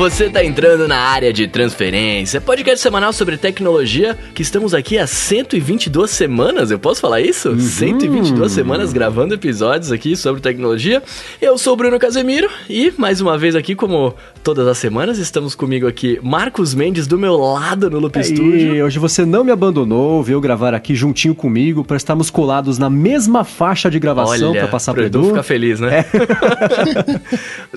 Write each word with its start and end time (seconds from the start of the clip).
você 0.00 0.24
está 0.24 0.42
entrando 0.42 0.88
na 0.88 0.96
área 0.96 1.30
de 1.30 1.46
transferência, 1.46 2.40
podcast 2.40 2.80
semanal 2.80 3.12
sobre 3.12 3.36
tecnologia, 3.36 4.16
que 4.34 4.40
estamos 4.40 4.72
aqui 4.72 4.96
há 4.96 5.06
122 5.06 6.10
semanas, 6.10 6.70
eu 6.70 6.78
posso 6.78 7.02
falar 7.02 7.20
isso? 7.20 7.50
Uhum. 7.50 7.60
122 7.60 8.50
semanas 8.50 8.94
gravando 8.94 9.34
episódios 9.34 9.92
aqui 9.92 10.16
sobre 10.16 10.40
tecnologia. 10.40 11.02
Eu 11.38 11.58
sou 11.58 11.74
o 11.74 11.76
Bruno 11.76 11.98
Casemiro 11.98 12.48
e, 12.66 12.90
mais 12.96 13.20
uma 13.20 13.36
vez 13.36 13.54
aqui, 13.54 13.74
como 13.74 14.14
todas 14.42 14.66
as 14.66 14.78
semanas, 14.78 15.18
estamos 15.18 15.54
comigo 15.54 15.86
aqui 15.86 16.18
Marcos 16.22 16.72
Mendes 16.72 17.06
do 17.06 17.18
meu 17.18 17.36
lado 17.36 17.90
no 17.90 17.98
Loop 17.98 18.18
e 18.18 18.24
Studio. 18.24 18.86
hoje 18.86 18.98
você 18.98 19.26
não 19.26 19.44
me 19.44 19.52
abandonou, 19.52 20.22
veio 20.22 20.40
gravar 20.40 20.72
aqui 20.72 20.94
juntinho 20.94 21.34
comigo 21.34 21.84
para 21.84 21.98
estarmos 21.98 22.30
colados 22.30 22.78
na 22.78 22.88
mesma 22.88 23.44
faixa 23.44 23.90
de 23.90 23.98
gravação 23.98 24.54
para 24.54 24.66
passar 24.66 24.94
pro 24.94 25.04
Edu. 25.04 25.24
ficar 25.24 25.42
feliz, 25.42 25.78
né? 25.78 26.06
É. 26.06 27.20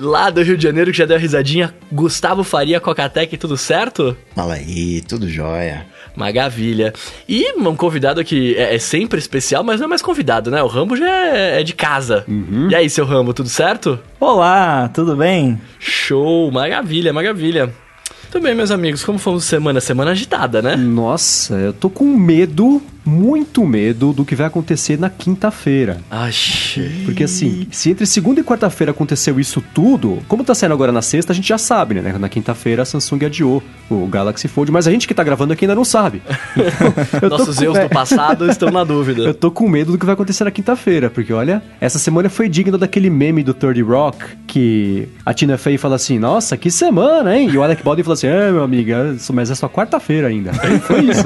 Lá 0.00 0.30
do 0.30 0.42
Rio 0.42 0.56
de 0.56 0.62
Janeiro, 0.62 0.90
que 0.90 0.96
já 0.96 1.04
deu 1.04 1.18
a 1.18 1.20
risadinha, 1.20 1.74
Gustavo 2.14 2.44
Faria, 2.44 2.78
Cocatec, 2.78 3.36
tudo 3.36 3.56
certo? 3.56 4.16
Fala 4.36 4.54
aí, 4.54 5.00
tudo 5.00 5.28
jóia. 5.28 5.84
Maravilha. 6.14 6.92
E 7.28 7.52
um 7.58 7.74
convidado 7.74 8.24
que 8.24 8.54
é, 8.54 8.76
é, 8.76 8.78
sempre 8.78 9.18
especial, 9.18 9.64
mas 9.64 9.80
não 9.80 9.86
é 9.86 9.88
mais 9.88 10.00
convidado, 10.00 10.48
né? 10.48 10.62
O 10.62 10.68
Rambo 10.68 10.96
já 10.96 11.10
é, 11.26 11.60
é 11.60 11.64
de 11.64 11.72
casa. 11.74 12.24
Uhum. 12.28 12.70
E 12.70 12.74
aí, 12.76 12.88
seu 12.88 13.04
Rambo, 13.04 13.34
tudo 13.34 13.48
certo? 13.48 13.98
Olá, 14.20 14.88
tudo 14.94 15.16
bem? 15.16 15.60
Show, 15.80 16.52
maravilha, 16.52 17.12
maravilha. 17.12 17.74
Tudo 18.34 18.42
bem, 18.42 18.54
meus 18.56 18.72
amigos, 18.72 19.04
como 19.04 19.16
fomos 19.16 19.44
semana? 19.44 19.80
Semana 19.80 20.10
agitada, 20.10 20.60
né? 20.60 20.74
Nossa, 20.74 21.54
eu 21.54 21.72
tô 21.72 21.88
com 21.88 22.04
medo 22.04 22.82
muito 23.04 23.66
medo 23.66 24.12
do 24.12 24.24
que 24.24 24.34
vai 24.34 24.46
acontecer 24.46 24.98
na 24.98 25.10
quinta-feira. 25.10 25.98
Porque 27.04 27.24
assim, 27.24 27.66
se 27.70 27.90
entre 27.90 28.06
segunda 28.06 28.40
e 28.40 28.44
quarta-feira 28.44 28.92
aconteceu 28.92 29.38
isso 29.38 29.62
tudo, 29.74 30.18
como 30.26 30.42
tá 30.42 30.54
saindo 30.54 30.72
agora 30.72 30.90
na 30.90 31.02
sexta, 31.02 31.32
a 31.32 31.36
gente 31.36 31.48
já 31.48 31.58
sabe, 31.58 31.96
né? 31.96 32.16
Na 32.18 32.28
quinta-feira 32.28 32.82
a 32.82 32.84
Samsung 32.84 33.26
adiou 33.26 33.62
o 33.90 34.06
Galaxy 34.06 34.48
Fold, 34.48 34.72
mas 34.72 34.88
a 34.88 34.90
gente 34.90 35.06
que 35.06 35.14
tá 35.14 35.22
gravando 35.22 35.52
aqui 35.52 35.64
ainda 35.64 35.74
não 35.74 35.84
sabe. 35.84 36.22
Então, 37.14 37.28
Nossos 37.28 37.60
erros 37.60 37.78
do 37.78 37.88
passado 37.88 38.50
estão 38.50 38.70
na 38.70 38.82
dúvida. 38.82 39.22
Eu 39.24 39.34
tô 39.34 39.50
com 39.50 39.68
medo 39.68 39.92
do 39.92 39.98
que 39.98 40.04
vai 40.04 40.14
acontecer 40.14 40.44
na 40.44 40.50
quinta-feira, 40.50 41.10
porque 41.10 41.32
olha, 41.32 41.62
essa 41.80 41.98
semana 41.98 42.28
foi 42.28 42.48
digna 42.48 42.78
daquele 42.78 43.10
meme 43.10 43.42
do 43.42 43.52
Third 43.54 43.80
Rock, 43.82 44.24
que 44.54 45.08
a 45.26 45.34
Tina 45.34 45.58
Fey 45.58 45.76
fala 45.76 45.96
assim, 45.96 46.16
nossa, 46.16 46.56
que 46.56 46.70
semana, 46.70 47.36
hein? 47.36 47.50
E 47.52 47.58
o 47.58 47.62
Alec 47.64 47.82
Baldwin 47.82 48.04
fala 48.04 48.14
assim, 48.14 48.28
é, 48.28 48.52
meu 48.52 48.62
amigo, 48.62 48.88
mas 49.32 49.50
é 49.50 49.54
só 49.56 49.68
quarta-feira 49.68 50.28
ainda. 50.28 50.52
foi 50.86 51.06
isso. 51.06 51.24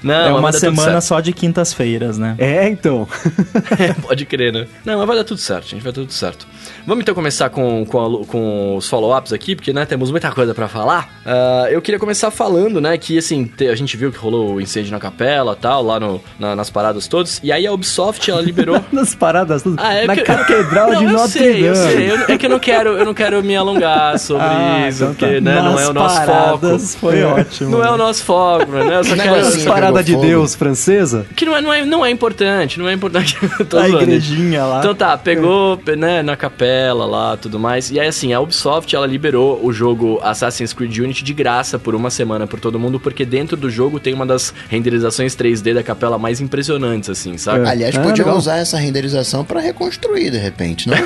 Não, 0.00 0.14
é 0.14 0.32
uma 0.32 0.52
semana 0.52 1.00
só 1.00 1.18
de 1.18 1.32
quintas-feiras, 1.32 2.18
né? 2.18 2.36
É, 2.38 2.68
então. 2.68 3.08
é, 3.80 3.92
pode 3.94 4.26
crer, 4.26 4.52
né? 4.52 4.68
Não, 4.84 4.98
mas 4.98 5.08
vai 5.08 5.16
dar 5.16 5.24
tudo 5.24 5.40
certo, 5.40 5.66
gente, 5.66 5.82
vai 5.82 5.90
dar 5.90 6.02
tudo 6.02 6.12
certo. 6.12 6.46
Vamos 6.86 7.02
então 7.02 7.14
começar 7.14 7.50
com, 7.50 7.84
com, 7.84 7.98
a, 7.98 8.26
com 8.26 8.76
os 8.76 8.88
follow-ups 8.88 9.32
aqui, 9.32 9.54
porque 9.54 9.72
né, 9.72 9.84
temos 9.84 10.10
muita 10.10 10.30
coisa 10.30 10.54
para 10.54 10.68
falar. 10.68 11.08
Uh, 11.24 11.68
eu 11.70 11.82
queria 11.82 11.98
começar 11.98 12.30
falando, 12.30 12.80
né, 12.80 12.96
que 12.96 13.18
assim, 13.18 13.50
a 13.70 13.74
gente 13.74 13.96
viu 13.96 14.10
que 14.10 14.18
rolou 14.18 14.54
o 14.54 14.60
incêndio 14.60 14.90
na 14.90 14.98
capela 14.98 15.54
tal, 15.54 15.82
lá 15.82 16.00
no, 16.00 16.20
na, 16.38 16.56
nas 16.56 16.70
paradas 16.70 17.06
todas, 17.06 17.40
e 17.42 17.52
aí 17.52 17.66
a 17.66 17.72
Ubisoft, 17.72 18.30
ela 18.30 18.40
liberou... 18.40 18.82
nas 18.92 19.14
paradas 19.14 19.62
todas? 19.62 19.78
Ah, 19.84 19.94
é 19.94 20.06
na 20.06 20.14
que... 20.14 20.22
catedral 20.22 20.94
de 20.96 21.06
Notre 21.06 21.38
Dame. 21.38 21.60
Eu 21.62 21.74
sei, 21.74 22.10
eu 22.10 22.18
sei. 22.18 22.34
É 22.34 22.38
que 22.38 22.46
eu 22.46 22.50
não 22.50 22.58
quero, 22.58 22.90
eu 22.96 23.04
não 23.04 23.14
quero 23.14 23.42
me 23.42 23.56
alongar 23.56 24.18
sobre 24.20 24.46
ah, 24.46 24.88
isso, 24.88 25.04
então 25.04 25.14
tá. 25.14 25.26
porque, 25.26 25.40
né, 25.40 25.60
não 25.60 25.78
é 25.78 25.88
o 25.88 25.92
nosso 25.92 26.22
foco. 26.22 26.78
foi 26.98 27.22
ótimo. 27.22 27.70
Não 27.70 27.84
é 27.84 27.90
o 27.90 27.96
nosso 27.96 28.24
foco, 28.24 28.72
né? 28.72 28.96
Eu 28.96 29.04
só 29.04 29.16
quero 29.16 29.64
parada 29.64 30.02
de 30.02 30.16
Deus 30.16 30.54
francesa? 30.54 31.26
Que 31.36 31.44
não 31.44 31.56
é, 31.56 31.60
não 31.60 31.72
é, 31.72 31.84
não 31.84 32.06
é 32.06 32.10
importante, 32.10 32.78
não 32.78 32.88
é 32.88 32.92
importante. 32.92 33.36
a 33.76 33.88
igrejinha 33.88 34.64
lá. 34.64 34.78
Então 34.78 34.94
tá, 34.94 35.16
pegou, 35.16 35.80
né, 35.96 36.22
na 36.22 36.36
capela 36.36 36.59
lá, 36.64 37.36
tudo 37.36 37.58
mais. 37.58 37.90
E 37.90 37.98
aí, 37.98 38.08
assim, 38.08 38.32
a 38.32 38.40
Ubisoft, 38.40 38.94
ela 38.94 39.06
liberou 39.06 39.60
o 39.64 39.72
jogo 39.72 40.18
Assassin's 40.22 40.72
Creed 40.72 40.98
Unity 40.98 41.24
de 41.24 41.32
graça 41.32 41.78
por 41.78 41.94
uma 41.94 42.10
semana 42.10 42.46
por 42.46 42.60
todo 42.60 42.78
mundo, 42.78 42.98
porque 42.98 43.24
dentro 43.24 43.56
do 43.56 43.70
jogo 43.70 43.98
tem 43.98 44.14
uma 44.14 44.26
das 44.26 44.52
renderizações 44.68 45.34
3D 45.34 45.74
da 45.74 45.82
capela 45.82 46.18
mais 46.18 46.40
impressionantes, 46.40 47.10
assim, 47.10 47.36
sabe? 47.38 47.66
É. 47.66 47.70
Aliás, 47.70 47.96
ah, 47.96 48.00
podiam 48.00 48.36
usar 48.36 48.58
essa 48.58 48.78
renderização 48.78 49.44
para 49.44 49.60
reconstruir, 49.60 50.30
de 50.30 50.38
repente, 50.38 50.88
não? 50.88 50.96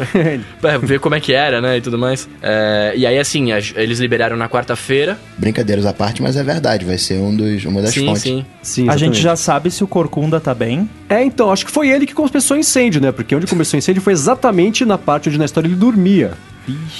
pra 0.60 0.78
ver 0.78 1.00
como 1.00 1.14
é 1.14 1.20
que 1.20 1.32
era, 1.32 1.60
né, 1.60 1.78
e 1.78 1.80
tudo 1.80 1.98
mais. 1.98 2.28
É, 2.42 2.92
e 2.96 3.06
aí, 3.06 3.18
assim, 3.18 3.52
eles 3.52 3.98
liberaram 3.98 4.36
na 4.36 4.48
quarta-feira. 4.48 5.18
Brincadeiras 5.38 5.86
à 5.86 5.92
parte, 5.92 6.22
mas 6.22 6.36
é 6.36 6.42
verdade, 6.42 6.84
vai 6.84 6.98
ser 6.98 7.18
um 7.20 7.34
dos, 7.34 7.64
uma 7.64 7.82
das 7.82 7.92
sim, 7.92 8.06
fontes. 8.06 8.22
Sim, 8.22 8.44
sim. 8.62 8.88
A 8.88 8.96
gente 8.96 9.20
já 9.20 9.36
sabe 9.36 9.70
se 9.70 9.82
o 9.82 9.86
Corcunda 9.86 10.40
tá 10.40 10.54
bem. 10.54 10.88
É, 11.08 11.22
então, 11.22 11.52
acho 11.52 11.66
que 11.66 11.72
foi 11.72 11.90
ele 11.90 12.06
que 12.06 12.14
começou 12.14 12.56
o 12.56 12.60
incêndio, 12.60 13.00
né? 13.00 13.12
Porque 13.12 13.34
onde 13.34 13.46
começou 13.46 13.76
o 13.76 13.78
incêndio 13.78 14.02
foi 14.02 14.12
exatamente 14.12 14.84
na 14.84 14.93
parte 14.98 15.28
onde 15.28 15.38
na 15.38 15.44
história 15.44 15.68
ele 15.68 15.76
dormia. 15.76 16.32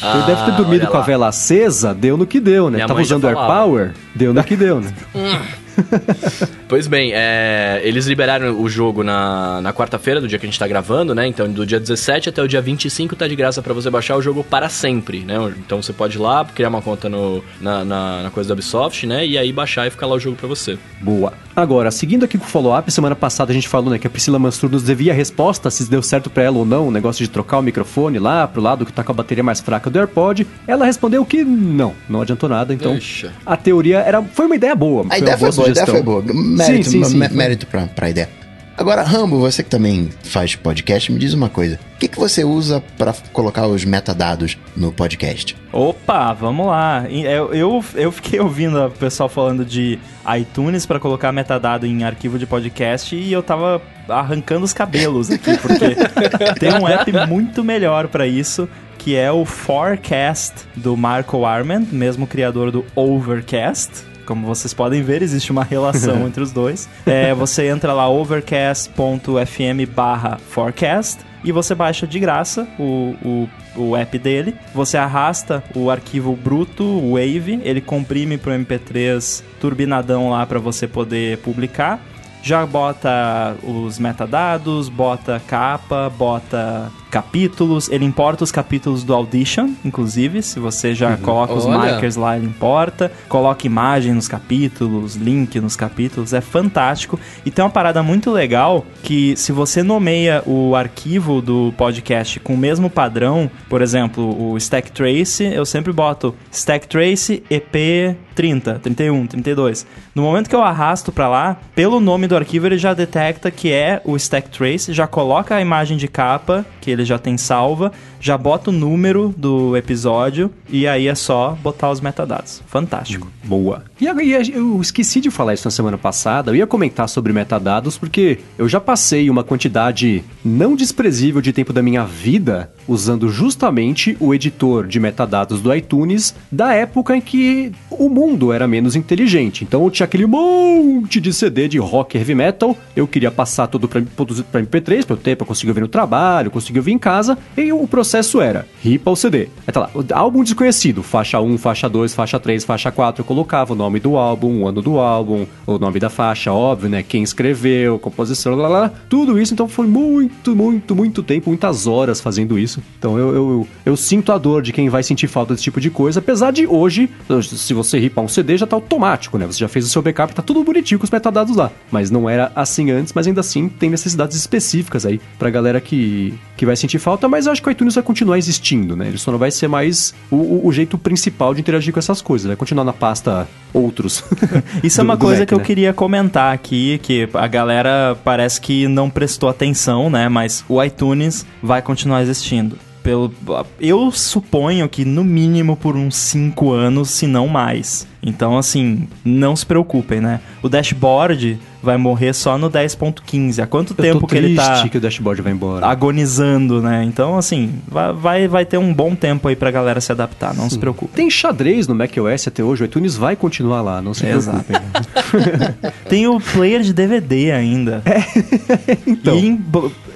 Ah, 0.03 0.16
ele 0.16 0.27
deve 0.27 0.44
ter 0.44 0.56
dormido 0.56 0.87
com 0.87 0.97
a 0.97 1.00
vela 1.00 1.28
acesa, 1.28 1.94
deu 1.94 2.16
no 2.16 2.27
que 2.27 2.38
deu, 2.38 2.71
né? 2.71 2.77
Minha 2.77 2.87
Tava 2.87 3.00
usando 3.00 3.27
air 3.27 3.37
power, 3.37 3.93
deu 4.15 4.34
no 4.34 4.44
que 4.44 4.56
deu, 4.56 4.81
né? 4.81 4.93
pois 6.69 6.87
bem, 6.87 7.12
é, 7.15 7.81
eles 7.84 8.06
liberaram 8.06 8.60
o 8.60 8.69
jogo 8.69 9.03
na, 9.03 9.60
na 9.60 9.72
quarta-feira, 9.72 10.21
do 10.21 10.28
dia 10.28 10.38
que 10.38 10.47
a 10.47 10.49
gente 10.49 10.59
tá 10.59 10.66
gravando, 10.66 11.15
né? 11.15 11.27
Então, 11.27 11.50
do 11.50 11.66
dia 11.66 11.81
17 11.81 12.28
até 12.28 12.43
o 12.43 12.49
dia 12.49 12.60
25 12.60 13.16
tá 13.16 13.27
de 13.27 13.37
graça 13.37 13.62
para 13.62 13.75
você 13.75 13.91
baixar 13.91 14.16
o 14.16 14.22
jogo 14.22 14.44
para 14.44 14.69
sempre, 14.69 15.21
né? 15.21 15.34
Então 15.59 15.83
você 15.83 15.93
pode 15.93 16.16
ir 16.16 16.21
lá, 16.21 16.44
criar 16.44 16.69
uma 16.69 16.83
conta 16.83 17.09
no, 17.09 17.43
na, 17.60 17.84
na, 17.84 18.22
na 18.25 18.31
coisa 18.31 18.49
da 18.49 18.54
Ubisoft, 18.54 19.06
né? 19.06 19.27
E 19.27 19.37
aí 19.38 19.53
baixar 19.53 19.87
e 19.87 19.91
ficar 19.91 20.06
lá 20.06 20.15
o 20.15 20.21
jogo 20.21 20.37
para 20.37 20.49
você. 20.49 20.78
Boa. 21.00 21.33
Agora, 21.56 21.91
seguindo 21.91 22.25
aqui 22.25 22.37
com 22.37 22.44
o 22.44 22.48
follow-up, 22.48 22.91
semana 22.91 23.15
passada 23.15 23.53
a 23.53 23.54
gente 23.54 23.69
falou, 23.69 23.91
né, 23.91 23.98
que 23.98 24.06
a 24.06 24.10
Priscila 24.10 24.38
Mansur 24.38 24.69
nos 24.70 24.82
devia 24.82 25.12
a 25.12 25.15
resposta 25.15 25.70
se 25.70 25.88
deu 25.88 26.03
certo 26.03 26.28
para 26.28 26.42
ela 26.42 26.59
ou 26.59 26.66
não, 26.66 26.88
o 26.88 26.91
negócio 26.91 27.25
de 27.25 27.31
trocar 27.31 27.59
o 27.59 27.62
microfone 27.62 28.19
lá 28.19 28.47
pro 28.48 28.60
lado 28.60 28.84
que 28.84 28.92
tá 28.92 29.04
com 29.04 29.12
a 29.12 29.15
bateria 29.15 29.44
mais 29.44 29.60
fraca 29.60 29.88
do 29.88 29.98
AirPod. 29.98 30.47
Ela 30.66 30.84
respondeu 30.84 31.25
que 31.25 31.44
não, 31.44 31.94
não 32.09 32.22
adiantou 32.22 32.48
nada, 32.48 32.75
então 32.75 32.92
Deixa. 32.92 33.32
a 33.47 33.56
teoria 33.56 33.98
era 33.98 34.22
foi 34.22 34.47
uma 34.47 34.56
ideia 34.56 34.75
boa. 34.75 35.06
A 35.09 35.19
ideia 35.19 35.38
foi 35.38 35.53
boa, 35.53 35.66
a 35.66 35.70
ideia 35.70 35.87
foi 35.87 36.03
boa. 36.03 36.22
Mérito, 36.22 36.91
sim, 36.91 37.04
sim, 37.04 37.04
sim, 37.04 37.37
mérito 37.37 37.66
pra, 37.66 37.86
pra 37.86 38.10
ideia. 38.10 38.28
Agora, 38.76 39.02
Rambo, 39.02 39.38
você 39.38 39.62
que 39.62 39.70
também 39.70 40.10
faz 40.24 40.56
podcast, 40.56 41.10
me 41.12 41.18
diz 41.18 41.32
uma 41.32 41.48
coisa. 41.48 41.78
O 41.94 41.98
que, 41.98 42.08
que 42.08 42.18
você 42.18 42.42
usa 42.42 42.82
para 42.98 43.14
colocar 43.32 43.68
os 43.68 43.84
metadados 43.84 44.58
no 44.76 44.92
podcast? 44.92 45.56
Opa, 45.72 46.32
vamos 46.32 46.66
lá. 46.66 47.04
Eu, 47.08 47.54
eu, 47.54 47.84
eu 47.94 48.10
fiquei 48.10 48.40
ouvindo 48.40 48.84
o 48.84 48.90
pessoal 48.90 49.28
falando 49.28 49.64
de 49.64 49.98
iTunes 50.36 50.86
para 50.86 50.98
colocar 50.98 51.30
metadado 51.30 51.86
em 51.86 52.02
arquivo 52.02 52.36
de 52.36 52.46
podcast 52.46 53.14
e 53.14 53.32
eu 53.32 53.44
tava 53.44 53.80
arrancando 54.08 54.64
os 54.64 54.72
cabelos 54.72 55.30
aqui, 55.30 55.56
porque 55.56 55.94
tem 56.58 56.72
um 56.72 56.88
app 56.88 57.12
muito 57.28 57.62
melhor 57.62 58.08
para 58.08 58.26
isso 58.26 58.68
que 58.98 59.14
é 59.14 59.30
o 59.30 59.44
Forecast 59.44 60.66
do 60.74 60.96
Marco 60.96 61.44
Arment, 61.44 61.86
mesmo 61.92 62.26
criador 62.26 62.70
do 62.70 62.84
Overcast 62.96 64.13
como 64.24 64.46
vocês 64.46 64.74
podem 64.74 65.02
ver, 65.02 65.22
existe 65.22 65.52
uma 65.52 65.64
relação 65.64 66.24
entre 66.26 66.42
os 66.42 66.52
dois. 66.52 66.88
É, 67.06 67.34
você 67.34 67.68
entra 67.68 67.92
lá 67.92 68.08
overcast.fm 68.08 69.86
barra 69.94 70.38
forecast 70.38 71.20
e 71.44 71.52
você 71.52 71.74
baixa 71.74 72.06
de 72.06 72.18
graça 72.18 72.66
o, 72.78 73.14
o, 73.22 73.48
o 73.76 73.96
app 73.96 74.18
dele. 74.18 74.56
Você 74.74 74.96
arrasta 74.96 75.62
o 75.74 75.90
arquivo 75.90 76.34
bruto, 76.34 76.82
o 76.82 77.12
Wave, 77.12 77.60
ele 77.62 77.80
comprime 77.80 78.38
para 78.38 78.52
o 78.52 78.58
MP3 78.58 79.42
turbinadão 79.60 80.30
lá 80.30 80.46
para 80.46 80.58
você 80.58 80.88
poder 80.88 81.38
publicar. 81.38 82.00
Já 82.42 82.66
bota 82.66 83.56
os 83.62 83.98
metadados, 83.98 84.88
bota 84.88 85.41
capa, 85.46 86.10
bota 86.10 86.91
capítulos, 87.14 87.88
ele 87.91 88.04
importa 88.04 88.42
os 88.42 88.50
capítulos 88.50 89.04
do 89.04 89.14
Audition, 89.14 89.70
inclusive, 89.84 90.42
se 90.42 90.58
você 90.58 90.97
já 90.97 91.10
uhum. 91.10 91.16
coloca 91.19 91.52
Olha. 91.52 91.60
os 91.60 91.66
markers 91.66 92.16
lá, 92.16 92.36
ele 92.36 92.47
importa, 92.47 93.12
coloca 93.28 93.69
imagem 93.69 94.12
nos 94.12 94.26
capítulos, 94.26 95.14
link 95.14 95.60
nos 95.60 95.77
capítulos, 95.77 96.33
é 96.33 96.41
fantástico. 96.41 97.16
E 97.47 97.53
tem 97.53 97.65
uma 97.65 97.71
parada 97.71 98.03
muito 98.03 98.33
legal 98.33 98.84
que 99.00 99.36
se 99.36 99.53
você 99.53 99.80
nomeia 99.80 100.42
o 100.44 100.74
arquivo 100.74 101.41
do 101.41 101.72
podcast 101.77 102.41
com 102.41 102.54
o 102.54 102.59
mesmo 102.59 102.91
padrão, 102.91 103.48
por 103.68 103.80
exemplo, 103.80 104.50
o 104.50 104.56
Stack 104.56 104.91
Trace, 104.91 105.44
eu 105.44 105.65
sempre 105.65 105.92
boto 105.92 106.34
Stack 106.50 106.89
Trace 106.89 107.44
EP 107.48 108.16
30, 108.34 108.80
31, 108.80 109.27
32. 109.27 109.86
No 110.15 110.22
momento 110.22 110.48
que 110.48 110.56
eu 110.56 110.62
arrasto 110.62 111.12
para 111.12 111.28
lá, 111.28 111.56
pelo 111.74 112.00
nome 112.00 112.27
do 112.27 112.36
arquivo 112.36 112.66
ele 112.66 112.78
já 112.78 112.92
detecta 112.92 113.50
que 113.50 113.72
é 113.72 114.00
o 114.04 114.16
Stack 114.16 114.50
Trace, 114.50 114.92
já 114.92 115.06
coloca 115.06 115.54
a 115.54 115.60
imagem 115.60 115.97
de 115.97 116.09
capa 116.09 116.66
que 116.80 116.91
ele 116.91 117.03
já 117.04 117.18
tem 117.18 117.36
salva, 117.36 117.92
já 118.21 118.36
bota 118.36 118.71
o 118.71 118.72
número 118.72 119.34
do 119.36 119.77
episódio 119.77 120.51
e 120.68 120.86
aí 120.86 121.09
é 121.09 121.15
só 121.15 121.56
botar 121.62 121.91
os 121.91 122.01
metadados. 122.01 122.62
Fantástico. 122.66 123.28
Boa. 123.42 123.84
E 124.00 124.06
eu 124.06 124.80
esqueci 124.80 125.20
de 125.20 125.30
falar 125.30 125.54
isso 125.54 125.66
na 125.66 125.70
semana 125.70 125.96
passada. 125.96 126.50
Eu 126.50 126.56
ia 126.56 126.66
comentar 126.66 127.08
sobre 127.08 127.32
metadados 127.32 127.96
porque 127.96 128.38
eu 128.58 128.68
já 128.68 128.80
passei 128.80 129.30
uma 129.30 129.44
quantidade 129.44 130.24
não 130.44 130.74
desprezível 130.74 131.41
de 131.41 131.52
tempo 131.52 131.72
da 131.72 131.80
minha 131.80 132.04
vida 132.04 132.72
usando 132.88 133.28
justamente 133.28 134.16
o 134.18 134.34
editor 134.34 134.86
de 134.86 134.98
metadados 134.98 135.60
do 135.60 135.74
iTunes 135.74 136.34
da 136.50 136.74
época 136.74 137.16
em 137.16 137.20
que 137.20 137.72
o 137.88 138.08
mundo 138.08 138.52
era 138.52 138.66
menos 138.66 138.96
inteligente. 138.96 139.64
Então 139.64 139.84
eu 139.84 139.91
tinha 139.91 140.04
aquele 140.04 140.26
monte 140.26 141.20
de 141.20 141.32
CD 141.32 141.68
de 141.68 141.78
rock 141.78 142.18
heavy 142.18 142.34
metal, 142.34 142.76
eu 142.96 143.06
queria 143.06 143.30
passar 143.30 143.68
tudo 143.68 143.88
para 143.88 144.00
MP3 144.00 145.04
para 145.04 145.14
eu 145.14 145.16
ter, 145.16 145.36
para 145.36 145.46
conseguir 145.46 145.70
ouvir 145.70 145.80
no 145.80 145.88
trabalho, 145.88 146.50
conseguir 146.50 146.80
ouvir 146.80 146.92
em 146.92 146.98
casa, 146.98 147.38
e 147.56 147.72
o 147.72 147.86
processo 147.86 148.41
era 148.41 148.66
ripa 148.82 149.10
o 149.10 149.16
CD. 149.16 149.48
Aí 149.66 149.72
tá 149.72 149.80
lá, 149.80 149.91
álbum 150.12 150.42
desconhecido, 150.42 151.02
faixa 151.02 151.41
1, 151.41 151.58
faixa 151.58 151.88
2, 151.88 152.12
faixa 152.12 152.41
3, 152.41 152.64
faixa 152.64 152.91
4, 152.91 153.22
eu 153.22 153.24
colocava 153.24 153.72
o 153.72 153.76
nome 153.76 153.93
do 154.00 154.16
álbum, 154.16 154.62
o 154.62 154.68
ano 154.68 154.82
do 154.82 154.98
álbum, 154.98 155.46
o 155.66 155.78
nome 155.78 155.98
da 155.98 156.10
faixa, 156.10 156.52
óbvio, 156.52 156.88
né? 156.88 157.02
Quem 157.02 157.22
escreveu, 157.22 157.98
composição, 157.98 158.54
lá, 158.54 158.68
lá, 158.68 158.92
tudo 159.08 159.41
isso. 159.41 159.54
Então 159.54 159.68
foi 159.68 159.86
muito, 159.86 160.54
muito, 160.54 160.94
muito 160.94 161.22
tempo, 161.22 161.50
muitas 161.50 161.86
horas 161.86 162.20
fazendo 162.20 162.58
isso. 162.58 162.82
Então 162.98 163.18
eu, 163.18 163.34
eu, 163.34 163.68
eu 163.84 163.96
sinto 163.96 164.32
a 164.32 164.38
dor 164.38 164.62
de 164.62 164.72
quem 164.72 164.88
vai 164.88 165.02
sentir 165.02 165.26
falta 165.26 165.54
desse 165.54 165.64
tipo 165.64 165.80
de 165.80 165.91
coisa, 165.91 166.20
apesar 166.20 166.50
de 166.50 166.66
hoje, 166.66 167.08
se 167.42 167.74
você 167.74 167.98
ripar 167.98 168.24
um 168.24 168.28
CD, 168.28 168.56
já 168.56 168.66
tá 168.66 168.76
automático, 168.76 169.38
né? 169.38 169.46
Você 169.46 169.58
já 169.58 169.68
fez 169.68 169.84
o 169.86 169.88
seu 169.88 170.02
backup, 170.02 170.34
tá 170.34 170.42
tudo 170.42 170.62
bonitinho 170.64 170.98
com 170.98 171.04
os 171.04 171.10
metadados 171.10 171.56
lá. 171.56 171.70
Mas 171.91 172.10
não 172.10 172.28
era 172.28 172.52
assim 172.54 172.91
antes, 172.91 173.12
mas 173.12 173.26
ainda 173.26 173.41
assim 173.41 173.68
tem 173.68 173.91
necessidades 173.91 174.36
específicas 174.36 175.06
aí 175.06 175.20
pra 175.38 175.50
galera 175.50 175.80
que, 175.80 176.34
que 176.56 176.66
vai 176.66 176.76
sentir 176.76 176.98
falta, 176.98 177.28
mas 177.28 177.46
eu 177.46 177.52
acho 177.52 177.62
que 177.62 177.68
o 177.68 177.70
iTunes 177.70 177.94
vai 177.94 178.04
continuar 178.04 178.38
existindo, 178.38 178.96
né? 178.96 179.08
Ele 179.08 179.18
só 179.18 179.30
não 179.30 179.38
vai 179.38 179.50
ser 179.50 179.68
mais 179.68 180.14
o, 180.30 180.36
o, 180.36 180.66
o 180.66 180.72
jeito 180.72 180.98
principal 180.98 181.54
de 181.54 181.60
interagir 181.60 181.92
com 181.92 181.98
essas 181.98 182.20
coisas, 182.20 182.46
vai 182.46 182.56
continuar 182.56 182.84
na 182.84 182.92
pasta 182.92 183.48
outros. 183.74 184.24
Isso 184.82 185.00
é 185.00 185.04
do, 185.04 185.09
é 185.09 185.10
uma 185.10 185.16
coisa 185.18 185.41
Mac, 185.41 185.48
que 185.48 185.54
né? 185.54 185.60
eu 185.60 185.65
queria 185.65 185.92
comentar 185.92 186.54
aqui, 186.54 186.98
que 187.03 187.28
a 187.34 187.47
galera 187.47 188.16
parece 188.24 188.60
que 188.60 188.88
não 188.88 189.10
prestou 189.10 189.48
atenção, 189.48 190.09
né? 190.09 190.28
Mas 190.28 190.65
o 190.68 190.82
iTunes 190.82 191.44
vai 191.62 191.82
continuar 191.82 192.22
existindo 192.22 192.78
pelo 193.04 193.30
eu 193.78 194.10
suponho 194.10 194.89
que 194.89 195.04
no 195.04 195.22
mínimo 195.22 195.77
por 195.77 195.95
uns 195.95 196.16
5 196.16 196.72
anos, 196.72 197.10
se 197.10 197.27
não 197.27 197.47
mais. 197.47 198.06
Então, 198.22 198.56
assim, 198.56 199.06
não 199.22 199.54
se 199.54 199.66
preocupem, 199.66 200.18
né? 200.18 200.41
O 200.62 200.68
dashboard 200.68 201.60
vai 201.83 201.98
morrer 201.98 202.33
só 202.33 202.56
no 202.56 202.71
10.15. 202.71 203.62
Há 203.62 203.66
quanto 203.66 203.95
eu 203.98 204.03
tempo 204.03 204.27
que 204.27 204.34
ele 204.34 204.54
tá 204.54 204.89
que 204.89 204.97
o 204.97 205.01
dashboard 205.01 205.42
vai 205.42 205.53
embora. 205.53 205.86
agonizando, 205.86 206.80
né? 206.80 207.04
Então, 207.04 207.36
assim, 207.36 207.74
vai, 207.86 208.12
vai, 208.15 208.48
vai 208.48 208.65
ter 208.65 208.78
um 208.78 208.95
bom 208.95 209.15
tempo 209.15 209.47
aí 209.47 209.54
pra 209.54 209.71
galera 209.71 210.01
se 210.01 210.10
adaptar, 210.10 210.54
não 210.54 210.65
Sim. 210.65 210.71
se 210.71 210.78
preocupe. 210.78 211.12
Tem 211.15 211.28
xadrez 211.28 211.86
no 211.86 211.95
macOS 211.95 212.48
até 212.48 212.65
hoje, 212.65 212.83
o 212.83 212.86
iTunes 212.86 213.15
vai 213.15 213.36
continuar 213.36 213.83
lá, 213.83 214.01
não 214.01 214.15
se 214.15 214.27
Exato. 214.27 214.65
preocupem. 214.65 215.92
Tem 216.09 216.27
o 216.27 216.41
player 216.41 216.80
de 216.80 216.95
DVD 216.95 217.53
ainda. 217.53 218.03
É. 218.06 218.22
então. 219.06 219.36
E 219.36 219.60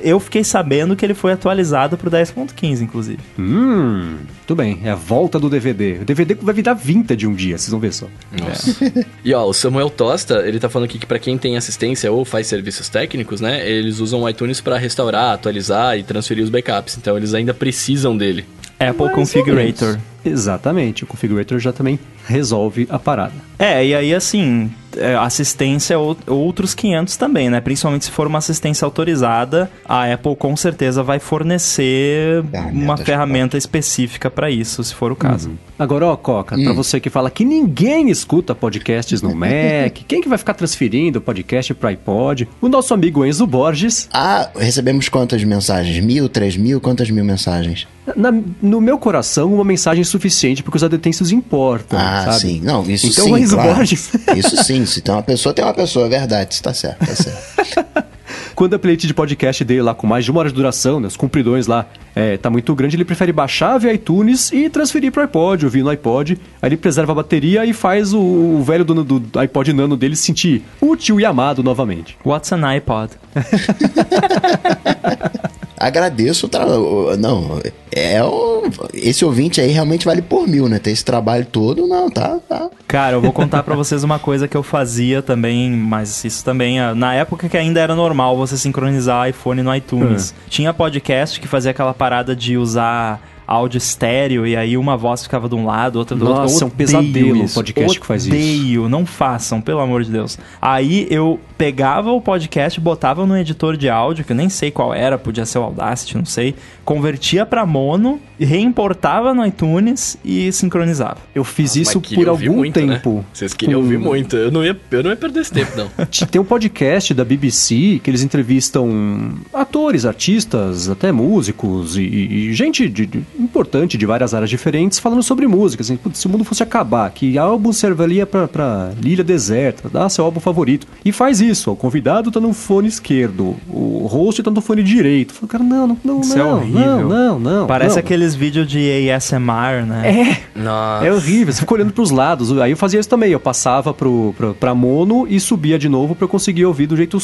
eu 0.03 0.19
fiquei 0.21 0.45
sabendo 0.45 0.95
que 0.97 1.05
ele 1.05 1.15
foi 1.15 1.33
atualizado 1.33 1.97
pro 1.97 2.11
10.15, 2.11 2.83
inclusive. 2.83 3.19
Hum, 3.39 4.17
tudo 4.47 4.59
bem. 4.59 4.81
É 4.85 4.91
a 4.91 4.95
volta 4.95 5.39
do 5.39 5.49
DVD. 5.49 5.99
O 6.03 6.05
DVD 6.05 6.35
vai 6.35 6.55
virar 6.55 6.75
vintage 6.75 7.27
um 7.27 7.35
dia, 7.35 7.59
vocês 7.59 7.71
vão 7.71 7.81
ver 7.81 7.93
só. 7.93 8.07
Nossa. 8.39 8.85
É. 8.85 9.05
e 9.25 9.35
ó, 9.35 9.45
o 9.45 9.53
Samuel 9.53 9.91
Tosta, 9.91 10.47
ele 10.47 10.59
tá 10.59 10.69
falando 10.69 10.89
aqui 10.89 10.99
que 10.99 11.07
para 11.07 11.19
quem 11.19 11.37
tem 11.37 11.57
assistência 11.57 12.11
ou 12.11 12.25
faz 12.25 12.47
serviços 12.47 12.89
técnicos, 12.89 13.41
né, 13.41 13.69
eles 13.69 14.01
usam 14.01 14.23
o 14.23 14.29
iTunes 14.29 14.61
para 14.61 14.79
restaurar, 14.79 15.35
atualizar 15.35 15.99
e 15.99 16.03
transferir 16.03 16.45
os 16.45 16.51
backups. 16.51 16.97
Então 16.97 17.17
eles 17.17 17.35
ainda 17.35 17.53
precisam 17.53 18.17
dele. 18.17 18.45
Apple 18.79 19.07
Mais 19.07 19.15
Configurator. 19.15 19.99
Exatamente, 20.25 21.05
o 21.05 21.07
Configurator 21.07 21.59
já 21.59 21.73
também 21.73 21.99
resolve 22.27 22.87
a 22.91 22.99
parada. 22.99 23.33
É, 23.59 23.85
e 23.85 23.95
aí 23.95 24.15
assim, 24.15 24.71
é, 24.99 25.15
assistência 25.17 25.97
outros 25.99 26.75
500 26.75 27.17
também, 27.17 27.51
né? 27.51 27.61
Principalmente 27.61 28.07
se 28.07 28.11
for 28.11 28.27
uma 28.27 28.39
assistência 28.39 28.85
autorizada, 28.85 29.71
a 29.85 30.13
Apple 30.13 30.37
com 30.37 30.57
certeza 30.57 31.03
vai 31.03 31.19
fornecer 31.19 32.45
uma 32.73 32.97
ferramenta 32.97 33.57
específica 33.57 34.31
para 34.31 34.51
isso, 34.51 34.83
se 34.83 34.95
for 34.95 35.13
o 35.13 35.17
caso. 35.17 35.51
Uhum. 35.51 35.57
Agora, 35.79 36.07
ó, 36.07 36.17
Coca, 36.17 36.57
hum. 36.57 36.65
para 36.65 36.73
você 36.73 36.99
que 36.99 37.09
fala 37.09 37.31
que 37.31 37.45
ninguém 37.45 38.11
escuta 38.11 38.55
podcasts 38.55 39.23
no 39.23 39.33
Mac, 39.37 39.93
quem 40.07 40.21
que 40.21 40.29
vai 40.29 40.37
ficar 40.37 40.55
transferindo 40.55 41.21
o 41.21 41.23
podcast 41.23 41.73
para 41.75 41.91
iPod? 41.91 42.49
O 42.61 42.69
nosso 42.69 42.93
amigo 42.93 43.25
Enzo 43.25 43.47
Borges. 43.47 44.09
Ah, 44.13 44.51
recebemos 44.57 45.09
quantas 45.09 45.43
mensagens? 45.45 46.05
Mil, 46.05 46.29
três 46.29 46.57
mil? 46.57 46.81
Quantas 46.81 47.11
mil 47.11 47.25
mensagens? 47.25 47.87
Na, 48.17 48.33
no 48.63 48.81
meu 48.81 48.99
coração, 48.99 49.53
uma 49.55 49.65
mensagem 49.65 50.03
suficiente 50.03 50.63
porque 50.63 50.77
os 50.77 50.85
adetêncios 50.85 51.31
importam. 51.31 51.99
Ah, 51.99 52.25
sabe? 52.25 52.41
sim. 52.41 52.61
Não, 52.63 52.83
isso 52.91 53.07
então, 53.07 53.25
sim. 53.25 53.43
Enzo 53.43 53.55
claro. 53.55 53.75
Borges. 53.75 54.11
Isso 54.37 54.65
sim. 54.65 54.85
Se 54.89 55.01
tem 55.01 55.15
uma 55.15 55.23
pessoa, 55.23 55.55
tem 55.55 55.65
uma 55.65 55.75
pessoa, 55.75 56.07
é 56.07 56.09
verdade. 56.09 56.55
Isso 56.55 56.63
tá 56.63 56.75
certo, 56.75 57.07
tá 57.07 57.15
certo. 57.15 58.09
Quando 58.55 58.75
a 58.75 58.79
playlist 58.79 59.07
de 59.07 59.15
podcast 59.15 59.65
dele 59.65 59.83
lá 59.83 59.95
com 59.95 60.05
mais 60.05 60.25
de 60.25 60.33
uma 60.33 60.41
hora 60.41 60.49
de 60.49 60.55
duração, 60.55 60.99
né, 60.99 61.07
os 61.07 61.17
compridões 61.17 61.69
lá, 61.69 61.87
é, 62.13 62.37
tá 62.37 62.51
muito 62.51 62.75
grande, 62.75 62.97
ele 62.97 63.05
prefere 63.05 63.33
baixar 63.33 63.79
via 63.79 63.93
iTunes 63.93 64.51
e 64.51 64.69
transferir 64.69 65.13
pro 65.13 65.23
iPod, 65.23 65.65
ouvir 65.65 65.85
no 65.85 65.91
iPod. 65.91 66.37
Aí 66.61 66.69
ele 66.69 66.77
preserva 66.77 67.13
a 67.13 67.15
bateria 67.15 67.65
e 67.65 67.73
faz 67.73 68.13
o, 68.13 68.19
o 68.19 68.65
velho 68.65 68.85
dono 68.85 69.05
do 69.05 69.39
iPod 69.39 69.73
Nano 69.73 69.97
dele 69.97 70.17
se 70.17 70.25
sentir 70.25 70.65
útil 70.81 71.21
e 71.21 71.25
amado 71.25 71.63
novamente. 71.63 72.19
What's 72.25 72.51
an 72.51 72.67
iPod? 72.67 73.13
agradeço 75.79 76.47
o 76.47 76.49
trabalho. 76.49 77.17
Não, 77.17 77.61
é 77.93 78.23
o... 78.25 78.65
esse 78.93 79.25
ouvinte 79.25 79.61
aí 79.61 79.71
realmente 79.71 80.05
vale 80.05 80.21
por 80.21 80.49
mil, 80.49 80.69
né? 80.69 80.79
Ter 80.79 80.91
esse 80.91 81.05
trabalho 81.05 81.47
todo, 81.47 81.87
não, 81.87 82.11
tá, 82.11 82.39
tá. 82.49 82.69
Cara, 82.89 83.17
eu 83.17 83.21
vou 83.21 83.35
contar 83.35 83.63
para 83.63 83.77
vocês 83.77 84.03
uma 84.03 84.19
coisa 84.19 84.49
que 84.49 84.57
eu 84.57 84.63
fazia 84.63 85.21
também, 85.21 85.71
mas 85.71 86.25
isso 86.25 86.43
também, 86.43 86.81
ah, 86.81 86.95
na 86.95 87.13
época 87.13 87.47
que 87.47 87.57
ainda 87.57 87.81
era 87.81 87.95
normal 87.95 88.35
você 88.35 88.57
sincronizar 88.57 89.29
iPhone 89.29 89.63
no 89.63 89.75
iTunes. 89.77 90.31
Uhum. 90.31 90.37
Tinha 90.49 90.73
podcast 90.73 91.39
que 91.39 91.47
fazia 91.47 91.71
aquela 91.71 91.93
parada 91.93 92.35
de 92.35 92.57
usar 92.57 93.21
áudio 93.47 93.77
estéreo 93.77 94.47
e 94.47 94.57
aí 94.57 94.77
uma 94.77 94.97
voz 94.97 95.23
ficava 95.23 95.51
de 95.51 95.55
um 95.55 95.67
lado, 95.67 95.97
outra 95.99 96.17
do 96.17 96.25
Nossa, 96.25 96.41
outro. 96.41 96.53
Nossa, 96.53 96.65
é 96.65 96.67
um 96.67 96.71
pesadelo 96.71 97.45
o 97.45 97.51
podcast 97.51 97.85
odeio, 97.91 98.01
que 98.01 98.07
faz 98.07 98.27
isso. 98.27 98.35
Odeio, 98.35 98.89
não 98.89 99.05
façam, 99.05 99.61
pelo 99.61 99.81
amor 99.81 100.03
de 100.03 100.11
Deus. 100.11 100.39
Aí 100.61 101.07
eu 101.11 101.39
pegava 101.59 102.13
o 102.13 102.21
podcast, 102.21 102.81
botava 102.81 103.27
no 103.27 103.37
editor 103.37 103.77
de 103.77 103.91
áudio, 103.91 104.25
que 104.25 104.31
eu 104.31 104.37
nem 104.37 104.49
sei 104.49 104.71
qual 104.71 104.95
era, 104.95 105.19
podia 105.19 105.45
ser 105.45 105.59
o 105.59 105.65
Audacity, 105.65 106.17
não 106.17 106.25
sei, 106.25 106.55
convertia 106.85 107.45
para 107.45 107.67
mono, 107.67 108.21
reimportava 108.39 109.35
no 109.35 109.45
iTunes 109.45 110.17
e 110.25 110.53
sincronizava. 110.53 111.19
Eu 111.35 111.43
fiz 111.43 111.77
ah, 111.77 111.81
isso 111.81 112.01
por 112.01 112.29
algum 112.29 112.59
muito, 112.59 112.81
né? 112.81 112.95
tempo. 112.95 113.17
Né? 113.17 113.25
Vocês 113.33 113.53
queriam 113.53 113.81
ouvir 113.81 113.99
muito. 113.99 114.37
Eu 114.37 114.53
não, 114.53 114.65
ia, 114.65 114.79
eu 114.93 115.03
não 115.03 115.11
ia 115.11 115.17
perder 115.17 115.41
esse 115.41 115.53
tempo, 115.53 115.73
não. 115.77 115.89
Tem 116.31 116.41
um 116.41 116.45
podcast 116.45 117.13
da 117.13 117.25
BBC 117.25 118.01
que 118.05 118.09
eles 118.09 118.23
entrevistam 118.23 119.33
atores, 119.53 120.07
artistas, 120.07 120.89
até 120.89 121.11
músicos 121.11 121.97
e, 121.97 122.03
e 122.03 122.53
gente 122.55 122.89
de, 122.89 123.05
de, 123.05 123.25
importante 123.37 123.99
de 123.99 124.07
várias 124.07 124.33
áreas 124.33 124.49
diferentes 124.49 125.01
falando 125.01 125.25
sobre 125.25 125.49
música. 125.49 125.83
Assim, 125.83 125.99
se 126.15 126.27
o 126.27 126.31
mundo 126.31 126.45
fosse 126.45 126.63
acabar, 126.63 127.11
que 127.11 127.37
álbum 127.37 127.73
serviria 127.73 128.25
pra, 128.25 128.47
pra 128.47 128.93
ilha 129.03 129.25
deserta, 129.25 129.89
dá 129.89 130.09
seu 130.09 130.25
álbum 130.25 130.39
favorito. 130.39 130.87
E 131.05 131.11
faz 131.11 131.41
isso 131.41 131.48
isso, 131.49 131.71
o 131.71 131.77
convidado 131.77 132.31
tá 132.31 132.41
no 132.41 132.53
fone 132.53 132.89
esquerdo, 132.89 133.57
o 133.69 134.07
host 134.07 134.43
tá 134.43 134.51
no 134.51 134.61
fone 134.61 134.83
direito. 134.83 135.33
Falei, 135.33 135.49
cara, 135.49 135.65
não, 135.65 135.87
não, 135.87 135.99
não, 136.05 136.21
isso 136.21 136.35
é 136.35 136.39
não, 136.39 136.51
é 136.51 136.55
horrível. 136.55 136.81
não, 136.83 137.09
não, 137.09 137.39
não. 137.39 137.67
Parece 137.67 137.97
não. 137.97 138.01
aqueles 138.01 138.35
vídeos 138.35 138.67
de 138.67 139.11
ASMR, 139.11 139.85
né? 139.87 140.43
É. 140.55 140.59
Nossa. 140.59 141.07
É 141.07 141.13
horrível, 141.13 141.53
você 141.53 141.61
fica 141.61 141.75
olhando 141.75 141.93
pros 141.93 142.11
lados. 142.11 142.57
Aí 142.59 142.71
eu 142.71 142.77
fazia 142.77 143.01
isso 143.01 143.09
também, 143.09 143.31
eu 143.31 143.41
passava 143.41 143.95
pro, 143.95 144.35
pro, 144.37 144.55
pra 144.55 144.75
mono 144.75 145.27
e 145.29 145.39
subia 145.39 145.79
de 145.79 145.89
novo 145.89 146.15
pra 146.15 146.25
eu 146.25 146.29
conseguir 146.29 146.65
ouvir 146.65 146.87
do 146.87 146.97
jeito 146.97 147.19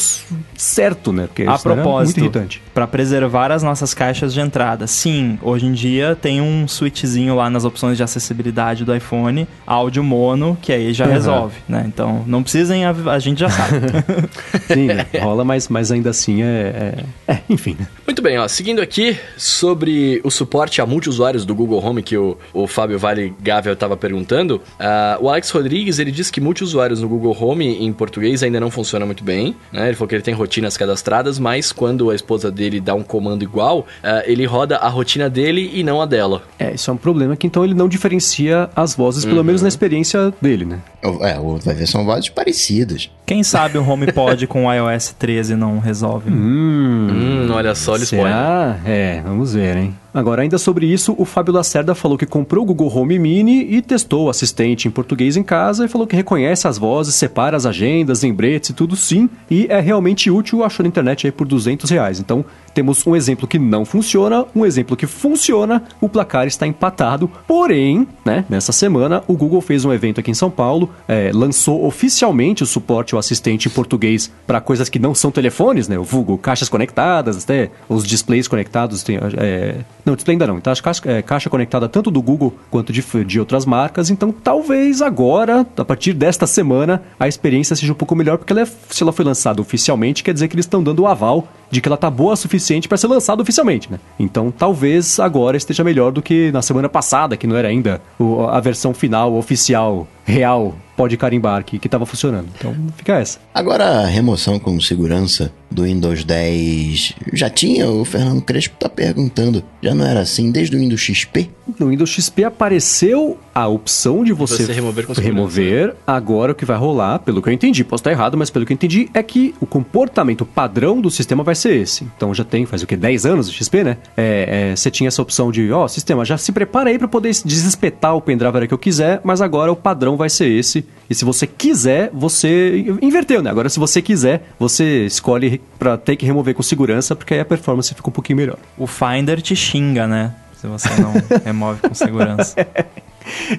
certo, 0.55 1.11
né? 1.11 1.27
Porque 1.27 1.43
A 1.43 1.57
propósito, 1.57 2.19
muito 2.19 2.35
irritante. 2.35 2.61
pra 2.73 2.87
preservar 2.87 3.51
as 3.51 3.63
nossas 3.63 3.93
caixas 3.93 4.33
de 4.33 4.39
entrada, 4.39 4.87
sim, 4.87 5.37
hoje 5.41 5.65
em 5.65 5.73
dia 5.73 6.17
tem 6.19 6.41
um 6.41 6.67
switchzinho 6.67 7.35
lá 7.35 7.49
nas 7.49 7.65
opções 7.65 7.97
de 7.97 8.03
acessibilidade 8.03 8.85
do 8.85 8.95
iPhone, 8.95 9.47
áudio 9.65 10.03
mono, 10.03 10.57
que 10.61 10.71
aí 10.71 10.93
já 10.93 11.05
uhum. 11.05 11.11
resolve, 11.11 11.55
né? 11.67 11.83
Então, 11.87 12.23
não 12.25 12.43
precisem, 12.43 12.85
a, 12.85 12.91
a 12.91 13.19
gente 13.19 13.39
já 13.39 13.49
sabe. 13.49 13.75
Sim, 14.67 14.87
né? 14.87 15.05
rola, 15.21 15.43
mas, 15.43 15.67
mas 15.67 15.91
ainda 15.91 16.09
assim 16.09 16.41
é, 16.41 17.03
é, 17.27 17.33
é 17.33 17.39
enfim. 17.49 17.75
Né? 17.79 17.87
Muito 18.05 18.21
bem, 18.21 18.37
ó, 18.37 18.47
seguindo 18.47 18.81
aqui 18.81 19.17
sobre 19.37 20.21
o 20.23 20.31
suporte 20.31 20.81
a 20.81 20.85
multiusuários 20.85 21.45
do 21.45 21.55
Google 21.55 21.83
Home 21.83 22.01
que 22.01 22.17
o, 22.17 22.37
o 22.53 22.67
Fábio 22.67 22.97
Vale 22.97 23.33
Gavel 23.41 23.73
estava 23.73 23.97
perguntando, 23.97 24.61
uh, 24.79 25.23
o 25.23 25.29
Alex 25.29 25.49
Rodrigues 25.49 25.99
ele 25.99 26.11
disse 26.11 26.31
que 26.31 26.39
multiusuários 26.39 27.01
no 27.01 27.09
Google 27.09 27.35
Home 27.39 27.83
em 27.83 27.91
português 27.91 28.43
ainda 28.43 28.59
não 28.59 28.69
funciona 28.69 29.05
muito 29.05 29.23
bem, 29.23 29.55
né? 29.71 29.87
Ele 29.87 29.95
falou 29.95 30.07
que 30.07 30.15
ele 30.15 30.23
tem 30.23 30.33
rotinas 30.33 30.77
cadastradas, 30.77 31.39
mas 31.39 31.71
quando 31.71 32.09
a 32.09 32.15
esposa 32.15 32.51
dele 32.51 32.79
dá 32.79 32.93
um 32.93 33.03
comando 33.03 33.43
igual, 33.43 33.79
uh, 33.79 33.85
ele 34.25 34.45
roda 34.45 34.77
a 34.77 34.89
rotina 34.89 35.29
dele 35.29 35.71
e 35.73 35.83
não 35.83 36.01
a 36.01 36.05
dela. 36.05 36.43
É, 36.59 36.73
isso 36.73 36.89
é 36.89 36.93
um 36.93 36.97
problema 36.97 37.35
que 37.35 37.47
então 37.47 37.63
ele 37.63 37.73
não 37.73 37.87
diferencia 37.87 38.69
as 38.75 38.95
vozes, 38.95 39.25
pelo 39.25 39.37
uhum. 39.37 39.43
menos 39.43 39.61
na 39.61 39.67
experiência 39.67 40.33
dele, 40.41 40.65
né? 40.65 40.79
É, 41.21 41.37
vai 41.63 41.75
ver, 41.75 41.87
são 41.87 42.05
vozes 42.05 42.29
parecidas. 42.29 43.09
Quem 43.25 43.43
sabe 43.43 43.77
o 43.77 43.81
HomePod 44.05 44.47
com 44.47 44.65
o 44.65 44.73
iOS 44.73 45.15
13 45.17 45.55
não 45.55 45.79
resolve? 45.79 46.29
Hum, 46.29 47.07
hum 47.11 47.51
olha 47.51 47.75
só, 47.75 47.95
eles 47.95 48.09
Será? 48.09 48.77
É, 48.85 49.21
vamos 49.21 49.53
ver, 49.53 49.77
hein? 49.77 49.95
Agora, 50.15 50.43
ainda 50.43 50.57
sobre 50.57 50.85
isso, 50.85 51.13
o 51.17 51.25
Fábio 51.25 51.53
Lacerda 51.53 51.93
falou 51.93 52.17
que 52.17 52.25
comprou 52.25 52.63
o 52.63 52.65
Google 52.67 52.89
Home 52.95 53.19
Mini 53.19 53.65
e 53.69 53.81
testou 53.81 54.27
o 54.27 54.29
assistente 54.29 54.87
em 54.87 54.91
português 54.91 55.35
em 55.35 55.43
casa 55.43 55.83
e 55.83 55.89
falou 55.89 56.07
que 56.07 56.15
reconhece 56.15 56.65
as 56.69 56.77
vozes, 56.77 57.15
separa 57.15 57.57
as 57.57 57.65
agendas, 57.65 58.23
lembretes 58.23 58.69
e 58.69 58.73
tudo 58.73 58.95
sim, 58.95 59.29
e 59.51 59.67
é 59.69 59.81
realmente 59.81 60.31
útil, 60.31 60.63
achou 60.63 60.85
na 60.85 60.87
internet 60.87 61.27
aí 61.27 61.33
por 61.33 61.45
200 61.45 61.89
reais. 61.89 62.17
Então, 62.17 62.45
temos 62.73 63.05
um 63.05 63.15
exemplo 63.15 63.45
que 63.47 63.59
não 63.59 63.83
funciona, 63.83 64.45
um 64.55 64.65
exemplo 64.65 64.95
que 64.95 65.05
funciona, 65.05 65.83
o 65.99 66.07
placar 66.07 66.47
está 66.47 66.65
empatado. 66.65 67.29
Porém, 67.45 68.07
né, 68.23 68.45
nessa 68.49 68.71
semana, 68.71 69.21
o 69.27 69.33
Google 69.33 69.61
fez 69.61 69.83
um 69.83 69.91
evento 69.91 70.21
aqui 70.21 70.31
em 70.31 70.33
São 70.33 70.51
Paulo, 70.51 70.89
é, 71.07 71.31
lançou 71.33 71.85
oficialmente 71.85 72.63
o 72.63 72.65
suporte 72.65 73.13
ao 73.13 73.19
assistente 73.19 73.67
em 73.67 73.71
português 73.71 74.31
para 74.47 74.61
coisas 74.61 74.87
que 74.87 74.99
não 74.99 75.15
são 75.15 75.31
telefones, 75.31 75.87
né? 75.87 75.97
O 75.97 76.03
vulgo, 76.03 76.37
caixas 76.37 76.67
conectadas, 76.67 77.43
até 77.43 77.69
os 77.87 78.05
displays 78.05 78.47
conectados. 78.47 79.03
Tem, 79.03 79.19
é, 79.37 79.75
não, 80.05 80.15
display 80.15 80.35
ainda 80.35 80.45
não. 80.45 80.57
Então, 80.57 80.73
caixa, 80.75 81.01
é, 81.05 81.21
caixa 81.21 81.49
conectada 81.49 81.89
tanto 81.89 82.11
do 82.11 82.21
Google 82.21 82.53
quanto 82.69 82.93
de, 82.93 83.03
de 83.25 83.39
outras 83.39 83.65
marcas. 83.65 84.09
Então, 84.09 84.31
talvez 84.31 85.01
agora, 85.01 85.65
a 85.75 85.85
partir 85.85 86.13
desta 86.13 86.45
semana, 86.45 87.01
a 87.19 87.27
experiência 87.27 87.75
seja 87.75 87.91
um 87.91 87.95
pouco 87.95 88.15
melhor, 88.15 88.37
porque 88.37 88.53
ela 88.53 88.61
é, 88.61 88.65
se 88.89 89.01
ela 89.01 89.11
foi 89.11 89.25
lançada 89.25 89.61
oficialmente, 89.61 90.23
quer 90.23 90.33
dizer 90.33 90.47
que 90.47 90.55
eles 90.55 90.65
estão 90.65 90.83
dando 90.83 90.99
o 90.99 91.07
aval 91.07 91.47
de 91.75 91.81
que 91.81 91.89
ela 91.89 91.97
tá 91.97 92.09
boa 92.09 92.33
o 92.33 92.35
suficiente 92.35 92.87
para 92.87 92.97
ser 92.97 93.07
lançada 93.07 93.41
oficialmente, 93.41 93.91
né? 93.91 93.99
Então 94.17 94.51
talvez 94.51 95.19
agora 95.19 95.57
esteja 95.57 95.83
melhor 95.83 96.11
do 96.11 96.21
que 96.21 96.51
na 96.51 96.61
semana 96.61 96.89
passada, 96.89 97.37
que 97.37 97.45
não 97.45 97.55
era 97.55 97.67
ainda 97.67 98.01
a 98.49 98.59
versão 98.59 98.93
final 98.93 99.35
oficial 99.35 100.07
real 100.23 100.75
pode 100.95 101.17
carimbar 101.17 101.63
que 101.63 101.75
estava 101.75 102.05
funcionando. 102.05 102.47
Então 102.57 102.75
fica 102.95 103.19
essa. 103.19 103.39
Agora 103.53 103.83
a 103.83 104.05
remoção 104.05 104.57
com 104.57 104.79
segurança 104.79 105.51
do 105.69 105.83
Windows 105.83 106.23
10 106.23 107.13
já 107.33 107.49
tinha? 107.49 107.89
O 107.89 108.05
Fernando 108.05 108.41
Crespo 108.41 108.75
está 108.75 108.89
perguntando. 108.89 109.63
Já 109.81 109.93
não 109.93 110.05
era 110.05 110.21
assim 110.21 110.51
desde 110.51 110.75
o 110.75 110.79
Windows 110.79 111.01
XP? 111.01 111.49
No 111.79 111.89
Windows 111.89 112.09
XP 112.09 112.43
apareceu 112.43 113.39
a 113.53 113.67
opção 113.67 114.23
de 114.23 114.33
você, 114.33 114.65
você 114.65 114.73
remover, 114.73 115.07
com 115.07 115.13
remover. 115.13 115.95
Agora 116.05 116.51
o 116.51 116.55
que 116.55 116.65
vai 116.65 116.77
rolar, 116.77 117.19
pelo 117.19 117.41
que 117.41 117.49
eu 117.49 117.53
entendi, 117.53 117.83
posso 117.83 118.01
estar 118.01 118.11
errado, 118.11 118.37
mas 118.37 118.49
pelo 118.49 118.65
que 118.65 118.73
eu 118.73 118.75
entendi 118.75 119.09
é 119.13 119.23
que 119.23 119.55
o 119.59 119.65
comportamento 119.65 120.45
padrão 120.45 121.01
do 121.01 121.09
sistema 121.09 121.43
vai 121.43 121.55
ser 121.55 121.75
esse. 121.75 122.03
Então 122.15 122.33
já 122.33 122.43
tem, 122.43 122.65
faz 122.65 122.83
o 122.83 122.87
que, 122.87 122.95
10 122.95 123.25
anos 123.25 123.49
o 123.49 123.51
XP, 123.51 123.83
né? 123.83 123.97
É, 124.15 124.71
é, 124.71 124.75
você 124.75 124.91
tinha 124.91 125.07
essa 125.07 125.21
opção 125.21 125.51
de, 125.51 125.71
ó, 125.71 125.85
oh, 125.85 125.87
sistema, 125.87 126.23
já 126.23 126.37
se 126.37 126.51
prepara 126.51 126.89
aí 126.89 126.99
para 126.99 127.07
poder 127.07 127.31
desespetar 127.43 128.15
o 128.15 128.21
pendrive 128.21 128.67
que 128.67 128.73
eu 128.73 128.77
quiser, 128.77 129.21
mas 129.23 129.41
agora 129.41 129.71
o 129.71 129.75
padrão 129.75 130.15
vai 130.15 130.29
ser 130.29 130.47
esse. 130.47 130.85
E 131.09 131.15
se 131.15 131.25
você 131.25 131.47
quiser, 131.47 132.09
você 132.13 132.85
inverteu, 133.01 133.41
né? 133.41 133.49
Agora 133.49 133.69
se 133.69 133.79
você 133.79 134.01
quiser, 134.01 134.49
você 134.59 135.05
escolhe 135.05 135.61
para 135.79 135.97
ter 135.97 136.15
que 136.15 136.25
remover 136.25 136.53
com 136.53 136.63
segurança, 136.63 137.15
porque 137.15 137.33
aí 137.33 137.39
a 137.39 137.45
performance 137.45 137.93
fica 137.93 138.09
um 138.09 138.13
pouquinho 138.13 138.37
melhor. 138.37 138.57
O 138.77 138.85
Finder 138.85 139.41
te 139.41 139.55
xinga, 139.55 140.07
né? 140.07 140.33
Se 140.65 140.87
você 140.87 141.01
não 141.01 141.13
remove 141.45 141.81
com 141.81 141.93
segurança. 141.93 142.55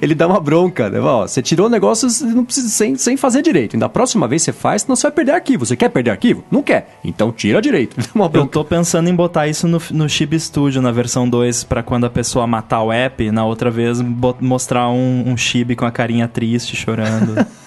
ele 0.01 0.15
dá 0.15 0.27
uma 0.27 0.41
bronca, 0.41 0.91
né? 0.91 1.01
Ó, 1.01 1.27
você 1.27 1.41
tirou 1.41 1.67
o 1.67 1.71
negócio 1.71 2.09
não 2.27 2.45
precisa, 2.45 2.69
sem, 2.69 2.97
sem 2.97 3.17
fazer 3.17 3.43
direito. 3.43 3.77
E 3.77 3.79
da 3.79 3.89
próxima 3.89 4.27
vez 4.27 4.43
você 4.43 4.53
faz, 4.53 4.83
senão 4.83 4.97
você 4.97 5.03
vai 5.05 5.13
perder 5.13 5.33
arquivo. 5.33 5.65
Você 5.65 5.77
quer 5.77 5.89
perder 5.89 6.11
arquivo? 6.11 6.45
Não 6.51 6.63
quer. 6.63 6.99
Então 7.05 7.33
tira 7.33 7.61
direito. 7.61 7.97
Eu 8.33 8.47
tô 8.47 8.65
pensando 8.65 9.09
em 9.09 9.15
botar 9.15 9.47
isso 9.49 9.67
no, 9.67 9.81
no 9.91 10.09
Chib 10.09 10.39
Studio, 10.39 10.83
na 10.83 10.93
versão 10.93 11.29
2, 11.29 11.65
para 11.65 11.83
quando 11.83 12.07
a 12.07 12.11
pessoa 12.11 12.47
matar 12.47 12.83
o 12.83 12.93
app, 12.93 13.31
na 13.31 13.45
outra 13.45 13.71
vez 13.71 14.01
mostrar 14.41 14.89
um, 14.91 15.25
um 15.27 15.37
Chib 15.37 15.75
com 15.77 15.87
a 15.87 15.91
carinha 15.91 16.29
triste, 16.29 16.77
chorando. 16.77 17.47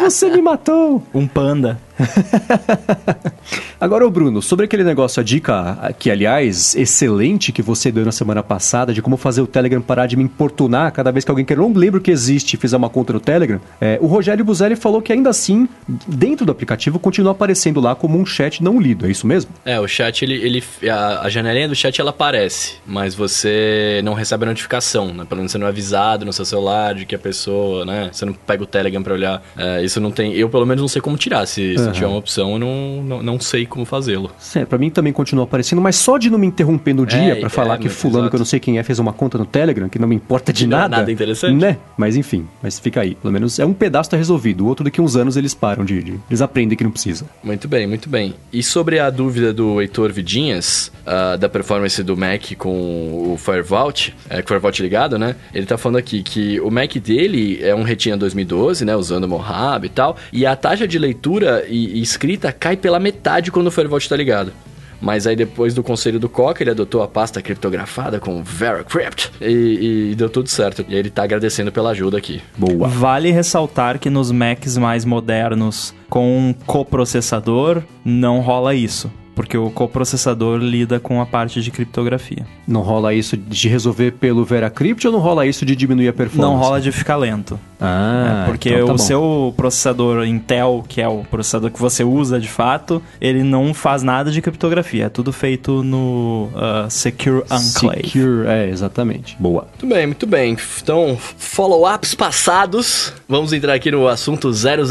Você 0.00 0.30
me 0.30 0.42
matou! 0.42 1.02
Um 1.14 1.26
panda. 1.26 1.78
Agora, 3.80 4.06
o 4.06 4.10
Bruno, 4.10 4.40
sobre 4.42 4.64
aquele 4.64 4.84
negócio, 4.84 5.20
a 5.20 5.24
dica 5.24 5.94
que, 5.98 6.10
aliás, 6.10 6.74
excelente 6.74 7.52
que 7.52 7.62
você 7.62 7.90
deu 7.90 8.04
na 8.04 8.12
semana 8.12 8.42
passada 8.42 8.92
de 8.92 9.02
como 9.02 9.16
fazer 9.16 9.40
o 9.40 9.46
Telegram 9.46 9.80
parar 9.80 10.06
de 10.06 10.16
me 10.16 10.22
importunar 10.22 10.92
cada 10.92 11.10
vez 11.10 11.24
que 11.24 11.30
alguém 11.30 11.44
quer. 11.44 11.56
Eu 11.56 11.68
não 11.68 11.72
lembro 11.72 12.00
que 12.00 12.10
existe 12.10 12.56
fizer 12.56 12.76
uma 12.76 12.90
conta 12.90 13.12
no 13.12 13.20
Telegram. 13.20 13.60
É, 13.80 13.98
o 14.00 14.06
Rogério 14.06 14.44
Buzelli 14.44 14.76
falou 14.76 15.02
que 15.02 15.12
ainda 15.12 15.30
assim, 15.30 15.68
dentro 16.06 16.44
do 16.46 16.52
aplicativo, 16.52 16.98
continua 16.98 17.32
aparecendo 17.32 17.80
lá 17.80 17.94
como 17.94 18.18
um 18.18 18.26
chat 18.26 18.62
não 18.62 18.80
lido. 18.80 19.06
É 19.06 19.10
isso 19.10 19.26
mesmo? 19.26 19.50
É, 19.64 19.78
o 19.80 19.88
chat, 19.88 20.22
ele, 20.24 20.34
ele 20.34 20.64
a, 20.90 21.22
a 21.22 21.28
janelinha 21.28 21.68
do 21.68 21.74
chat 21.74 22.00
ela 22.00 22.10
aparece, 22.10 22.74
mas 22.86 23.14
você 23.14 24.00
não 24.04 24.14
recebe 24.14 24.44
a 24.44 24.48
notificação, 24.48 25.12
né? 25.12 25.24
Pelo 25.24 25.38
menos 25.38 25.52
você 25.52 25.58
não 25.58 25.66
é 25.66 25.70
avisado 25.70 26.24
no 26.24 26.32
seu 26.32 26.44
celular 26.44 26.94
de 26.94 27.04
que 27.06 27.14
a 27.14 27.18
pessoa, 27.18 27.84
né? 27.84 28.10
Você 28.12 28.24
não 28.24 28.32
pega 28.32 28.62
o 28.62 28.66
Telegram 28.66 29.02
pra 29.02 29.14
olhar. 29.20 29.42
É, 29.56 29.84
isso 29.84 30.00
não 30.00 30.10
tem. 30.10 30.32
Eu, 30.34 30.48
pelo 30.48 30.66
menos, 30.66 30.80
não 30.80 30.88
sei 30.88 31.00
como 31.00 31.16
tirar. 31.16 31.46
Se, 31.46 31.74
uhum. 31.76 31.84
se 31.84 31.92
tiver 31.92 32.06
uma 32.06 32.18
opção, 32.18 32.52
eu 32.52 32.58
não, 32.58 33.02
não, 33.02 33.22
não 33.22 33.40
sei 33.40 33.66
como 33.66 33.84
fazê-lo. 33.84 34.30
É, 34.54 34.64
pra 34.64 34.78
mim 34.78 34.90
também 34.90 35.12
continua 35.12 35.44
aparecendo, 35.44 35.80
mas 35.80 35.96
só 35.96 36.18
de 36.18 36.30
não 36.30 36.38
me 36.38 36.46
interromper 36.46 36.94
no 36.94 37.06
dia 37.06 37.32
é, 37.32 37.34
para 37.36 37.48
falar 37.48 37.74
é, 37.74 37.78
que 37.78 37.88
fulano, 37.88 38.20
exato. 38.20 38.30
que 38.30 38.36
eu 38.36 38.38
não 38.38 38.46
sei 38.46 38.60
quem 38.60 38.78
é, 38.78 38.82
fez 38.82 38.98
uma 38.98 39.12
conta 39.12 39.38
no 39.38 39.44
Telegram, 39.44 39.88
que 39.88 39.98
não 39.98 40.08
me 40.08 40.14
importa 40.14 40.52
de 40.52 40.66
nada. 40.66 40.96
nada 40.96 41.12
interessante. 41.12 41.54
Né? 41.54 41.76
Mas 41.96 42.16
enfim, 42.16 42.46
mas 42.62 42.78
fica 42.78 43.00
aí. 43.00 43.14
Pelo 43.14 43.32
menos 43.32 43.58
é 43.58 43.64
um 43.64 43.72
pedaço 43.72 44.10
tá 44.10 44.16
resolvido. 44.16 44.64
O 44.64 44.68
outro 44.68 44.84
daqui 44.84 45.00
uns 45.00 45.16
anos 45.16 45.36
eles 45.36 45.54
param 45.54 45.84
de, 45.84 46.02
de, 46.02 46.20
Eles 46.28 46.40
aprendem 46.40 46.76
que 46.76 46.84
não 46.84 46.90
precisa. 46.90 47.26
Muito 47.42 47.68
bem, 47.68 47.86
muito 47.86 48.08
bem. 48.08 48.34
E 48.52 48.62
sobre 48.62 48.98
a 48.98 49.10
dúvida 49.10 49.52
do 49.52 49.80
Heitor 49.80 50.12
Vidinhas, 50.12 50.90
uh, 51.00 51.36
da 51.36 51.48
performance 51.48 52.02
do 52.02 52.16
Mac 52.16 52.52
com 52.56 53.32
o 53.32 53.36
Firewall, 53.36 53.92
é, 54.28 54.42
com 54.42 54.54
o 54.54 54.60
Firewall 54.60 54.72
ligado, 54.80 55.18
né? 55.18 55.36
Ele 55.52 55.66
tá 55.66 55.76
falando 55.76 55.96
aqui 55.96 56.22
que 56.22 56.60
o 56.60 56.70
Mac 56.70 56.94
dele 56.96 57.58
é 57.62 57.74
um 57.74 57.82
Retina 57.82 58.16
2012, 58.16 58.84
né? 58.84 58.96
Usando 59.10 59.28
Mojave 59.28 59.86
e 59.86 59.90
tal. 59.90 60.16
E 60.32 60.46
a 60.46 60.54
taxa 60.54 60.86
de 60.86 60.98
leitura 60.98 61.64
e, 61.68 61.98
e 61.98 62.02
escrita 62.02 62.52
cai 62.52 62.76
pela 62.76 62.98
metade 62.98 63.50
quando 63.50 63.66
o 63.66 63.70
Firewall 63.70 64.00
tá 64.00 64.16
ligado. 64.16 64.52
Mas 65.00 65.26
aí 65.26 65.34
depois 65.34 65.72
do 65.72 65.82
conselho 65.82 66.20
do 66.20 66.28
Coca, 66.28 66.62
ele 66.62 66.70
adotou 66.70 67.02
a 67.02 67.08
pasta 67.08 67.40
criptografada 67.40 68.20
com 68.20 68.42
VeraCrypt 68.42 69.32
e, 69.40 70.10
e, 70.10 70.14
deu 70.14 70.28
tudo 70.28 70.48
certo. 70.48 70.84
E 70.88 70.94
ele 70.94 71.08
tá 71.08 71.22
agradecendo 71.22 71.72
pela 71.72 71.90
ajuda 71.90 72.18
aqui. 72.18 72.42
Boa. 72.56 72.86
Vale 72.86 73.30
ressaltar 73.30 73.98
que 73.98 74.10
nos 74.10 74.30
Macs 74.30 74.76
mais 74.76 75.04
modernos 75.04 75.94
com 76.08 76.38
um 76.38 76.52
coprocessador 76.52 77.82
não 78.04 78.40
rola 78.40 78.74
isso 78.74 79.10
porque 79.34 79.56
o 79.56 79.70
coprocessador 79.70 80.58
lida 80.58 81.00
com 81.00 81.20
a 81.20 81.26
parte 81.26 81.62
de 81.62 81.70
criptografia. 81.70 82.46
Não 82.66 82.82
rola 82.82 83.14
isso 83.14 83.36
de 83.36 83.68
resolver 83.68 84.12
pelo 84.12 84.44
VeraCrypt 84.44 85.06
ou 85.06 85.12
não 85.12 85.20
rola 85.20 85.46
isso 85.46 85.64
de 85.64 85.74
diminuir 85.74 86.08
a 86.08 86.12
performance? 86.12 86.52
Não 86.52 86.58
rola 86.58 86.80
de 86.80 86.92
ficar 86.92 87.16
lento. 87.16 87.58
Ah, 87.80 88.44
é, 88.44 88.50
porque 88.50 88.68
então 88.68 88.86
tá 88.86 88.92
o 88.92 88.96
bom. 88.96 89.02
seu 89.02 89.54
processador 89.56 90.24
Intel, 90.26 90.84
que 90.86 91.00
é 91.00 91.08
o 91.08 91.24
processador 91.24 91.70
que 91.70 91.80
você 91.80 92.04
usa 92.04 92.38
de 92.38 92.48
fato, 92.48 93.02
ele 93.20 93.42
não 93.42 93.72
faz 93.72 94.02
nada 94.02 94.30
de 94.30 94.42
criptografia. 94.42 95.06
É 95.06 95.08
tudo 95.08 95.32
feito 95.32 95.82
no 95.82 96.50
uh, 96.54 96.90
Secure 96.90 97.42
Enclave. 97.44 98.02
Secure, 98.08 98.46
é, 98.46 98.68
exatamente. 98.68 99.36
Boa. 99.38 99.66
Muito 99.68 99.86
bem, 99.86 100.06
muito 100.06 100.26
bem. 100.26 100.56
Então, 100.82 101.16
follow-ups 101.38 102.14
passados. 102.14 103.14
Vamos 103.26 103.52
entrar 103.52 103.72
aqui 103.74 103.90
no 103.90 104.06
assunto 104.06 104.52
000, 104.52 104.84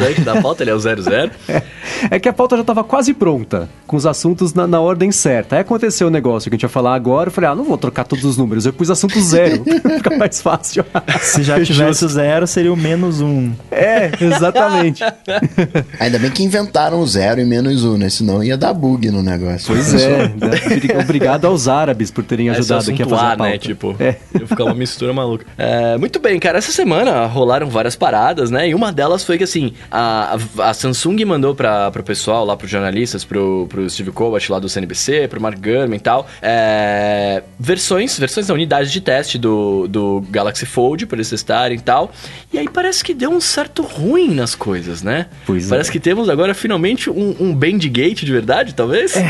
né? 0.00 0.12
Que 0.14 0.22
da 0.22 0.42
pauta 0.42 0.64
ele 0.64 0.70
é 0.70 0.74
o 0.74 0.80
00. 0.80 1.04
é, 1.48 1.62
é 2.16 2.18
que 2.18 2.28
a 2.28 2.32
pauta 2.32 2.56
já 2.56 2.62
estava 2.62 2.82
quase 2.82 3.14
pronta 3.14 3.68
com 3.86 3.96
os 3.96 4.04
assuntos 4.04 4.52
na, 4.52 4.66
na, 4.66 4.80
ordem 4.80 5.12
certa. 5.12 5.56
Aí 5.56 5.62
aconteceu 5.62 6.08
o 6.08 6.10
um 6.10 6.12
negócio 6.12 6.50
que 6.50 6.54
a 6.54 6.56
gente 6.56 6.64
ia 6.64 6.68
falar 6.68 6.94
agora, 6.94 7.28
eu 7.28 7.32
falei, 7.32 7.50
ah, 7.50 7.54
não 7.54 7.64
vou 7.64 7.78
trocar 7.78 8.04
todos 8.04 8.24
os 8.24 8.36
números, 8.36 8.66
eu 8.66 8.72
pus 8.72 8.90
assunto 8.90 9.20
zero, 9.20 9.64
fica 9.96 10.16
mais 10.16 10.42
fácil. 10.42 10.84
Se 11.20 11.42
já 11.42 11.62
tivesse 11.62 12.04
o 12.04 12.08
zero, 12.08 12.46
seria 12.46 12.72
o 12.72 12.76
menos 12.76 13.20
um. 13.20 13.52
É, 13.70 14.10
exatamente. 14.20 15.02
Ainda 16.00 16.18
bem 16.18 16.30
que 16.30 16.42
inventaram 16.42 17.00
o 17.00 17.06
zero 17.06 17.40
e 17.40 17.44
menos 17.44 17.84
um, 17.84 17.96
né? 17.96 18.08
Senão 18.08 18.42
ia 18.42 18.56
dar 18.56 18.74
bug 18.74 19.10
no 19.10 19.22
negócio. 19.22 19.66
Pois 19.68 19.94
é. 19.94 20.28
Né? 20.28 21.00
Obrigado 21.00 21.46
aos 21.46 21.68
árabes 21.68 22.10
por 22.10 22.24
terem 22.24 22.50
ajudado 22.50 22.90
aqui 22.90 23.02
a 23.02 23.06
fazer 23.06 23.22
a, 23.22 23.32
a 23.32 23.36
pauta. 23.36 23.52
né? 23.52 23.58
Tipo, 23.58 23.96
é. 23.98 24.12
ficar 24.46 24.64
uma 24.64 24.74
mistura 24.74 25.12
maluca. 25.12 25.46
É, 25.56 25.96
muito 25.96 26.18
bem, 26.18 26.38
cara, 26.40 26.58
essa 26.58 26.72
semana 26.72 27.26
rolaram 27.26 27.68
várias 27.68 27.94
paradas, 27.94 28.50
né? 28.50 28.68
E 28.68 28.74
uma 28.74 28.92
delas 28.92 29.24
foi 29.24 29.38
que, 29.38 29.44
assim, 29.44 29.72
a, 29.90 30.36
a 30.58 30.74
Samsung 30.74 31.24
mandou 31.24 31.54
para 31.54 31.90
pro 31.90 32.02
pessoal 32.02 32.44
lá, 32.44 32.56
pros 32.56 32.70
jornalistas, 32.70 33.24
pro 33.24 33.55
pro, 33.68 33.88
Steve 33.88 34.10
Kovac 34.10 34.50
lá 34.50 34.58
do 34.58 34.68
CNBC, 34.68 35.28
pro 35.28 35.40
Mark 35.40 35.58
Gurman 35.58 35.96
e 35.96 36.00
tal, 36.00 36.26
é, 36.42 37.42
versões, 37.58 38.18
versões 38.18 38.46
da 38.46 38.54
unidade 38.54 38.90
de 38.90 39.00
teste 39.00 39.38
do, 39.38 39.86
do 39.88 40.22
Galaxy 40.30 40.66
Fold 40.66 41.06
para 41.06 41.16
eles 41.16 41.30
testarem 41.30 41.78
e 41.78 41.80
tal. 41.80 42.10
E 42.52 42.58
aí 42.58 42.68
parece 42.68 43.02
que 43.04 43.14
deu 43.14 43.30
um 43.30 43.40
certo 43.40 43.82
ruim 43.82 44.34
nas 44.34 44.54
coisas, 44.54 45.02
né? 45.02 45.26
Pois 45.46 45.68
parece 45.68 45.90
é. 45.90 45.92
que 45.92 46.00
temos 46.00 46.28
agora 46.28 46.54
finalmente 46.54 47.08
um, 47.08 47.36
um 47.40 47.54
Bandgate 47.54 48.24
de 48.24 48.32
verdade, 48.32 48.74
talvez? 48.74 49.16
É, 49.16 49.22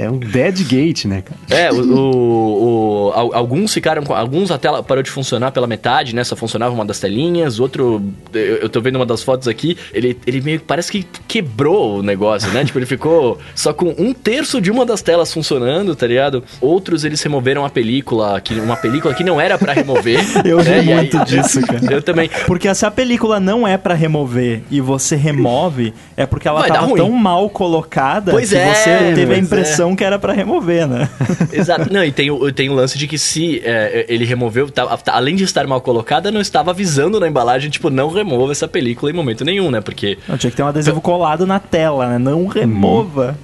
é, 0.00 0.04
é 0.04 0.10
um 0.10 0.18
Dead 0.18 0.62
Gate, 0.66 1.04
né, 1.04 1.22
cara? 1.22 1.40
É, 1.50 1.72
o, 1.72 1.82
o, 1.82 3.08
o, 3.08 3.12
alguns 3.12 3.72
ficaram 3.72 4.02
com. 4.02 4.14
Alguns 4.14 4.50
a 4.50 4.58
tela 4.58 4.82
parou 4.82 5.02
de 5.02 5.10
funcionar 5.10 5.52
pela 5.52 5.66
metade, 5.66 6.14
né? 6.14 6.24
Só 6.24 6.36
funcionava 6.36 6.74
uma 6.74 6.84
das 6.84 6.98
telinhas, 6.98 7.60
outro. 7.60 8.02
Eu, 8.32 8.56
eu 8.56 8.68
tô 8.68 8.80
vendo 8.80 8.96
uma 8.96 9.06
das 9.06 9.22
fotos 9.22 9.48
aqui, 9.48 9.76
ele, 9.92 10.18
ele 10.26 10.40
meio 10.40 10.60
parece 10.60 10.90
que 10.90 11.06
quebrou 11.26 11.98
o 11.98 12.02
negócio 12.02 12.31
negócio, 12.32 12.50
né? 12.52 12.64
tipo, 12.64 12.78
ele 12.78 12.86
ficou 12.86 13.38
só 13.54 13.72
com 13.72 13.94
um 13.98 14.12
terço 14.12 14.60
de 14.60 14.70
uma 14.70 14.86
das 14.86 15.02
telas 15.02 15.32
funcionando, 15.32 15.94
tá 15.94 16.06
ligado? 16.06 16.42
Outros 16.60 17.04
eles 17.04 17.20
removeram 17.22 17.64
a 17.64 17.70
película, 17.70 18.40
que, 18.40 18.54
uma 18.54 18.76
película 18.76 19.14
que 19.14 19.24
não 19.24 19.40
era 19.40 19.58
para 19.58 19.72
remover. 19.72 20.20
eu 20.44 20.58
né? 20.58 20.80
vi 20.80 20.94
muito 20.94 21.18
aí, 21.18 21.24
disso, 21.24 21.60
cara. 21.66 21.92
Eu 21.92 22.02
também. 22.02 22.30
Porque 22.46 22.72
se 22.74 22.86
a 22.86 22.90
película 22.90 23.38
não 23.38 23.66
é 23.66 23.76
para 23.76 23.94
remover 23.94 24.62
e 24.70 24.80
você 24.80 25.16
remove, 25.16 25.92
é 26.16 26.26
porque 26.26 26.48
ela 26.48 26.60
Vai 26.60 26.70
tava 26.70 26.94
tão 26.94 27.10
mal 27.10 27.48
colocada 27.50 28.32
pois 28.32 28.50
que 28.50 28.56
é, 28.56 28.74
você 28.74 29.14
teve 29.14 29.34
a 29.34 29.38
impressão 29.38 29.92
é. 29.92 29.96
que 29.96 30.04
era 30.04 30.18
para 30.18 30.32
remover, 30.32 30.86
né? 30.86 31.08
Exato. 31.52 31.92
Não, 31.92 32.04
e 32.04 32.12
tem, 32.12 32.28
tem 32.52 32.68
o 32.68 32.74
lance 32.74 32.96
de 32.98 33.06
que 33.06 33.18
se 33.18 33.60
é, 33.64 34.06
ele 34.08 34.24
removeu, 34.24 34.70
tá, 34.70 34.96
tá, 34.96 35.14
além 35.14 35.36
de 35.36 35.44
estar 35.44 35.66
mal 35.66 35.80
colocada, 35.80 36.30
não 36.30 36.40
estava 36.40 36.70
avisando 36.70 37.18
na 37.20 37.28
embalagem, 37.28 37.70
tipo, 37.70 37.90
não 37.90 38.08
remova 38.08 38.52
essa 38.52 38.68
película 38.68 39.10
em 39.10 39.14
momento 39.14 39.44
nenhum, 39.44 39.70
né? 39.70 39.80
Porque. 39.80 40.18
Não, 40.28 40.36
tinha 40.36 40.50
que 40.50 40.56
ter 40.56 40.62
um 40.62 40.66
adesivo 40.66 41.00
colado 41.00 41.46
na 41.46 41.58
tela, 41.58 42.06
né? 42.08 42.18
Não 42.22 42.46
remova. 42.46 43.36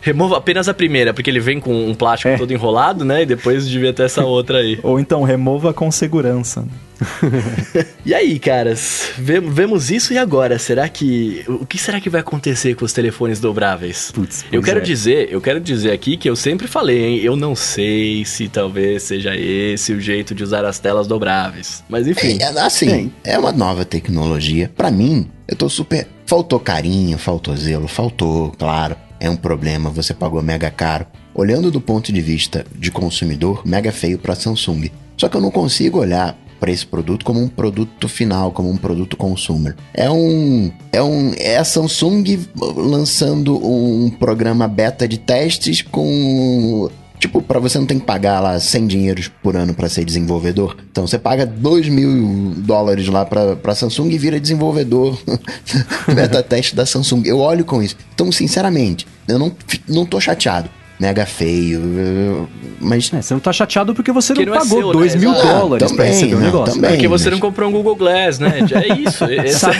Remova 0.00 0.36
apenas 0.36 0.68
a 0.68 0.74
primeira, 0.74 1.14
porque 1.14 1.30
ele 1.30 1.40
vem 1.40 1.58
com 1.58 1.88
um 1.88 1.94
plástico 1.94 2.28
é. 2.28 2.36
todo 2.36 2.52
enrolado, 2.52 3.04
né? 3.06 3.22
E 3.22 3.26
depois 3.26 3.66
devia 3.66 3.92
ter 3.92 4.02
essa 4.02 4.22
outra 4.22 4.58
aí. 4.58 4.78
Ou 4.82 5.00
então, 5.00 5.22
remova 5.22 5.72
com 5.72 5.90
segurança. 5.90 6.66
e 8.04 8.12
aí, 8.14 8.38
caras, 8.38 9.12
vemos 9.16 9.90
isso 9.90 10.12
e 10.12 10.18
agora? 10.18 10.58
Será 10.58 10.88
que. 10.88 11.42
O 11.48 11.64
que 11.64 11.78
será 11.78 12.00
que 12.00 12.10
vai 12.10 12.20
acontecer 12.20 12.74
com 12.74 12.84
os 12.84 12.92
telefones 12.92 13.40
dobráveis? 13.40 14.10
Putz, 14.12 14.44
eu 14.52 14.62
quero 14.62 14.80
é. 14.80 14.82
dizer, 14.82 15.28
eu 15.30 15.40
quero 15.40 15.58
dizer 15.58 15.92
aqui 15.92 16.16
que 16.16 16.28
eu 16.28 16.36
sempre 16.36 16.66
falei, 16.66 17.04
hein? 17.04 17.20
Eu 17.20 17.34
não 17.34 17.56
sei 17.56 18.24
se 18.24 18.48
talvez 18.48 19.04
seja 19.04 19.34
esse 19.34 19.92
o 19.92 20.00
jeito 20.00 20.34
de 20.34 20.42
usar 20.42 20.64
as 20.64 20.78
telas 20.78 21.06
dobráveis. 21.06 21.82
Mas 21.88 22.06
enfim. 22.06 22.38
É, 22.40 22.48
assim, 22.60 23.10
é, 23.24 23.32
é 23.32 23.38
uma 23.38 23.52
nova 23.52 23.84
tecnologia. 23.84 24.70
Para 24.76 24.90
mim, 24.90 25.30
eu 25.48 25.56
tô 25.56 25.68
super. 25.68 26.06
Faltou 26.26 26.58
carinho, 26.58 27.18
faltou 27.18 27.56
zelo, 27.56 27.86
faltou, 27.86 28.52
claro 28.58 28.96
é 29.24 29.30
um 29.30 29.36
problema, 29.36 29.88
você 29.90 30.12
pagou 30.12 30.42
mega 30.42 30.70
caro. 30.70 31.06
Olhando 31.34 31.70
do 31.70 31.80
ponto 31.80 32.12
de 32.12 32.20
vista 32.20 32.64
de 32.76 32.90
consumidor, 32.90 33.62
mega 33.64 33.90
feio 33.90 34.18
para 34.18 34.34
Samsung. 34.34 34.90
Só 35.16 35.28
que 35.28 35.36
eu 35.36 35.40
não 35.40 35.50
consigo 35.50 35.98
olhar 35.98 36.38
para 36.60 36.70
esse 36.70 36.86
produto 36.86 37.24
como 37.24 37.40
um 37.40 37.48
produto 37.48 38.08
final, 38.08 38.52
como 38.52 38.70
um 38.70 38.76
produto 38.76 39.16
consumer. 39.16 39.74
É 39.92 40.10
um 40.10 40.70
é 40.92 41.02
um 41.02 41.32
é 41.36 41.56
a 41.56 41.64
Samsung 41.64 42.38
lançando 42.76 43.56
um 43.66 44.10
programa 44.10 44.68
beta 44.68 45.08
de 45.08 45.18
testes 45.18 45.82
com 45.82 46.90
Tipo, 47.24 47.40
para 47.40 47.58
você 47.58 47.78
não 47.78 47.86
tem 47.86 47.98
que 47.98 48.04
pagar 48.04 48.38
lá 48.38 48.60
100 48.60 48.86
dinheiros 48.86 49.28
por 49.42 49.56
ano 49.56 49.72
para 49.72 49.88
ser 49.88 50.04
desenvolvedor. 50.04 50.76
Então 50.92 51.06
você 51.06 51.18
paga 51.18 51.46
2 51.46 51.88
mil 51.88 52.52
dólares 52.58 53.08
lá 53.08 53.24
pra 53.24 53.74
Samsung 53.74 54.10
e 54.10 54.18
vira 54.18 54.38
desenvolvedor 54.38 55.18
beta 56.14 56.42
teste 56.42 56.76
da 56.76 56.84
Samsung. 56.84 57.22
Eu 57.24 57.38
olho 57.38 57.64
com 57.64 57.82
isso. 57.82 57.96
Então, 58.14 58.30
sinceramente, 58.30 59.06
eu 59.26 59.38
não, 59.38 59.50
não 59.88 60.04
tô 60.04 60.20
chateado 60.20 60.68
mega 61.04 61.26
feio. 61.26 62.48
Mas. 62.80 63.12
É, 63.12 63.20
você 63.20 63.34
não 63.34 63.40
tá 63.40 63.52
chateado 63.52 63.94
porque 63.94 64.10
você 64.10 64.32
não, 64.32 64.44
não, 64.44 64.54
é 64.54 64.58
pagou 64.58 64.92
2 64.92 65.14
né? 65.14 65.20
mil 65.20 65.32
dólares 65.32 65.90
também, 65.90 65.96
pra 65.96 66.04
receber 66.06 66.34
o 66.34 66.40
negócio. 66.40 66.74
Também, 66.74 66.90
porque 66.92 67.08
você 67.08 67.24
mas... 67.24 67.32
não 67.32 67.40
comprou 67.40 67.68
um 67.68 67.72
Google 67.72 67.96
Glass, 67.96 68.38
né? 68.38 68.60
É 68.72 68.94
isso. 68.98 69.24
Esse... 69.28 69.58
Sabe, 69.58 69.78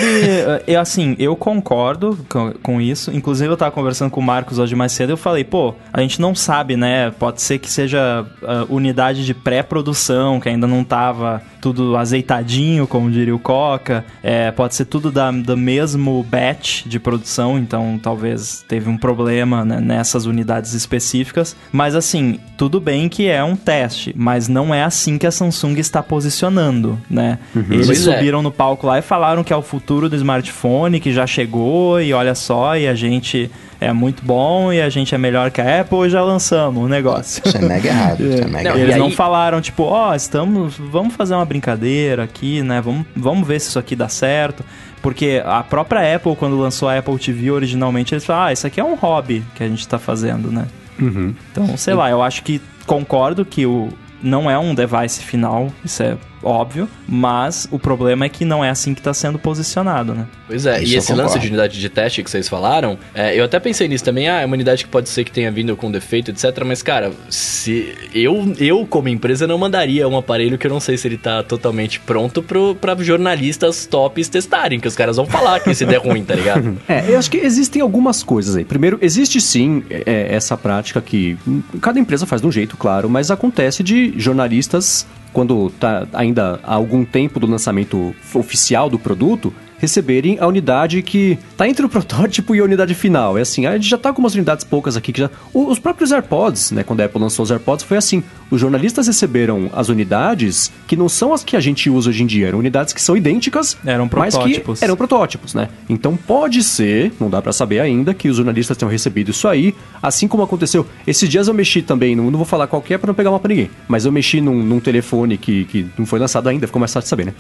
é, 0.66 0.76
assim, 0.76 1.16
eu 1.18 1.34
concordo 1.34 2.18
com, 2.28 2.52
com, 2.62 2.80
isso. 2.80 3.10
Inclusive, 3.10 3.50
eu 3.50 3.56
tava 3.56 3.70
conversando 3.70 4.10
com 4.10 4.20
o 4.20 4.22
Marcos 4.22 4.58
hoje 4.58 4.74
mais 4.74 4.92
cedo 4.92 5.10
e 5.10 5.12
eu 5.12 5.16
falei, 5.16 5.44
pô, 5.44 5.74
a 5.92 6.00
gente 6.00 6.20
não 6.20 6.34
sabe, 6.34 6.76
né? 6.76 7.10
Pode 7.10 7.40
ser 7.40 7.58
que 7.58 7.70
seja 7.70 8.26
uh, 8.42 8.74
unidade 8.74 9.24
de 9.24 9.32
pré-produção, 9.32 10.38
que 10.40 10.48
ainda 10.48 10.66
não 10.66 10.84
tava 10.84 11.42
tudo 11.60 11.96
azeitadinho, 11.96 12.86
como 12.86 13.10
diria 13.10 13.34
o 13.34 13.38
Coca. 13.38 14.04
É, 14.22 14.50
pode 14.50 14.74
ser 14.74 14.84
tudo 14.84 15.10
da, 15.10 15.30
do 15.30 15.56
mesmo 15.56 16.22
batch 16.28 16.84
de 16.84 16.98
produção, 16.98 17.58
então 17.58 17.98
talvez 18.02 18.62
teve 18.68 18.90
um 18.90 18.98
problema 18.98 19.64
né, 19.64 19.80
nessas 19.80 20.26
unidades 20.26 20.74
específicas 20.74 21.13
específicas, 21.14 21.56
mas 21.70 21.94
assim, 21.94 22.38
tudo 22.56 22.80
bem 22.80 23.08
que 23.08 23.28
é 23.28 23.42
um 23.42 23.54
teste, 23.54 24.12
mas 24.16 24.48
não 24.48 24.74
é 24.74 24.82
assim 24.82 25.16
que 25.16 25.26
a 25.26 25.30
Samsung 25.30 25.78
está 25.78 26.02
posicionando, 26.02 26.98
né? 27.08 27.38
Uhum. 27.54 27.64
Eles 27.70 27.86
pois 27.86 28.06
é. 28.06 28.14
subiram 28.14 28.40
é. 28.40 28.42
no 28.42 28.50
palco 28.50 28.86
lá 28.86 28.98
e 28.98 29.02
falaram 29.02 29.44
que 29.44 29.52
é 29.52 29.56
o 29.56 29.62
futuro 29.62 30.08
do 30.08 30.16
smartphone, 30.16 31.00
que 31.00 31.12
já 31.12 31.26
chegou 31.26 32.00
e 32.00 32.12
olha 32.12 32.34
só, 32.34 32.76
e 32.76 32.88
a 32.88 32.94
gente 32.94 33.50
é 33.80 33.92
muito 33.92 34.24
bom 34.24 34.72
e 34.72 34.80
a 34.80 34.88
gente 34.88 35.14
é 35.14 35.18
melhor 35.18 35.50
que 35.50 35.60
a 35.60 35.80
Apple 35.80 36.06
e 36.06 36.10
já 36.10 36.22
lançamos 36.22 36.84
o 36.84 36.88
negócio. 36.88 37.42
Isso 37.44 37.56
é 37.56 37.60
mega 37.60 37.88
errado. 37.88 38.20
Isso 38.20 38.42
é 38.42 38.46
mega 38.48 38.70
não, 38.70 38.78
Eles 38.78 38.94
aí... 38.94 39.00
não 39.00 39.10
falaram, 39.10 39.60
tipo, 39.60 39.84
ó, 39.84 40.10
oh, 40.10 40.14
estamos. 40.14 40.74
Vamos 40.78 41.14
fazer 41.14 41.34
uma 41.34 41.44
brincadeira 41.44 42.24
aqui, 42.24 42.62
né? 42.62 42.80
Vamos, 42.80 43.06
vamos 43.14 43.46
ver 43.46 43.60
se 43.60 43.68
isso 43.68 43.78
aqui 43.78 43.94
dá 43.94 44.08
certo. 44.08 44.64
Porque 45.02 45.42
a 45.44 45.62
própria 45.62 46.16
Apple, 46.16 46.34
quando 46.34 46.56
lançou 46.58 46.88
a 46.88 46.96
Apple 46.96 47.18
TV 47.18 47.50
originalmente, 47.50 48.14
eles 48.14 48.24
falaram, 48.24 48.46
ah, 48.46 48.52
isso 48.54 48.66
aqui 48.66 48.80
é 48.80 48.84
um 48.84 48.94
hobby 48.94 49.44
que 49.54 49.62
a 49.62 49.68
gente 49.68 49.80
está 49.80 49.98
fazendo, 49.98 50.50
né? 50.50 50.64
Uhum. 51.00 51.34
Então, 51.50 51.76
sei 51.76 51.94
lá, 51.94 52.10
eu 52.10 52.22
acho 52.22 52.42
que 52.42 52.60
concordo 52.86 53.44
que 53.44 53.66
o 53.66 53.88
não 54.22 54.50
é 54.50 54.58
um 54.58 54.74
device 54.74 55.22
final, 55.22 55.70
isso 55.84 56.02
é 56.02 56.16
óbvio, 56.44 56.88
mas 57.08 57.66
o 57.70 57.78
problema 57.78 58.26
é 58.26 58.28
que 58.28 58.44
não 58.44 58.64
é 58.64 58.70
assim 58.70 58.94
que 58.94 59.00
está 59.00 59.14
sendo 59.14 59.38
posicionado, 59.38 60.14
né? 60.14 60.26
Pois 60.46 60.66
é, 60.66 60.82
Isso 60.82 60.94
e 60.94 60.96
esse 60.96 61.12
lance 61.14 61.38
de 61.38 61.48
unidade 61.48 61.80
de 61.80 61.88
teste 61.88 62.22
que 62.22 62.30
vocês 62.30 62.48
falaram, 62.48 62.98
é, 63.14 63.38
eu 63.38 63.44
até 63.44 63.58
pensei 63.58 63.88
nisso 63.88 64.04
também, 64.04 64.28
ah, 64.28 64.40
é 64.40 64.46
uma 64.46 64.54
unidade 64.54 64.84
que 64.84 64.90
pode 64.90 65.08
ser 65.08 65.24
que 65.24 65.32
tenha 65.32 65.50
vindo 65.50 65.76
com 65.76 65.90
defeito, 65.90 66.30
etc, 66.30 66.62
mas 66.64 66.82
cara, 66.82 67.10
se 67.28 67.94
eu, 68.14 68.54
eu 68.58 68.86
como 68.86 69.08
empresa 69.08 69.46
não 69.46 69.58
mandaria 69.58 70.06
um 70.08 70.16
aparelho 70.16 70.58
que 70.58 70.66
eu 70.66 70.70
não 70.70 70.80
sei 70.80 70.96
se 70.96 71.08
ele 71.08 71.14
está 71.14 71.42
totalmente 71.42 71.98
pronto 72.00 72.42
para 72.42 72.94
jornalistas 73.02 73.86
tops 73.86 74.28
testarem, 74.28 74.78
que 74.78 74.88
os 74.88 74.94
caras 74.94 75.16
vão 75.16 75.26
falar 75.26 75.60
que 75.60 75.74
se 75.74 75.84
der 75.86 75.98
ruim, 75.98 76.24
tá 76.24 76.34
ligado? 76.34 76.74
É, 76.86 77.10
eu 77.10 77.18
acho 77.18 77.30
que 77.30 77.38
existem 77.38 77.80
algumas 77.80 78.22
coisas 78.22 78.56
aí. 78.56 78.64
Primeiro, 78.64 78.98
existe 79.00 79.40
sim 79.40 79.82
é, 79.88 80.34
essa 80.34 80.56
prática 80.56 81.00
que 81.00 81.36
cada 81.80 81.98
empresa 81.98 82.26
faz 82.26 82.42
de 82.42 82.46
um 82.46 82.52
jeito, 82.52 82.76
claro, 82.76 83.08
mas 83.08 83.30
acontece 83.30 83.82
de 83.82 84.12
jornalistas 84.18 85.06
quando 85.34 85.66
está 85.66 86.06
ainda 86.14 86.60
há 86.62 86.74
algum 86.74 87.04
tempo 87.04 87.40
do 87.40 87.46
lançamento 87.46 88.14
oficial 88.32 88.88
do 88.88 88.98
produto, 88.98 89.52
receberem 89.78 90.38
a 90.40 90.46
unidade 90.46 91.02
que 91.02 91.38
está 91.50 91.68
entre 91.68 91.84
o 91.84 91.88
protótipo 91.90 92.54
e 92.54 92.60
a 92.60 92.64
unidade 92.64 92.94
final. 92.94 93.36
É 93.38 93.42
assim, 93.42 93.66
a 93.66 93.72
gente 93.72 93.88
já 93.88 93.96
está 93.96 94.12
com 94.12 94.20
umas 94.20 94.34
unidades 94.34 94.64
poucas 94.64 94.96
aqui 94.96 95.12
que 95.12 95.20
já. 95.20 95.30
Os 95.52 95.78
próprios 95.78 96.12
AirPods, 96.12 96.70
né? 96.70 96.82
Quando 96.82 97.00
a 97.00 97.04
Apple 97.04 97.20
lançou 97.20 97.42
os 97.42 97.50
AirPods, 97.50 97.84
foi 97.84 97.96
assim. 97.96 98.22
Os 98.50 98.60
jornalistas 98.60 99.06
receberam 99.06 99.70
as 99.74 99.88
unidades 99.88 100.70
que 100.86 100.96
não 100.96 101.08
são 101.08 101.32
as 101.32 101.42
que 101.42 101.56
a 101.56 101.60
gente 101.60 101.90
usa 101.90 102.10
hoje 102.10 102.22
em 102.22 102.26
dia, 102.26 102.48
eram 102.48 102.58
unidades 102.58 102.92
que 102.92 103.00
são 103.00 103.16
idênticas, 103.16 103.76
eram 103.84 104.08
protótipos. 104.08 104.66
Mas 104.66 104.78
que 104.78 104.84
eram 104.84 104.96
protótipos, 104.96 105.54
né? 105.54 105.68
Então 105.88 106.16
pode 106.16 106.62
ser, 106.62 107.12
não 107.18 107.28
dá 107.28 107.42
para 107.42 107.52
saber 107.52 107.80
ainda, 107.80 108.14
que 108.14 108.28
os 108.28 108.36
jornalistas 108.36 108.76
tenham 108.76 108.90
recebido 108.90 109.30
isso 109.30 109.48
aí, 109.48 109.74
assim 110.02 110.28
como 110.28 110.42
aconteceu. 110.42 110.86
Esses 111.06 111.28
dias 111.28 111.48
eu 111.48 111.54
mexi 111.54 111.82
também, 111.82 112.14
não, 112.14 112.30
não 112.30 112.38
vou 112.38 112.46
falar 112.46 112.66
qual 112.66 112.80
que 112.80 112.94
é 112.94 112.98
para 112.98 113.08
não 113.08 113.14
pegar 113.14 113.30
uma 113.30 113.40
pra 113.40 113.48
ninguém, 113.48 113.70
mas 113.88 114.04
eu 114.04 114.12
mexi 114.12 114.40
num, 114.40 114.62
num 114.62 114.80
telefone 114.80 115.36
que, 115.36 115.64
que 115.64 115.86
não 115.98 116.06
foi 116.06 116.18
lançado 116.18 116.48
ainda, 116.48 116.66
ficou 116.66 116.80
mais 116.80 116.92
fácil 116.92 117.06
de 117.06 117.10
saber, 117.10 117.26
né? 117.26 117.34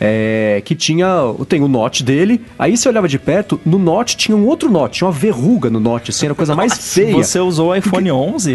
É, 0.00 0.62
que 0.64 0.74
tinha. 0.74 1.08
Tem 1.48 1.62
o 1.62 1.68
note 1.68 2.02
dele. 2.04 2.40
Aí 2.58 2.76
você 2.76 2.88
olhava 2.88 3.08
de 3.08 3.18
perto, 3.18 3.60
no 3.64 3.78
note 3.78 4.16
tinha 4.16 4.36
um 4.36 4.46
outro 4.46 4.70
note, 4.70 4.98
tinha 4.98 5.08
uma 5.08 5.12
verruga 5.12 5.70
no 5.70 5.80
note, 5.80 6.10
assim, 6.10 6.26
era 6.26 6.32
a 6.32 6.36
coisa 6.36 6.54
mais 6.54 6.92
feia. 6.94 7.12
Você 7.12 7.38
usou 7.38 7.70
o 7.70 7.74
iPhone 7.74 8.10
11? 8.10 8.54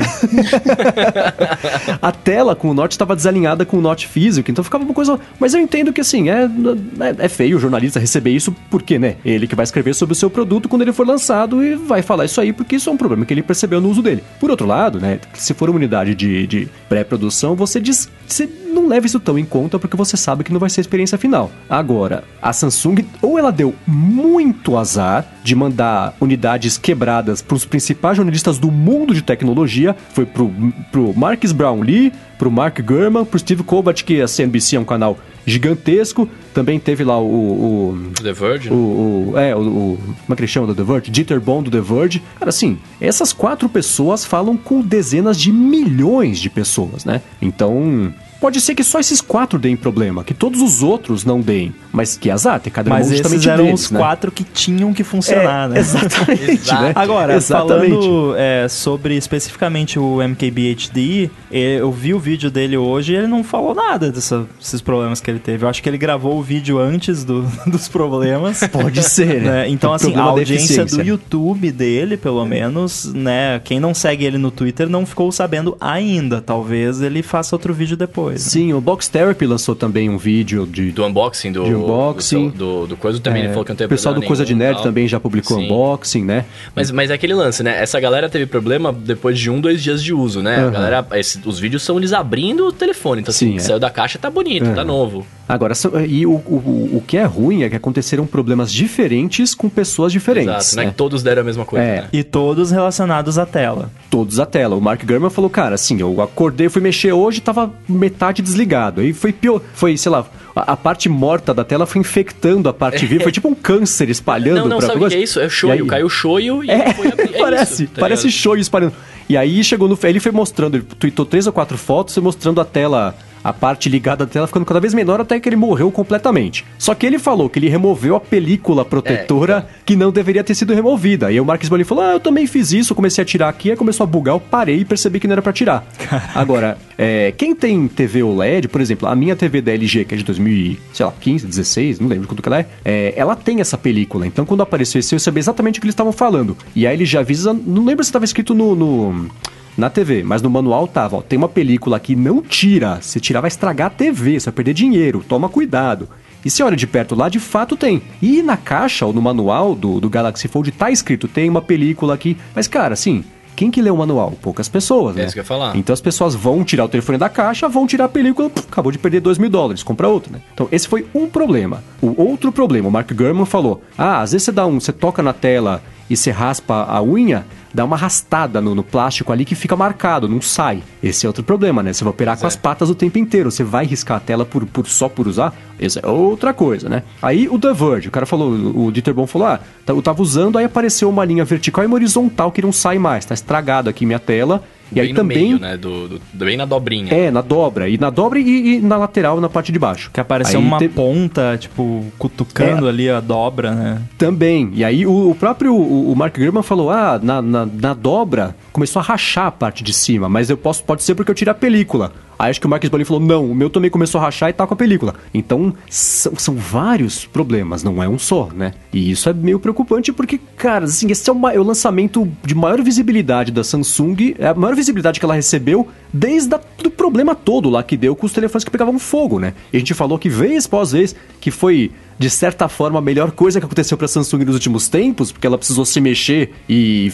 a 2.01 2.12
tela 2.12 2.56
com 2.56 2.69
o 2.69 2.73
note 2.73 2.91
estava 2.91 3.15
desalinhada 3.15 3.65
com 3.65 3.77
o 3.77 3.82
note 3.82 4.08
físico, 4.08 4.49
então 4.49 4.63
ficava 4.63 4.84
uma 4.84 4.93
coisa. 4.93 5.19
Mas 5.39 5.53
eu 5.53 5.60
entendo 5.60 5.91
que 5.91 6.01
assim, 6.01 6.29
é, 6.29 6.43
é, 6.43 7.25
é 7.25 7.29
feio 7.29 7.58
o 7.58 7.60
jornalista 7.60 7.99
receber 7.99 8.32
isso, 8.32 8.56
porque, 8.69 8.97
né? 8.99 9.15
Ele 9.23 9.47
que 9.47 9.56
vai 9.56 9.63
escrever 9.63 9.93
sobre 9.93 10.13
o 10.13 10.15
seu 10.15 10.29
produto 10.29 10.69
quando 10.69 10.82
ele 10.82 10.93
for 10.93 11.06
lançado 11.06 11.63
e 11.63 11.75
vai 11.75 12.01
falar 12.01 12.25
isso 12.25 12.39
aí, 12.39 12.53
porque 12.53 12.75
isso 12.75 12.89
é 12.89 12.93
um 12.93 12.97
problema 12.97 13.25
que 13.25 13.34
ele 13.34 13.43
percebeu 13.43 13.82
no 13.82 13.89
uso 13.89 14.01
dele. 14.01 14.23
Por 14.39 14.49
outro 14.49 14.67
lado, 14.67 14.99
né? 14.99 15.19
Se 15.34 15.53
for 15.53 15.69
uma 15.69 15.77
unidade 15.77 16.15
de, 16.15 16.47
de 16.47 16.67
pré-produção, 16.88 17.56
você 17.56 17.79
diz. 17.79 18.10
Você 18.27 18.47
não 18.73 18.88
leva 18.88 19.06
isso 19.06 19.19
tão 19.19 19.38
em 19.38 19.45
conta 19.45 19.77
porque 19.77 19.95
você 19.95 20.17
sabe 20.17 20.43
que 20.43 20.51
não 20.51 20.60
vai 20.60 20.69
ser 20.69 20.82
a 20.82 20.84
experiência 20.84 21.17
final. 21.17 21.33
Agora, 21.69 22.24
a 22.41 22.54
Samsung 22.54 23.06
ou 23.22 23.39
ela 23.39 23.52
deu 23.52 23.74
muito 23.88 24.78
azar 24.78 25.26
de 25.43 25.56
mandar 25.56 26.15
unidades 26.19 26.78
quebradas 26.78 27.41
para 27.41 27.56
os 27.56 27.65
principais 27.65 28.17
jornalistas 28.17 28.58
do 28.58 28.72
mundo 28.72 29.13
de 29.13 29.22
tecnologia, 29.22 29.96
foi 30.13 30.26
pro, 30.26 30.52
pro 30.91 31.13
Marcus 31.15 31.52
Brownlee, 31.52 32.12
pro 32.38 32.52
Mark 32.52 32.80
Gurman, 32.82 33.26
pro 33.26 33.39
Steve 33.39 33.63
Colbert, 33.63 34.04
que 34.04 34.22
a 34.22 34.28
CNBC 34.28 34.76
é 34.76 34.80
um 34.80 34.86
canal 34.86 35.17
gigantesco. 35.46 36.30
Também 36.54 36.80
teve 36.80 37.04
lá 37.04 37.19
o. 37.19 37.26
o 37.26 38.12
The 38.22 38.34
Verge? 38.34 38.69
O, 38.69 39.32
o, 39.34 39.38
é, 39.38 39.56
o, 39.56 39.60
o, 39.60 39.98
Como 39.98 40.34
é 40.34 40.36
que 40.36 40.41
ele 40.41 40.48
chama 40.48 40.67
do 40.67 40.76
The 40.76 40.84
Verge? 40.84 41.12
Dieter 41.12 41.39
Bond 41.39 41.69
do 41.69 41.72
The 41.72 41.82
Verge. 41.82 42.22
Cara, 42.38 42.50
assim, 42.50 42.78
essas 43.02 43.34
quatro 43.34 43.67
pessoas 43.67 44.26
falam 44.26 44.56
com 44.58 44.82
dezenas 44.82 45.39
de 45.39 45.52
milhões 45.52 46.39
de 46.39 46.50
pessoas, 46.50 47.06
né? 47.06 47.22
Então, 47.41 48.13
pode 48.43 48.60
ser 48.60 48.75
que 48.75 48.84
só 48.84 48.99
esses 48.99 49.21
quatro 49.21 49.58
deem 49.58 49.77
problema, 49.77 50.21
que 50.21 50.34
todos 50.34 50.62
os 50.62 50.84
outros 50.84 51.23
não 51.23 51.39
deem. 51.39 51.73
Mas 51.93 52.17
que 52.17 52.29
azar, 52.29 52.60
tem 52.60 52.73
cada 52.73 52.89
Mas 52.89 53.10
esses 53.10 53.47
eram 53.47 53.63
deles, 53.63 53.86
os 53.86 53.91
né? 53.91 53.99
quatro 53.99 54.29
que 54.34 54.43
tinham 54.43 54.93
que 54.93 55.01
funcionar, 55.01 55.67
é, 55.67 55.73
né? 55.75 55.79
Exatamente, 55.79 56.73
né? 56.73 56.91
Agora, 56.93 57.36
exatamente. 57.36 57.91
falando 57.91 58.36
é, 58.36 58.67
sobre 58.67 59.15
especificamente 59.15 59.97
o 59.97 60.17
MKBHD, 60.21 61.29
eu 61.49 61.89
vi 61.89 62.13
o 62.13 62.19
vídeo 62.19 62.51
dele 62.51 62.75
hoje 62.75 63.13
e 63.13 63.15
ele 63.15 63.27
não 63.27 63.45
falou 63.45 63.73
nada 63.73 64.12
dessa, 64.12 64.45
desses 64.60 64.82
problemas 64.82 65.21
que 65.21 65.32
ele 65.32 65.39
teve. 65.39 65.63
Eu 65.63 65.69
acho 65.69 65.82
que 65.82 65.88
ele 65.88 65.97
gravou 65.97 66.38
o 66.38 66.43
vídeo 66.43 66.77
antes 66.79 67.23
do, 67.23 67.43
dos 67.65 67.88
problemas. 67.88 68.60
Pode 68.67 69.03
ser, 69.03 69.41
né? 69.41 69.51
né? 69.51 69.69
Então, 69.69 69.93
assim, 69.93 70.13
a 70.15 70.21
audiência 70.23 70.84
do 70.84 71.01
YouTube 71.01 71.71
dele, 71.71 72.17
pelo 72.17 72.45
menos, 72.45 73.06
né? 73.13 73.62
Quem 73.63 73.79
não 73.79 73.93
segue 73.93 74.25
ele 74.25 74.38
no 74.38 74.51
Twitter 74.51 74.89
não 74.89 75.06
ficou 75.06 75.32
sabendo 75.32 75.77
ainda. 75.79 76.41
Talvez 76.41 77.01
ele 77.01 77.23
faça 77.23 77.56
outro 77.56 77.73
vídeo 77.73 77.95
depois. 77.95 78.33
Né? 78.34 78.39
Sim, 78.39 78.74
o 78.74 78.82
Box 78.82 79.08
Therapy 79.08 79.46
lançou 79.46 79.76
também 79.76 80.10
um 80.10 80.17
vídeo 80.17 80.65
de... 80.65 80.91
Do 80.91 81.06
unboxing, 81.06 81.52
do... 81.52 81.63
De 81.63 81.74
unboxing. 81.74 82.50
Do, 82.50 82.82
do, 82.82 82.88
do 82.88 82.98
coisa 82.98 83.19
também, 83.19 83.41
é, 83.41 83.46
ele 83.46 83.54
falou 83.54 83.65
que 83.65 83.72
não 83.72 83.78
teve 83.78 83.88
O 83.88 83.89
pessoal 83.89 84.13
do 84.13 84.22
Coisa 84.22 84.46
de 84.46 84.56
Nerd 84.56 84.82
também 84.84 85.08
já 85.08 85.19
publicou 85.19 85.58
Sim. 85.58 85.65
unboxing, 85.65 86.24
né? 86.24 86.46
Mas, 86.76 86.91
mas 86.91 87.10
é 87.10 87.13
aquele 87.13 87.34
lance, 87.34 87.63
né? 87.63 87.82
Essa 87.82 88.00
galera 88.00 88.30
teve 88.30 88.46
problema 88.46 88.93
depois 88.93 89.39
de 89.39 89.50
um, 89.50 89.60
dois 89.60 89.82
dias 89.82 90.04
de 90.04 90.13
uso, 90.13 90.41
né? 90.41 90.62
Uhum. 90.62 90.67
A 90.67 90.72
galera, 90.72 91.08
esse, 91.13 91.39
os 91.46 91.60
vídeos 91.60 91.84
são 91.84 91.98
eles 91.98 92.13
abrindo 92.13 92.67
o 92.67 92.72
telefone. 92.72 93.22
Então, 93.22 93.32
assim, 93.32 93.52
Sim, 93.52 93.56
é. 93.58 93.60
saiu 93.60 93.80
da 93.80 93.89
caixa, 93.89 94.17
tá 94.19 94.30
bonito, 94.30 94.67
uhum. 94.67 94.76
tá 94.76 94.84
novo. 94.84 95.26
Agora, 95.47 95.73
e 96.08 96.25
o, 96.25 96.32
o, 96.32 96.91
o 96.97 97.03
que 97.06 97.17
é 97.17 97.25
ruim 97.25 97.63
é 97.63 97.69
que 97.69 97.75
aconteceram 97.75 98.25
problemas 98.25 98.71
diferentes 98.71 99.53
com 99.53 99.67
pessoas 99.67 100.12
diferentes. 100.12 100.49
Exato, 100.49 100.75
não 100.75 100.84
é 100.84 100.86
né? 100.86 100.91
que 100.91 100.97
todos 100.97 101.21
deram 101.21 101.41
a 101.41 101.45
mesma 101.45 101.65
coisa. 101.65 101.86
É. 101.86 102.01
Né? 102.01 102.10
E 102.13 102.23
todos 102.23 102.71
relacionados 102.71 103.38
à 103.38 103.45
tela. 103.45 103.91
Todos 104.10 104.39
à 104.39 104.45
tela. 104.45 104.75
O 104.75 104.82
Mark 104.82 105.03
Gurman 105.03 105.29
falou, 105.29 105.49
cara, 105.49 105.75
assim, 105.75 105.99
eu 105.99 106.21
acordei, 106.21 106.69
fui 106.69 106.82
mexer 106.82 107.12
hoje, 107.12 107.41
tava 107.41 107.71
metade 107.88 108.41
desligado. 108.41 109.01
Aí 109.01 109.12
foi 109.12 109.34
pior, 109.34 109.62
foi, 109.73 109.97
sei 109.97 110.12
lá, 110.12 110.25
a, 110.56 110.73
a 110.73 110.77
parte 110.77 111.10
morta 111.10 111.53
da 111.53 111.65
tela 111.65 111.86
foi 111.86 111.99
infectando 111.99 112.69
a 112.69 112.73
parte 112.73 113.06
viva, 113.06 113.23
foi 113.23 113.32
tipo 113.32 113.49
um 113.49 113.56
câncer 113.56 114.10
espalhando 114.10 114.62
não, 114.62 114.67
não, 114.69 114.77
pra 114.77 114.88
sabe 114.88 115.03
o 115.03 115.10
que 115.10 115.15
é 115.15 115.21
isso? 115.21 115.39
É 115.41 115.49
shoyu, 115.49 115.84
aí... 115.84 115.86
caiu 115.86 116.06
o 116.06 116.10
shoyu 116.10 116.63
e 116.63 116.71
é, 116.71 116.93
foi 116.93 117.08
abrir. 117.08 117.36
É 117.36 117.38
parece, 117.39 117.84
isso, 117.84 117.93
tá 117.93 118.01
parece 118.01 118.32
shoyu 118.32 118.62
espalhando. 118.62 118.93
E 119.27 119.36
aí 119.36 119.63
chegou 119.63 119.88
no. 119.88 119.97
Ele 120.03 120.19
foi 120.19 120.32
mostrando, 120.32 120.77
ele 120.77 120.86
tweetou 120.97 121.25
três 121.25 121.47
ou 121.47 121.53
quatro 121.53 121.77
fotos, 121.77 122.13
foi 122.13 122.23
mostrando 122.23 122.62
a 122.62 122.65
tela 122.65 123.15
a 123.43 123.51
parte 123.51 123.89
ligada 123.89 124.25
da 124.25 124.32
tela 124.32 124.47
ficando 124.47 124.65
cada 124.65 124.79
vez 124.79 124.93
menor 124.93 125.19
até 125.19 125.39
que 125.39 125.49
ele 125.49 125.56
morreu 125.56 125.91
completamente. 125.91 126.65
Só 126.77 126.95
que 126.95 127.06
ele 127.06 127.19
falou 127.19 127.49
que 127.49 127.60
ele 127.60 127.69
removeu 127.69 128.15
a 128.15 128.19
película 128.19 128.86
protetora 128.86 129.53
é, 129.53 129.58
então. 129.58 129.69
que 129.86 129.95
não 129.95 130.12
deveria 130.12 130.43
ter 130.43 130.56
sido 130.56 130.73
removida. 130.73 131.32
E 131.32 131.34
aí 131.34 131.41
o 131.41 131.45
Marcos 131.45 131.69
Bolin 131.69 131.84
falou: 131.84 132.03
Ah, 132.03 132.13
eu 132.13 132.19
também 132.19 132.47
fiz 132.47 132.71
isso, 132.71 132.95
comecei 132.95 133.21
a 133.21 133.25
tirar 133.25 133.49
aqui, 133.49 133.71
aí 133.71 133.77
começou 133.77 134.03
a 134.03 134.08
bugar, 134.08 134.36
eu 134.36 134.39
parei 134.39 134.79
e 134.79 134.86
percebi 134.86 135.19
que 135.19 135.27
não 135.27 135.34
era 135.34 135.41
para 135.41 135.53
tirar. 135.53 135.86
Agora, 136.34 136.77
é, 136.97 137.34
quem 137.36 137.56
tem 137.56 137.88
TV 137.88 138.23
OLED, 138.23 138.67
por 138.67 138.82
exemplo, 138.82 139.08
a 139.08 139.15
minha 139.15 139.36
TV 139.36 139.62
da 139.62 139.71
LG, 139.73 140.06
que 140.06 140.15
é 140.15 140.17
de 140.17 140.23
2015, 140.23 141.45
16, 141.45 141.99
não 141.99 142.08
lembro 142.08 142.27
quanto 142.27 142.41
que 142.41 142.49
ela 142.49 142.60
é, 142.60 142.65
é, 142.86 143.13
ela 143.15 143.36
tem 143.36 143.60
essa 143.60 143.77
película. 143.77 144.25
Então 144.25 144.45
quando 144.45 144.62
apareceu 144.62 144.99
esse, 144.99 145.13
eu 145.13 145.19
sabia 145.19 145.39
exatamente 145.39 145.79
o 145.79 145.82
que 145.82 145.86
eles 145.86 145.93
estavam 145.93 146.13
falando. 146.13 146.58
E 146.75 146.88
aí 146.88 146.95
ele 146.95 147.06
já 147.06 147.19
avisa, 147.19 147.53
não 147.53 147.86
lembro 147.86 148.03
se 148.03 148.10
estava 148.10 148.25
escrito 148.25 148.53
no, 148.53 148.75
no 148.75 149.29
na 149.78 149.90
TV, 149.90 150.24
mas 150.24 150.42
no 150.42 150.50
manual 150.50 150.88
tava, 150.88 151.18
ó, 151.18 151.22
tem 151.22 151.38
uma 151.38 151.50
película 151.50 151.98
aqui, 151.98 152.16
não 152.16 152.42
tira. 152.42 153.00
Se 153.02 153.20
tirar 153.20 153.42
vai 153.42 153.48
estragar 153.48 153.88
a 153.88 153.90
TV, 153.90 154.40
você 154.40 154.46
vai 154.46 154.54
perder 154.54 154.74
dinheiro, 154.74 155.26
toma 155.28 155.50
cuidado. 155.50 156.08
E 156.46 156.50
se 156.50 156.62
olha 156.62 156.76
de 156.76 156.86
perto 156.86 157.16
lá, 157.16 157.30
de 157.30 157.40
fato 157.40 157.78
tem. 157.78 158.02
E 158.22 158.42
na 158.44 158.58
caixa 158.58 159.06
ou 159.06 159.14
no 159.14 159.22
manual 159.22 159.74
do, 159.74 160.00
do 160.00 160.10
Galaxy 160.10 160.48
Fold 160.48 160.72
tá 160.72 160.92
escrito, 160.92 161.28
tem 161.28 161.50
uma 161.50 161.62
película 161.62 162.14
aqui. 162.14 162.38
Mas, 162.54 162.68
cara, 162.68 162.94
assim, 162.94 163.24
quem 163.56 163.72
que 163.72 163.82
lê 163.82 163.90
o 163.90 163.96
manual? 163.96 164.34
Poucas 164.42 164.68
pessoas, 164.68 165.16
é 165.16 165.20
né? 165.20 165.24
É 165.24 165.26
isso 165.28 165.34
que 165.34 165.40
eu 165.40 165.44
ia 165.44 165.48
falar. 165.48 165.78
Então 165.78 165.94
as 165.94 166.02
pessoas 166.02 166.36
vão 166.36 166.64
tirar 166.64 166.86
o 166.86 166.90
telefone 166.90 167.18
da 167.18 167.30
caixa, 167.30 167.70
vão 167.70 167.88
tirar 167.88 168.06
a 168.06 168.10
película, 168.10 168.50
puf, 168.50 168.68
acabou 168.70 168.92
de 168.92 168.98
perder 168.98 169.22
2 169.22 169.38
mil 169.38 169.50
dólares, 169.50 169.84
compra 169.84 170.08
outro, 170.08 170.34
né? 170.34 170.42
Então 170.54 170.68
esse 170.72 170.88
foi 170.88 171.06
um 171.14 171.28
problema. 171.28 171.84
O 172.02 172.22
outro 172.22 172.52
problema, 172.52 172.90
o 172.90 172.92
Mark 172.92 173.12
Gurman 173.14 173.46
falou: 173.46 173.82
ah, 173.98 174.22
às 174.22 174.32
vezes 174.32 174.46
você 174.46 174.52
dá 174.52 174.66
um, 174.66 174.80
você 174.80 174.92
toca 174.92 175.22
na 175.22 175.34
tela 175.34 175.82
e 176.13 176.17
você 176.17 176.30
raspa 176.30 176.86
a 176.88 177.02
unha, 177.02 177.45
dá 177.73 177.84
uma 177.84 177.95
arrastada 177.95 178.62
no, 178.62 178.76
no, 178.76 178.84
plástico 178.84 179.34
ali 179.34 179.43
que 179.43 179.56
fica 179.56 179.76
marcado, 179.76 180.30
não 180.30 180.39
sai. 180.39 180.84
Esse 181.02 181.26
é 181.26 181.30
outro 181.30 181.43
problema, 181.43 181.82
né? 181.82 181.91
Você 181.91 182.04
vai 182.04 182.12
operar 182.12 182.38
com 182.38 182.45
é. 182.45 182.47
as 182.47 182.56
patas 182.56 182.89
o 182.89 182.95
tempo 182.95 183.17
inteiro. 183.17 183.49
Você 183.49 183.63
vai 183.63 183.86
riscar 183.86 184.17
a 184.17 184.19
tela 184.19 184.45
por, 184.45 184.63
por 184.65 184.86
só 184.88 185.10
por 185.10 185.28
usar? 185.28 185.56
Isso 185.80 185.99
é 186.02 186.08
outra 186.08 186.54
coisa, 186.54 186.88
né? 186.88 187.04
Aí 187.21 187.49
o 187.49 187.58
The 187.58 187.73
Verge, 187.73 188.08
o 188.08 188.12
cara 188.12 188.26
falou, 188.26 188.52
o 188.52 188.91
Dieter 188.91 189.13
Bon 189.13 189.26
falou: 189.26 189.47
ah, 189.47 189.60
tá, 189.86 189.91
eu 189.91 190.02
tava 190.02 190.21
usando, 190.21 190.58
aí 190.58 190.65
apareceu 190.65 191.10
uma 191.10 191.26
linha 191.26 191.43
vertical 191.43 191.84
e 191.84 191.88
uma 191.88 191.95
horizontal 191.95 192.52
que 192.52 192.62
não 192.62 192.71
sai 192.71 192.99
mais. 192.99 193.26
Tá 193.26 193.34
estragado 193.34 193.89
aqui 193.89 194.06
minha 194.06 194.19
tela. 194.19 194.63
E 194.93 195.01
bem 195.01 195.03
aí 195.10 195.13
também. 195.13 195.38
Meio, 195.38 195.60
né? 195.60 195.77
Do, 195.77 196.08
do, 196.08 196.21
bem 196.34 196.56
na 196.56 196.65
dobrinha. 196.65 197.13
É, 197.13 197.32
na 197.32 197.41
dobra. 197.41 197.89
E 197.89 197.97
na 197.97 198.10
dobra 198.10 198.39
e, 198.39 198.77
e 198.77 198.79
na 198.79 198.97
lateral, 198.97 199.41
na 199.41 199.49
parte 199.49 199.71
de 199.71 199.79
baixo. 199.79 200.10
Que 200.12 200.19
apareceu 200.19 200.60
aí 200.60 200.65
uma 200.65 200.77
te... 200.77 200.88
ponta, 200.88 201.58
tipo, 201.58 202.06
cutucando 202.17 202.88
é, 202.88 202.89
ali 202.89 203.10
a 203.10 203.19
dobra, 203.19 203.71
né? 203.71 204.01
Também. 204.17 204.71
E 204.73 204.84
aí 204.84 205.06
o, 205.06 205.32
o 205.32 205.36
próprio 205.36 205.73
o, 205.75 206.12
o 206.12 206.15
Mark 206.15 206.38
Gurman 206.38 206.63
falou: 206.63 206.89
ah, 206.89 207.19
na, 207.21 207.41
na, 207.41 207.65
na 207.65 207.93
dobra 207.93 208.56
começou 208.71 208.99
a 208.99 209.03
rachar 209.03 209.47
a 209.47 209.51
parte 209.51 209.84
de 209.84 209.93
cima, 209.93 210.29
mas 210.29 210.49
eu 210.49 210.58
posso, 210.58 210.84
pode 210.84 211.03
ser 211.03 211.15
porque 211.15 211.32
eu 211.32 211.36
tirei 211.36 211.51
a 211.51 211.56
película. 211.56 212.12
Aí 212.38 212.50
acho 212.50 212.60
que 212.60 212.67
o 212.67 212.69
Marcos 212.69 212.89
Bolin 212.89 213.06
falou: 213.06 213.22
não, 213.22 213.50
o 213.50 213.56
meu 213.56 213.69
também 213.69 213.89
começou 213.89 214.19
a 214.19 214.26
rachar 214.26 214.50
e 214.50 214.54
tá 214.54 214.65
com 214.65 214.74
a 214.74 214.78
película. 214.78 215.15
Então, 215.34 215.74
são, 215.89 216.34
são 216.36 216.56
vários 216.56 217.26
problemas, 217.26 217.84
não 217.84 218.02
é 218.02 218.08
um 218.08 218.19
só, 218.19 218.50
né? 218.54 218.74
E 218.91 219.12
isso 219.12 219.30
é 219.30 219.34
meio 219.34 219.60
preocupante 219.60 220.12
porque, 220.12 220.39
cara, 220.56 220.86
assim, 220.86 221.10
esse 221.12 221.30
é 221.30 221.34
o, 221.34 221.50
é 221.50 221.60
o 221.60 221.63
lançamento 221.63 222.28
de 222.43 222.56
maior 222.56 222.82
visibilidade 222.82 223.52
da 223.52 223.63
Samsung, 223.63 224.36
é 224.38 224.48
a 224.48 224.54
maior 224.54 224.76
visibilidade 224.76 225.19
que 225.19 225.26
ela 225.26 225.36
recebeu 225.36 225.88
desde 226.12 226.56
o 226.86 226.89
problema 226.89 227.34
todo 227.36 227.69
lá 227.69 227.82
que 227.82 227.98
deu 227.98 228.15
com 228.15 228.26
os 228.26 228.34
telefones 228.34 228.63
que 228.63 228.72
pegavam 228.72 229.00
fogo, 229.00 229.39
né? 229.39 229.54
E 229.72 229.78
a 229.78 229.80
gente 229.80 229.93
falou 229.93 230.19
que 230.19 230.30
vez 230.30 230.65
após 230.65 230.91
vez 230.91 231.15
que 231.39 231.52
foi 231.52 231.91
de 232.17 232.30
certa 232.30 232.67
forma, 232.67 232.99
a 232.99 233.02
melhor 233.02 233.32
coisa 233.32 233.60
que 233.60 233.65
aconteceu 233.65 233.97
para 233.97 234.06
a 234.06 234.08
Samsung 234.08 234.45
nos 234.45 234.56
últimos 234.56 234.88
tempos, 234.88 235.32
porque 235.32 235.47
ela 235.47 235.58
precisou 235.58 235.86
se 235.86 235.99
mexer 235.99 236.54
e 236.69 237.12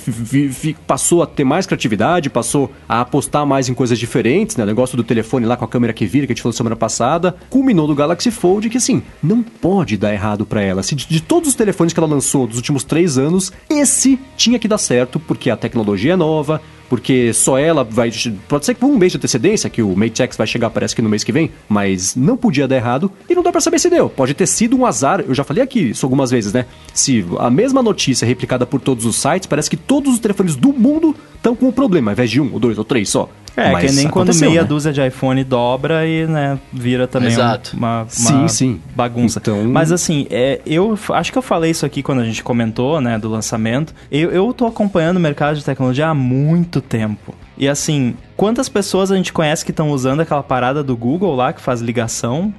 passou 0.86 1.24
a 1.24 1.26
ter 1.26 1.44
mais 1.44 1.66
criatividade, 1.66 2.30
passou 2.30 2.72
a 2.88 3.02
apostar 3.02 3.46
mais 3.46 3.70
em 3.70 3.74
coisas 3.74 3.98
diferentes, 3.98 4.56
né? 4.56 4.64
O 4.64 4.68
negócio 4.68 4.96
do 4.98 5.04
telefone 5.04 5.46
lá 5.46 5.56
com 5.58 5.66
a 5.66 5.68
câmera 5.68 5.94
que 5.94 6.06
vira, 6.06 6.28
que 6.28 6.34
a 6.34 6.36
gente 6.36 6.44
falou 6.44 6.54
semana 6.54 6.76
passada, 6.76 7.36
culminou 7.50 7.88
no 7.88 7.96
Galaxy 7.96 8.32
Fold, 8.32 8.70
que 8.70 8.78
assim, 8.78 9.02
não 9.22 9.42
pode 9.42 9.98
dar 9.98 10.14
errado 10.14 10.46
para 10.46 10.62
ela. 10.62 10.82
De 10.82 11.22
todos 11.22 11.50
os 11.50 11.56
telefones 11.56 11.94
que 11.94 12.00
ela 12.00 12.08
lançou 12.08 12.48
dos 12.48 12.58
últimos 12.58 12.84
três 12.84 13.18
anos, 13.18 13.52
esse 13.70 14.20
tinha 14.36 14.60
que 14.60 14.68
dar 14.68 14.78
certo, 14.78 15.20
porque 15.20 15.50
a 15.50 15.58
tecnologia 15.58 16.14
é 16.14 16.16
nova, 16.16 16.62
porque 16.90 17.32
só 17.34 17.58
ela 17.58 17.84
vai. 17.84 18.12
Pode 18.48 18.66
ser 18.66 18.74
que 18.74 18.84
um 18.84 18.98
mês 18.98 19.12
de 19.12 19.18
antecedência, 19.18 19.70
que 19.70 19.82
o 19.82 19.96
Mate 19.96 20.22
X 20.24 20.36
vai 20.36 20.48
chegar, 20.48 20.70
parece 20.70 20.96
que 20.96 21.02
no 21.02 21.10
mês 21.10 21.24
que 21.24 21.32
vem, 21.32 21.52
mas 21.70 22.16
não 22.16 22.36
podia 22.36 22.68
dar 22.68 22.76
errado 22.76 23.12
e 23.30 23.36
não 23.36 23.44
dá 23.44 23.52
para 23.52 23.62
saber 23.62 23.80
se 23.80 23.90
deu. 23.90 24.10
Pode 24.10 24.34
ter 24.34 24.48
sido 24.48 24.78
um 24.78 24.86
azar, 24.86 25.22
eu 25.22 25.34
já 25.34 25.44
falei 25.44 25.64
aqui 25.64 25.92
isso 25.92 26.06
algumas 26.06 26.32
vezes, 26.32 26.52
né? 26.52 26.66
Se 26.94 27.26
a 27.38 27.50
mesma 27.50 27.84
notícia 27.84 28.26
é 28.26 28.28
replicada 28.28 28.66
por 28.66 28.82
todos 28.82 29.06
os 29.06 29.16
sites, 29.16 29.48
parece 29.48 29.70
que 29.70 29.78
todos 29.78 30.14
os 30.14 30.20
telefones 30.20 30.56
do 30.56 30.74
mundo 30.74 31.16
estão 31.36 31.56
com 31.56 31.68
o 31.68 31.70
um 31.70 31.72
problema, 31.72 32.12
ao 32.12 32.14
invés 32.14 32.32
de 32.32 32.42
um, 32.42 32.52
ou 32.52 32.60
dois, 32.60 32.78
ou 32.78 32.84
três 32.84 33.10
só. 33.10 33.30
É, 33.60 33.72
Mas 33.72 33.92
que 33.92 33.98
nem 33.98 34.08
quando 34.08 34.34
meia 34.36 34.62
né? 34.62 34.68
dúzia 34.68 34.94
de 34.94 35.06
iPhone 35.06 35.44
dobra 35.44 36.08
e, 36.08 36.26
né, 36.26 36.58
vira 36.72 37.08
também 37.08 37.36
um, 37.36 37.42
uma, 37.42 37.60
uma 37.78 38.06
sim, 38.08 38.48
sim. 38.48 38.82
bagunça. 38.96 39.40
Então... 39.42 39.64
Mas 39.66 39.92
assim, 39.92 40.28
é, 40.30 40.62
eu 40.66 40.98
acho 41.10 41.32
que 41.32 41.38
eu 41.38 41.42
falei 41.42 41.72
isso 41.72 41.86
aqui 41.86 42.02
quando 42.02 42.22
a 42.22 42.26
gente 42.26 42.42
comentou, 42.42 43.02
né, 43.02 43.18
do 43.18 43.30
lançamento. 43.30 43.94
Eu, 44.10 44.32
eu 44.32 44.54
tô 44.54 44.66
acompanhando 44.66 45.18
o 45.18 45.20
mercado 45.20 45.58
de 45.58 45.66
tecnologia 45.66 46.08
há 46.08 46.14
muito 46.14 46.79
tempo. 46.82 47.34
E 47.58 47.68
assim, 47.68 48.16
quantas 48.38 48.70
pessoas 48.70 49.12
a 49.12 49.16
gente 49.16 49.34
conhece 49.34 49.66
que 49.66 49.72
estão 49.72 49.92
usando 49.92 50.22
aquela 50.22 50.44
parada 50.44 50.84
do 50.84 50.96
Google 50.96 51.36
lá 51.36 51.52
que 51.52 51.62
faz 51.62 51.82
ligação? 51.82 52.54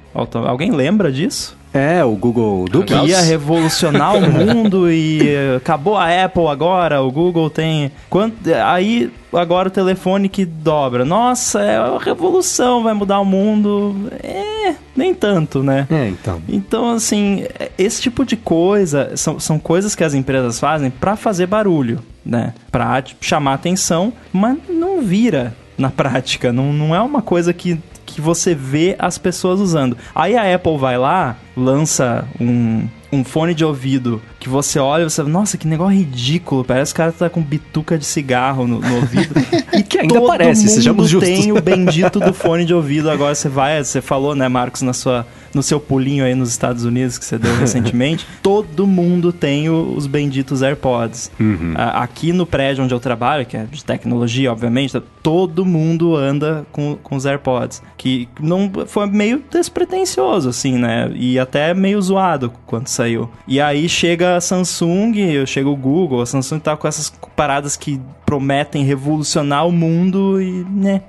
Alguém 0.47 0.71
lembra 0.71 1.11
disso? 1.11 1.57
É, 1.73 2.03
o 2.03 2.15
Google 2.15 2.65
Duck. 2.65 2.85
Que 2.85 3.07
ia 3.07 3.21
revolucionar 3.21 4.15
o 4.15 4.21
mundo 4.21 4.91
e 4.91 5.21
acabou 5.55 5.95
a 5.95 6.25
Apple 6.25 6.47
agora, 6.47 7.01
o 7.01 7.11
Google 7.11 7.49
tem... 7.49 7.91
Quanto... 8.09 8.35
Aí, 8.65 9.11
agora 9.31 9.69
o 9.69 9.71
telefone 9.71 10.27
que 10.27 10.43
dobra. 10.45 11.05
Nossa, 11.05 11.61
é 11.61 11.79
uma 11.79 11.99
revolução, 11.99 12.83
vai 12.83 12.93
mudar 12.93 13.19
o 13.19 13.25
mundo. 13.25 14.09
É, 14.21 14.75
nem 14.95 15.13
tanto, 15.13 15.63
né? 15.63 15.87
É, 15.89 16.09
então. 16.09 16.41
Então, 16.47 16.91
assim, 16.91 17.45
esse 17.77 18.01
tipo 18.01 18.25
de 18.25 18.35
coisa 18.35 19.11
são, 19.15 19.39
são 19.39 19.57
coisas 19.57 19.95
que 19.95 20.03
as 20.03 20.13
empresas 20.13 20.59
fazem 20.59 20.89
para 20.89 21.15
fazer 21.15 21.47
barulho, 21.47 21.99
né? 22.25 22.53
Pra 22.69 23.01
tipo, 23.01 23.25
chamar 23.25 23.53
atenção, 23.53 24.11
mas 24.33 24.57
não 24.69 25.01
vira 25.01 25.55
na 25.77 25.89
prática. 25.89 26.51
Não, 26.51 26.71
não 26.73 26.93
é 26.93 27.01
uma 27.01 27.21
coisa 27.21 27.53
que 27.53 27.79
que 28.11 28.21
você 28.21 28.53
vê 28.53 28.95
as 28.99 29.17
pessoas 29.17 29.59
usando. 29.59 29.97
Aí 30.13 30.35
a 30.35 30.55
Apple 30.55 30.77
vai 30.77 30.97
lá, 30.97 31.37
lança 31.55 32.27
um, 32.39 32.87
um 33.11 33.23
fone 33.23 33.53
de 33.53 33.65
ouvido 33.65 34.21
que 34.41 34.49
você 34.49 34.79
olha 34.79 35.03
e 35.03 35.09
você 35.09 35.21
nossa, 35.21 35.55
que 35.55 35.67
negócio 35.67 35.95
ridículo, 35.95 36.65
parece 36.65 36.91
que 36.91 36.99
o 36.99 37.03
cara 37.03 37.11
tá 37.11 37.29
com 37.29 37.43
bituca 37.43 37.95
de 37.95 38.03
cigarro 38.03 38.65
no, 38.65 38.79
no 38.79 38.95
ouvido. 38.95 39.35
e 39.71 39.83
que 39.83 39.99
ainda 39.99 40.19
parece, 40.19 40.67
sejamos 40.67 41.07
justos. 41.07 41.29
tem 41.29 41.51
o 41.51 41.61
bendito 41.61 42.19
do 42.19 42.33
fone 42.33 42.65
de 42.65 42.73
ouvido, 42.73 43.11
agora 43.11 43.35
você 43.35 43.47
vai, 43.47 43.83
você 43.83 44.01
falou, 44.01 44.33
né, 44.33 44.49
Marcos, 44.49 44.81
na 44.81 44.93
sua 44.93 45.27
no 45.53 45.61
seu 45.61 45.79
pulinho 45.79 46.23
aí 46.23 46.33
nos 46.33 46.49
Estados 46.49 46.85
Unidos 46.85 47.17
que 47.17 47.25
você 47.25 47.37
deu 47.37 47.55
recentemente, 47.59 48.25
todo 48.41 48.87
mundo 48.87 49.31
tem 49.31 49.69
os 49.69 50.07
benditos 50.07 50.63
AirPods. 50.63 51.31
Uhum. 51.39 51.73
aqui 51.75 52.31
no 52.33 52.45
prédio 52.45 52.83
onde 52.83 52.93
eu 52.93 52.99
trabalho, 52.99 53.45
que 53.45 53.57
é 53.57 53.65
de 53.65 53.83
tecnologia, 53.83 54.51
obviamente, 54.51 54.99
todo 55.21 55.65
mundo 55.65 56.15
anda 56.15 56.65
com, 56.71 56.97
com 57.01 57.15
os 57.15 57.25
AirPods. 57.25 57.81
Que 57.97 58.27
não 58.39 58.71
foi 58.87 59.05
meio 59.07 59.43
despretensioso, 59.51 60.49
assim, 60.49 60.77
né? 60.77 61.11
E 61.13 61.37
até 61.37 61.73
meio 61.73 62.01
zoado 62.01 62.51
quando 62.65 62.87
saiu. 62.87 63.29
E 63.47 63.59
aí 63.59 63.87
chega 63.87 64.30
a 64.35 64.41
Samsung, 64.41 65.13
chega 65.45 65.69
o 65.69 65.75
Google, 65.75 66.21
a 66.21 66.25
Samsung 66.25 66.59
tá 66.59 66.77
com 66.77 66.87
essas 66.87 67.09
paradas 67.35 67.75
que 67.75 67.99
prometem 68.31 68.85
revolucionar 68.85 69.67
o 69.67 69.73
mundo 69.73 70.41
e, 70.41 70.65
né, 70.69 71.01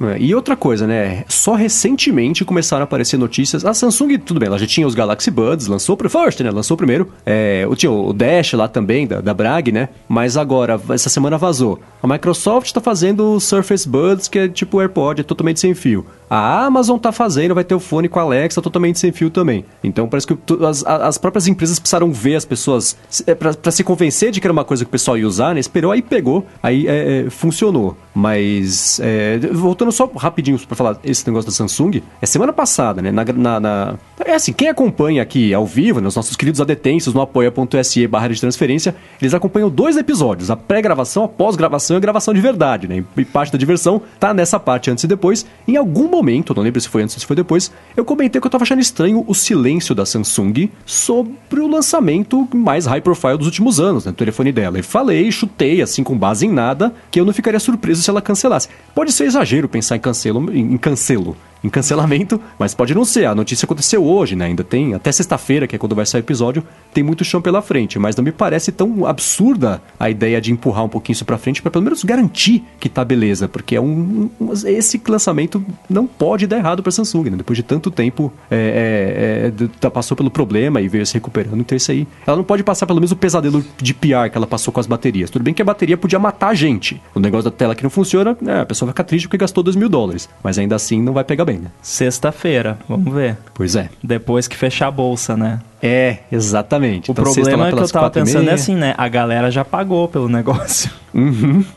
é, 0.00 0.18
e 0.18 0.34
outra 0.34 0.56
coisa, 0.56 0.86
né? 0.86 1.24
Só 1.28 1.54
recentemente 1.54 2.44
começaram 2.44 2.82
a 2.82 2.84
aparecer 2.84 3.16
notícias. 3.16 3.64
A 3.64 3.72
Samsung, 3.72 4.18
tudo 4.18 4.40
bem, 4.40 4.48
ela 4.48 4.58
já 4.58 4.66
tinha 4.66 4.86
os 4.86 4.94
Galaxy 4.94 5.30
Buds, 5.30 5.66
lançou 5.66 5.96
o 5.96 6.08
first, 6.08 6.40
né? 6.40 6.50
Lançou 6.50 6.76
primeiro. 6.76 7.12
É, 7.24 7.66
tinha 7.76 7.90
o 7.90 8.12
Dash 8.12 8.52
lá 8.54 8.66
também, 8.66 9.06
da, 9.06 9.20
da 9.20 9.32
Bragg, 9.32 9.70
né? 9.70 9.88
Mas 10.08 10.36
agora, 10.36 10.80
essa 10.90 11.08
semana 11.08 11.38
vazou. 11.38 11.80
A 12.02 12.08
Microsoft 12.08 12.66
está 12.66 12.80
fazendo 12.80 13.34
o 13.34 13.40
Surface 13.40 13.88
Buds, 13.88 14.28
que 14.28 14.38
é 14.40 14.48
tipo 14.48 14.76
o 14.76 14.80
AirPod, 14.80 15.20
é 15.20 15.24
totalmente 15.24 15.60
sem 15.60 15.74
fio. 15.74 16.04
A 16.28 16.64
Amazon 16.64 16.98
tá 16.98 17.12
fazendo, 17.12 17.54
vai 17.54 17.64
ter 17.64 17.74
o 17.74 17.80
fone 17.80 18.08
com 18.08 18.18
a 18.18 18.22
Alexa 18.22 18.60
totalmente 18.60 18.98
sem 18.98 19.12
fio 19.12 19.30
também. 19.30 19.64
Então 19.82 20.08
parece 20.08 20.26
que 20.26 20.36
as, 20.66 20.84
as 20.84 21.16
próprias 21.18 21.46
empresas 21.46 21.78
precisaram 21.78 22.12
ver 22.12 22.34
as 22.34 22.44
pessoas 22.44 22.96
é, 23.26 23.34
para 23.34 23.70
se 23.70 23.84
convencer 23.84 24.32
de 24.32 24.40
que 24.40 24.46
era 24.46 24.52
uma 24.52 24.64
coisa 24.64 24.84
que 24.84 24.88
o 24.88 24.90
pessoal 24.90 25.16
ia 25.16 25.26
usar, 25.26 25.54
né? 25.54 25.60
Esperou, 25.60 25.92
aí 25.92 26.02
pegou, 26.02 26.46
aí 26.64 26.88
é, 26.88 27.26
é, 27.26 27.30
funcionou. 27.30 27.94
Mas 28.14 29.00
é, 29.00 29.38
voltando 29.52 29.90
só 29.90 30.06
rapidinho 30.16 30.58
para 30.60 30.76
falar 30.76 30.98
esse 31.04 31.26
negócio 31.26 31.50
da 31.50 31.54
Samsung, 31.54 32.00
é 32.22 32.26
semana 32.26 32.52
passada, 32.52 33.02
né? 33.02 33.10
Na, 33.10 33.24
na, 33.24 33.60
na, 33.60 33.94
é 34.24 34.34
assim, 34.34 34.52
quem 34.52 34.68
acompanha 34.68 35.20
aqui 35.20 35.52
ao 35.52 35.66
vivo, 35.66 36.00
né, 36.00 36.06
os 36.06 36.14
nossos 36.14 36.36
queridos 36.36 36.60
adetensos 36.60 37.12
no 37.12 37.20
apoia.se 37.20 38.06
barra 38.06 38.28
de 38.28 38.40
transferência, 38.40 38.94
eles 39.20 39.34
acompanham 39.34 39.68
dois 39.68 39.96
episódios, 39.96 40.48
a 40.48 40.56
pré-gravação, 40.56 41.24
a 41.24 41.28
pós-gravação 41.28 41.96
e 41.96 41.98
a 41.98 42.00
gravação 42.00 42.32
de 42.32 42.40
verdade, 42.40 42.86
né? 42.86 43.04
E 43.16 43.24
parte 43.24 43.52
da 43.52 43.58
diversão 43.58 44.00
tá 44.18 44.32
nessa 44.32 44.58
parte 44.58 44.90
antes 44.90 45.04
e 45.04 45.08
depois. 45.08 45.44
Em 45.66 45.76
algum 45.76 46.08
momento 46.08 46.54
não 46.54 46.62
lembro 46.62 46.80
se 46.80 46.88
foi 46.88 47.02
antes 47.02 47.16
ou 47.16 47.20
se 47.20 47.26
foi 47.26 47.36
depois, 47.36 47.70
eu 47.96 48.04
comentei 48.04 48.40
que 48.40 48.46
eu 48.46 48.50
tava 48.50 48.62
achando 48.62 48.80
estranho 48.80 49.24
o 49.26 49.34
silêncio 49.34 49.94
da 49.94 50.06
Samsung 50.06 50.70
sobre 50.86 51.60
o 51.60 51.66
lançamento 51.66 52.48
mais 52.54 52.86
high 52.86 53.00
profile 53.00 53.36
dos 53.36 53.46
últimos 53.46 53.80
anos, 53.80 54.06
né, 54.06 54.12
do 54.12 54.16
telefone 54.16 54.52
dela. 54.52 54.78
E 54.78 54.82
falei, 54.82 55.30
chutei, 55.32 55.82
assim, 55.82 56.04
com 56.04 56.16
base 56.16 56.46
em 56.46 56.53
nada, 56.54 56.94
que 57.10 57.20
eu 57.20 57.24
não 57.24 57.32
ficaria 57.32 57.60
surpreso 57.60 58.02
se 58.02 58.08
ela 58.08 58.22
cancelasse. 58.22 58.68
Pode 58.94 59.12
ser 59.12 59.24
exagero 59.24 59.68
pensar 59.68 59.96
em 59.96 60.00
cancelo, 60.00 60.50
em 60.50 60.78
cancelo 60.78 61.36
em 61.64 61.70
cancelamento, 61.70 62.38
mas 62.58 62.74
pode 62.74 62.94
não 62.94 63.04
ser. 63.04 63.24
A 63.24 63.34
notícia 63.34 63.64
aconteceu 63.64 64.04
hoje, 64.04 64.36
né? 64.36 64.44
Ainda 64.44 64.62
tem 64.62 64.92
até 64.92 65.10
sexta-feira, 65.10 65.66
que 65.66 65.74
é 65.74 65.78
quando 65.78 65.94
vai 65.94 66.04
sair 66.04 66.20
o 66.20 66.22
episódio, 66.22 66.62
tem 66.92 67.02
muito 67.02 67.24
chão 67.24 67.40
pela 67.40 67.62
frente, 67.62 67.98
mas 67.98 68.14
não 68.14 68.22
me 68.22 68.30
parece 68.30 68.70
tão 68.70 69.06
absurda 69.06 69.82
a 69.98 70.10
ideia 70.10 70.40
de 70.40 70.52
empurrar 70.52 70.84
um 70.84 70.88
pouquinho 70.88 71.14
isso 71.14 71.24
para 71.24 71.38
frente 71.38 71.62
para 71.62 71.70
pelo 71.70 71.84
menos 71.84 72.04
garantir 72.04 72.62
que 72.78 72.88
tá 72.88 73.02
beleza, 73.04 73.48
porque 73.48 73.74
é 73.74 73.80
um, 73.80 74.28
um 74.38 74.52
esse 74.66 75.00
lançamento 75.08 75.64
não 75.88 76.06
pode 76.06 76.46
dar 76.46 76.58
errado 76.58 76.82
para 76.82 76.92
Samsung, 76.92 77.30
né? 77.30 77.36
Depois 77.38 77.56
de 77.56 77.62
tanto 77.62 77.90
tempo 77.90 78.30
é, 78.50 79.50
é, 79.58 79.86
é, 79.86 79.90
passou 79.90 80.16
pelo 80.16 80.30
problema 80.30 80.80
e 80.80 80.88
veio 80.88 81.06
se 81.06 81.14
recuperando, 81.14 81.60
então 81.60 81.74
isso 81.74 81.90
aí, 81.90 82.06
ela 82.26 82.36
não 82.36 82.44
pode 82.44 82.62
passar 82.62 82.86
pelo 82.86 83.00
menos 83.00 83.12
o 83.12 83.16
pesadelo 83.16 83.64
de 83.80 83.94
PR 83.94 84.28
que 84.30 84.36
ela 84.36 84.46
passou 84.46 84.72
com 84.72 84.80
as 84.80 84.86
baterias. 84.86 85.30
Tudo 85.30 85.42
bem 85.42 85.54
que 85.54 85.62
a 85.62 85.64
bateria 85.64 85.96
podia 85.96 86.18
matar 86.18 86.48
a 86.48 86.54
gente. 86.54 87.00
O 87.14 87.20
negócio 87.20 87.50
da 87.50 87.56
tela 87.56 87.74
que 87.74 87.82
não 87.82 87.90
funciona, 87.90 88.36
né? 88.40 88.60
a 88.60 88.66
pessoa 88.66 88.88
vai 88.88 88.92
ficar 88.92 89.04
triste 89.04 89.26
porque 89.26 89.38
gastou 89.38 89.62
2 89.62 89.76
mil 89.76 89.88
dólares, 89.88 90.28
mas 90.42 90.58
ainda 90.58 90.74
assim 90.74 91.00
não 91.00 91.12
vai 91.12 91.24
pegar 91.24 91.44
bem 91.44 91.53
né? 91.58 91.70
Sexta-feira, 91.82 92.78
vamos 92.88 93.12
ver. 93.12 93.36
Pois 93.54 93.76
é. 93.76 93.88
Depois 94.02 94.48
que 94.48 94.56
fechar 94.56 94.88
a 94.88 94.90
bolsa, 94.90 95.36
né? 95.36 95.60
É, 95.82 96.18
exatamente. 96.30 97.10
O 97.10 97.12
então, 97.12 97.24
problema 97.24 97.70
que 97.70 97.78
eu 97.78 97.88
tava 97.88 98.10
pensando 98.10 98.48
é 98.48 98.54
assim, 98.54 98.74
né? 98.74 98.94
A 98.96 99.08
galera 99.08 99.50
já 99.50 99.64
pagou 99.64 100.08
pelo 100.08 100.28
negócio. 100.30 100.90
Uhum. 101.14 101.64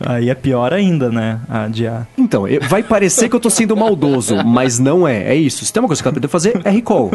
Aí 0.00 0.30
é 0.30 0.34
pior 0.34 0.72
ainda, 0.72 1.10
né? 1.10 1.40
Adiar. 1.48 2.06
Então, 2.16 2.44
vai 2.68 2.82
parecer 2.82 3.28
que 3.28 3.34
eu 3.34 3.40
tô 3.40 3.50
sendo 3.50 3.76
maldoso, 3.76 4.36
mas 4.44 4.78
não 4.78 5.08
é. 5.08 5.34
É 5.34 5.34
isso. 5.34 5.64
Se 5.64 5.72
tem 5.72 5.82
uma 5.82 5.88
coisa 5.88 6.00
que 6.00 6.06
ela 6.06 6.12
aprendeu 6.12 6.28
a 6.28 6.30
fazer, 6.30 6.60
é 6.64 6.70
recall. 6.70 7.10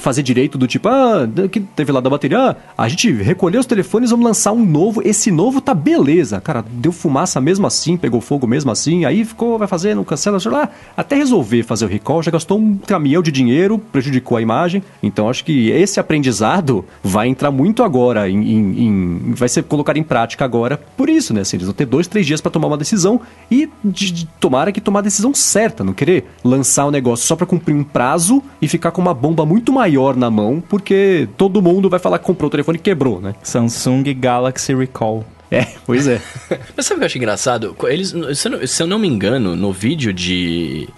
Fazer 0.00 0.22
direito 0.22 0.56
do 0.56 0.66
tipo, 0.66 0.88
ah, 0.88 1.28
que 1.50 1.60
teve 1.60 1.90
lá 1.90 2.00
da 2.00 2.08
bateria, 2.08 2.38
ah, 2.38 2.56
a 2.78 2.88
gente 2.88 3.10
recolheu 3.10 3.60
os 3.60 3.66
telefones, 3.66 4.10
vamos 4.10 4.24
lançar 4.24 4.52
um 4.52 4.64
novo. 4.64 5.02
Esse 5.04 5.30
novo 5.30 5.60
tá 5.60 5.74
beleza. 5.74 6.40
Cara, 6.40 6.64
deu 6.70 6.92
fumaça 6.92 7.40
mesmo 7.40 7.66
assim, 7.66 7.96
pegou 7.96 8.20
fogo 8.20 8.46
mesmo 8.46 8.70
assim, 8.70 9.04
aí 9.04 9.24
ficou, 9.24 9.58
vai 9.58 9.66
fazer, 9.66 9.94
não 9.94 10.04
cancela, 10.04 10.38
sei 10.38 10.50
lá. 10.50 10.68
Até 10.96 11.16
resolver 11.16 11.64
fazer 11.64 11.86
o 11.86 11.88
recall, 11.88 12.22
já 12.22 12.30
gastou 12.30 12.58
um 12.58 12.76
caminhão 12.76 13.22
de 13.22 13.32
dinheiro, 13.32 13.78
prejudicou 13.78 14.38
a 14.38 14.42
imagem. 14.42 14.82
Então 15.02 15.28
acho 15.28 15.44
que 15.44 15.70
esse 15.70 15.98
aprendizado 15.98 16.84
vai 17.02 17.26
entrar 17.26 17.50
muito 17.50 17.82
agora 17.82 18.28
em, 18.28 18.36
em, 18.36 18.84
em 18.84 19.32
vai 19.34 19.48
ser 19.48 19.64
colocado 19.64 19.96
em 19.96 20.02
prática 20.02 20.19
agora. 20.44 20.80
Por 20.96 21.08
isso, 21.08 21.34
né? 21.34 21.40
Assim, 21.40 21.56
eles 21.56 21.66
vão 21.66 21.74
ter 21.74 21.86
dois, 21.86 22.06
três 22.06 22.26
dias 22.26 22.40
para 22.40 22.50
tomar 22.50 22.68
uma 22.68 22.76
decisão 22.76 23.20
e 23.50 23.68
de, 23.84 24.12
de, 24.12 24.26
tomara 24.38 24.72
que 24.72 24.80
tomar 24.80 25.00
a 25.00 25.02
decisão 25.02 25.34
certa, 25.34 25.84
não 25.84 25.92
querer 25.92 26.24
lançar 26.44 26.84
o 26.84 26.88
um 26.88 26.90
negócio 26.90 27.26
só 27.26 27.36
para 27.36 27.46
cumprir 27.46 27.74
um 27.74 27.84
prazo 27.84 28.42
e 28.60 28.68
ficar 28.68 28.90
com 28.90 29.00
uma 29.00 29.14
bomba 29.14 29.44
muito 29.44 29.72
maior 29.72 30.16
na 30.16 30.30
mão, 30.30 30.62
porque 30.68 31.28
todo 31.36 31.62
mundo 31.62 31.88
vai 31.88 31.98
falar 31.98 32.18
que 32.18 32.24
comprou 32.24 32.48
o 32.48 32.50
telefone 32.50 32.78
e 32.78 32.80
quebrou, 32.80 33.20
né? 33.20 33.34
Samsung 33.42 34.04
Galaxy 34.14 34.74
Recall. 34.74 35.24
É, 35.50 35.66
pois 35.84 36.06
é. 36.06 36.20
Mas 36.76 36.86
sabe 36.86 36.96
o 36.96 36.98
que 36.98 37.04
eu 37.04 37.06
acho 37.06 37.18
engraçado? 37.18 37.76
Eles, 37.88 38.14
se 38.68 38.82
eu 38.82 38.86
não 38.86 38.98
me 38.98 39.08
engano, 39.08 39.56
no 39.56 39.72
vídeo 39.72 40.12
de 40.12 40.88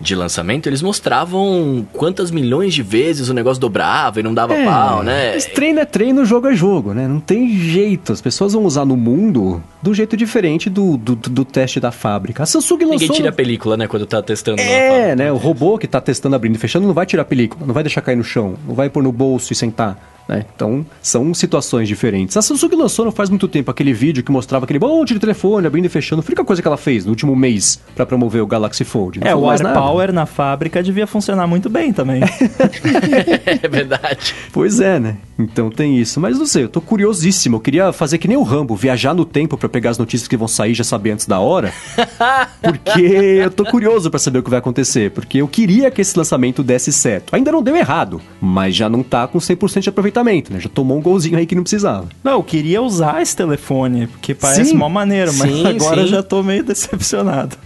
de 0.00 0.14
lançamento, 0.14 0.66
eles 0.66 0.80
mostravam 0.80 1.86
quantas 1.92 2.30
milhões 2.30 2.72
de 2.72 2.82
vezes 2.82 3.28
o 3.28 3.34
negócio 3.34 3.60
dobrava 3.60 4.20
e 4.20 4.22
não 4.22 4.32
dava 4.32 4.54
é, 4.54 4.64
pau, 4.64 5.02
né? 5.02 5.32
Mas 5.34 5.44
treino 5.44 5.78
é 5.78 5.84
treino, 5.84 6.24
jogo 6.24 6.48
é 6.48 6.54
jogo, 6.54 6.94
né? 6.94 7.06
Não 7.06 7.20
tem 7.20 7.56
jeito. 7.58 8.12
As 8.12 8.20
pessoas 8.20 8.54
vão 8.54 8.64
usar 8.64 8.84
no 8.84 8.96
mundo 8.96 9.62
do 9.82 9.92
jeito 9.92 10.16
diferente 10.16 10.70
do, 10.70 10.96
do, 10.96 11.14
do 11.14 11.44
teste 11.44 11.78
da 11.78 11.92
fábrica. 11.92 12.42
A 12.42 12.46
Samsung 12.46 12.78
lançou... 12.82 12.90
Ninguém 12.90 13.10
tira 13.10 13.28
a 13.28 13.32
película, 13.32 13.76
né, 13.76 13.86
quando 13.86 14.06
tá 14.06 14.22
testando. 14.22 14.60
É, 14.60 15.14
né? 15.14 15.30
O 15.30 15.36
robô 15.36 15.76
que 15.76 15.86
tá 15.86 16.00
testando 16.00 16.34
abrindo 16.34 16.56
e 16.56 16.58
fechando 16.58 16.86
não 16.86 16.94
vai 16.94 17.04
tirar 17.04 17.22
a 17.22 17.26
película, 17.26 17.66
não 17.66 17.74
vai 17.74 17.82
deixar 17.82 18.00
cair 18.00 18.16
no 18.16 18.24
chão, 18.24 18.54
não 18.66 18.74
vai 18.74 18.88
pôr 18.88 19.02
no 19.02 19.12
bolso 19.12 19.52
e 19.52 19.56
sentar. 19.56 19.98
Né? 20.30 20.44
Então, 20.54 20.86
são 21.02 21.34
situações 21.34 21.88
diferentes. 21.88 22.36
A 22.36 22.42
Samsung 22.42 22.76
lançou 22.76 23.04
não 23.04 23.10
faz 23.10 23.28
muito 23.28 23.48
tempo 23.48 23.68
aquele 23.68 23.92
vídeo 23.92 24.22
que 24.22 24.30
mostrava 24.30 24.64
aquele 24.64 24.78
monte 24.78 25.12
de 25.12 25.18
telefone 25.18 25.66
abrindo 25.66 25.86
e 25.86 25.88
fechando. 25.88 26.22
Foi 26.22 26.30
a 26.30 26.32
única 26.32 26.44
coisa 26.44 26.62
que 26.62 26.68
ela 26.68 26.76
fez 26.76 27.04
no 27.04 27.10
último 27.10 27.34
mês 27.34 27.80
para 27.96 28.06
promover 28.06 28.40
o 28.40 28.46
Galaxy 28.46 28.84
Fold. 28.84 29.18
Não 29.18 29.26
é, 29.26 29.34
o 29.34 29.50
Air 29.50 29.60
Power 29.90 30.12
na 30.12 30.26
fábrica 30.26 30.82
devia 30.82 31.06
funcionar 31.06 31.46
muito 31.46 31.68
bem 31.70 31.92
também. 31.92 32.22
é 33.62 33.68
verdade. 33.68 34.34
Pois 34.52 34.80
é, 34.80 34.98
né? 35.00 35.16
Então 35.38 35.70
tem 35.70 35.98
isso. 35.98 36.20
Mas 36.20 36.38
não 36.38 36.46
sei, 36.46 36.64
eu 36.64 36.68
tô 36.68 36.80
curiosíssimo. 36.80 37.56
Eu 37.56 37.60
queria 37.60 37.92
fazer 37.92 38.18
que 38.18 38.28
nem 38.28 38.36
o 38.36 38.42
Rambo, 38.42 38.76
viajar 38.76 39.14
no 39.14 39.24
tempo 39.24 39.56
para 39.56 39.68
pegar 39.68 39.90
as 39.90 39.98
notícias 39.98 40.28
que 40.28 40.36
vão 40.36 40.46
sair 40.46 40.74
já 40.74 40.84
saber 40.84 41.12
antes 41.12 41.26
da 41.26 41.40
hora. 41.40 41.72
Porque 42.60 43.00
eu 43.00 43.50
tô 43.50 43.64
curioso 43.64 44.10
para 44.10 44.18
saber 44.18 44.40
o 44.40 44.42
que 44.42 44.50
vai 44.50 44.58
acontecer. 44.58 45.10
Porque 45.10 45.38
eu 45.38 45.48
queria 45.48 45.90
que 45.90 46.00
esse 46.00 46.16
lançamento 46.16 46.62
desse 46.62 46.92
certo. 46.92 47.34
Ainda 47.34 47.50
não 47.50 47.62
deu 47.62 47.74
errado, 47.74 48.20
mas 48.40 48.74
já 48.74 48.88
não 48.88 49.02
tá 49.02 49.26
com 49.26 49.38
100% 49.38 49.80
de 49.80 49.88
aproveitamento 49.88 50.10
aproveitamento, 50.10 50.52
né? 50.52 50.60
Já 50.60 50.68
tomou 50.68 50.98
um 50.98 51.00
golzinho 51.00 51.38
aí 51.38 51.46
que 51.46 51.54
não 51.54 51.62
precisava. 51.62 52.08
Não, 52.22 52.32
eu 52.32 52.42
queria 52.42 52.82
usar 52.82 53.22
esse 53.22 53.34
telefone, 53.34 54.06
porque 54.08 54.34
parece 54.34 54.66
sim. 54.66 54.76
uma 54.76 54.88
maneira, 54.88 55.32
mas 55.32 55.50
sim, 55.50 55.66
agora 55.66 56.02
sim. 56.02 56.08
já 56.08 56.22
tô 56.22 56.42
meio 56.42 56.64
decepcionado. 56.64 57.56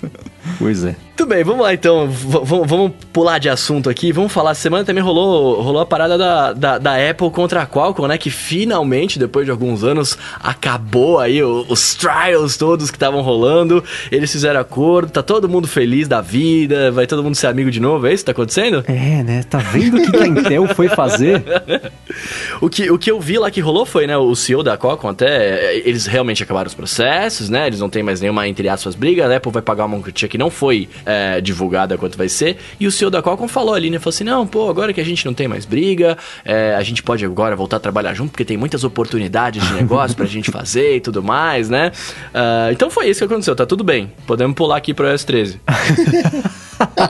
Pois 0.59 0.85
é. 0.85 0.97
Muito 1.17 1.27
bem, 1.27 1.45
vamos 1.45 1.63
lá 1.63 1.73
então. 1.73 2.09
V 2.09 2.41
vamos 2.45 2.93
pular 3.13 3.39
de 3.39 3.49
assunto 3.49 3.89
aqui. 3.89 4.11
Vamos 4.11 4.33
falar. 4.33 4.53
Semana 4.55 4.85
também 4.85 5.03
rolou, 5.03 5.63
rolou 5.63 5.81
a 5.81 5.87
parada 5.87 6.19
da, 6.19 6.53
da, 6.53 6.79
da, 6.79 7.11
Apple 7.11 7.31
contra 7.31 7.63
a 7.63 7.67
Qualcomm, 7.67 8.09
né? 8.09 8.19
Que 8.19 8.31
finalmente, 8.31 9.17
depois 9.17 9.45
de 9.45 9.53
alguns 9.53 9.85
anos, 9.85 10.19
acabou 10.43 11.21
aí 11.21 11.41
os, 11.41 11.71
os 11.71 11.95
trials 11.95 12.57
todos 12.57 12.91
que 12.91 12.97
estavam 12.97 13.23
rolando. 13.23 13.83
Eles 14.11 14.33
fizeram 14.33 14.59
acordo, 14.59 15.13
tá 15.13 15.23
todo 15.23 15.49
mundo 15.49 15.69
feliz 15.69 16.09
da 16.09 16.21
vida, 16.21 16.91
vai 16.91 17.07
todo 17.07 17.23
mundo 17.23 17.37
ser 17.37 17.47
amigo 17.47 17.71
de 17.71 17.79
novo. 17.79 18.09
É 18.09 18.13
isso 18.13 18.25
que 18.25 18.27
tá 18.27 18.33
acontecendo? 18.33 18.85
É, 18.89 19.23
né? 19.23 19.45
Tá 19.49 19.59
vendo 19.59 19.99
o 19.99 20.11
que 20.11 20.17
a 20.17 20.27
Intel 20.27 20.67
foi 20.75 20.89
fazer? 20.89 21.45
o, 22.61 22.69
que, 22.69 22.91
o 22.91 22.99
que 22.99 23.11
eu 23.11 23.21
vi 23.21 23.39
lá 23.39 23.53
que 23.53 23.61
rolou 23.61 23.87
foi, 23.87 24.09
né? 24.09 24.17
O 24.19 24.35
CEO 24.35 24.65
da 24.65 24.77
Qualcomm 24.77 25.13
até. 25.13 25.77
Eles 25.77 26.07
realmente 26.07 26.43
acabaram 26.43 26.67
os 26.67 26.75
processos, 26.75 27.49
né? 27.49 27.69
Eles 27.69 27.79
não 27.79 27.89
tem 27.89 28.03
mais 28.03 28.21
nenhuma, 28.21 28.49
entre 28.49 28.69
aspas, 28.69 28.97
briga. 28.97 29.29
A 29.29 29.37
Apple 29.37 29.53
vai 29.53 29.63
pagar 29.63 29.85
uma 29.85 30.01
quantia 30.01 30.29
que 30.35 30.39
não 30.39 30.51
foi 30.51 30.89
é, 31.07 31.41
divulgada 31.41 31.97
quanto 31.97 32.19
vai 32.19 32.29
ser. 32.29 32.57
E 32.81 32.89
o 32.89 32.91
CEO 32.91 33.09
da 33.09 33.23
Qualcomm 33.23 33.47
falou 33.47 33.73
ali, 33.73 33.89
né? 33.89 34.01
Falou 34.01 34.13
assim: 34.13 34.25
não, 34.25 34.45
pô, 34.45 34.69
agora 34.69 34.93
que 34.93 35.01
a 35.01 35.05
gente 35.05 35.25
não 35.25 35.33
tem 35.33 35.47
mais 35.47 35.65
briga, 35.65 36.19
é, 36.45 36.75
a 36.75 36.83
gente 36.83 37.05
pode 37.05 37.25
agora 37.25 37.55
voltar 37.55 37.77
a 37.77 37.81
trabalhar 37.81 38.15
junto, 38.15 38.33
porque 38.33 38.45
tem 38.45 38.57
muitas 38.57 38.83
oportunidades 38.83 39.65
de 39.65 39.73
negócio 39.75 40.17
pra 40.17 40.27
gente 40.27 40.51
fazer 40.51 40.97
e 40.97 41.01
tudo 41.01 41.23
mais, 41.23 41.71
né? 41.71 41.93
Uh, 42.35 42.73
então 42.73 42.91
foi 42.91 43.09
isso 43.09 43.21
que 43.21 43.27
aconteceu, 43.27 43.55
tá 43.55 43.65
tudo 43.65 43.85
bem. 43.85 44.11
Podemos 44.27 44.57
pular 44.57 44.77
aqui 44.77 44.93
pro 44.93 45.09
iOS 45.09 45.23
13. 45.23 45.61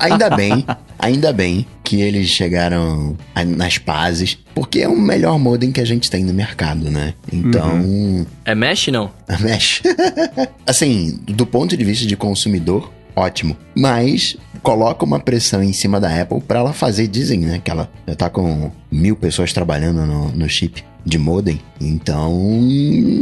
ainda 0.00 0.28
bem, 0.28 0.66
ainda 0.98 1.32
bem 1.32 1.66
que 1.82 2.02
eles 2.02 2.28
chegaram 2.28 3.16
nas 3.56 3.78
pazes, 3.78 4.38
porque 4.54 4.80
é 4.80 4.88
o 4.88 4.98
melhor 4.98 5.38
modem 5.38 5.72
que 5.72 5.80
a 5.80 5.84
gente 5.86 6.10
tem 6.10 6.24
no 6.24 6.34
mercado, 6.34 6.90
né? 6.90 7.14
Então. 7.32 7.76
Uhum. 7.76 8.26
É 8.44 8.54
Mesh, 8.54 8.88
não? 8.88 9.10
É 9.26 9.38
Mesh. 9.38 9.82
assim, 10.66 11.18
do 11.26 11.46
ponto 11.46 11.74
de 11.74 11.84
vista 11.84 12.06
de 12.06 12.16
consumidor, 12.16 12.92
ótimo. 13.14 13.56
Mas 13.74 14.36
coloca 14.62 15.04
uma 15.04 15.20
pressão 15.20 15.62
em 15.62 15.72
cima 15.72 16.00
da 16.00 16.20
Apple 16.20 16.40
para 16.40 16.60
ela 16.60 16.72
fazer, 16.72 17.06
dizem, 17.06 17.40
né? 17.40 17.60
Que 17.62 17.70
ela 17.70 17.90
já 18.06 18.14
tá 18.14 18.30
com 18.30 18.70
mil 18.90 19.16
pessoas 19.16 19.52
trabalhando 19.52 20.04
no, 20.06 20.30
no 20.30 20.48
chip 20.48 20.82
de 21.04 21.18
modem. 21.18 21.60
Então, 21.80 22.32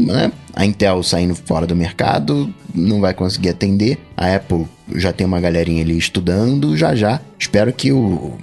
né, 0.06 0.30
a 0.54 0.64
Intel 0.64 1.02
saindo 1.02 1.34
fora 1.34 1.66
do 1.66 1.74
mercado 1.74 2.52
não 2.74 3.00
vai 3.00 3.12
conseguir 3.12 3.48
atender. 3.48 3.98
A 4.16 4.34
Apple 4.34 4.66
já 4.94 5.12
tem 5.12 5.26
uma 5.26 5.40
galerinha 5.40 5.82
ali 5.82 5.98
estudando, 5.98 6.76
já 6.76 6.94
já. 6.94 7.20
Espero 7.38 7.72
que 7.72 7.92
o. 7.92 8.38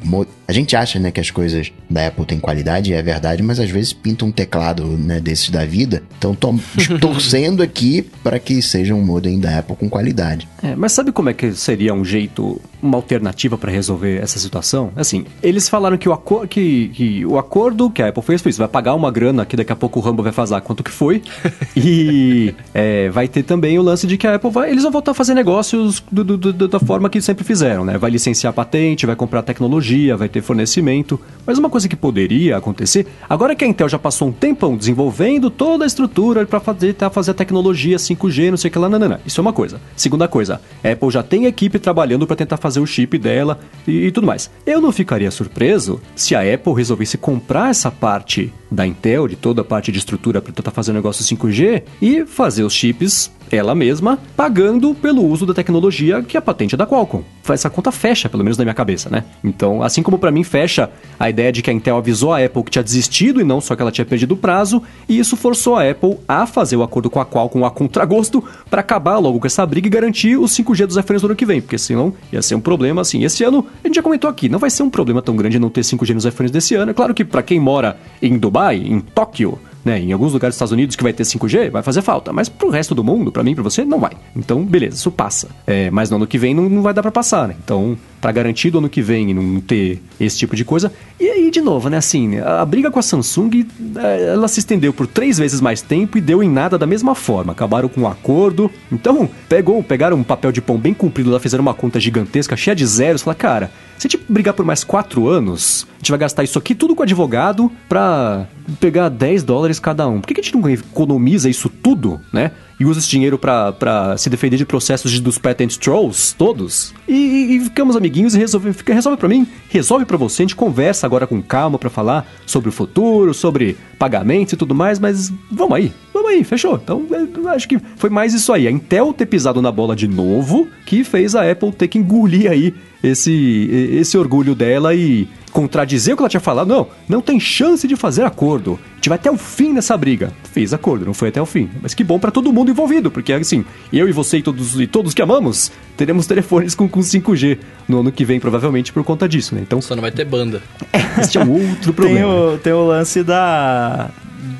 A 0.49 0.51
gente 0.51 0.75
acha, 0.75 0.97
né, 0.97 1.11
que 1.11 1.19
as 1.19 1.29
coisas 1.29 1.71
da 1.87 2.07
Apple 2.07 2.25
têm 2.25 2.39
qualidade, 2.39 2.91
é 2.91 2.99
verdade, 3.03 3.43
mas 3.43 3.59
às 3.59 3.69
vezes 3.69 3.93
pinta 3.93 4.25
um 4.25 4.31
teclado, 4.31 4.83
né, 4.83 5.19
desses 5.19 5.51
da 5.51 5.63
vida. 5.63 6.01
Então, 6.17 6.33
tô 6.33 6.55
torcendo 6.99 7.61
aqui 7.61 8.01
para 8.23 8.39
que 8.39 8.59
seja 8.59 8.95
um 8.95 9.05
modem 9.05 9.39
da 9.39 9.59
Apple 9.59 9.75
com 9.75 9.87
qualidade. 9.87 10.47
É, 10.63 10.75
mas 10.75 10.91
sabe 10.91 11.11
como 11.11 11.29
é 11.29 11.33
que 11.35 11.53
seria 11.53 11.93
um 11.93 12.03
jeito, 12.03 12.59
uma 12.81 12.97
alternativa 12.97 13.59
para 13.59 13.71
resolver 13.71 14.23
essa 14.23 14.39
situação? 14.39 14.91
Assim, 14.95 15.23
eles 15.43 15.69
falaram 15.69 15.99
que 15.99 16.09
o, 16.09 16.13
acor 16.13 16.47
que, 16.47 16.89
que, 16.95 17.23
o 17.27 17.37
acordo 17.37 17.87
que 17.91 18.01
a 18.01 18.09
Apple 18.09 18.23
fez 18.23 18.41
foi 18.41 18.49
isso: 18.49 18.57
vai 18.57 18.67
pagar 18.67 18.95
uma 18.95 19.11
grana 19.11 19.45
que 19.45 19.55
daqui 19.55 19.71
a 19.71 19.75
pouco 19.75 19.99
o 19.99 20.01
Rambo 20.01 20.23
vai 20.23 20.31
fazer 20.31 20.59
quanto 20.61 20.83
que 20.83 20.89
foi. 20.89 21.21
e 21.77 22.55
é, 22.73 23.07
vai 23.09 23.27
ter 23.27 23.43
também 23.43 23.77
o 23.77 23.83
lance 23.83 24.07
de 24.07 24.17
que 24.17 24.25
a 24.25 24.33
Apple 24.33 24.49
vai. 24.49 24.71
Eles 24.71 24.81
vão 24.81 24.91
voltar 24.91 25.11
a 25.11 25.13
fazer 25.13 25.35
negócios 25.35 26.03
do, 26.11 26.23
do, 26.23 26.37
do, 26.37 26.67
da 26.67 26.79
forma 26.79 27.07
que 27.07 27.21
sempre 27.21 27.43
fizeram, 27.43 27.85
né? 27.85 27.99
Vai 27.99 28.09
licenciar 28.09 28.51
patente, 28.51 29.05
vai 29.05 29.15
comprar 29.15 29.43
tecnologia, 29.43 30.17
vai 30.17 30.27
ter 30.39 30.41
fornecimento. 30.41 31.19
Mas 31.45 31.57
uma 31.57 31.69
coisa 31.69 31.87
que 31.87 31.95
poderia 31.95 32.57
acontecer, 32.57 33.07
agora 33.27 33.55
que 33.55 33.63
a 33.63 33.67
Intel 33.67 33.89
já 33.89 33.99
passou 33.99 34.27
um 34.27 34.31
tempão 34.31 34.77
desenvolvendo 34.77 35.49
toda 35.49 35.83
a 35.83 35.87
estrutura 35.87 36.45
para 36.45 36.59
fazer, 36.59 36.95
fazer 37.11 37.31
a 37.31 37.33
tecnologia 37.33 37.97
5G, 37.97 38.51
não 38.51 38.57
sei 38.57 38.69
o 38.69 38.71
que 38.71 38.79
lá, 38.79 38.89
nanana. 38.89 39.19
Isso 39.25 39.39
é 39.39 39.41
uma 39.41 39.53
coisa. 39.53 39.81
Segunda 39.95 40.27
coisa, 40.27 40.61
a 40.83 40.91
Apple 40.91 41.09
já 41.09 41.23
tem 41.23 41.45
equipe 41.45 41.79
trabalhando 41.79 42.27
para 42.27 42.35
tentar 42.35 42.57
fazer 42.57 42.79
o 42.79 42.85
chip 42.85 43.17
dela 43.17 43.59
e, 43.87 44.07
e 44.07 44.11
tudo 44.11 44.27
mais. 44.27 44.49
Eu 44.65 44.79
não 44.79 44.91
ficaria 44.91 45.31
surpreso 45.31 45.99
se 46.15 46.35
a 46.35 46.41
Apple 46.41 46.73
resolvesse 46.73 47.17
comprar 47.17 47.69
essa 47.69 47.89
parte 47.89 48.53
da 48.71 48.85
Intel, 48.85 49.27
de 49.27 49.35
toda 49.35 49.61
a 49.61 49.65
parte 49.65 49.91
de 49.91 49.97
estrutura 49.97 50.41
para 50.41 50.53
tentar 50.53 50.71
fazer 50.71 50.91
o 50.91 50.93
negócio 50.93 51.25
5G 51.25 51.83
e 52.01 52.25
fazer 52.25 52.63
os 52.63 52.73
chips 52.73 53.31
ela 53.51 53.73
mesma, 53.75 54.19
pagando 54.35 54.93
pelo 54.93 55.25
uso 55.25 55.45
da 55.45 55.53
tecnologia 55.53 56.21
que 56.21 56.37
a 56.37 56.41
patente 56.41 56.75
é 56.75 56.77
da 56.77 56.85
Qualcomm. 56.85 57.23
Essa 57.49 57.69
conta 57.69 57.91
fecha, 57.91 58.29
pelo 58.29 58.43
menos 58.43 58.59
na 58.59 58.63
minha 58.63 58.75
cabeça, 58.75 59.09
né? 59.09 59.23
Então, 59.43 59.81
assim 59.81 60.03
como 60.03 60.19
para 60.19 60.29
mim 60.29 60.43
fecha 60.43 60.89
a 61.19 61.29
ideia 61.31 61.51
de 61.51 61.63
que 61.63 61.69
a 61.71 61.73
Intel 61.73 61.97
avisou 61.97 62.31
a 62.31 62.45
Apple 62.45 62.63
que 62.63 62.69
tinha 62.69 62.83
desistido 62.83 63.41
e 63.41 63.43
não 63.43 63.59
só 63.59 63.75
que 63.75 63.81
ela 63.81 63.91
tinha 63.91 64.05
perdido 64.05 64.33
o 64.33 64.37
prazo, 64.37 64.83
e 65.07 65.17
isso 65.17 65.35
forçou 65.35 65.75
a 65.75 65.89
Apple 65.89 66.17
a 66.27 66.45
fazer 66.45 66.75
o 66.75 66.83
acordo 66.83 67.09
com 67.09 67.19
a 67.19 67.25
Qualcomm 67.25 67.65
a 67.65 67.71
contragosto 67.71 68.43
para 68.69 68.81
acabar 68.81 69.17
logo 69.17 69.39
com 69.39 69.47
essa 69.47 69.65
briga 69.65 69.87
e 69.87 69.89
garantir 69.89 70.37
o 70.37 70.43
5G 70.43 70.85
dos 70.85 70.97
iPhones 70.97 71.23
no 71.23 71.29
ano 71.29 71.35
que 71.35 71.45
vem, 71.45 71.59
porque 71.59 71.77
senão 71.77 72.13
ia 72.31 72.41
ser 72.41 72.53
um 72.53 72.61
problema 72.61 73.01
assim. 73.01 73.23
Esse 73.23 73.43
ano, 73.43 73.65
a 73.83 73.87
gente 73.87 73.95
já 73.95 74.03
comentou 74.03 74.29
aqui, 74.29 74.47
não 74.47 74.59
vai 74.59 74.69
ser 74.69 74.83
um 74.83 74.89
problema 74.89 75.21
tão 75.21 75.35
grande 75.35 75.57
não 75.57 75.71
ter 75.71 75.81
5G 75.81 76.13
nos 76.13 76.25
iPhones 76.25 76.51
desse 76.51 76.75
ano. 76.75 76.91
É 76.91 76.93
claro 76.93 77.15
que 77.15 77.25
para 77.25 77.41
quem 77.41 77.59
mora 77.59 77.97
em 78.21 78.37
Dubai, 78.37 78.77
em 78.77 78.99
Tóquio, 78.99 79.57
né? 79.89 79.99
Em 79.99 80.13
alguns 80.13 80.33
lugares 80.33 80.53
dos 80.53 80.57
Estados 80.57 80.71
Unidos 80.71 80.95
que 80.95 81.03
vai 81.03 81.11
ter 81.11 81.23
5G, 81.23 81.71
vai 81.71 81.81
fazer 81.81 82.01
falta. 82.01 82.31
Mas 82.31 82.47
pro 82.47 82.69
resto 82.69 82.93
do 82.93 83.03
mundo, 83.03 83.31
para 83.31 83.43
mim, 83.43 83.55
para 83.55 83.63
você, 83.63 83.83
não 83.83 83.99
vai. 83.99 84.11
Então, 84.35 84.63
beleza, 84.63 84.95
isso 84.95 85.11
passa. 85.11 85.49
É, 85.65 85.89
mas 85.89 86.09
no 86.09 86.17
ano 86.17 86.27
que 86.27 86.37
vem 86.37 86.53
não, 86.53 86.69
não 86.69 86.81
vai 86.81 86.93
dar 86.93 87.01
para 87.01 87.11
passar, 87.11 87.47
né? 87.47 87.55
Então, 87.63 87.97
para 88.19 88.31
garantir 88.31 88.69
do 88.69 88.79
ano 88.79 88.89
que 88.89 89.01
vem 89.01 89.33
não 89.33 89.59
ter 89.61 90.01
esse 90.19 90.37
tipo 90.37 90.55
de 90.55 90.65
coisa. 90.65 90.91
E 91.19 91.29
aí, 91.29 91.51
de 91.51 91.61
novo, 91.61 91.89
né? 91.89 91.97
Assim, 91.97 92.37
a 92.39 92.65
briga 92.65 92.91
com 92.91 92.99
a 92.99 93.01
Samsung, 93.01 93.65
é, 93.95 94.33
ela 94.33 94.47
se 94.47 94.59
estendeu 94.59 94.93
por 94.93 95.07
três 95.07 95.37
vezes 95.37 95.61
mais 95.61 95.81
tempo 95.81 96.17
e 96.17 96.21
deu 96.21 96.43
em 96.43 96.49
nada 96.49 96.77
da 96.77 96.85
mesma 96.85 97.15
forma. 97.15 97.51
Acabaram 97.51 97.89
com 97.89 98.01
um 98.01 98.07
acordo. 98.07 98.69
Então, 98.91 99.29
pegou, 99.47 99.81
pegaram 99.83 100.17
um 100.17 100.23
papel 100.23 100.51
de 100.51 100.61
pão 100.61 100.77
bem 100.77 100.93
comprido 100.93 101.29
lá, 101.29 101.39
fizeram 101.39 101.61
uma 101.61 101.73
conta 101.73 101.99
gigantesca, 101.99 102.55
cheia 102.55 102.75
de 102.75 102.85
zeros. 102.85 103.21
Falaram, 103.21 103.39
cara, 103.39 103.71
se 103.97 104.07
a 104.07 104.09
gente 104.09 104.23
brigar 104.29 104.53
por 104.53 104.65
mais 104.65 104.83
quatro 104.83 105.27
anos, 105.27 105.87
a 105.95 105.97
gente 105.97 106.11
vai 106.11 106.19
gastar 106.19 106.43
isso 106.43 106.57
aqui 106.57 106.75
tudo 106.75 106.95
com 106.95 107.03
advogado 107.03 107.71
pra 107.87 108.47
pegar 108.79 109.09
10 109.09 109.43
dólares 109.43 109.79
cada 109.79 110.07
um. 110.07 110.21
Por 110.21 110.27
que 110.27 110.39
a 110.39 110.43
gente 110.43 110.55
não 110.55 110.69
economiza 110.69 111.49
isso 111.49 111.69
tudo, 111.69 112.19
né? 112.31 112.51
e 112.79 112.85
usa 112.85 112.99
esse 112.99 113.09
dinheiro 113.09 113.37
para 113.37 114.15
se 114.17 114.29
defender 114.29 114.55
de 114.55 114.65
processos 114.65 115.11
de, 115.11 115.21
dos 115.21 115.37
patent 115.37 115.77
trolls 115.77 116.33
todos. 116.33 116.93
E, 117.07 117.13
e, 117.13 117.57
e 117.57 117.59
ficamos 117.59 117.95
amiguinhos 118.09 118.33
e 118.33 118.39
resolve, 118.39 118.73
fica, 118.73 118.93
resolve 118.93 119.17
para 119.17 119.29
mim, 119.29 119.47
resolve 119.69 120.05
para 120.05 120.17
você. 120.17 120.41
A 120.41 120.43
gente 120.43 120.55
conversa 120.55 121.05
agora 121.05 121.27
com 121.27 121.41
calma 121.41 121.77
para 121.77 121.89
falar 121.89 122.27
sobre 122.45 122.69
o 122.69 122.71
futuro, 122.71 123.33
sobre 123.33 123.77
pagamentos 123.97 124.53
e 124.53 124.57
tudo 124.57 124.73
mais, 124.73 124.99
mas 124.99 125.31
vamos 125.51 125.75
aí, 125.75 125.93
vamos 126.13 126.31
aí, 126.31 126.43
fechou. 126.43 126.75
Então, 126.75 127.05
eu 127.09 127.49
acho 127.49 127.67
que 127.67 127.77
foi 127.95 128.09
mais 128.09 128.33
isso 128.33 128.51
aí. 128.51 128.67
A 128.67 128.71
Intel 128.71 129.13
ter 129.13 129.27
pisado 129.27 129.61
na 129.61 129.71
bola 129.71 129.95
de 129.95 130.07
novo 130.07 130.67
que 130.85 131.03
fez 131.03 131.35
a 131.35 131.49
Apple 131.49 131.71
ter 131.71 131.87
que 131.87 131.99
engolir 131.99 132.49
aí 132.49 132.73
esse, 133.03 133.69
esse 133.93 134.17
orgulho 134.17 134.55
dela 134.55 134.93
e 134.95 135.27
contradizer 135.51 136.13
o 136.13 136.17
que 136.17 136.23
ela 136.23 136.29
tinha 136.29 136.39
falado. 136.39 136.67
Não, 136.67 136.87
não 137.07 137.21
tem 137.21 137.39
chance 137.39 137.87
de 137.87 137.95
fazer 137.95 138.23
acordo. 138.23 138.79
A 138.91 138.95
gente 138.95 139.09
vai 139.09 139.17
até 139.17 139.31
o 139.31 139.37
fim 139.37 139.73
nessa 139.73 139.95
briga. 139.97 140.31
Fez 140.51 140.73
acordo, 140.73 141.05
não 141.05 141.13
foi 141.13 141.29
até 141.29 141.41
o 141.41 141.45
fim. 141.45 141.69
Mas 141.81 141.93
que 141.93 142.03
bom 142.03 142.19
para 142.19 142.31
todo 142.31 142.51
mundo 142.51 142.71
envolvido, 142.71 143.09
porque 143.09 143.33
assim, 143.33 143.65
eu 143.91 144.07
e 144.07 144.11
você 144.11 144.37
e 144.37 144.41
todos, 144.41 144.79
e 144.79 144.87
todos 144.87 145.13
que 145.13 145.21
amamos, 145.21 145.71
teremos 145.95 146.27
telefones 146.27 146.75
com, 146.75 146.87
com 146.87 146.99
5G 146.99 147.57
no 147.87 148.01
ano 148.01 148.11
que 148.11 148.25
vem, 148.25 148.39
provavelmente 148.39 148.91
por 148.91 149.03
conta 149.03 149.27
disso, 149.27 149.55
né? 149.55 149.61
Então. 149.61 149.81
Só 149.81 149.95
não 149.95 150.01
vai 150.01 150.11
ter 150.11 150.25
banda. 150.25 150.61
Esse 151.19 151.37
é 151.37 151.43
um 151.43 151.51
outro 151.51 151.93
problema. 151.93 152.19
Tem 152.19 152.25
o, 152.25 152.57
tem 152.57 152.73
o 152.73 152.87
lance 152.87 153.23
da. 153.23 154.09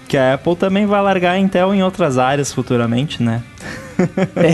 Que 0.10 0.18
a 0.18 0.34
Apple 0.34 0.56
também 0.56 0.88
vai 0.88 1.00
largar 1.04 1.34
a 1.34 1.40
Intel 1.40 1.74
em 1.74 1.84
outras 1.84 2.18
áreas 2.18 2.52
futuramente, 2.52 3.22
né? 3.22 3.44
é, 4.36 4.54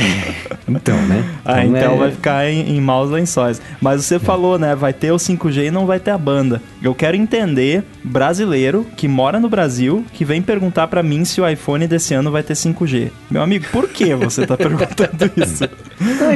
então, 0.68 0.98
né? 1.04 1.24
Então, 1.42 1.56
a 1.56 1.66
Intel 1.66 1.94
é... 1.94 1.98
vai 1.98 2.12
ficar 2.12 2.50
em, 2.50 2.76
em 2.76 2.82
maus 2.82 3.10
lençóis. 3.10 3.62
Mas 3.80 4.04
você 4.04 4.16
é. 4.16 4.20
falou, 4.20 4.60
né? 4.60 4.76
Vai 4.76 4.92
ter 4.92 5.14
o 5.14 5.16
5G 5.16 5.68
e 5.68 5.72
não 5.72 5.86
vai 5.86 5.98
ter 5.98 6.12
a 6.12 6.18
banda. 6.18 6.62
Eu 6.84 6.94
quero 6.94 7.16
entender 7.16 7.86
brasileiro 8.04 8.86
que 8.98 9.08
mora 9.08 9.40
no 9.40 9.48
Brasil 9.48 10.04
que 10.12 10.26
vem 10.26 10.42
perguntar 10.42 10.88
para 10.88 11.02
mim 11.02 11.24
se 11.24 11.40
o 11.40 11.48
iPhone 11.48 11.88
desse 11.88 12.14
ano 12.14 12.32
vai 12.32 12.44
ter 12.44 12.54
5G. 12.54 13.12
Meu 13.32 13.42
amigo, 13.42 13.66
por 13.72 13.88
que 13.88 14.14
você 14.14 14.46
tá 14.46 14.58
perguntando 14.58 15.32
isso? 15.38 15.70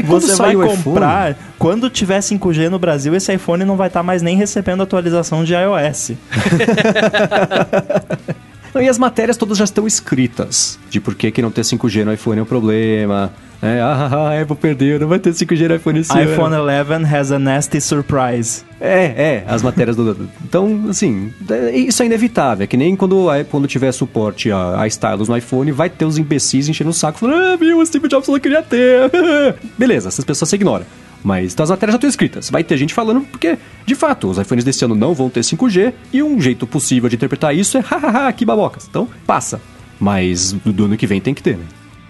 você 0.05 0.35
vai 0.37 0.55
comprar 0.55 1.35
quando 1.57 1.89
tiver 1.89 2.19
5G 2.19 2.69
no 2.69 2.79
Brasil, 2.79 3.13
esse 3.15 3.33
iPhone 3.33 3.65
não 3.65 3.75
vai 3.75 3.87
estar 3.87 3.99
tá 3.99 4.03
mais 4.03 4.21
nem 4.21 4.37
recebendo 4.37 4.81
atualização 4.81 5.43
de 5.43 5.53
iOS. 5.53 6.13
Não, 8.73 8.81
e 8.81 8.89
as 8.89 8.97
matérias 8.97 9.37
todas 9.37 9.57
já 9.57 9.63
estão 9.63 9.87
escritas 9.87 10.79
de 10.89 10.99
por 10.99 11.15
que, 11.15 11.31
que 11.31 11.41
não 11.41 11.51
ter 11.51 11.61
5G 11.61 12.03
no 12.03 12.13
iPhone 12.13 12.39
é 12.39 12.43
um 12.43 12.45
problema. 12.45 13.31
É, 13.61 13.81
ah, 13.81 14.09
ah, 14.09 14.29
ah, 14.29 14.41
Apple 14.41 14.55
perdeu, 14.55 14.99
não 14.99 15.07
vai 15.07 15.19
ter 15.19 15.31
5G 15.31 15.67
no 15.67 15.75
iPhone 15.75 15.99
esse 15.99 16.17
iPhone 16.17 16.55
ano. 16.55 16.65
11 16.65 17.13
has 17.13 17.31
a 17.31 17.37
nasty 17.37 17.81
surprise. 17.81 18.63
É, 18.79 19.03
é, 19.05 19.45
as 19.45 19.61
matérias 19.61 19.97
do. 19.97 20.29
Então, 20.43 20.85
assim, 20.89 21.33
é, 21.49 21.77
isso 21.77 22.01
é 22.01 22.05
inevitável. 22.05 22.63
É 22.63 22.67
que 22.67 22.77
nem 22.77 22.95
quando, 22.95 23.27
quando 23.51 23.67
tiver 23.67 23.91
suporte 23.91 24.49
a, 24.49 24.81
a 24.81 24.87
stylus 24.87 25.27
no 25.27 25.35
iPhone, 25.35 25.71
vai 25.73 25.89
ter 25.89 26.05
os 26.05 26.17
imbecis 26.17 26.69
enchendo 26.69 26.91
o 26.91 26.93
saco 26.93 27.19
falando, 27.19 27.35
ah, 27.35 27.55
viu, 27.57 27.79
o 27.79 27.85
Steve 27.85 28.07
Jobs 28.07 28.29
não 28.29 28.39
queria 28.39 28.61
ter. 28.61 29.11
Beleza, 29.77 30.07
essas 30.07 30.23
pessoas 30.23 30.49
se 30.49 30.55
ignoram. 30.55 30.85
Mas 31.21 31.51
então 31.53 31.65
as 31.65 31.69
matérias 31.69 31.93
já 31.93 31.97
estão 31.97 32.09
escritas. 32.09 32.49
Vai 32.49 32.63
ter 32.63 32.77
gente 32.77 32.93
falando 32.93 33.21
porque, 33.21 33.57
de 33.89 33.95
fato, 33.95 34.29
os 34.29 34.37
iPhones 34.37 34.63
desse 34.63 34.85
ano 34.85 34.93
não 34.93 35.15
vão 35.15 35.31
ter 35.31 35.39
5G 35.39 35.93
e 36.13 36.21
um 36.21 36.39
jeito 36.39 36.67
possível 36.67 37.09
de 37.09 37.15
interpretar 37.15 37.55
isso 37.55 37.75
é 37.75 37.81
hahaha, 37.81 38.31
que 38.31 38.45
babocas. 38.45 38.87
Então, 38.87 39.09
passa. 39.25 39.59
Mas 39.99 40.53
do 40.53 40.85
ano 40.85 40.95
que 40.95 41.07
vem 41.07 41.19
tem 41.19 41.33
que 41.33 41.41
ter, 41.41 41.57
né? 41.57 41.65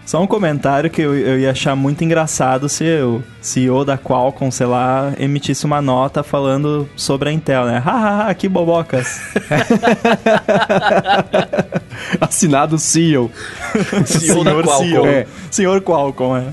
Só 0.09 0.23
um 0.23 0.25
comentário 0.25 0.89
que 0.89 1.03
eu, 1.03 1.15
eu 1.15 1.39
ia 1.39 1.51
achar 1.51 1.75
muito 1.75 2.03
engraçado 2.03 2.67
se 2.67 2.83
o 2.99 3.23
CEO 3.39 3.85
da 3.85 3.95
Qualcomm, 3.95 4.49
sei 4.49 4.65
lá, 4.65 5.13
emitisse 5.19 5.65
uma 5.65 5.83
nota 5.83 6.23
falando 6.23 6.89
sobre 6.95 7.29
a 7.29 7.31
Intel, 7.31 7.67
né? 7.67 7.77
Hahaha, 7.77 8.33
que 8.33 8.49
bobocas. 8.49 9.21
Assinado 12.19 12.79
CEO. 12.79 13.29
CEO 14.03 14.41
da 14.43 14.63
Qualcomm. 14.63 14.83
CEO. 14.83 15.05
É, 15.05 15.27
senhor 15.51 15.79
Qualcomm, 15.81 16.37
é. 16.37 16.45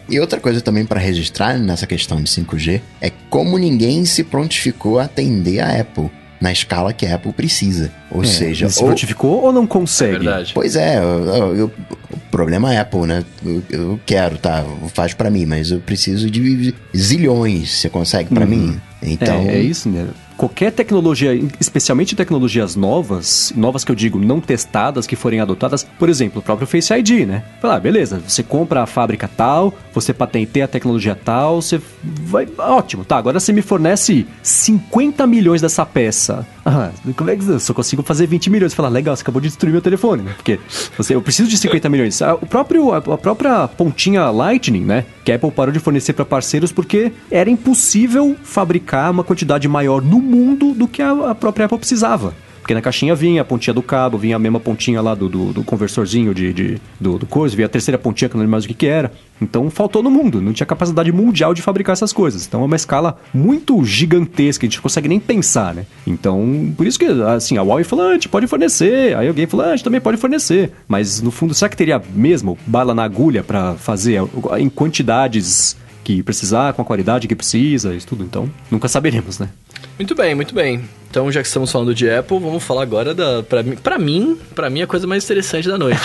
e 0.08 0.18
outra 0.18 0.40
coisa 0.40 0.62
também 0.62 0.86
para 0.86 0.98
registrar 0.98 1.58
nessa 1.58 1.86
questão 1.86 2.22
de 2.22 2.30
5G 2.30 2.80
é 2.98 3.12
como 3.28 3.58
ninguém 3.58 4.06
se 4.06 4.24
prontificou 4.24 4.98
a 4.98 5.04
atender 5.04 5.60
a 5.60 5.82
Apple 5.82 6.10
na 6.40 6.52
escala 6.52 6.92
que 6.92 7.06
a 7.06 7.14
Apple 7.14 7.32
precisa. 7.32 7.90
Ou 8.10 8.22
é, 8.22 8.26
seja, 8.26 8.68
se 8.68 8.82
ou... 8.82 9.42
ou 9.42 9.52
não 9.52 9.66
consegue? 9.66 10.16
É 10.16 10.18
verdade. 10.18 10.52
Pois 10.54 10.76
é, 10.76 10.98
eu, 10.98 11.56
eu, 11.56 11.72
o 12.10 12.18
problema 12.30 12.72
é 12.72 12.78
Apple, 12.78 13.06
né? 13.06 13.24
Eu, 13.44 13.62
eu 13.70 14.00
quero, 14.04 14.38
tá? 14.38 14.64
Faz 14.92 15.14
para 15.14 15.30
mim, 15.30 15.46
mas 15.46 15.70
eu 15.70 15.80
preciso 15.80 16.30
de 16.30 16.74
zilhões. 16.96 17.80
Você 17.80 17.88
consegue 17.88 18.32
para 18.32 18.44
uhum. 18.44 18.50
mim? 18.50 18.80
Então, 19.02 19.42
é, 19.48 19.56
é, 19.56 19.60
isso, 19.60 19.88
né? 19.88 20.06
Qualquer 20.36 20.72
tecnologia, 20.72 21.34
especialmente 21.60 22.16
tecnologias 22.16 22.76
novas, 22.76 23.52
novas 23.56 23.84
que 23.84 23.90
eu 23.90 23.96
digo 23.96 24.18
não 24.18 24.40
testadas, 24.40 25.06
que 25.06 25.16
forem 25.16 25.40
adotadas, 25.40 25.86
por 25.98 26.08
exemplo, 26.08 26.40
o 26.40 26.42
próprio 26.42 26.66
Face 26.66 26.92
ID, 26.92 27.26
né? 27.26 27.44
Falar, 27.60 27.76
ah, 27.76 27.80
beleza, 27.80 28.22
você 28.26 28.42
compra 28.42 28.82
a 28.82 28.86
fábrica 28.86 29.28
tal, 29.28 29.74
você 29.92 30.12
patenteia 30.12 30.64
a 30.64 30.68
tecnologia 30.68 31.14
tal, 31.14 31.60
você 31.60 31.80
vai. 32.02 32.48
Ótimo, 32.58 33.04
tá. 33.04 33.16
Agora 33.16 33.40
você 33.40 33.52
me 33.52 33.62
fornece 33.62 34.26
50 34.42 35.26
milhões 35.26 35.60
dessa 35.60 35.84
peça. 35.86 36.46
Ah, 36.64 36.90
como 37.16 37.30
é 37.30 37.36
que 37.36 37.46
eu 37.46 37.60
só 37.60 37.74
consigo 37.74 38.02
fazer 38.02 38.26
20 38.26 38.50
milhões? 38.50 38.74
Falar, 38.74 38.88
legal, 38.88 39.14
você 39.14 39.22
acabou 39.22 39.40
de 39.40 39.48
destruir 39.48 39.72
meu 39.72 39.82
telefone, 39.82 40.22
né? 40.22 40.32
Porque 40.34 40.58
você, 40.96 41.14
eu 41.14 41.22
preciso 41.22 41.48
de 41.48 41.58
50 41.58 41.88
milhões. 41.88 42.20
Ah, 42.22 42.34
o 42.34 42.46
próprio, 42.46 42.92
a, 42.92 42.98
a 42.98 43.18
própria 43.18 43.68
pontinha 43.68 44.30
Lightning, 44.30 44.84
né? 44.84 45.04
Que 45.24 45.32
a 45.32 45.36
Apple 45.36 45.50
parou 45.50 45.72
de 45.72 45.78
fornecer 45.78 46.12
para 46.12 46.24
parceiros 46.24 46.72
porque 46.72 47.12
era 47.30 47.50
impossível 47.50 48.36
fabricar 48.42 49.10
uma 49.10 49.22
quantidade 49.24 49.68
maior 49.68 50.02
no 50.02 50.23
mundo 50.24 50.72
do 50.74 50.88
que 50.88 51.02
a, 51.02 51.30
a 51.30 51.34
própria 51.34 51.66
Apple 51.66 51.78
precisava. 51.78 52.34
Porque 52.64 52.72
na 52.72 52.80
caixinha 52.80 53.14
vinha 53.14 53.42
a 53.42 53.44
pontinha 53.44 53.74
do 53.74 53.82
cabo, 53.82 54.16
vinha 54.16 54.36
a 54.36 54.38
mesma 54.38 54.58
pontinha 54.58 55.02
lá 55.02 55.14
do, 55.14 55.28
do, 55.28 55.52
do 55.52 55.62
conversorzinho 55.62 56.32
de, 56.32 56.50
de, 56.50 56.80
do, 56.98 57.18
do 57.18 57.26
coisa, 57.26 57.54
vinha 57.54 57.66
a 57.66 57.68
terceira 57.68 57.98
pontinha 57.98 58.26
que 58.26 58.34
eu 58.34 58.38
não 58.38 58.42
lembro 58.42 58.52
mais 58.52 58.64
o 58.64 58.68
que, 58.68 58.72
que 58.72 58.86
era. 58.86 59.12
Então 59.38 59.68
faltou 59.68 60.02
no 60.02 60.10
mundo, 60.10 60.40
não 60.40 60.50
tinha 60.50 60.66
capacidade 60.66 61.12
mundial 61.12 61.52
de 61.52 61.60
fabricar 61.60 61.92
essas 61.92 62.10
coisas. 62.10 62.46
Então 62.46 62.62
é 62.62 62.64
uma 62.64 62.74
escala 62.74 63.18
muito 63.34 63.84
gigantesca, 63.84 64.64
a 64.64 64.66
gente 64.66 64.76
não 64.76 64.82
consegue 64.82 65.08
nem 65.08 65.20
pensar, 65.20 65.74
né? 65.74 65.84
Então, 66.06 66.72
por 66.74 66.86
isso 66.86 66.98
que, 66.98 67.04
assim, 67.04 67.58
a 67.58 67.62
Huawei 67.62 67.84
falou, 67.84 68.06
ah, 68.06 68.08
a 68.08 68.14
gente 68.14 68.30
pode 68.30 68.46
fornecer. 68.46 69.14
Aí 69.14 69.28
alguém 69.28 69.46
falou, 69.46 69.66
ah, 69.66 69.72
a 69.72 69.76
gente 69.76 69.84
também 69.84 70.00
pode 70.00 70.16
fornecer. 70.16 70.72
Mas 70.88 71.20
no 71.20 71.30
fundo, 71.30 71.52
será 71.52 71.68
que 71.68 71.76
teria 71.76 72.00
mesmo 72.14 72.56
bala 72.66 72.94
na 72.94 73.04
agulha 73.04 73.44
para 73.44 73.74
fazer 73.74 74.22
em 74.58 74.70
quantidades 74.70 75.76
que 76.02 76.22
precisar, 76.22 76.72
com 76.72 76.80
a 76.80 76.84
qualidade 76.84 77.28
que 77.28 77.34
precisa, 77.34 77.94
isso 77.94 78.06
tudo? 78.06 78.24
Então, 78.24 78.48
nunca 78.70 78.88
saberemos, 78.88 79.38
né? 79.38 79.50
Muito 79.98 80.14
bem, 80.14 80.34
muito 80.34 80.54
bem. 80.54 80.82
Então, 81.14 81.30
já 81.30 81.40
que 81.40 81.46
estamos 81.46 81.70
falando 81.70 81.94
de 81.94 82.10
Apple, 82.10 82.40
vamos 82.40 82.64
falar 82.64 82.82
agora 82.82 83.14
da. 83.14 83.42
Pra, 83.42 83.62
mim, 83.62 83.76
pra 83.76 83.98
mim, 83.98 84.36
pra 84.52 84.68
mim, 84.68 84.82
a 84.82 84.86
coisa 84.86 85.06
mais 85.06 85.22
interessante 85.22 85.68
da 85.68 85.78
noite. 85.78 86.00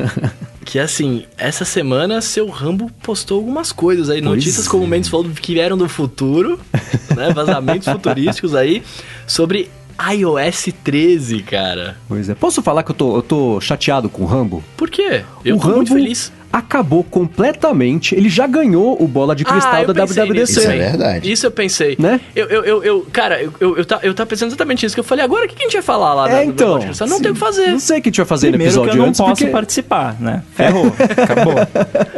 que 0.62 0.78
assim, 0.78 1.24
essa 1.38 1.64
semana 1.64 2.20
seu 2.20 2.48
Rambo 2.48 2.90
postou 3.02 3.38
algumas 3.38 3.72
coisas 3.72 4.10
aí, 4.10 4.20
pois 4.20 4.34
notícias, 4.34 4.66
é. 4.66 4.68
como 4.68 4.84
o 4.84 4.86
Mendes 4.86 5.08
falou, 5.08 5.30
que 5.30 5.54
vieram 5.54 5.78
do 5.78 5.88
futuro, 5.88 6.60
né? 7.16 7.32
Vazamentos 7.32 7.88
futurísticos 7.88 8.54
aí, 8.54 8.82
sobre 9.26 9.70
iOS 10.12 10.68
13, 10.84 11.42
cara. 11.44 11.96
Pois 12.06 12.28
é. 12.28 12.34
Posso 12.34 12.60
falar 12.60 12.82
que 12.82 12.90
eu 12.90 12.94
tô, 12.94 13.16
eu 13.16 13.22
tô 13.22 13.58
chateado 13.58 14.10
com 14.10 14.22
o 14.22 14.26
Rambo? 14.26 14.62
Por 14.76 14.90
quê? 14.90 15.24
Eu 15.42 15.56
o 15.56 15.58
tô 15.58 15.64
Rambo, 15.64 15.76
muito 15.78 15.94
feliz 15.94 16.30
acabou 16.52 17.02
completamente. 17.02 18.14
Ele 18.14 18.28
já 18.28 18.46
ganhou 18.46 19.02
o 19.02 19.08
bola 19.08 19.34
de 19.34 19.44
cristal 19.44 19.82
ah, 19.82 19.92
da 19.92 20.04
WWDC. 20.04 20.42
Isso 20.42 20.60
é 20.60 20.76
verdade. 20.76 21.32
Isso 21.32 21.46
eu 21.46 21.50
pensei. 21.50 21.96
Né? 21.98 22.20
Eu, 22.36 22.46
eu, 22.46 22.64
eu, 22.64 22.84
eu 22.84 23.06
cara, 23.10 23.42
eu, 23.42 23.52
eu, 23.58 23.76
eu, 23.78 23.84
tá, 23.84 24.00
eu 24.02 24.12
tava 24.12 24.28
pensando 24.28 24.50
exatamente 24.50 24.84
isso. 24.84 24.94
Que 24.94 25.00
eu 25.00 25.04
falei, 25.04 25.24
agora 25.24 25.46
o 25.46 25.48
que 25.48 25.56
a 25.58 25.64
gente 25.64 25.72
vai 25.72 25.82
falar 25.82 26.12
lá 26.12 26.30
é, 26.30 26.44
então, 26.44 26.78
Não 27.08 27.20
tem 27.20 27.30
o 27.30 27.34
que 27.34 27.40
fazer. 27.40 27.68
Não 27.68 27.80
sei 27.80 27.98
o 27.98 28.02
que 28.02 28.08
a 28.08 28.10
gente 28.10 28.18
vai 28.18 28.26
fazer 28.26 28.50
Primeiro 28.50 28.74
no 28.74 28.82
episódio 28.82 28.92
que 28.92 28.98
eu 28.98 29.02
não 29.02 29.08
antes, 29.08 29.20
posso 29.20 29.30
porque... 29.30 29.46
participar, 29.46 30.20
né? 30.20 30.42
Ferrou. 30.52 30.92
Acabou. 31.22 31.54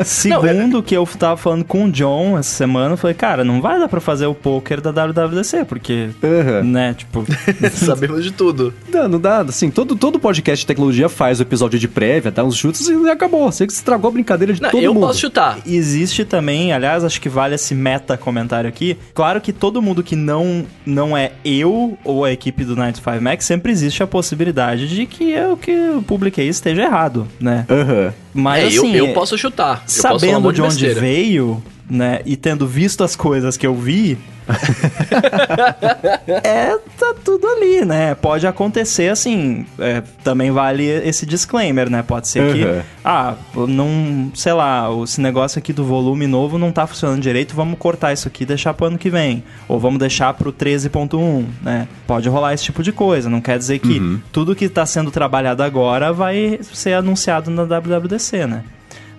Segundo, 0.05 0.67
não, 0.67 0.83
que 0.83 0.97
eu 0.97 1.07
tava 1.19 1.37
falando 1.37 1.65
com 1.65 1.85
o 1.85 1.91
John 1.91 2.37
essa 2.37 2.57
semana, 2.57 2.95
eu 2.95 2.97
falei, 2.97 3.15
cara, 3.15 3.45
não 3.45 3.61
vai 3.61 3.79
dar 3.79 3.89
pra 3.89 4.01
fazer 4.01 4.27
o 4.27 4.35
poker 4.35 4.81
da 4.81 4.91
WWDC, 4.91 5.65
porque, 5.65 6.11
uhum. 6.23 6.65
né, 6.65 6.95
tipo... 6.95 7.25
Sabemos 7.73 8.25
de 8.25 8.33
tudo. 8.33 8.75
Não, 8.93 9.09
não 9.09 9.21
dá, 9.21 9.43
assim, 9.43 9.71
todo, 9.71 9.95
todo 9.95 10.19
podcast 10.19 10.63
de 10.63 10.67
tecnologia 10.67 11.09
faz 11.09 11.39
o 11.39 11.43
episódio 11.43 11.79
de 11.79 11.87
prévia, 11.87 12.31
dá 12.31 12.43
uns 12.43 12.57
chutes 12.57 12.89
e 12.89 13.09
acabou. 13.09 13.51
Você 13.51 13.65
estragou 13.65 14.09
a 14.09 14.13
brincadeira 14.13 14.24
de 14.25 14.63
não, 14.63 14.71
todo 14.71 14.83
eu 14.83 14.95
mundo 14.95 15.07
posso 15.07 15.21
chutar. 15.21 15.59
Existe 15.67 16.25
também, 16.25 16.73
aliás, 16.73 17.05
acho 17.05 17.21
que 17.21 17.29
vale 17.29 17.55
esse 17.55 17.75
meta 17.75 18.17
comentário 18.17 18.69
aqui. 18.69 18.97
Claro 19.13 19.41
que 19.41 19.53
todo 19.53 19.81
mundo 19.81 20.03
que 20.03 20.17
não, 20.17 20.67
não 20.85 21.17
é 21.17 21.33
eu 21.45 21.99
ou 22.05 22.25
a 22.25 22.33
equipe 22.33 22.65
do 22.65 22.75
95 22.75 23.21
Mac, 23.21 23.41
sempre 23.43 23.73
existe 23.73 24.03
a 24.03 24.07
possibilidade 24.07 24.89
de 24.89 25.07
que 25.07 25.31
eu 25.31 25.57
que 25.57 25.71
eu 25.71 26.03
publiquei 26.03 26.49
esteja 26.49 26.83
errado, 26.83 27.29
né? 27.39 27.67
Uhum. 27.69 28.13
Mas 28.35 28.65
é, 28.65 28.67
assim, 28.79 28.95
eu, 28.95 29.07
eu 29.07 29.15
posso 29.15 29.39
chutar. 29.39 29.83
Eu 29.85 29.89
sabendo 29.89 30.43
posso 30.43 30.55
de 30.55 30.63
onde 30.63 30.89
veio, 30.89 31.63
né, 31.89 32.21
e 32.25 32.37
tendo 32.37 32.67
visto 32.67 33.05
as 33.05 33.15
coisas 33.15 33.57
que 33.57 33.67
eu 33.67 33.75
vi, 33.75 34.19
é, 36.43 36.77
tá 36.99 37.15
tudo 37.25 37.47
ali, 37.47 37.85
né? 37.85 38.15
Pode 38.15 38.47
acontecer 38.47 39.11
assim. 39.11 39.67
É, 39.79 40.03
também 40.23 40.51
vale 40.51 40.85
esse 40.85 41.25
disclaimer, 41.25 41.91
né? 41.91 42.03
Pode 42.03 42.29
ser 42.29 42.43
uhum. 42.43 42.53
que, 42.53 42.83
ah, 43.05 43.35
não, 43.55 44.31
sei 44.35 44.53
lá, 44.53 44.89
esse 45.03 45.21
negócio 45.21 45.59
aqui 45.59 45.73
do 45.73 45.85
volume 45.85 46.27
novo 46.27 46.59
não 46.59 46.71
tá 46.71 46.87
funcionando 46.87 47.21
direito, 47.21 47.55
vamos 47.55 47.79
cortar 47.79 48.13
isso 48.13 48.29
aqui 48.29 48.43
e 48.43 48.47
deixar 48.47 48.75
pro 48.75 48.87
ano 48.87 48.99
que 48.99 49.11
vem. 49.11 49.43
Ou 49.69 49.81
vamos 49.81 49.99
deixar 49.99 50.35
pro 50.35 50.53
13.1, 50.53 51.47
né? 51.63 51.89
Pode 52.07 52.29
rolar 52.29 52.55
esse 52.55 52.65
tipo 52.65 52.83
de 52.83 52.93
coisa. 52.93 53.31
Não 53.31 53.41
quer 53.41 53.59
dizer 53.59 53.79
que 53.79 53.99
uhum. 53.99 54.21
tudo 54.33 54.55
que 54.55 54.69
tá 54.69 54.85
sendo 54.85 55.11
trabalhado 55.11 55.63
agora 55.63 56.13
vai 56.13 56.59
ser 56.63 56.95
anunciado 56.95 57.51
na 57.51 57.65
WWDC, 57.65 58.47
né? 58.47 58.65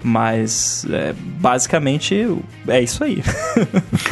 Mas 0.08 0.86
é, 0.92 1.16
basicamente 1.18 2.28
é 2.68 2.80
isso 2.80 3.04
aí. 3.04 3.24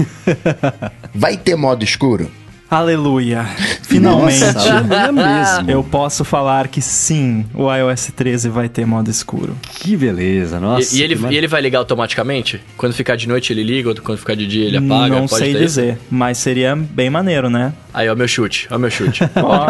Vai 1.14 1.38
ter 1.38 1.56
modo 1.56 1.84
escuro? 1.84 2.32
Aleluia! 2.68 3.46
Finalmente! 3.84 4.40
Nossa, 4.40 4.82
mesmo. 5.14 5.70
Eu 5.70 5.84
posso 5.84 6.26
falar 6.26 6.68
que 6.68 6.82
sim, 6.82 7.46
o 7.54 7.72
iOS 7.72 8.12
13 8.16 8.50
vai 8.50 8.68
ter 8.68 8.84
modo 8.84 9.12
escuro. 9.12 9.56
Que 9.76 9.96
beleza, 9.96 10.60
nossa. 10.60 10.96
E, 10.96 11.00
e 11.00 11.04
ele, 11.04 11.20
e 11.30 11.38
ele 11.38 11.48
vai 11.48 11.62
ligar 11.62 11.78
automaticamente? 11.78 12.60
Quando 12.76 12.94
ficar 12.94 13.16
de 13.16 13.28
noite 13.28 13.54
ele 13.54 13.62
liga, 13.62 13.94
quando 14.02 14.18
ficar 14.18 14.36
de 14.36 14.48
dia 14.48 14.66
ele 14.66 14.78
apaga? 14.78 15.20
Não 15.20 15.28
sei 15.28 15.54
dizer, 15.54 15.94
isso? 15.94 16.02
mas 16.10 16.40
seria 16.40 16.76
bem 16.76 17.12
maneiro, 17.12 17.52
né? 17.52 17.72
Aí, 17.94 18.10
ó, 18.10 18.14
o 18.14 18.18
meu 18.18 18.28
chute, 18.28 18.68
ó, 18.72 18.78
o 18.78 18.80
meu 18.80 18.90
chute. 18.90 19.22
Ó, 19.38 19.68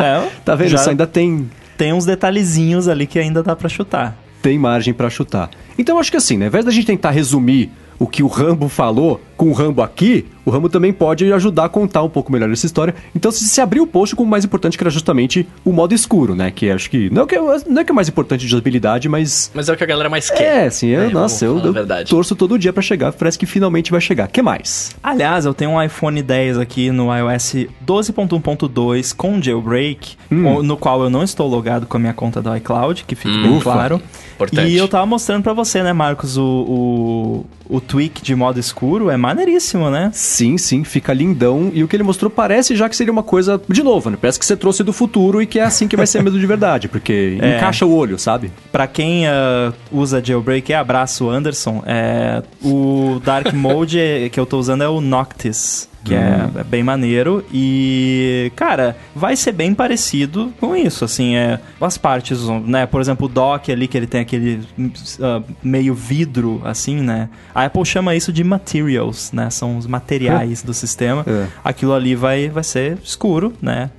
é, 0.00 0.28
tá 0.44 0.54
vendo? 0.54 0.68
Já 0.68 0.76
Isso 0.76 0.90
ainda 0.90 1.08
tem. 1.08 1.50
Tem 1.76 1.92
uns 1.92 2.06
detalhezinhos 2.06 2.86
ali 2.86 3.04
que 3.04 3.18
ainda 3.18 3.42
dá 3.42 3.56
para 3.56 3.68
chutar. 3.68 4.16
Tem 4.44 4.58
margem 4.58 4.92
para 4.92 5.08
chutar. 5.08 5.48
Então 5.78 5.98
acho 5.98 6.10
que 6.10 6.18
assim, 6.18 6.36
né? 6.36 6.44
Ao 6.44 6.48
invés 6.48 6.66
da 6.66 6.70
gente 6.70 6.84
tentar 6.86 7.12
resumir 7.12 7.72
o 7.98 8.06
que 8.06 8.22
o 8.22 8.26
Rambo 8.26 8.68
falou 8.68 9.18
com 9.36 9.48
o 9.48 9.52
Rambo 9.52 9.82
aqui, 9.82 10.26
o 10.44 10.50
Rambo 10.50 10.68
também 10.68 10.92
pode 10.92 11.32
ajudar 11.32 11.64
a 11.64 11.68
contar 11.68 12.02
um 12.02 12.08
pouco 12.08 12.30
melhor 12.30 12.50
essa 12.50 12.66
história. 12.66 12.94
Então, 13.14 13.30
se, 13.30 13.44
se 13.44 13.60
abrir 13.60 13.80
o 13.80 13.86
post 13.86 14.14
com 14.14 14.22
o 14.22 14.26
mais 14.26 14.44
importante, 14.44 14.76
que 14.76 14.82
era 14.82 14.90
justamente 14.90 15.48
o 15.64 15.72
modo 15.72 15.94
escuro, 15.94 16.34
né? 16.34 16.50
Que 16.50 16.70
acho 16.70 16.90
que. 16.90 17.08
Não 17.10 17.22
é 17.22 17.26
que, 17.26 17.36
não 17.38 17.80
é, 17.80 17.84
que 17.84 17.90
é 17.90 17.94
mais 17.94 18.08
importante 18.08 18.46
de 18.46 18.54
usabilidade, 18.54 19.08
mas. 19.08 19.50
Mas 19.54 19.68
é 19.68 19.72
o 19.72 19.76
que 19.76 19.84
a 19.84 19.86
galera 19.86 20.08
mais 20.10 20.30
quer. 20.30 20.66
É, 20.66 20.70
sim. 20.70 20.88
Eu, 20.88 21.02
é, 21.02 21.08
nossa, 21.10 21.44
eu, 21.44 21.58
eu 21.58 22.04
torço 22.06 22.36
todo 22.36 22.58
dia 22.58 22.72
para 22.72 22.82
chegar. 22.82 23.12
Parece 23.12 23.38
que 23.38 23.46
finalmente 23.46 23.90
vai 23.90 24.00
chegar. 24.00 24.28
que 24.28 24.42
mais? 24.42 24.94
Aliás, 25.02 25.46
eu 25.46 25.54
tenho 25.54 25.72
um 25.72 25.82
iPhone 25.82 26.22
10 26.22 26.58
aqui 26.58 26.90
no 26.90 27.14
iOS 27.14 27.66
12.1.2 27.86 29.14
com 29.16 29.40
jailbreak, 29.40 30.16
hum. 30.30 30.62
no 30.62 30.76
qual 30.76 31.02
eu 31.02 31.10
não 31.10 31.22
estou 31.22 31.48
logado 31.48 31.86
com 31.86 31.96
a 31.96 32.00
minha 32.00 32.12
conta 32.12 32.42
do 32.42 32.54
iCloud, 32.56 33.04
que 33.06 33.14
fica 33.14 33.34
hum, 33.34 33.42
bem 33.42 33.60
claro. 33.60 34.00
Importante. 34.34 34.68
E 34.68 34.76
eu 34.76 34.88
tava 34.88 35.06
mostrando 35.06 35.42
para 35.42 35.52
você, 35.52 35.82
né, 35.82 35.92
Marcos, 35.92 36.36
o, 36.36 36.42
o, 36.42 37.76
o 37.76 37.80
tweak 37.80 38.22
de 38.22 38.34
modo 38.34 38.58
escuro 38.58 39.10
é 39.10 39.16
maneiríssimo, 39.24 39.90
né? 39.90 40.10
Sim, 40.12 40.58
sim, 40.58 40.84
fica 40.84 41.12
lindão. 41.14 41.70
E 41.72 41.82
o 41.82 41.88
que 41.88 41.96
ele 41.96 42.02
mostrou 42.02 42.30
parece 42.30 42.76
já 42.76 42.88
que 42.88 42.96
seria 42.96 43.12
uma 43.12 43.22
coisa, 43.22 43.60
de 43.68 43.82
novo, 43.82 44.10
né? 44.10 44.18
Parece 44.20 44.38
que 44.38 44.44
você 44.44 44.56
trouxe 44.56 44.84
do 44.84 44.92
futuro 44.92 45.40
e 45.40 45.46
que 45.46 45.58
é 45.58 45.62
assim 45.62 45.88
que 45.88 45.96
vai 45.96 46.06
ser 46.06 46.22
mesmo 46.22 46.38
de 46.38 46.46
verdade, 46.46 46.88
porque 46.88 47.38
é. 47.42 47.56
encaixa 47.56 47.86
o 47.86 47.94
olho, 47.94 48.18
sabe? 48.18 48.52
Para 48.70 48.86
quem 48.86 49.26
uh, 49.26 49.72
usa 49.90 50.22
jailbreak, 50.22 50.72
é 50.72 50.76
abraço 50.76 51.28
Anderson, 51.30 51.82
é, 51.86 52.42
o 52.62 53.20
Dark 53.24 53.52
Mode 53.54 53.98
que 54.30 54.38
eu 54.38 54.44
tô 54.44 54.58
usando 54.58 54.82
é 54.82 54.88
o 54.88 55.00
Noctis 55.00 55.88
que 56.04 56.14
é, 56.14 56.48
é, 56.54 56.64
bem 56.64 56.82
maneiro 56.82 57.44
e, 57.52 58.52
cara, 58.54 58.96
vai 59.14 59.34
ser 59.34 59.52
bem 59.52 59.74
parecido 59.74 60.52
com 60.60 60.76
isso, 60.76 61.04
assim, 61.04 61.34
é 61.34 61.58
as 61.80 61.96
partes, 61.96 62.46
né, 62.66 62.86
por 62.86 63.00
exemplo, 63.00 63.26
o 63.26 63.28
dock 63.28 63.72
ali 63.72 63.88
que 63.88 63.96
ele 63.96 64.06
tem 64.06 64.20
aquele 64.20 64.60
uh, 64.78 65.42
meio 65.62 65.94
vidro, 65.94 66.60
assim, 66.64 66.96
né, 66.96 67.28
a 67.54 67.64
Apple 67.64 67.84
chama 67.84 68.14
isso 68.14 68.32
de 68.32 68.44
materials, 68.44 69.32
né, 69.32 69.48
são 69.50 69.78
os 69.78 69.86
materiais 69.86 70.62
é. 70.62 70.66
do 70.66 70.74
sistema, 70.74 71.24
é. 71.26 71.46
aquilo 71.64 71.94
ali 71.94 72.14
vai, 72.14 72.48
vai 72.48 72.64
ser 72.64 72.98
escuro, 73.02 73.54
né, 73.60 73.90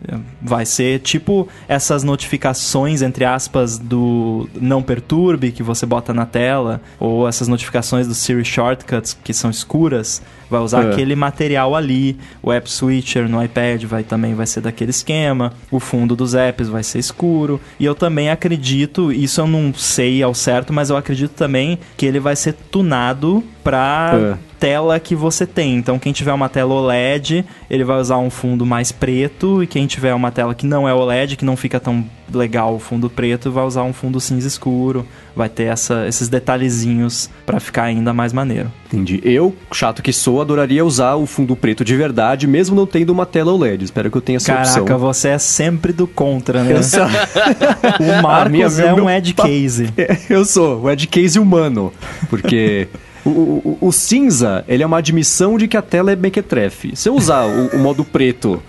vai 0.41 0.65
ser 0.65 0.99
tipo 0.99 1.47
essas 1.67 2.03
notificações, 2.03 3.01
entre 3.01 3.25
aspas, 3.25 3.77
do 3.79 4.47
não 4.61 4.83
perturbe 4.83 5.51
que 5.51 5.63
você 5.63 5.85
bota 5.85 6.13
na 6.13 6.25
tela, 6.25 6.81
ou 6.99 7.27
essas 7.27 7.47
notificações 7.47 8.07
do 8.07 8.13
Siri 8.13 8.45
Shortcuts 8.45 9.17
que 9.23 9.33
são 9.33 9.49
escuras, 9.49 10.21
vai 10.49 10.59
usar 10.61 10.85
é. 10.85 10.91
aquele 10.91 11.15
material 11.15 11.75
ali. 11.75 11.94
O 12.41 12.51
App 12.51 12.69
Switcher 12.69 13.27
no 13.29 13.43
iPad 13.43 13.83
vai 13.83 14.03
também 14.03 14.33
vai 14.33 14.45
ser 14.45 14.61
daquele 14.61 14.91
esquema. 14.91 15.53
O 15.71 15.79
fundo 15.79 16.15
dos 16.15 16.33
apps 16.33 16.67
vai 16.67 16.83
ser 16.83 16.99
escuro. 16.99 17.59
E 17.79 17.85
eu 17.85 17.95
também 17.95 18.29
acredito, 18.29 19.11
isso 19.11 19.41
eu 19.41 19.47
não 19.47 19.73
sei 19.73 20.21
ao 20.21 20.33
certo, 20.33 20.71
mas 20.71 20.89
eu 20.89 20.97
acredito 20.97 21.31
também 21.31 21.79
que 21.97 22.05
ele 22.05 22.19
vai 22.19 22.35
ser 22.35 22.53
tunado 22.53 23.43
para 23.63 24.13
é 24.15 24.37
tela 24.59 24.99
que 24.99 25.15
você 25.15 25.45
tem. 25.45 25.75
Então, 25.75 25.99
quem 25.99 26.13
tiver 26.13 26.33
uma 26.33 26.49
tela 26.49 26.73
OLED, 26.73 27.45
ele 27.69 27.83
vai 27.83 27.99
usar 27.99 28.17
um 28.17 28.29
fundo 28.29 28.65
mais 28.65 28.91
preto, 28.91 29.61
e 29.61 29.67
quem 29.67 29.85
tiver 29.87 30.13
uma 30.13 30.31
tela 30.31 30.55
que 30.55 30.65
não 30.65 30.87
é 30.87 30.93
OLED, 30.93 31.35
que 31.35 31.45
não 31.45 31.55
fica 31.55 31.79
tão 31.79 32.05
legal 32.33 32.75
o 32.75 32.79
fundo 32.79 33.09
preto, 33.09 33.51
vai 33.51 33.63
usar 33.63 33.83
um 33.83 33.93
fundo 33.93 34.19
cinza 34.19 34.47
escuro, 34.47 35.05
vai 35.35 35.47
ter 35.47 35.65
essa, 35.65 36.07
esses 36.07 36.27
detalhezinhos 36.27 37.29
para 37.45 37.59
ficar 37.59 37.83
ainda 37.83 38.13
mais 38.13 38.33
maneiro. 38.33 38.71
Entendi. 38.87 39.21
Eu, 39.23 39.55
chato 39.71 40.01
que 40.01 40.11
sou, 40.11 40.41
adoraria 40.41 40.83
usar 40.83 41.15
o 41.15 41.25
fundo 41.25 41.55
preto 41.55 41.83
de 41.83 41.95
verdade, 41.95 42.47
mesmo 42.47 42.75
não 42.75 42.85
tendo 42.85 43.11
uma 43.11 43.25
tela 43.25 43.51
OLED. 43.51 43.85
Espero 43.85 44.09
que 44.09 44.17
eu 44.17 44.21
tenha 44.21 44.37
essa 44.37 44.47
Caraca, 44.47 44.67
opção. 44.67 44.85
Caraca, 44.85 45.05
você 45.05 45.29
é 45.29 45.37
sempre 45.37 45.93
do 45.93 46.07
contra, 46.07 46.63
né? 46.63 46.73
Eu 46.73 46.83
sou... 46.83 47.03
o 47.99 48.21
Marcos 48.21 48.51
minha, 48.51 48.65
é 48.65 48.93
um 48.93 49.09
edge 49.09 49.33
case. 49.33 49.89
Eu 50.29 50.45
sou, 50.45 50.81
o 50.81 50.89
edge 50.89 51.07
case 51.07 51.37
humano, 51.37 51.91
porque... 52.29 52.87
O, 53.25 53.29
o, 53.29 53.77
o, 53.81 53.91
cinza, 53.91 54.63
ele 54.67 54.83
é 54.83 54.85
uma 54.85 54.99
admissão 54.99 55.57
de 55.57 55.67
que 55.67 55.75
a 55.75 55.81
tela 55.81 56.11
é 56.11 56.15
mequetrefe. 56.15 56.95
Se 56.95 57.09
eu 57.09 57.15
usar 57.15 57.45
o, 57.45 57.75
o 57.75 57.79
modo 57.79 58.05
preto 58.05 58.61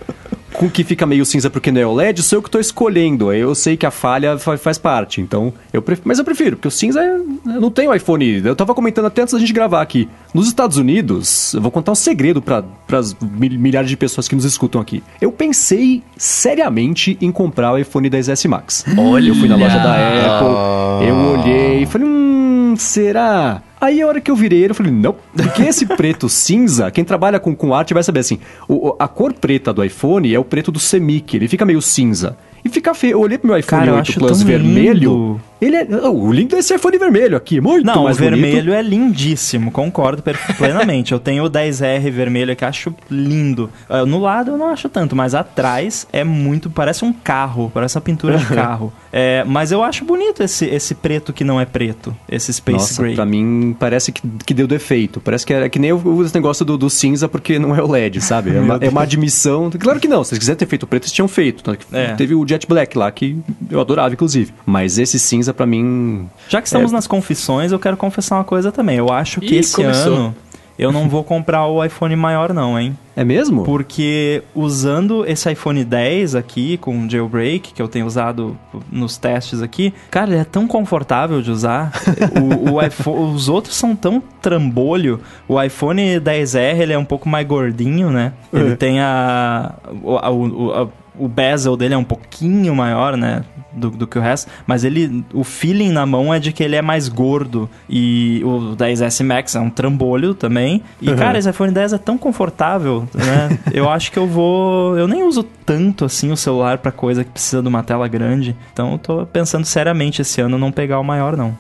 com 0.57 0.71
que 0.71 0.83
fica 0.83 1.07
meio 1.07 1.25
cinza 1.25 1.51
porque 1.51 1.71
não 1.71 1.81
é 1.81 1.87
OLED, 1.87 2.23
sou 2.23 2.39
eu 2.39 2.43
que 2.43 2.49
estou 2.49 2.61
escolhendo. 2.61 3.33
Eu 3.33 3.55
sei 3.55 3.77
que 3.77 3.87
a 3.87 3.91
falha 3.91 4.39
faz 4.39 4.79
parte. 4.79 5.21
Então, 5.21 5.53
eu 5.73 5.83
prefiro, 5.83 6.09
mas 6.09 6.19
eu 6.19 6.25
prefiro, 6.25 6.57
porque 6.57 6.69
o 6.69 6.71
cinza 6.71 7.01
é, 7.01 7.17
eu 7.17 7.61
não 7.61 7.71
tenho 7.71 7.95
iPhone. 7.95 8.43
Eu 8.45 8.57
tava 8.57 8.75
comentando 8.75 9.07
até 9.07 9.23
antes 9.23 9.35
da 9.35 9.41
gente 9.41 9.53
gravar 9.53 9.83
aqui. 9.83 10.09
Nos 10.33 10.49
Estados 10.49 10.77
Unidos, 10.77 11.55
eu 11.55 11.61
vou 11.61 11.71
contar 11.71 11.93
um 11.93 11.97
segredo 11.97 12.41
para 12.41 12.65
as 12.91 13.15
milhares 13.21 13.91
de 13.91 13.97
pessoas 13.97 14.29
que 14.29 14.35
nos 14.35 14.45
escutam 14.45 14.81
aqui. 14.81 15.03
Eu 15.21 15.31
pensei 15.31 16.03
seriamente 16.17 17.17
em 17.21 17.31
comprar 17.31 17.73
o 17.73 17.79
iPhone 17.79 18.09
10S 18.09 18.49
Max. 18.49 18.85
Olha! 18.97 19.29
Eu 19.29 19.35
fui 19.35 19.49
na 19.49 19.57
loja 19.57 19.79
da 19.79 19.95
Apple, 19.95 21.09
eu 21.09 21.15
olhei 21.15 21.83
e 21.83 21.87
falei, 21.87 22.07
hum, 22.07 22.46
será? 22.75 23.63
Aí 23.81 24.01
a 24.01 24.07
hora 24.07 24.21
que 24.21 24.31
eu 24.31 24.35
virei 24.35 24.61
ele, 24.61 24.71
eu 24.71 24.75
falei, 24.75 24.91
não, 24.91 25.15
porque 25.37 25.63
esse 25.63 25.85
preto 25.97 26.29
cinza, 26.29 26.91
quem 26.91 27.05
trabalha 27.05 27.39
com, 27.39 27.55
com 27.55 27.75
arte 27.75 27.93
vai 27.93 28.03
saber 28.03 28.21
assim, 28.21 28.39
o, 28.67 28.97
a 28.99 29.07
cor 29.07 29.35
preta 29.35 29.73
do 29.73 29.85
iPhone 29.85 30.35
é 30.35 30.39
o 30.39 30.45
preto 30.45 30.73
do 30.73 30.79
Semic, 30.79 31.37
ele 31.37 31.47
fica 31.47 31.65
meio 31.65 31.83
cinza. 31.83 32.37
E 32.65 32.69
fica 32.69 32.93
feio. 32.95 33.13
Eu 33.13 33.21
olhei 33.21 33.39
pro 33.39 33.47
meu 33.47 33.57
iPhone 33.57 33.87
Cara, 33.87 33.95
8 33.99 34.15
Plus 34.15 34.43
vermelho. 34.43 34.93
Lindo. 34.93 35.41
Ele 35.61 35.77
é. 35.77 35.87
O 36.09 36.33
lindo 36.33 36.55
desse 36.57 36.75
iPhone 36.75 36.99
vermelho 36.99 37.37
aqui, 37.37 37.61
muito 37.61 37.87
Não, 37.87 38.05
mais 38.05 38.17
o 38.17 38.21
vermelho 38.21 38.65
bonito. 38.65 38.73
é 38.75 38.83
lindíssimo, 38.83 39.71
concordo 39.71 40.23
plenamente. 40.57 41.13
eu 41.13 41.19
tenho 41.19 41.45
o 41.45 41.51
10R 41.51 42.11
vermelho 42.11 42.55
que 42.55 42.65
acho 42.65 42.95
lindo. 43.11 43.71
Uh, 43.89 44.05
no 44.07 44.19
lado 44.21 44.53
eu 44.53 44.59
não 44.59 44.69
acho 44.69 44.89
tanto, 44.89 45.17
mas 45.17 45.35
atrás 45.35 46.07
é 46.13 46.25
muito. 46.25 46.69
Parece 46.69 47.05
um 47.05 47.13
carro, 47.13 47.71
parece 47.73 47.97
uma 47.97 48.03
pintura 48.03 48.39
de 48.39 48.47
carro. 48.47 48.93
É, 49.13 49.45
mas 49.45 49.73
eu 49.73 49.83
acho 49.83 50.05
bonito 50.05 50.43
esse, 50.43 50.67
esse 50.67 50.95
preto 50.95 51.33
que 51.33 51.43
não 51.43 51.61
é 51.61 51.65
preto, 51.65 52.15
esse 52.29 52.53
Space 52.53 52.79
Nossa, 52.79 53.03
Gray. 53.03 53.15
Pra 53.15 53.25
mim 53.25 53.75
parece 53.79 54.13
que, 54.13 54.21
que 54.45 54.53
deu 54.53 54.67
defeito. 54.67 55.21
Parece 55.21 55.47
que 55.47 55.55
é, 55.55 55.69
que 55.69 55.79
nem 55.79 55.93
o, 55.93 56.23
esse 56.23 56.35
negócio 56.35 56.65
do, 56.65 56.77
do 56.77 56.91
cinza 56.91 57.29
porque 57.29 57.59
não 57.59 57.75
é 57.75 57.83
o 57.83 57.91
LED, 57.91 58.21
sabe? 58.23 58.55
É 58.55 58.61
uma, 58.61 58.79
é 58.81 58.89
uma 58.91 59.03
admissão. 59.03 59.71
Claro 59.71 59.99
que 60.01 60.09
não, 60.09 60.23
se 60.23 60.35
eles 60.35 60.41
quiserem 60.41 60.59
ter 60.59 60.67
feito 60.67 60.87
preto, 60.87 61.05
eles 61.05 61.13
tinham 61.13 61.29
feito. 61.29 61.63
É. 61.93 62.15
Teve 62.15 62.35
o 62.35 62.47
Jet 62.47 62.67
Black 62.67 62.97
lá, 62.99 63.11
que 63.11 63.39
eu 63.71 63.81
adorava, 63.81 64.13
inclusive. 64.13 64.53
Mas 64.67 64.99
esse 64.99 65.19
cinza, 65.19 65.46
para 65.53 65.67
mim. 65.67 66.29
Já 66.49 66.61
que 66.61 66.69
estamos 66.69 66.93
é... 66.93 66.95
nas 66.95 67.07
confissões, 67.07 67.73
eu 67.73 67.79
quero 67.79 67.97
confessar 67.97 68.37
uma 68.37 68.45
coisa 68.45 68.71
também. 68.73 68.97
Eu 68.97 69.11
acho 69.13 69.41
que 69.41 69.55
Ih, 69.55 69.59
esse 69.59 69.77
começou. 69.77 70.15
ano 70.15 70.37
eu 70.79 70.93
não 70.93 71.09
vou 71.09 71.25
comprar 71.25 71.67
o 71.67 71.83
iPhone 71.83 72.15
maior, 72.17 72.53
não, 72.53 72.79
hein? 72.79 72.97
É 73.17 73.25
mesmo? 73.25 73.65
Porque 73.65 74.43
usando 74.55 75.25
esse 75.27 75.51
iPhone 75.51 75.83
10 75.83 76.35
aqui 76.35 76.77
com 76.77 77.09
jailbreak, 77.09 77.73
que 77.73 77.81
eu 77.81 77.89
tenho 77.89 78.05
usado 78.05 78.59
nos 78.93 79.17
testes 79.17 79.63
aqui, 79.63 79.95
cara, 80.11 80.31
ele 80.31 80.41
é 80.41 80.45
tão 80.45 80.67
confortável 80.67 81.41
de 81.41 81.51
usar. 81.51 81.93
o, 82.39 82.75
o 82.75 82.83
iPhone, 82.85 83.35
os 83.35 83.49
outros 83.49 83.75
são 83.75 83.97
tão 83.97 84.23
trambolho. 84.43 85.19
O 85.49 85.61
iPhone 85.63 86.21
10R 86.21 86.81
ele 86.81 86.93
é 86.93 86.99
um 86.99 87.07
pouco 87.07 87.27
mais 87.27 87.47
gordinho, 87.47 88.11
né? 88.11 88.35
Ele 88.53 88.73
é. 88.73 88.77
tem 88.77 89.01
a, 89.01 89.75
a, 90.21 90.29
a, 90.29 90.83
a 90.83 90.89
o 91.19 91.29
bezel 91.29 91.77
dele 91.77 91.95
é 91.95 91.97
um 91.99 92.05
pouquinho 92.05 92.75
maior, 92.75 93.17
né? 93.17 93.43
Do, 93.73 93.91
do, 93.91 94.07
que 94.07 94.19
o 94.19 94.23
resto, 94.23 94.51
mas 94.67 94.85
ele, 94.85 95.23
o 95.35 95.45
feeling 95.45 95.91
na 95.91 96.07
mão 96.07 96.33
é 96.33 96.39
de 96.39 96.51
que 96.51 96.63
ele 96.63 96.77
é 96.77 96.81
mais 96.81 97.11
gordo 97.11 97.69
e 97.91 98.41
o 98.43 98.75
10S 98.75 99.23
Max 99.23 99.55
é 99.55 99.61
um 99.61 99.69
trambolho 99.69 100.33
também. 100.33 100.83
E 101.01 101.11
uhum. 101.11 101.17
cara, 101.17 101.39
esse 101.39 101.51
iPhone 101.51 101.73
10 101.73 101.93
é 101.93 101.99
tão 101.99 102.17
confortável, 102.17 103.07
né? 103.13 103.59
eu 103.75 103.91
acho 103.91 104.11
que 104.11 104.19
eu 104.19 104.27
vou, 104.27 104.97
eu 104.97 105.07
nem 105.07 105.23
uso 105.25 105.43
tanto 105.43 106.07
assim 106.07 106.33
o 106.33 106.37
celular 106.39 106.79
para 106.79 106.91
coisa 106.91 107.23
que 107.23 107.31
precisa 107.31 107.61
de 107.61 107.69
uma 107.69 107.83
tela 107.83 108.09
grande. 108.09 108.57
Então 108.73 108.93
eu 108.93 108.99
tô 108.99 109.27
pensando 109.27 109.67
seriamente 109.67 110.23
esse 110.23 110.41
ano 110.41 110.57
não 110.57 110.73
pegar 110.73 110.99
o 110.99 111.05
maior 111.05 111.37
não. 111.37 111.55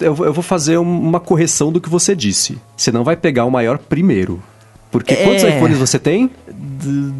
Eu 0.00 0.14
vou 0.14 0.42
fazer 0.42 0.76
uma 0.76 1.18
correção 1.18 1.72
do 1.72 1.80
que 1.80 1.88
você 1.88 2.14
disse. 2.14 2.58
Você 2.76 2.92
não 2.92 3.02
vai 3.02 3.16
pegar 3.16 3.46
o 3.46 3.50
maior 3.50 3.78
primeiro. 3.78 4.40
Porque 4.92 5.14
é... 5.14 5.24
quantos 5.24 5.42
iPhones 5.42 5.78
você 5.78 5.98
tem? 5.98 6.30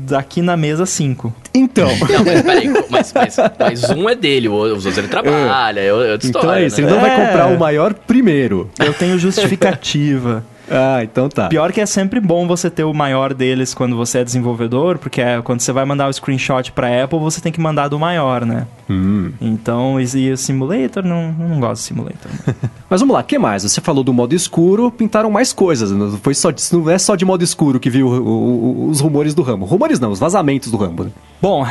Daqui 0.06 0.40
na 0.40 0.56
mesa, 0.56 0.86
cinco. 0.86 1.34
Então. 1.52 1.88
Não, 1.88 2.24
mas 2.24 2.42
peraí, 2.42 2.68
mas, 2.88 3.12
mas, 3.12 3.36
mas 3.58 3.90
um 3.90 4.08
é 4.08 4.14
dele, 4.14 4.48
os 4.48 4.70
outros 4.70 4.98
ele 4.98 5.08
trabalha, 5.08 5.80
é, 5.80 5.86
é 5.86 5.92
outra 5.92 6.28
Então 6.28 6.52
é 6.52 6.66
isso, 6.66 6.80
né? 6.80 6.86
ele 6.86 6.94
não 6.94 7.00
vai 7.00 7.10
é. 7.10 7.26
comprar 7.26 7.46
o 7.46 7.58
maior 7.58 7.92
primeiro. 7.92 8.70
Eu 8.78 8.94
tenho 8.94 9.18
justificativa. 9.18 10.44
Ah, 10.70 11.02
então 11.02 11.28
tá. 11.28 11.48
Pior 11.48 11.72
que 11.72 11.80
é 11.80 11.86
sempre 11.86 12.20
bom 12.20 12.46
você 12.46 12.70
ter 12.70 12.84
o 12.84 12.94
maior 12.94 13.34
deles 13.34 13.74
quando 13.74 13.96
você 13.96 14.18
é 14.18 14.24
desenvolvedor, 14.24 14.98
porque 14.98 15.20
é, 15.20 15.40
quando 15.42 15.60
você 15.60 15.72
vai 15.72 15.84
mandar 15.84 16.08
o 16.08 16.12
screenshot 16.12 16.72
pra 16.72 17.04
Apple, 17.04 17.18
você 17.18 17.40
tem 17.40 17.52
que 17.52 17.60
mandar 17.60 17.88
do 17.88 17.98
maior, 17.98 18.44
né? 18.44 18.66
Hum. 18.88 19.32
Então, 19.40 20.00
e 20.00 20.30
o 20.30 20.36
simulator, 20.36 21.04
não, 21.04 21.32
não 21.32 21.60
gosto 21.60 21.82
de 21.82 21.88
simulator. 21.88 22.30
Mas 22.88 23.00
vamos 23.00 23.14
lá, 23.14 23.20
o 23.20 23.24
que 23.24 23.38
mais? 23.38 23.62
Você 23.62 23.80
falou 23.80 24.04
do 24.04 24.12
modo 24.12 24.34
escuro, 24.34 24.90
pintaram 24.90 25.30
mais 25.30 25.52
coisas. 25.52 25.90
Não, 25.90 26.12
foi 26.18 26.34
só, 26.34 26.50
não 26.72 26.90
é 26.90 26.98
só 26.98 27.16
de 27.16 27.24
modo 27.24 27.42
escuro 27.42 27.80
que 27.80 27.90
viu 27.90 28.06
o, 28.06 28.20
o, 28.20 28.88
os 28.88 29.00
rumores 29.00 29.34
do 29.34 29.42
Rambo. 29.42 29.64
Rumores 29.64 29.98
não, 29.98 30.10
os 30.10 30.18
vazamentos 30.18 30.70
do 30.70 30.76
Rambo. 30.76 31.04
Né? 31.04 31.10
Bom, 31.40 31.66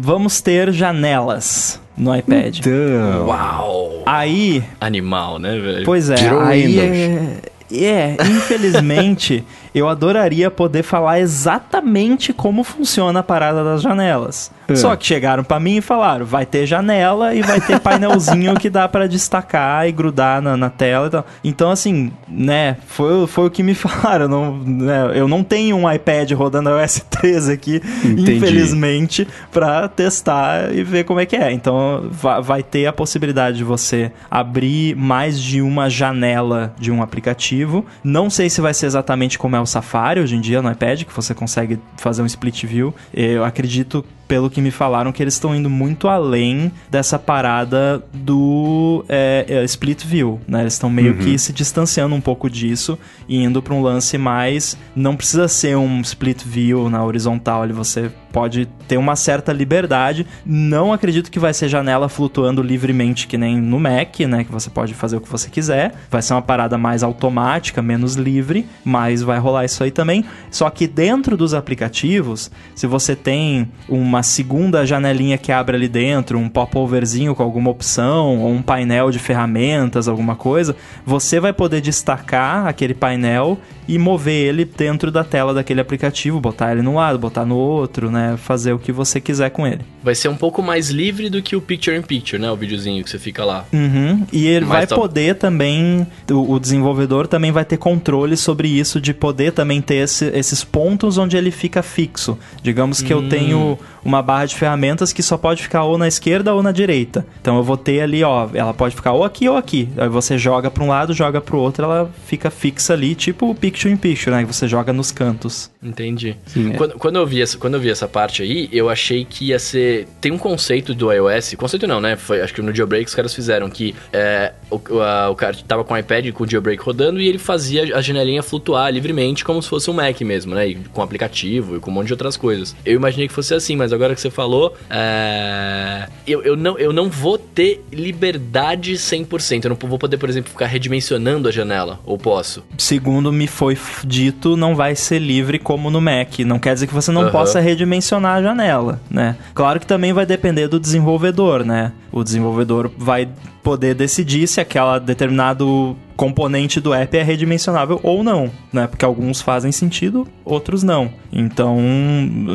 vamos 0.00 0.40
ter 0.40 0.72
janelas 0.72 1.80
no 1.96 2.14
iPad. 2.14 2.58
Então. 2.58 3.26
Uau! 3.26 4.02
Aí. 4.04 4.62
Animal, 4.80 5.38
né, 5.38 5.58
velho? 5.58 5.84
Pois 5.84 6.10
é, 6.10 6.14
Tirou 6.14 6.40
aí. 6.40 6.78
É, 6.78 7.38
é, 7.72 8.16
infelizmente, 8.28 9.44
eu 9.76 9.90
adoraria 9.90 10.50
poder 10.50 10.82
falar 10.82 11.20
exatamente 11.20 12.32
como 12.32 12.64
funciona 12.64 13.20
a 13.20 13.22
parada 13.22 13.62
das 13.62 13.82
janelas. 13.82 14.50
É. 14.66 14.74
Só 14.74 14.96
que 14.96 15.06
chegaram 15.06 15.44
para 15.44 15.60
mim 15.60 15.76
e 15.76 15.80
falaram: 15.82 16.24
vai 16.24 16.46
ter 16.46 16.64
janela 16.64 17.34
e 17.34 17.42
vai 17.42 17.60
ter 17.60 17.78
painelzinho 17.78 18.54
que 18.54 18.70
dá 18.70 18.88
para 18.88 19.06
destacar 19.06 19.86
e 19.86 19.92
grudar 19.92 20.40
na, 20.40 20.56
na 20.56 20.70
tela 20.70 21.08
e 21.08 21.10
tal. 21.10 21.26
Então, 21.44 21.70
assim, 21.70 22.10
né, 22.26 22.78
foi, 22.86 23.26
foi 23.26 23.46
o 23.46 23.50
que 23.50 23.62
me 23.62 23.74
falaram. 23.76 24.26
Não, 24.26 24.56
né, 24.56 25.12
eu 25.14 25.28
não 25.28 25.44
tenho 25.44 25.76
um 25.76 25.92
iPad 25.92 26.32
rodando 26.32 26.70
iOS 26.70 27.04
13 27.10 27.52
aqui, 27.52 27.82
Entendi. 28.02 28.36
infelizmente, 28.36 29.28
para 29.52 29.88
testar 29.88 30.74
e 30.74 30.82
ver 30.82 31.04
como 31.04 31.20
é 31.20 31.26
que 31.26 31.36
é. 31.36 31.52
Então, 31.52 32.08
vai, 32.10 32.40
vai 32.40 32.62
ter 32.62 32.86
a 32.86 32.94
possibilidade 32.94 33.58
de 33.58 33.64
você 33.64 34.10
abrir 34.30 34.96
mais 34.96 35.38
de 35.38 35.60
uma 35.60 35.90
janela 35.90 36.72
de 36.78 36.90
um 36.90 37.02
aplicativo. 37.02 37.84
Não 38.02 38.30
sei 38.30 38.48
se 38.48 38.62
vai 38.62 38.72
ser 38.72 38.86
exatamente 38.86 39.38
como 39.38 39.54
é 39.54 39.60
o 39.60 39.65
Safari 39.66 40.20
hoje 40.20 40.36
em 40.36 40.40
dia 40.40 40.62
no 40.62 40.70
iPad, 40.70 41.04
que 41.04 41.12
você 41.12 41.34
consegue 41.34 41.78
fazer 41.96 42.22
um 42.22 42.26
split 42.26 42.64
view. 42.64 42.94
Eu 43.12 43.44
acredito 43.44 44.04
pelo 44.26 44.50
que 44.50 44.60
me 44.60 44.70
falaram, 44.70 45.12
que 45.12 45.22
eles 45.22 45.34
estão 45.34 45.54
indo 45.54 45.70
muito 45.70 46.08
além 46.08 46.70
dessa 46.90 47.18
parada 47.18 48.02
do 48.12 49.04
é, 49.08 49.44
é, 49.48 49.64
split 49.64 50.04
view, 50.04 50.40
né? 50.46 50.62
Eles 50.62 50.74
estão 50.74 50.90
meio 50.90 51.12
uhum. 51.12 51.18
que 51.18 51.38
se 51.38 51.52
distanciando 51.52 52.14
um 52.14 52.20
pouco 52.20 52.50
disso 52.50 52.98
e 53.28 53.42
indo 53.42 53.62
para 53.62 53.74
um 53.74 53.82
lance 53.82 54.18
mais. 54.18 54.76
Não 54.94 55.16
precisa 55.16 55.48
ser 55.48 55.76
um 55.76 56.00
split 56.00 56.42
view 56.44 56.90
na 56.90 57.04
horizontal, 57.04 57.62
ali 57.62 57.72
você 57.72 58.10
pode 58.32 58.66
ter 58.86 58.98
uma 58.98 59.16
certa 59.16 59.52
liberdade. 59.52 60.26
Não 60.44 60.92
acredito 60.92 61.30
que 61.30 61.38
vai 61.38 61.54
ser 61.54 61.68
janela 61.68 62.06
flutuando 62.06 62.62
livremente 62.62 63.26
que 63.26 63.38
nem 63.38 63.56
no 63.58 63.80
Mac, 63.80 64.20
né? 64.20 64.44
Que 64.44 64.52
você 64.52 64.68
pode 64.68 64.92
fazer 64.92 65.16
o 65.16 65.20
que 65.22 65.28
você 65.28 65.48
quiser. 65.48 65.94
Vai 66.10 66.20
ser 66.20 66.34
uma 66.34 66.42
parada 66.42 66.76
mais 66.76 67.02
automática, 67.02 67.80
menos 67.80 68.14
livre, 68.14 68.66
mas 68.84 69.22
vai 69.22 69.38
rolar 69.38 69.64
isso 69.64 69.82
aí 69.82 69.90
também. 69.90 70.22
Só 70.50 70.68
que 70.68 70.86
dentro 70.86 71.34
dos 71.34 71.54
aplicativos, 71.54 72.50
se 72.74 72.86
você 72.86 73.16
tem 73.16 73.68
uma 73.88 74.15
uma 74.16 74.22
segunda 74.22 74.86
janelinha 74.86 75.36
que 75.36 75.52
abre 75.52 75.76
ali 75.76 75.88
dentro, 75.88 76.38
um 76.38 76.48
popoverzinho 76.48 77.34
com 77.34 77.42
alguma 77.42 77.70
opção, 77.70 78.38
ou 78.38 78.50
um 78.50 78.62
painel 78.62 79.10
de 79.10 79.18
ferramentas, 79.18 80.08
alguma 80.08 80.34
coisa, 80.34 80.74
você 81.04 81.38
vai 81.38 81.52
poder 81.52 81.82
destacar 81.82 82.66
aquele 82.66 82.94
painel 82.94 83.58
e 83.88 83.98
mover 83.98 84.48
ele 84.48 84.64
dentro 84.64 85.10
da 85.10 85.22
tela 85.22 85.54
daquele 85.54 85.80
aplicativo, 85.80 86.40
botar 86.40 86.72
ele 86.72 86.82
num 86.82 86.96
lado, 86.96 87.18
botar 87.18 87.44
no 87.44 87.56
outro, 87.56 88.10
né? 88.10 88.36
Fazer 88.36 88.72
o 88.72 88.78
que 88.78 88.90
você 88.90 89.20
quiser 89.20 89.50
com 89.50 89.66
ele. 89.66 89.80
Vai 90.02 90.14
ser 90.14 90.28
um 90.28 90.34
pouco 90.34 90.62
mais 90.62 90.90
livre 90.90 91.30
do 91.30 91.40
que 91.40 91.54
o 91.54 91.60
Picture 91.60 91.96
in 91.96 92.02
Picture, 92.02 92.40
né? 92.40 92.50
O 92.50 92.56
videozinho 92.56 93.04
que 93.04 93.10
você 93.10 93.18
fica 93.18 93.44
lá. 93.44 93.64
Uhum. 93.72 94.26
E 94.32 94.46
ele 94.46 94.64
Mas 94.64 94.76
vai 94.78 94.86
tá... 94.86 94.96
poder 94.96 95.36
também, 95.36 96.06
o, 96.30 96.54
o, 96.54 96.58
desenvolvedor 96.58 97.28
também 97.28 97.52
vai 97.52 97.64
ter 97.64 97.76
controle 97.76 98.36
sobre 98.36 98.68
isso, 98.68 99.00
de 99.00 99.14
poder 99.14 99.52
também 99.52 99.80
ter 99.80 99.96
esse, 99.96 100.26
esses 100.34 100.64
pontos 100.64 101.16
onde 101.18 101.36
ele 101.36 101.50
fica 101.50 101.82
fixo. 101.82 102.36
Digamos 102.62 103.00
que 103.02 103.14
hum. 103.14 103.22
eu 103.22 103.28
tenho 103.28 103.78
uma 104.06 104.22
barra 104.22 104.46
de 104.46 104.54
ferramentas 104.54 105.12
que 105.12 105.22
só 105.22 105.36
pode 105.36 105.62
ficar 105.62 105.82
ou 105.82 105.98
na 105.98 106.06
esquerda 106.06 106.54
ou 106.54 106.62
na 106.62 106.70
direita. 106.70 107.26
Então 107.40 107.56
eu 107.56 107.62
vou 107.62 107.76
ter 107.76 108.00
ali, 108.00 108.22
ó, 108.22 108.48
ela 108.54 108.72
pode 108.72 108.94
ficar 108.94 109.12
ou 109.12 109.24
aqui 109.24 109.48
ou 109.48 109.56
aqui. 109.56 109.88
Aí 109.96 110.08
você 110.08 110.38
joga 110.38 110.70
para 110.70 110.84
um 110.84 110.88
lado, 110.88 111.12
joga 111.12 111.40
para 111.40 111.56
o 111.56 111.58
outro, 111.58 111.84
ela 111.84 112.10
fica 112.26 112.50
fixa 112.50 112.92
ali, 112.92 113.14
tipo 113.14 113.50
o 113.50 113.54
picture 113.54 113.92
in 113.92 113.96
picture, 113.96 114.30
né? 114.30 114.44
Que 114.44 114.52
você 114.52 114.68
joga 114.68 114.92
nos 114.92 115.10
cantos. 115.10 115.70
Entendi. 115.82 116.36
Sim, 116.46 116.72
é. 116.72 116.76
quando, 116.76 116.94
quando, 116.94 117.16
eu 117.16 117.26
vi 117.26 117.42
essa, 117.42 117.58
quando 117.58 117.74
eu 117.74 117.80
vi 117.80 117.90
essa 117.90 118.06
parte 118.06 118.42
aí, 118.42 118.68
eu 118.72 118.88
achei 118.88 119.24
que 119.24 119.46
ia 119.46 119.58
ser. 119.58 120.06
Tem 120.20 120.32
um 120.32 120.38
conceito 120.38 120.94
do 120.94 121.12
iOS. 121.12 121.54
Conceito 121.56 121.86
não, 121.86 122.00
né? 122.00 122.16
Foi, 122.16 122.40
acho 122.40 122.54
que 122.54 122.62
no 122.62 122.74
jailbreak 122.74 123.08
os 123.08 123.14
caras 123.14 123.34
fizeram 123.34 123.68
que 123.68 123.94
é, 124.12 124.52
o, 124.70 125.00
a, 125.00 125.30
o 125.30 125.34
cara 125.34 125.56
tava 125.66 125.84
com 125.84 125.94
o 125.94 125.98
iPad 125.98 126.30
com 126.32 126.44
o 126.44 126.48
jailbreak 126.50 126.82
rodando 126.82 127.20
e 127.20 127.28
ele 127.28 127.38
fazia 127.38 127.96
a 127.96 128.00
janelinha 128.00 128.42
flutuar 128.42 128.92
livremente 128.92 129.44
como 129.44 129.62
se 129.62 129.68
fosse 129.68 129.90
um 129.90 129.94
Mac 129.94 130.20
mesmo, 130.20 130.54
né? 130.54 130.68
E 130.68 130.74
com 130.92 131.02
aplicativo 131.02 131.76
e 131.76 131.80
com 131.80 131.90
um 131.90 131.94
monte 131.94 132.08
de 132.08 132.12
outras 132.12 132.36
coisas. 132.36 132.74
Eu 132.84 132.94
imaginei 132.94 133.28
que 133.28 133.34
fosse 133.34 133.54
assim, 133.54 133.76
mas 133.76 133.92
agora 133.96 134.14
que 134.14 134.20
você 134.20 134.30
falou, 134.30 134.74
é, 134.88 136.08
eu, 136.26 136.42
eu, 136.42 136.56
não, 136.56 136.78
eu 136.78 136.92
não 136.92 137.08
vou 137.08 137.38
ter 137.38 137.84
liberdade 137.92 138.94
100%. 138.94 139.64
Eu 139.64 139.70
não 139.70 139.88
vou 139.88 139.98
poder, 139.98 140.16
por 140.16 140.28
exemplo, 140.28 140.50
ficar 140.50 140.66
redimensionando 140.66 141.48
a 141.48 141.52
janela. 141.52 142.00
Ou 142.04 142.18
posso? 142.18 142.64
Segundo 142.78 143.32
me 143.32 143.46
foi 143.46 143.76
dito, 144.04 144.56
não 144.56 144.74
vai 144.74 144.94
ser 144.94 145.18
livre 145.18 145.58
como 145.58 145.90
no 145.90 146.00
Mac. 146.00 146.38
Não 146.40 146.58
quer 146.58 146.74
dizer 146.74 146.86
que 146.86 146.94
você 146.94 147.10
não 147.10 147.24
uhum. 147.24 147.30
possa 147.30 147.60
redimensionar 147.60 148.36
a 148.36 148.42
janela, 148.42 149.00
né? 149.10 149.36
Claro 149.54 149.80
que 149.80 149.86
também 149.86 150.12
vai 150.12 150.26
depender 150.26 150.68
do 150.68 150.78
desenvolvedor, 150.78 151.64
né? 151.64 151.92
O 152.12 152.22
desenvolvedor 152.22 152.90
vai 152.96 153.28
poder 153.66 153.96
decidir 153.96 154.46
se 154.46 154.60
aquela 154.60 155.00
determinado 155.00 155.96
componente 156.16 156.80
do 156.80 156.94
app 156.94 157.16
é 157.16 157.22
redimensionável 157.24 157.98
ou 158.00 158.22
não, 158.22 158.48
né? 158.72 158.86
Porque 158.86 159.04
alguns 159.04 159.42
fazem 159.42 159.72
sentido, 159.72 160.24
outros 160.44 160.84
não. 160.84 161.10
Então, 161.32 161.76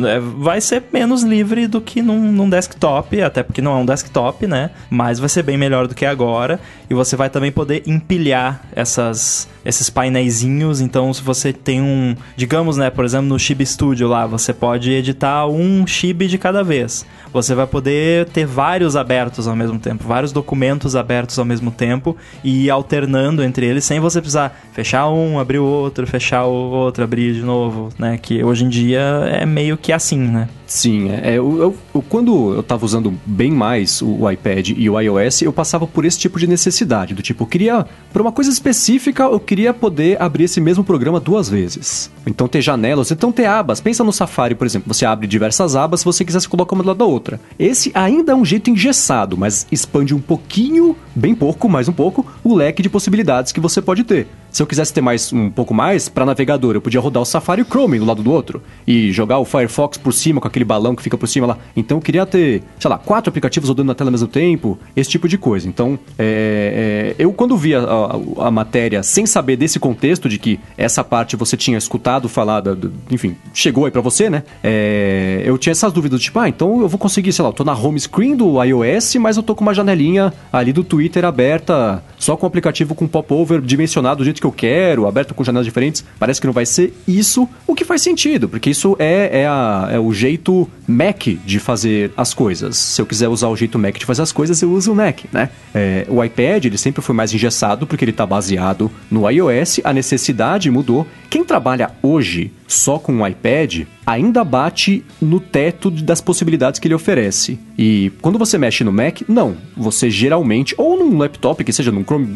é, 0.07 0.21
vai 0.21 0.61
ser 0.61 0.81
menos 0.91 1.21
livre 1.21 1.67
do 1.67 1.81
que 1.81 2.01
num, 2.01 2.31
num, 2.31 2.49
desktop, 2.49 3.21
até 3.21 3.43
porque 3.43 3.61
não 3.61 3.73
é 3.73 3.75
um 3.75 3.85
desktop, 3.85 4.47
né? 4.47 4.71
Mas 4.89 5.19
vai 5.19 5.27
ser 5.27 5.43
bem 5.43 5.57
melhor 5.57 5.85
do 5.85 5.93
que 5.93 6.05
agora. 6.05 6.61
E 6.89 6.93
você 6.93 7.17
vai 7.17 7.29
também 7.29 7.51
poder 7.51 7.83
empilhar 7.85 8.63
essas, 8.73 9.49
esses 9.65 9.89
painéisinhos. 9.89 10.81
Então, 10.81 11.13
se 11.13 11.21
você 11.21 11.53
tem 11.53 11.81
um, 11.81 12.15
digamos, 12.35 12.77
né, 12.77 12.89
por 12.89 13.05
exemplo, 13.05 13.27
no 13.27 13.39
Chibi 13.39 13.65
Studio 13.65 14.07
lá, 14.07 14.25
você 14.25 14.53
pode 14.53 14.91
editar 14.91 15.47
um 15.47 15.85
Chibi 15.85 16.27
de 16.27 16.37
cada 16.37 16.63
vez. 16.63 17.05
Você 17.33 17.55
vai 17.55 17.67
poder 17.67 18.27
ter 18.29 18.45
vários 18.45 18.95
abertos 18.95 19.47
ao 19.47 19.55
mesmo 19.55 19.79
tempo, 19.79 20.03
vários 20.05 20.31
documentos 20.31 20.95
abertos 20.95 21.39
ao 21.39 21.45
mesmo 21.45 21.71
tempo 21.71 22.15
e 22.43 22.69
alternando 22.69 23.43
entre 23.43 23.65
eles 23.65 23.85
sem 23.85 23.99
você 23.99 24.19
precisar 24.19 24.59
fechar 24.73 25.09
um, 25.09 25.39
abrir 25.39 25.59
o 25.59 25.65
outro, 25.65 26.05
fechar 26.05 26.45
o 26.45 26.51
outro, 26.51 27.03
abrir 27.03 27.33
de 27.33 27.41
novo, 27.41 27.89
né? 27.97 28.17
Que 28.17 28.43
hoje 28.43 28.65
em 28.65 28.69
dia 28.69 28.99
é 29.31 29.45
meio 29.45 29.77
que 29.77 29.91
assim, 29.91 30.19
né? 30.19 30.49
Sim, 30.71 31.09
é, 31.09 31.33
eu, 31.33 31.59
eu, 31.59 31.77
eu, 31.93 32.01
quando 32.01 32.53
eu 32.53 32.61
estava 32.61 32.85
usando 32.85 33.13
bem 33.25 33.51
mais 33.51 34.01
o, 34.01 34.21
o, 34.21 34.31
iPad 34.31 34.69
e 34.69 34.89
o 34.89 34.97
iOS, 34.97 35.41
eu 35.41 35.51
passava 35.51 35.85
por 35.85 36.05
esse 36.05 36.17
tipo 36.17 36.39
de 36.39 36.47
necessidade, 36.47 37.13
do 37.13 37.21
tipo, 37.21 37.43
eu 37.43 37.47
queria, 37.47 37.85
para 38.13 38.21
uma 38.21 38.31
coisa 38.31 38.49
específica, 38.49 39.23
eu 39.23 39.37
queria 39.51 39.73
poder 39.73 40.15
abrir 40.21 40.45
esse 40.45 40.61
mesmo 40.61 40.81
programa 40.81 41.19
duas 41.19 41.49
vezes. 41.49 42.09
Então 42.25 42.47
ter 42.47 42.61
janelas, 42.61 43.11
então 43.11 43.33
ter 43.33 43.47
abas. 43.47 43.81
Pensa 43.81 44.01
no 44.01 44.13
Safari, 44.13 44.55
por 44.55 44.65
exemplo, 44.65 44.93
você 44.93 45.05
abre 45.05 45.27
diversas 45.27 45.75
abas, 45.75 45.99
se 45.99 46.05
você 46.05 46.23
quiser 46.23 46.39
se 46.39 46.47
coloca 46.47 46.73
uma 46.73 46.81
do 46.81 46.87
lado 46.87 46.99
da 46.99 47.03
outra. 47.03 47.37
Esse 47.59 47.91
ainda 47.93 48.31
é 48.31 48.35
um 48.35 48.45
jeito 48.45 48.69
engessado, 48.69 49.35
mas 49.35 49.67
expande 49.69 50.15
um 50.15 50.21
pouquinho, 50.21 50.95
bem 51.13 51.35
pouco, 51.35 51.67
mais 51.67 51.89
um 51.89 51.91
pouco, 51.91 52.25
o 52.45 52.55
leque 52.55 52.81
de 52.81 52.89
possibilidades 52.89 53.51
que 53.51 53.59
você 53.59 53.81
pode 53.81 54.05
ter. 54.05 54.25
Se 54.51 54.61
eu 54.61 54.67
quisesse 54.67 54.93
ter 54.93 54.99
mais 54.99 55.31
um 55.31 55.49
pouco 55.49 55.73
mais, 55.73 56.09
para 56.09 56.25
navegador, 56.25 56.75
eu 56.75 56.81
podia 56.81 56.99
rodar 56.99 57.23
o 57.23 57.25
Safari 57.25 57.61
e 57.61 57.63
o 57.63 57.65
Chrome 57.65 57.97
do 57.97 58.05
lado 58.05 58.21
do 58.21 58.31
outro 58.31 58.61
e 58.85 59.09
jogar 59.11 59.39
o 59.39 59.45
Firefox 59.45 59.97
por 59.97 60.13
cima 60.13 60.41
com 60.41 60.47
aquele 60.47 60.65
balão 60.65 60.93
que 60.93 61.01
fica 61.01 61.17
por 61.17 61.27
cima 61.27 61.47
lá. 61.47 61.57
Então 61.73 61.97
eu 61.97 62.01
queria 62.01 62.25
ter, 62.25 62.61
sei 62.77 62.89
lá, 62.89 62.97
quatro 62.97 63.29
aplicativos 63.29 63.69
rodando 63.69 63.87
na 63.87 63.95
tela 63.95 64.09
ao 64.09 64.11
mesmo 64.11 64.27
tempo, 64.27 64.77
esse 64.93 65.09
tipo 65.09 65.27
de 65.29 65.37
coisa. 65.37 65.69
Então, 65.69 65.97
é, 66.19 67.15
é, 67.17 67.23
eu 67.23 67.31
quando 67.31 67.55
vi 67.55 67.73
a, 67.73 67.81
a, 67.81 68.47
a, 68.47 68.51
matéria 68.51 69.01
sem 69.03 69.25
saber 69.25 69.40
desse 69.41 69.79
contexto 69.79 70.29
de 70.29 70.37
que 70.37 70.59
essa 70.77 71.03
parte 71.03 71.35
você 71.35 71.57
tinha 71.57 71.77
escutado 71.77 72.29
falar, 72.29 72.61
da, 72.61 72.73
do, 72.73 72.91
enfim, 73.09 73.35
chegou 73.53 73.85
aí 73.85 73.91
para 73.91 74.01
você, 74.01 74.29
né? 74.29 74.43
É, 74.63 75.41
eu 75.45 75.57
tinha 75.57 75.71
essas 75.71 75.91
dúvidas, 75.91 76.21
tipo, 76.21 76.39
ah, 76.39 76.47
então 76.47 76.81
eu 76.81 76.87
vou 76.87 76.99
conseguir, 76.99 77.33
sei 77.33 77.43
lá, 77.43 77.49
eu 77.49 77.53
tô 77.53 77.63
na 77.63 77.73
home 77.73 77.99
screen 77.99 78.35
do 78.35 78.61
iOS, 78.63 79.15
mas 79.15 79.37
eu 79.37 79.43
tô 79.43 79.55
com 79.55 79.61
uma 79.61 79.73
janelinha 79.73 80.33
ali 80.51 80.71
do 80.71 80.83
Twitter 80.83 81.25
aberta, 81.25 82.03
só 82.21 82.37
com 82.37 82.45
o 82.45 82.47
aplicativo 82.47 82.93
com 82.93 83.07
popover 83.07 83.59
dimensionado 83.59 84.19
do 84.19 84.23
jeito 84.23 84.39
que 84.39 84.45
eu 84.45 84.51
quero, 84.51 85.07
aberto 85.07 85.33
com 85.33 85.43
janelas 85.43 85.65
diferentes, 85.65 86.05
parece 86.19 86.39
que 86.39 86.45
não 86.45 86.53
vai 86.53 86.67
ser 86.67 86.93
isso, 87.07 87.49
o 87.65 87.73
que 87.73 87.83
faz 87.83 88.03
sentido, 88.03 88.47
porque 88.47 88.69
isso 88.69 88.95
é, 88.99 89.41
é, 89.41 89.47
a, 89.47 89.89
é 89.91 89.99
o 89.99 90.13
jeito 90.13 90.69
Mac 90.87 91.23
de 91.43 91.59
fazer 91.59 92.11
as 92.15 92.31
coisas. 92.31 92.77
Se 92.77 93.01
eu 93.01 93.07
quiser 93.07 93.27
usar 93.27 93.47
o 93.47 93.55
jeito 93.55 93.79
Mac 93.79 93.97
de 93.97 94.05
fazer 94.05 94.21
as 94.21 94.31
coisas, 94.31 94.61
eu 94.61 94.71
uso 94.71 94.91
o 94.91 94.95
Mac, 94.95 95.21
né? 95.33 95.49
É, 95.73 96.05
o 96.09 96.23
iPad, 96.23 96.65
ele 96.65 96.77
sempre 96.77 97.01
foi 97.01 97.15
mais 97.15 97.33
engessado 97.33 97.87
porque 97.87 98.05
ele 98.05 98.11
está 98.11 98.25
baseado 98.25 98.91
no 99.09 99.27
iOS, 99.27 99.81
a 99.83 99.91
necessidade 99.91 100.69
mudou. 100.69 101.07
Quem 101.27 101.43
trabalha 101.43 101.89
hoje 102.03 102.51
só 102.67 102.99
com 102.99 103.19
o 103.19 103.27
iPad 103.27 103.85
ainda 104.05 104.43
bate 104.43 105.03
no 105.21 105.39
teto 105.39 105.91
das 105.91 106.21
possibilidades 106.21 106.79
que 106.79 106.87
ele 106.87 106.95
oferece. 106.95 107.59
E 107.77 108.11
quando 108.21 108.37
você 108.37 108.57
mexe 108.57 108.83
no 108.83 108.91
Mac, 108.91 109.21
não. 109.27 109.55
Você 109.75 110.09
geralmente, 110.09 110.75
ou 110.77 110.97
num 110.97 111.17
laptop, 111.17 111.63
que 111.63 111.73
seja 111.73 111.91
num 111.91 112.03
Chrome, 112.03 112.27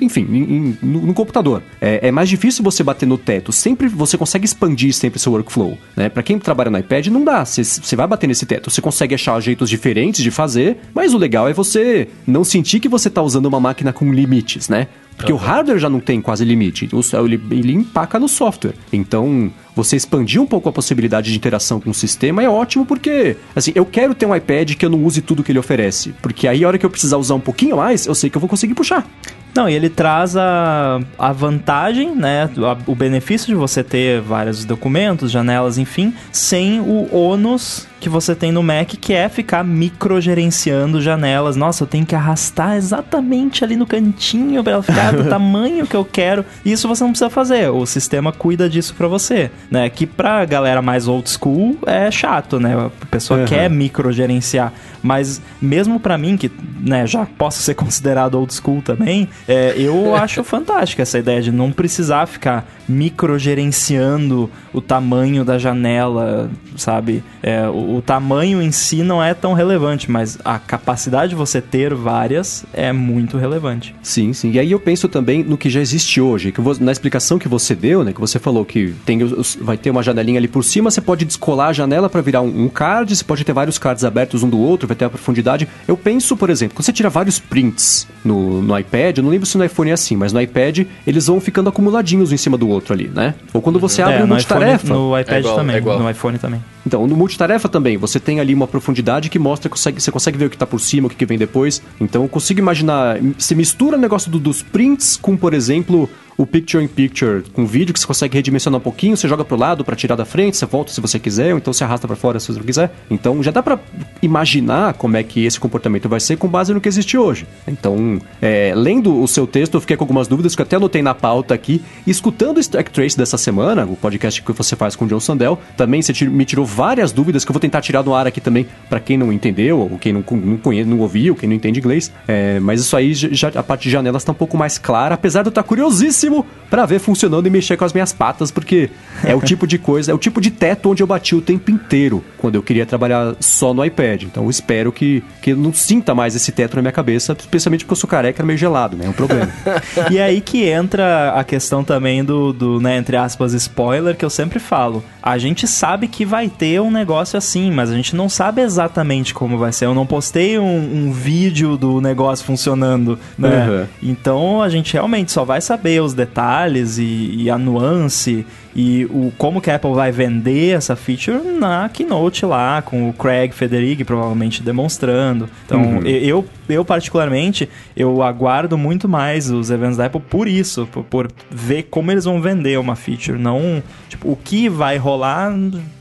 enfim, 0.00 0.76
no, 0.82 1.06
no 1.06 1.14
computador, 1.14 1.62
é, 1.80 2.08
é, 2.08 2.10
mais 2.10 2.28
difícil 2.28 2.64
você 2.64 2.82
bater 2.82 3.06
no 3.06 3.18
teto. 3.18 3.52
Sempre 3.52 3.88
você 3.88 4.16
consegue 4.16 4.44
expandir 4.44 4.92
sempre 4.94 5.18
seu 5.18 5.32
workflow. 5.32 5.76
Né? 5.96 6.08
Para 6.08 6.22
quem 6.22 6.38
trabalha 6.38 6.70
no 6.70 6.78
iPad, 6.78 7.08
não 7.08 7.24
dá. 7.24 7.44
Você 7.44 7.96
vai 7.96 8.06
bater 8.06 8.26
nesse 8.26 8.46
teto. 8.46 8.70
Você 8.70 8.80
consegue 8.80 9.14
achar 9.14 9.38
jeitos 9.40 9.68
diferentes 9.68 10.22
de 10.22 10.30
fazer, 10.30 10.78
mas 10.94 11.12
o 11.12 11.18
legal 11.18 11.48
é 11.48 11.52
você 11.52 12.08
não 12.26 12.44
sentir 12.44 12.80
que 12.80 12.88
você 12.88 13.08
está 13.08 13.22
usando 13.22 13.46
uma 13.46 13.60
máquina 13.60 13.92
com 13.92 14.12
limites, 14.12 14.68
né? 14.68 14.88
Porque 15.20 15.32
uhum. 15.32 15.38
o 15.38 15.42
hardware 15.42 15.78
já 15.78 15.90
não 15.90 16.00
tem 16.00 16.18
quase 16.20 16.44
limite. 16.46 16.88
Ele, 17.12 17.40
ele 17.50 17.72
empaca 17.74 18.18
no 18.18 18.26
software. 18.26 18.72
Então, 18.90 19.52
você 19.76 19.94
expandir 19.94 20.40
um 20.40 20.46
pouco 20.46 20.68
a 20.68 20.72
possibilidade 20.72 21.30
de 21.30 21.36
interação 21.36 21.78
com 21.78 21.90
o 21.90 21.94
sistema 21.94 22.42
é 22.42 22.48
ótimo 22.48 22.86
porque, 22.86 23.36
assim, 23.54 23.70
eu 23.74 23.84
quero 23.84 24.14
ter 24.14 24.24
um 24.24 24.34
iPad 24.34 24.74
que 24.74 24.84
eu 24.84 24.88
não 24.88 25.04
use 25.04 25.20
tudo 25.20 25.44
que 25.44 25.52
ele 25.52 25.58
oferece. 25.58 26.14
Porque 26.22 26.48
aí, 26.48 26.64
a 26.64 26.68
hora 26.68 26.78
que 26.78 26.86
eu 26.86 26.90
precisar 26.90 27.18
usar 27.18 27.34
um 27.34 27.40
pouquinho 27.40 27.76
mais, 27.76 28.06
eu 28.06 28.14
sei 28.14 28.30
que 28.30 28.36
eu 28.36 28.40
vou 28.40 28.48
conseguir 28.48 28.74
puxar. 28.74 29.06
Não, 29.54 29.68
e 29.68 29.74
ele 29.74 29.88
traz 29.88 30.36
a, 30.36 31.00
a 31.18 31.32
vantagem, 31.32 32.14
né? 32.14 32.48
o 32.86 32.94
benefício 32.94 33.48
de 33.48 33.54
você 33.54 33.82
ter 33.82 34.20
vários 34.20 34.64
documentos, 34.64 35.30
janelas, 35.30 35.78
enfim, 35.78 36.14
sem 36.30 36.80
o 36.80 37.08
ônus 37.14 37.88
que 38.00 38.08
você 38.08 38.34
tem 38.34 38.50
no 38.50 38.62
Mac, 38.62 38.88
que 38.88 39.12
é 39.12 39.28
ficar 39.28 39.62
microgerenciando 39.62 41.00
janelas. 41.00 41.54
Nossa, 41.54 41.84
eu 41.84 41.86
tenho 41.86 42.06
que 42.06 42.14
arrastar 42.14 42.76
exatamente 42.76 43.62
ali 43.62 43.76
no 43.76 43.86
cantinho 43.86 44.64
para 44.64 44.72
ela 44.72 44.82
ficar 44.82 45.12
do 45.12 45.24
tamanho 45.28 45.86
que 45.86 45.94
eu 45.94 46.04
quero. 46.04 46.44
Isso 46.64 46.88
você 46.88 47.04
não 47.04 47.10
precisa 47.10 47.28
fazer. 47.28 47.68
O 47.70 47.84
sistema 47.84 48.32
cuida 48.32 48.68
disso 48.68 48.94
para 48.94 49.06
você, 49.06 49.50
né? 49.70 49.88
Que 49.90 50.06
pra 50.06 50.44
galera 50.46 50.80
mais 50.80 51.06
old 51.06 51.28
school 51.28 51.76
é 51.86 52.10
chato, 52.10 52.58
né? 52.58 52.74
A 52.74 53.06
pessoa 53.06 53.40
uhum. 53.40 53.46
quer 53.46 53.68
microgerenciar, 53.68 54.72
mas 55.02 55.40
mesmo 55.60 56.00
para 56.00 56.16
mim 56.16 56.36
que, 56.36 56.50
né, 56.80 57.06
já 57.06 57.26
posso 57.26 57.60
ser 57.60 57.74
considerado 57.80 58.36
old 58.36 58.52
school 58.54 58.80
também, 58.80 59.28
é, 59.50 59.74
eu 59.76 60.14
acho 60.14 60.44
fantástica 60.44 61.02
essa 61.02 61.18
ideia 61.18 61.42
de 61.42 61.50
não 61.50 61.72
precisar 61.72 62.26
ficar 62.26 62.70
microgerenciando 62.88 64.48
o 64.72 64.80
tamanho 64.80 65.44
da 65.44 65.58
janela, 65.58 66.48
sabe? 66.76 67.24
É, 67.42 67.66
o, 67.68 67.96
o, 67.96 68.02
tamanho 68.02 68.62
em 68.62 68.70
si 68.70 69.02
não 69.02 69.20
é 69.20 69.34
tão 69.34 69.52
relevante, 69.52 70.08
mas 70.08 70.38
a 70.44 70.56
capacidade 70.56 71.30
de 71.30 71.34
você 71.34 71.60
ter 71.60 71.92
várias 71.94 72.64
é 72.72 72.92
muito 72.92 73.38
relevante. 73.38 73.92
Sim, 74.00 74.32
sim. 74.32 74.52
E 74.52 74.58
aí 74.60 74.70
eu 74.70 74.78
penso 74.78 75.08
também 75.08 75.42
no 75.42 75.58
que 75.58 75.68
já 75.68 75.80
existe 75.80 76.20
hoje, 76.20 76.52
que 76.52 76.60
vou, 76.60 76.76
na 76.78 76.92
explicação 76.92 77.36
que 77.36 77.48
você 77.48 77.74
deu, 77.74 78.04
né, 78.04 78.12
que 78.12 78.20
você 78.20 78.38
falou 78.38 78.64
que 78.64 78.94
tem, 79.04 79.18
vai 79.60 79.76
ter 79.76 79.90
uma 79.90 80.02
janelinha 80.02 80.38
ali 80.38 80.48
por 80.48 80.62
cima, 80.62 80.92
você 80.92 81.00
pode 81.00 81.24
descolar 81.24 81.70
a 81.70 81.72
janela 81.72 82.08
para 82.08 82.20
virar 82.20 82.42
um, 82.42 82.66
um 82.66 82.68
card, 82.68 83.16
você 83.16 83.24
pode 83.24 83.44
ter 83.44 83.52
vários 83.52 83.78
cards 83.78 84.04
abertos 84.04 84.44
um 84.44 84.48
do 84.48 84.60
outro, 84.60 84.86
vai 84.86 84.96
ter 84.96 85.06
a 85.06 85.10
profundidade. 85.10 85.66
Eu 85.88 85.96
penso, 85.96 86.36
por 86.36 86.50
exemplo, 86.50 86.76
quando 86.76 86.84
você 86.84 86.92
tira 86.92 87.10
vários 87.10 87.40
prints 87.40 88.06
no, 88.24 88.62
no 88.62 88.78
iPad, 88.78 89.18
eu 89.18 89.24
não 89.24 89.30
lembro 89.30 89.39
se 89.46 89.56
no 89.58 89.64
iPhone 89.64 89.90
é 89.90 89.94
assim, 89.94 90.16
mas 90.16 90.32
no 90.32 90.40
iPad 90.40 90.86
eles 91.06 91.26
vão 91.26 91.40
ficando 91.40 91.68
acumuladinhos 91.68 92.30
um 92.30 92.34
em 92.34 92.36
cima 92.36 92.56
do 92.56 92.68
outro 92.68 92.94
ali, 92.94 93.08
né? 93.08 93.34
Ou 93.52 93.60
quando 93.60 93.78
você 93.78 94.02
abre 94.02 94.16
é, 94.16 94.24
um 94.24 94.26
multitarefa. 94.26 94.92
No 94.92 95.18
iPad 95.18 95.36
é 95.36 95.40
igual, 95.40 95.56
também, 95.56 95.76
é 95.76 95.80
no 95.80 96.10
iPhone 96.10 96.38
também. 96.38 96.62
Então, 96.86 97.06
no 97.06 97.16
multitarefa 97.16 97.68
também, 97.68 97.96
você 97.96 98.18
tem 98.18 98.40
ali 98.40 98.54
uma 98.54 98.66
profundidade 98.66 99.28
que 99.28 99.38
mostra 99.38 99.68
que 99.68 99.74
consegue, 99.74 100.00
você 100.00 100.10
consegue 100.10 100.38
ver 100.38 100.46
o 100.46 100.50
que 100.50 100.56
está 100.56 100.66
por 100.66 100.80
cima, 100.80 101.06
o 101.06 101.10
que, 101.10 101.16
que, 101.16 101.26
vem 101.26 101.38
depois. 101.38 101.82
Então, 102.00 102.22
eu 102.22 102.28
consigo 102.28 102.58
imaginar, 102.58 103.18
se 103.38 103.54
mistura 103.54 103.96
o 103.96 104.00
negócio 104.00 104.30
do, 104.30 104.38
dos 104.38 104.62
prints 104.62 105.16
com, 105.16 105.36
por 105.36 105.52
exemplo, 105.52 106.08
o 106.40 106.46
Picture 106.46 106.82
in 106.82 106.88
Picture 106.88 107.42
com 107.52 107.66
vídeo 107.66 107.92
que 107.92 108.00
você 108.00 108.06
consegue 108.06 108.34
redimensionar 108.34 108.80
um 108.80 108.82
pouquinho, 108.82 109.14
você 109.14 109.28
joga 109.28 109.44
pro 109.44 109.58
lado 109.58 109.84
para 109.84 109.94
tirar 109.94 110.16
da 110.16 110.24
frente, 110.24 110.56
você 110.56 110.64
volta 110.64 110.90
se 110.90 110.98
você 110.98 111.18
quiser, 111.18 111.52
ou 111.52 111.58
então 111.58 111.70
você 111.70 111.84
arrasta 111.84 112.06
para 112.06 112.16
fora 112.16 112.40
se 112.40 112.50
você 112.50 112.60
quiser. 112.60 112.90
Então 113.10 113.42
já 113.42 113.50
dá 113.50 113.62
para 113.62 113.78
imaginar 114.22 114.94
como 114.94 115.18
é 115.18 115.22
que 115.22 115.44
esse 115.44 115.60
comportamento 115.60 116.08
vai 116.08 116.18
ser 116.18 116.38
com 116.38 116.48
base 116.48 116.72
no 116.72 116.80
que 116.80 116.88
existe 116.88 117.18
hoje. 117.18 117.46
Então, 117.68 118.18
é, 118.40 118.72
lendo 118.74 119.20
o 119.20 119.28
seu 119.28 119.46
texto, 119.46 119.74
eu 119.74 119.82
fiquei 119.82 119.98
com 119.98 120.04
algumas 120.04 120.28
dúvidas 120.28 120.56
que 120.56 120.62
eu 120.62 120.64
até 120.64 120.76
anotei 120.76 121.02
na 121.02 121.14
pauta 121.14 121.52
aqui. 121.52 121.82
Escutando 122.06 122.56
o 122.56 122.60
Stack 122.60 122.90
Trace 122.90 123.18
dessa 123.18 123.36
semana, 123.36 123.84
o 123.84 123.94
podcast 123.94 124.40
que 124.40 124.52
você 124.52 124.74
faz 124.74 124.96
com 124.96 125.04
o 125.04 125.08
John 125.08 125.20
Sandel, 125.20 125.58
também 125.76 126.00
você 126.00 126.24
me 126.24 126.46
tirou 126.46 126.64
várias 126.64 127.12
dúvidas 127.12 127.44
que 127.44 127.50
eu 127.50 127.52
vou 127.52 127.60
tentar 127.60 127.82
tirar 127.82 128.00
do 128.00 128.14
ar 128.14 128.26
aqui 128.26 128.40
também 128.40 128.66
para 128.88 128.98
quem 128.98 129.18
não 129.18 129.30
entendeu, 129.30 129.78
ou 129.78 129.98
quem 129.98 130.14
não, 130.14 130.24
não 130.30 130.56
conhece, 130.56 130.88
não 130.88 131.00
ouviu, 131.00 131.34
quem 131.34 131.50
não 131.50 131.56
entende 131.56 131.80
inglês. 131.80 132.10
É, 132.26 132.58
mas 132.60 132.80
isso 132.80 132.96
aí, 132.96 133.12
já, 133.12 133.48
a 133.48 133.62
parte 133.62 133.82
de 133.82 133.90
janelas 133.90 134.22
está 134.22 134.32
um 134.32 134.34
pouco 134.34 134.56
mais 134.56 134.78
clara, 134.78 135.14
apesar 135.14 135.42
de 135.42 135.48
eu 135.48 135.50
estar 135.50 135.62
curiosíssimo 135.62 136.29
para 136.70 136.86
ver 136.86 137.00
funcionando 137.00 137.46
e 137.46 137.50
mexer 137.50 137.76
com 137.76 137.84
as 137.84 137.92
minhas 137.92 138.12
patas, 138.12 138.50
porque 138.50 138.90
é 139.24 139.34
o 139.34 139.40
tipo 139.40 139.66
de 139.66 139.76
coisa, 139.76 140.12
é 140.12 140.14
o 140.14 140.18
tipo 140.18 140.40
de 140.40 140.50
teto 140.50 140.90
onde 140.90 141.02
eu 141.02 141.06
bati 141.06 141.34
o 141.34 141.40
tempo 141.40 141.70
inteiro 141.70 142.24
quando 142.38 142.54
eu 142.54 142.62
queria 142.62 142.86
trabalhar 142.86 143.34
só 143.40 143.74
no 143.74 143.84
iPad. 143.84 144.22
Então 144.22 144.44
eu 144.44 144.50
espero 144.50 144.92
que, 144.92 145.22
que 145.42 145.50
eu 145.50 145.56
não 145.56 145.72
sinta 145.72 146.14
mais 146.14 146.36
esse 146.36 146.52
teto 146.52 146.76
na 146.76 146.82
minha 146.82 146.92
cabeça, 146.92 147.36
especialmente 147.38 147.84
porque 147.84 147.92
eu 147.92 147.96
sou 147.96 148.08
careca 148.08 148.44
meio 148.44 148.58
gelado, 148.58 148.96
né? 148.96 149.06
É 149.06 149.08
um 149.08 149.12
problema. 149.12 149.50
e 150.10 150.18
é 150.18 150.22
aí 150.22 150.40
que 150.40 150.64
entra 150.64 151.32
a 151.32 151.42
questão 151.42 151.82
também 151.82 152.24
do, 152.24 152.52
do, 152.52 152.80
né, 152.80 152.96
entre 152.96 153.16
aspas, 153.16 153.52
spoiler, 153.52 154.16
que 154.16 154.24
eu 154.24 154.30
sempre 154.30 154.60
falo. 154.60 155.02
A 155.20 155.36
gente 155.38 155.66
sabe 155.66 156.06
que 156.06 156.24
vai 156.24 156.48
ter 156.48 156.80
um 156.80 156.90
negócio 156.90 157.36
assim, 157.36 157.70
mas 157.70 157.90
a 157.90 157.94
gente 157.94 158.14
não 158.14 158.28
sabe 158.28 158.62
exatamente 158.62 159.34
como 159.34 159.58
vai 159.58 159.72
ser. 159.72 159.86
Eu 159.86 159.94
não 159.94 160.06
postei 160.06 160.58
um, 160.58 161.06
um 161.08 161.12
vídeo 161.12 161.76
do 161.76 162.00
negócio 162.00 162.44
funcionando, 162.44 163.18
né? 163.36 163.68
Uhum. 163.68 163.86
Então 164.02 164.62
a 164.62 164.68
gente 164.68 164.92
realmente 164.92 165.32
só 165.32 165.44
vai 165.44 165.60
saber 165.60 166.00
os 166.00 166.14
detalhes 166.20 166.98
e, 166.98 167.44
e 167.44 167.50
a 167.50 167.56
nuance 167.56 168.44
e 168.74 169.04
o 169.06 169.32
como 169.36 169.60
que 169.60 169.70
a 169.70 169.76
Apple 169.76 169.92
vai 169.94 170.12
vender 170.12 170.76
essa 170.76 170.94
feature 170.94 171.40
na 171.58 171.88
keynote 171.88 172.46
lá, 172.46 172.82
com 172.82 173.08
o 173.08 173.12
Craig 173.12 173.52
Federighi 173.52 174.04
provavelmente 174.04 174.62
demonstrando. 174.62 175.48
Então, 175.66 175.80
uhum. 175.80 176.02
eu, 176.02 176.44
eu 176.68 176.84
particularmente, 176.84 177.68
eu 177.96 178.22
aguardo 178.22 178.78
muito 178.78 179.08
mais 179.08 179.50
os 179.50 179.70
eventos 179.70 179.96
da 179.96 180.06
Apple 180.06 180.20
por 180.20 180.46
isso, 180.46 180.88
por, 180.90 181.04
por, 181.04 181.32
ver 181.50 181.84
como 181.84 182.10
eles 182.10 182.24
vão 182.24 182.40
vender 182.40 182.78
uma 182.78 182.96
feature, 182.96 183.38
não 183.38 183.82
tipo 184.08 184.30
o 184.30 184.36
que 184.36 184.68
vai 184.68 184.96
rolar, 184.96 185.52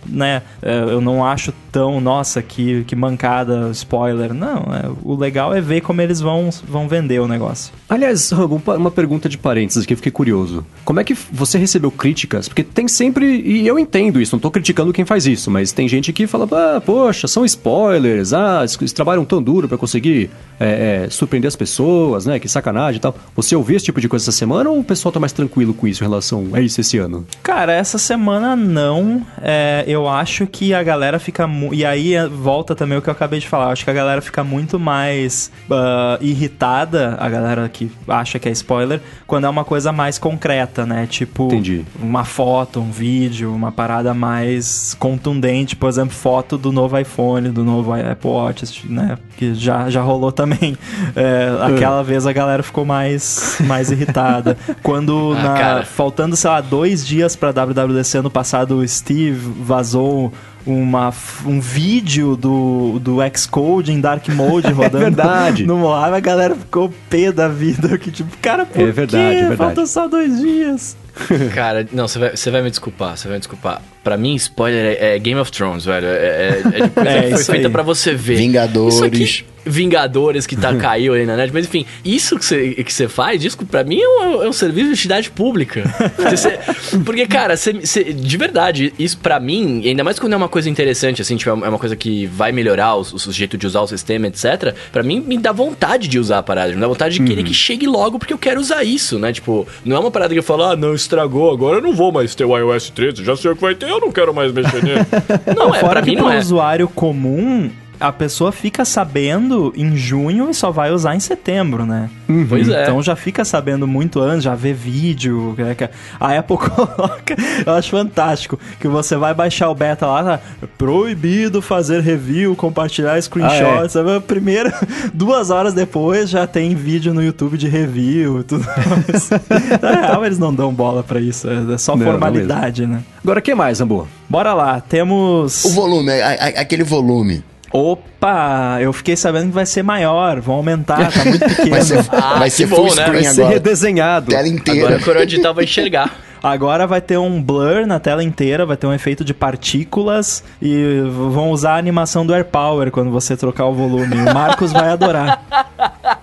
né? 0.05 0.41
É, 0.61 0.79
eu 0.79 1.01
não 1.01 1.25
acho 1.25 1.53
tão, 1.71 2.01
nossa, 2.01 2.41
que, 2.41 2.83
que 2.85 2.95
mancada, 2.95 3.69
spoiler. 3.71 4.33
Não, 4.33 4.63
é, 4.73 4.89
o 5.03 5.15
legal 5.15 5.53
é 5.53 5.61
ver 5.61 5.81
como 5.81 6.01
eles 6.01 6.19
vão, 6.19 6.49
vão 6.67 6.87
vender 6.87 7.19
o 7.19 7.27
negócio. 7.27 7.73
Aliás, 7.87 8.31
Rambo, 8.31 8.61
uma 8.65 8.91
pergunta 8.91 9.29
de 9.29 9.37
parênteses 9.37 9.85
que 9.85 9.93
eu 9.93 9.97
fiquei 9.97 10.11
curioso. 10.11 10.65
Como 10.83 10.99
é 10.99 11.03
que 11.03 11.15
você 11.31 11.57
recebeu 11.57 11.91
críticas? 11.91 12.47
Porque 12.47 12.58
tem 12.63 12.87
sempre, 12.87 13.41
e 13.41 13.67
eu 13.67 13.77
entendo 13.77 14.21
isso, 14.21 14.35
não 14.35 14.39
tô 14.39 14.51
criticando 14.51 14.93
quem 14.93 15.05
faz 15.05 15.25
isso, 15.25 15.49
mas 15.51 15.71
tem 15.71 15.87
gente 15.87 16.11
que 16.11 16.27
fala, 16.27 16.47
ah, 16.51 16.81
poxa, 16.81 17.27
são 17.27 17.45
spoilers, 17.45 18.33
ah, 18.33 18.63
eles 18.79 18.93
trabalham 18.93 19.25
tão 19.25 19.41
duro 19.41 19.67
para 19.67 19.77
conseguir 19.77 20.29
é, 20.59 21.05
é, 21.05 21.09
surpreender 21.09 21.47
as 21.47 21.55
pessoas, 21.55 22.25
né? 22.25 22.37
Que 22.39 22.47
sacanagem 22.49 22.97
e 22.97 23.01
tal. 23.01 23.15
Você 23.35 23.55
ouviu 23.55 23.77
esse 23.77 23.85
tipo 23.85 24.01
de 24.01 24.09
coisa 24.09 24.25
essa 24.25 24.31
semana 24.31 24.69
ou 24.69 24.79
o 24.79 24.83
pessoal 24.83 25.11
tá 25.11 25.19
mais 25.19 25.31
tranquilo 25.31 25.73
com 25.73 25.87
isso 25.87 26.03
em 26.03 26.07
relação 26.07 26.49
a 26.53 26.59
isso 26.59 26.81
esse 26.81 26.97
ano? 26.97 27.25
Cara, 27.41 27.71
essa 27.71 27.97
semana 27.97 28.55
não. 28.55 29.25
É, 29.41 29.85
eu 29.87 30.07
acho 30.07 30.45
que 30.45 30.73
a 30.73 30.83
galera 30.83 31.17
fica. 31.19 31.49
E 31.71 31.85
aí 31.85 32.13
é, 32.13 32.27
volta 32.27 32.75
também 32.75 32.97
o 32.97 33.01
que 33.01 33.09
eu 33.09 33.13
acabei 33.13 33.39
de 33.39 33.47
falar. 33.47 33.65
Eu 33.65 33.71
acho 33.71 33.83
que 33.83 33.89
a 33.89 33.93
galera 33.93 34.21
fica 34.21 34.43
muito 34.43 34.77
mais 34.77 35.51
uh, 35.69 36.21
irritada, 36.21 37.15
a 37.19 37.29
galera 37.29 37.69
que 37.69 37.89
acha 38.07 38.37
que 38.37 38.49
é 38.49 38.51
spoiler, 38.51 39.01
quando 39.25 39.45
é 39.45 39.49
uma 39.49 39.63
coisa 39.63 39.91
mais 39.91 40.17
concreta, 40.17 40.85
né? 40.85 41.07
Tipo, 41.09 41.45
Entendi. 41.45 41.85
uma 42.01 42.25
foto, 42.25 42.48
um 42.77 42.91
vídeo, 42.91 43.53
uma 43.53 43.71
parada 43.71 44.13
mais 44.13 44.95
contundente. 44.99 45.75
Por 45.75 45.89
exemplo, 45.89 46.13
foto 46.13 46.57
do 46.57 46.71
novo 46.71 46.97
iPhone, 46.97 47.49
do 47.49 47.63
novo 47.63 47.93
Apple 47.93 48.29
Watch, 48.29 48.87
né? 48.89 49.17
Que 49.37 49.53
já, 49.53 49.89
já 49.89 50.01
rolou 50.01 50.31
também. 50.31 50.77
É, 51.15 51.49
aquela 51.61 52.03
vez 52.03 52.25
a 52.25 52.33
galera 52.33 52.63
ficou 52.63 52.85
mais, 52.85 53.57
mais 53.61 53.91
irritada. 53.91 54.57
Quando, 54.81 55.33
ah, 55.39 55.43
na, 55.43 55.83
faltando, 55.83 56.35
sei 56.35 56.49
lá, 56.49 56.61
dois 56.61 57.05
dias 57.05 57.35
pra 57.35 57.51
WWDC 57.51 58.17
ano 58.17 58.29
passado, 58.29 58.77
o 58.77 58.87
Steve 58.87 59.53
vazou 59.61 60.31
uma, 60.65 61.13
um 61.45 61.59
vídeo 61.59 62.35
do, 62.35 62.99
do 62.99 63.17
Xcode 63.35 63.91
em 63.91 63.99
Dark 63.99 64.27
Mode 64.29 64.67
é 64.67 64.71
rodando. 64.71 64.97
é 64.97 64.99
verdade. 65.01 65.65
No 65.65 65.77
Mojave, 65.77 66.15
a 66.15 66.19
galera 66.19 66.55
ficou 66.55 66.93
pé 67.09 67.31
da 67.31 67.47
vida. 67.47 67.97
Que 67.97 68.11
tipo, 68.11 68.35
cara, 68.41 68.65
por 68.65 68.81
é 68.81 68.91
verdade, 68.91 69.11
quê? 69.11 69.19
É 69.19 69.47
verdade. 69.47 69.57
Falta 69.57 69.85
só 69.85 70.07
dois 70.07 70.39
dias. 70.39 70.97
Cara, 71.53 71.87
não, 71.91 72.07
você 72.07 72.19
vai, 72.19 72.31
vai 72.35 72.61
me 72.61 72.69
desculpar, 72.69 73.17
você 73.17 73.27
vai 73.27 73.37
me 73.37 73.39
desculpar. 73.39 73.81
Pra 74.03 74.17
mim, 74.17 74.35
spoiler 74.35 74.97
é, 74.99 75.15
é 75.15 75.19
Game 75.19 75.39
of 75.39 75.51
Thrones, 75.51 75.85
velho. 75.85 76.07
É, 76.07 76.09
é, 76.09 76.61
é, 76.73 76.89
coisa 76.89 77.09
é, 77.09 77.21
que 77.23 77.29
foi 77.31 77.43
feita 77.43 77.69
pra 77.69 77.83
você 77.83 78.13
ver. 78.13 78.37
Vingadores. 78.37 79.43
Vingadores 79.65 80.47
que 80.47 80.55
tá, 80.55 80.73
caiu 80.77 81.13
aí 81.13 81.25
na 81.25 81.35
net. 81.35 81.51
Mas 81.53 81.65
enfim, 81.65 81.85
isso 82.03 82.37
que 82.37 82.45
você, 82.45 82.73
que 82.75 82.91
você 82.91 83.07
faz, 83.07 83.43
isso 83.43 83.57
pra 83.65 83.83
mim 83.83 83.99
é 83.99 84.07
um, 84.07 84.43
é 84.43 84.49
um 84.49 84.53
serviço 84.53 84.87
de 84.87 84.93
utilidade 84.93 85.29
pública. 85.29 85.83
Você, 86.17 86.59
porque, 87.05 87.27
cara, 87.27 87.55
você, 87.55 87.73
você, 87.73 88.05
de 88.05 88.37
verdade, 88.37 88.93
isso 88.97 89.17
pra 89.17 89.39
mim, 89.39 89.81
ainda 89.85 90.03
mais 90.03 90.17
quando 90.17 90.33
é 90.33 90.37
uma 90.37 90.49
coisa 90.49 90.69
interessante, 90.69 91.21
assim, 91.21 91.35
tipo, 91.35 91.49
é 91.49 91.53
uma 91.53 91.77
coisa 91.77 91.95
que 91.95 92.25
vai 92.25 92.51
melhorar 92.51 92.95
o, 92.95 93.01
o 93.01 93.31
jeito 93.31 93.57
de 93.57 93.67
usar 93.67 93.81
o 93.81 93.87
sistema, 93.87 94.27
etc. 94.27 94.73
Pra 94.91 95.03
mim, 95.03 95.19
me 95.19 95.37
dá 95.37 95.51
vontade 95.51 96.07
de 96.07 96.17
usar 96.17 96.39
a 96.39 96.43
parada. 96.43 96.73
Me 96.73 96.79
dá 96.79 96.87
vontade 96.87 97.15
de 97.15 97.21
uhum. 97.21 97.27
querer 97.27 97.43
que 97.43 97.53
chegue 97.53 97.85
logo 97.85 98.17
porque 98.17 98.33
eu 98.33 98.37
quero 98.37 98.59
usar 98.59 98.83
isso, 98.83 99.19
né? 99.19 99.33
Tipo, 99.33 99.67
não 99.83 99.95
é 99.95 99.99
uma 99.99 100.11
parada 100.11 100.33
que 100.33 100.39
eu 100.39 100.43
falo, 100.43 100.63
ah, 100.63 100.75
não, 100.75 100.95
estragou, 101.09 101.51
agora 101.51 101.77
eu 101.77 101.81
não 101.81 101.93
vou 101.93 102.11
mais 102.11 102.35
ter 102.35 102.45
o 102.45 102.55
iOS 102.55 102.91
13, 102.91 103.23
já 103.23 103.35
sei 103.35 103.51
o 103.51 103.55
que 103.55 103.61
vai 103.61 103.73
ter, 103.73 103.89
eu 103.89 103.99
não 103.99 104.11
quero 104.11 104.33
mais 104.33 104.51
mexer 104.51 104.83
nele. 104.83 104.99
não, 105.57 105.73
é, 105.73 105.79
Fora 105.79 105.93
pra 105.93 106.01
mim 106.03 106.15
não 106.15 106.31
é. 106.31 106.37
usuário 106.37 106.87
comum, 106.87 107.71
a 107.99 108.11
pessoa 108.11 108.51
fica 108.51 108.85
sabendo 108.85 109.73
em 109.75 109.95
junho 109.95 110.49
e 110.49 110.53
só 110.53 110.71
vai 110.71 110.91
usar 110.91 111.15
em 111.15 111.19
setembro, 111.19 111.85
né? 111.85 112.09
Uhum. 112.27 112.45
Pois 112.47 112.69
é. 112.69 112.83
Então 112.83 113.01
já 113.01 113.15
fica 113.15 113.43
sabendo 113.43 113.85
muito 113.85 114.19
antes, 114.19 114.43
já 114.43 114.55
vê 114.55 114.73
vídeo. 114.73 115.55
Né? 115.57 115.75
A 116.19 116.37
Apple 116.37 116.57
coloca, 116.69 117.35
eu 117.65 117.73
acho 117.73 117.91
fantástico, 117.91 118.59
que 118.79 118.87
você 118.87 119.15
vai 119.15 119.33
baixar 119.33 119.69
o 119.69 119.75
beta 119.75 120.05
lá, 120.05 120.23
tá? 120.23 120.39
proibido 120.77 121.61
fazer 121.61 122.01
review, 122.01 122.55
compartilhar 122.55 123.21
screenshots. 123.21 123.95
Ah, 123.95 124.15
é. 124.15 124.19
Primeiro, 124.19 124.71
duas 125.13 125.49
horas 125.49 125.73
depois 125.73 126.29
já 126.29 126.47
tem 126.47 126.75
vídeo 126.75 127.13
no 127.13 127.23
YouTube 127.23 127.57
de 127.57 127.67
review 127.67 128.43
tudo 128.43 128.65
mais. 128.65 129.29
Na 129.81 129.91
real, 129.91 130.25
eles 130.25 130.39
não 130.39 130.53
dão 130.53 130.73
bola 130.73 131.03
para 131.03 131.19
isso, 131.19 131.47
é 131.49 131.77
só 131.77 131.95
não, 131.95 132.05
formalidade, 132.05 132.85
não 132.85 132.95
né? 132.95 133.03
Agora, 133.23 133.39
o 133.39 133.41
que 133.41 133.53
mais, 133.53 133.81
Amor? 133.81 134.07
Bora 134.27 134.53
lá, 134.53 134.81
temos... 134.81 135.65
O 135.65 135.69
volume, 135.69 136.11
a, 136.11 136.29
a, 136.29 136.47
aquele 136.61 136.83
volume. 136.83 137.43
Opa, 137.71 138.77
eu 138.81 138.91
fiquei 138.91 139.15
sabendo 139.15 139.47
que 139.47 139.53
vai 139.53 139.65
ser 139.65 139.83
maior, 139.83 140.39
vão 140.39 140.55
aumentar, 140.55 141.11
tá 141.11 141.23
muito 141.23 141.45
pequeno. 141.45 141.69
vai 141.69 141.81
ser, 141.81 142.05
ah, 142.11 142.39
vai 142.39 142.49
ser 142.49 142.67
full 142.67 142.87
bom, 142.87 142.95
né? 142.95 143.05
Vai 143.05 143.23
ser 143.23 143.45
redesenhado. 143.45 144.31
Tela 144.31 144.47
inteira. 144.47 144.79
Agora 144.87 144.99
o 144.99 145.03
Coroa 145.05 145.25
Digital 145.25 145.53
vai 145.53 145.63
enxergar. 145.65 146.11
Agora 146.41 146.87
vai 146.87 147.01
ter 147.01 147.17
um 147.17 147.41
blur 147.41 147.85
na 147.85 147.99
tela 147.99 148.23
inteira, 148.23 148.65
vai 148.65 148.77
ter 148.77 148.87
um 148.87 148.93
efeito 148.93 149.25
de 149.25 149.33
partículas 149.33 150.41
e 150.61 151.01
vão 151.11 151.51
usar 151.51 151.73
a 151.73 151.77
animação 151.77 152.25
do 152.25 152.33
AirPower 152.33 152.91
quando 152.91 153.11
você 153.11 153.35
trocar 153.35 153.65
o 153.65 153.73
volume. 153.73 154.15
O 154.15 154.33
Marcos 154.33 154.71
vai 154.71 154.89
adorar. 154.89 155.43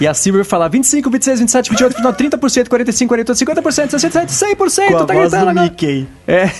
E 0.00 0.06
a 0.06 0.14
Silver 0.14 0.44
fala 0.44 0.68
25, 0.68 1.10
26, 1.10 1.40
27, 1.40 1.70
28, 1.70 1.94
29, 1.96 2.38
30%, 2.38 2.68
45, 2.68 3.08
48, 3.08 3.62
50%, 3.62 3.90
67, 3.90 4.56
100%. 4.56 4.88
Com 4.88 4.96
a 4.96 5.04
tá 5.04 5.14
voz 5.14 5.30
gritando, 5.30 5.54
do 5.54 5.62
Mickey. 5.62 6.08
É. 6.26 6.50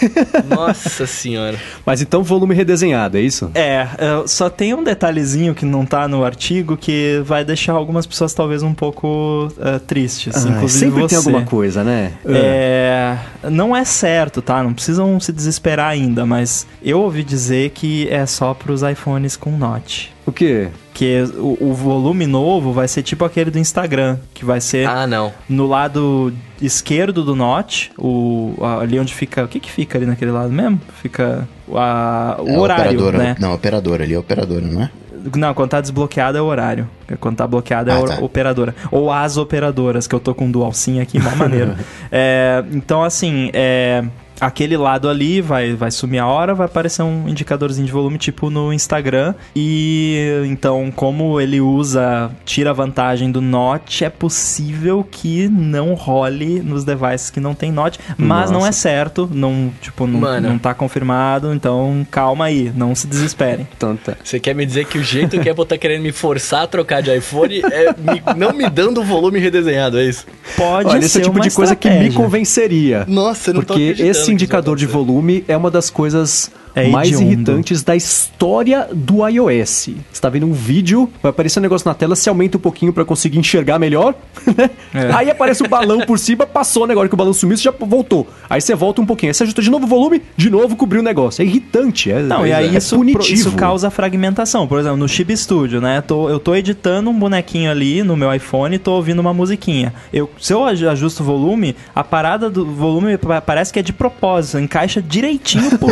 Nossa 0.48 1.07
senhora. 1.07 1.59
Mas 1.84 2.00
então 2.00 2.22
volume 2.22 2.55
redesenhado, 2.55 3.16
é 3.16 3.20
isso? 3.20 3.50
É, 3.55 3.88
é, 3.98 4.26
só 4.26 4.48
tem 4.48 4.74
um 4.74 4.84
detalhezinho 4.84 5.55
que 5.55 5.64
não 5.64 5.84
tá 5.84 6.07
no 6.07 6.24
artigo 6.24 6.76
que 6.76 7.20
vai 7.24 7.44
deixar 7.44 7.72
algumas 7.72 8.07
pessoas 8.07 8.32
talvez 8.34 8.62
um 8.62 8.74
pouco 8.74 9.53
uh, 9.57 9.80
tristes. 9.80 10.34
Ah, 10.36 10.50
inclusive 10.50 10.84
sempre 10.86 11.03
você. 11.03 11.09
tem 11.09 11.18
alguma 11.18 11.42
coisa, 11.44 11.82
né? 11.82 12.12
É, 12.24 13.16
não 13.50 13.76
é 13.76 13.84
certo, 13.84 14.40
tá? 14.40 14.62
Não 14.62 14.72
precisam 14.72 15.18
se 15.18 15.32
desesperar 15.32 15.90
ainda, 15.90 16.24
mas 16.24 16.66
eu 16.82 17.00
ouvi 17.00 17.24
dizer 17.24 17.70
que 17.70 18.09
é 18.09 18.24
só 18.26 18.55
pros 18.55 18.82
iPhones 18.82 19.36
com 19.36 19.57
Note. 19.57 20.12
O 20.26 20.32
quê? 20.32 20.68
Que 20.95 21.22
o, 21.36 21.57
o, 21.59 21.74
volume 21.74 22.26
novo 22.26 22.72
vai 22.72 22.86
ser 22.86 23.03
tipo 23.03 23.24
aquele 23.24 23.51
do 23.51 23.59
Instagram, 23.59 24.18
que 24.34 24.45
vai 24.45 24.61
ser 24.61 24.86
ah, 24.86 25.07
não. 25.07 25.32
no 25.49 25.66
lado 25.66 26.32
esquerdo 26.61 27.24
do 27.24 27.34
Note, 27.34 27.90
o, 27.99 28.55
ali 28.80 29.01
onde 29.01 29.14
fica. 29.14 29.45
O 29.45 29.49
que 29.49 29.59
que 29.59 29.70
fica 29.70 29.97
ali 29.97 30.07
naquele 30.07 30.30
lado 30.30 30.53
mesmo? 30.53 30.80
Fica 31.01 31.49
a, 31.74 32.36
o 32.40 32.49
é 32.49 32.59
horário, 32.59 32.84
operadora, 32.84 33.18
né? 33.18 33.36
Não, 33.38 33.55
operadora 33.55 34.05
ali 34.05 34.14
é 34.14 34.18
operadora, 34.18 34.66
não 34.66 34.82
é? 34.82 34.90
Não, 35.36 35.55
quando 35.55 35.70
tá 35.70 35.80
desbloqueado 35.80 36.36
é 36.36 36.43
o 36.43 36.47
horário. 36.47 36.88
Quando 37.20 37.36
tá 37.36 37.47
bloqueado 37.47 37.90
é 37.90 37.95
ah, 37.95 37.99
a 37.99 38.03
tá. 38.03 38.18
operadora. 38.20 38.74
Ou 38.90 39.11
as 39.11 39.36
operadoras, 39.36 40.07
que 40.07 40.14
eu 40.14 40.20
tô 40.20 40.34
com 40.34 40.47
um 40.47 40.51
dual 40.51 40.72
sim 40.72 41.01
aqui, 41.01 41.18
uma 41.18 41.34
maneira. 41.36 41.76
é, 42.11 42.64
então, 42.72 43.03
assim, 43.03 43.51
é, 43.53 44.05
aquele 44.43 44.76
lado 44.76 45.09
ali 45.09 45.40
vai, 45.40 45.74
vai 45.74 45.90
sumir 45.93 46.18
a 46.18 46.26
hora, 46.26 46.53
vai 46.53 46.66
aparecer 46.66 47.03
um 47.03 47.28
indicadorzinho 47.28 47.86
de 47.86 47.93
volume, 47.93 48.18
tipo 48.18 48.51
no 48.51 48.72
Instagram. 48.72 49.34
E 49.55 50.43
então, 50.47 50.90
como 50.90 51.40
ele 51.40 51.61
usa, 51.61 52.30
tira 52.45 52.74
vantagem 52.74 53.30
do 53.30 53.40
Note, 53.40 54.05
é 54.05 54.11
possível 54.11 55.07
que 55.09 55.49
não 55.49 55.95
role 55.95 56.61
nos 56.61 56.84
devices 56.84 57.30
que 57.30 57.38
não 57.38 57.55
tem 57.55 57.70
Note, 57.70 58.01
mas 58.18 58.51
Nossa. 58.51 58.53
não 58.53 58.66
é 58.66 58.72
certo, 58.72 59.30
não, 59.32 59.72
tipo, 59.80 60.07
não, 60.07 60.40
não 60.40 60.59
tá 60.59 60.74
confirmado, 60.74 61.55
então 61.55 62.05
calma 62.11 62.47
aí, 62.47 62.72
não 62.74 62.95
se 62.95 63.07
desesperem. 63.07 63.68
Então 63.76 63.97
tá. 63.97 64.16
Você 64.22 64.40
quer 64.40 64.55
me 64.55 64.66
dizer 64.66 64.86
que 64.86 64.99
o 64.99 65.05
jeito 65.05 65.38
que 65.38 65.49
a 65.49 65.53
Apple 65.53 65.66
tá 65.66 65.78
querendo 65.78 66.03
me 66.03 66.12
forçar 66.12 66.64
a 66.64 66.66
trocar 66.66 67.01
de 67.01 67.14
iPhone 67.16 67.61
é 67.61 67.95
me, 67.97 68.22
não 68.36 68.53
me 68.53 68.68
dando 68.68 69.01
o 69.01 69.05
volume 69.05 69.38
redesenhado, 69.38 69.99
é 69.99 70.05
isso? 70.05 70.26
Pode 70.57 70.88
Olha, 70.88 71.01
ser 71.01 71.07
esse 71.07 71.18
é 71.18 71.20
o 71.20 71.24
tipo 71.24 71.40
de 71.40 71.51
coisa 71.51 71.76
que 71.76 71.88
me 71.88 72.12
convenceria. 72.12 73.05
Nossa, 73.07 73.51
eu 73.51 73.55
não 73.55 73.62
Porque 73.62 73.95
esse 73.99 74.31
indicador 74.32 74.76
de 74.76 74.86
volume 74.86 75.44
é 75.46 75.56
uma 75.56 75.70
das 75.70 75.90
coisas 75.90 76.50
é 76.74 76.88
mais 76.88 77.10
irritantes 77.20 77.82
da 77.82 77.94
história 77.94 78.88
do 78.92 79.26
iOS. 79.26 79.90
Você 80.10 80.20
tá 80.20 80.28
vendo 80.28 80.46
um 80.46 80.52
vídeo, 80.52 81.08
vai 81.22 81.30
aparecer 81.30 81.58
um 81.58 81.62
negócio 81.62 81.88
na 81.88 81.94
tela, 81.94 82.16
se 82.16 82.28
aumenta 82.28 82.56
um 82.56 82.60
pouquinho 82.60 82.92
para 82.92 83.04
conseguir 83.04 83.38
enxergar 83.38 83.78
melhor, 83.78 84.14
né? 84.56 84.70
É. 84.94 85.12
Aí 85.12 85.30
aparece 85.30 85.62
o 85.62 85.68
balão 85.68 86.00
por 86.00 86.18
cima, 86.18 86.46
passou 86.46 86.84
o 86.84 86.86
negócio 86.86 87.08
que 87.08 87.14
o 87.14 87.18
balão 87.18 87.32
sumiu, 87.32 87.56
você 87.56 87.64
já 87.64 87.70
voltou. 87.78 88.26
Aí 88.48 88.60
você 88.60 88.74
volta 88.74 89.00
um 89.00 89.06
pouquinho, 89.06 89.30
aí 89.30 89.34
você 89.34 89.42
ajusta 89.42 89.62
de 89.62 89.70
novo 89.70 89.84
o 89.84 89.88
volume, 89.88 90.22
de 90.36 90.50
novo 90.50 90.76
cobriu 90.76 91.00
o 91.00 91.04
negócio. 91.04 91.42
É 91.42 91.44
irritante, 91.44 92.10
é 92.10 92.22
Não, 92.22 92.44
é, 92.44 92.48
e 92.48 92.52
aí 92.52 92.74
é 92.74 92.78
isso, 92.78 92.96
punitivo. 92.96 93.34
isso 93.34 93.52
causa 93.52 93.90
fragmentação. 93.90 94.66
Por 94.66 94.78
exemplo, 94.78 94.96
no 94.96 95.08
Chip 95.08 95.36
Studio, 95.36 95.80
né? 95.80 96.00
Tô, 96.00 96.28
eu 96.28 96.38
tô 96.38 96.54
editando 96.54 97.10
um 97.10 97.18
bonequinho 97.18 97.70
ali 97.70 98.02
no 98.02 98.16
meu 98.16 98.32
iPhone 98.34 98.76
e 98.76 98.78
tô 98.78 98.92
ouvindo 98.92 99.20
uma 99.20 99.34
musiquinha. 99.34 99.92
Eu, 100.12 100.30
se 100.40 100.52
eu 100.52 100.64
ajusto 100.64 101.22
o 101.22 101.26
volume, 101.26 101.76
a 101.94 102.02
parada 102.02 102.48
do 102.50 102.64
volume 102.64 103.18
parece 103.44 103.72
que 103.72 103.78
é 103.78 103.82
de 103.82 103.92
propósito, 103.92 104.58
encaixa 104.58 105.02
direitinho 105.02 105.78
para 105.78 105.88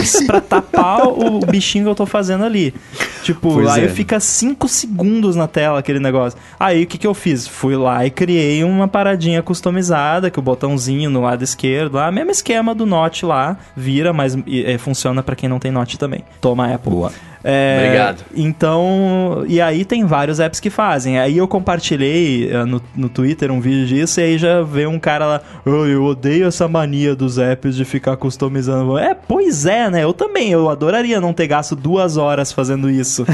tapar 0.70 1.06
o 1.06 1.40
bichinho 1.40 1.84
que 1.84 1.90
eu 1.90 1.94
tô 1.94 2.06
fazendo 2.06 2.44
ali. 2.44 2.74
Tipo, 3.22 3.54
pois 3.54 3.68
aí 3.68 3.84
é. 3.84 3.88
fica 3.88 4.18
5 4.18 4.66
segundos 4.68 5.36
na 5.36 5.46
tela 5.46 5.78
aquele 5.78 6.00
negócio. 6.00 6.38
Aí 6.58 6.84
o 6.84 6.86
que, 6.86 6.96
que 6.96 7.06
eu 7.06 7.14
fiz? 7.14 7.46
Fui 7.46 7.76
lá 7.76 8.04
e 8.06 8.10
criei 8.10 8.64
uma 8.64 8.88
paradinha 8.88 9.42
customizada, 9.42 10.30
que 10.30 10.38
o 10.38 10.42
botãozinho 10.42 11.10
no 11.10 11.20
lado 11.20 11.42
esquerdo, 11.42 11.94
lá, 11.94 12.10
mesmo 12.10 12.30
esquema 12.30 12.74
do 12.74 12.86
Note 12.86 13.26
lá, 13.26 13.56
vira, 13.76 14.12
mas 14.12 14.36
e, 14.46 14.78
funciona 14.78 15.22
para 15.22 15.36
quem 15.36 15.48
não 15.48 15.58
tem 15.58 15.70
Note 15.70 15.98
também. 15.98 16.24
Toma 16.40 16.72
Apple. 16.72 16.90
Boa. 16.90 17.12
É, 17.42 17.84
Obrigado. 17.84 18.24
Então, 18.34 19.44
e 19.48 19.60
aí 19.60 19.84
tem 19.84 20.04
vários 20.04 20.40
apps 20.40 20.60
que 20.60 20.68
fazem. 20.68 21.18
Aí 21.18 21.38
eu 21.38 21.48
compartilhei 21.48 22.50
uh, 22.52 22.66
no, 22.66 22.82
no 22.94 23.08
Twitter 23.08 23.50
um 23.50 23.60
vídeo 23.60 23.86
disso 23.86 24.20
e 24.20 24.24
aí 24.24 24.38
já 24.38 24.62
veio 24.62 24.90
um 24.90 24.98
cara 24.98 25.26
lá, 25.26 25.40
oh, 25.64 25.86
eu 25.86 26.04
odeio 26.04 26.46
essa 26.46 26.68
mania 26.68 27.14
dos 27.16 27.38
apps 27.38 27.74
de 27.76 27.84
ficar 27.84 28.16
customizando. 28.16 28.98
É, 28.98 29.14
pois 29.14 29.64
é, 29.64 29.88
né? 29.90 30.04
Eu 30.04 30.12
também, 30.12 30.50
eu 30.50 30.68
adoraria 30.68 31.20
não 31.20 31.32
ter 31.32 31.46
gasto 31.46 31.74
duas 31.74 32.16
horas 32.16 32.52
fazendo 32.52 32.90
isso. 32.90 33.24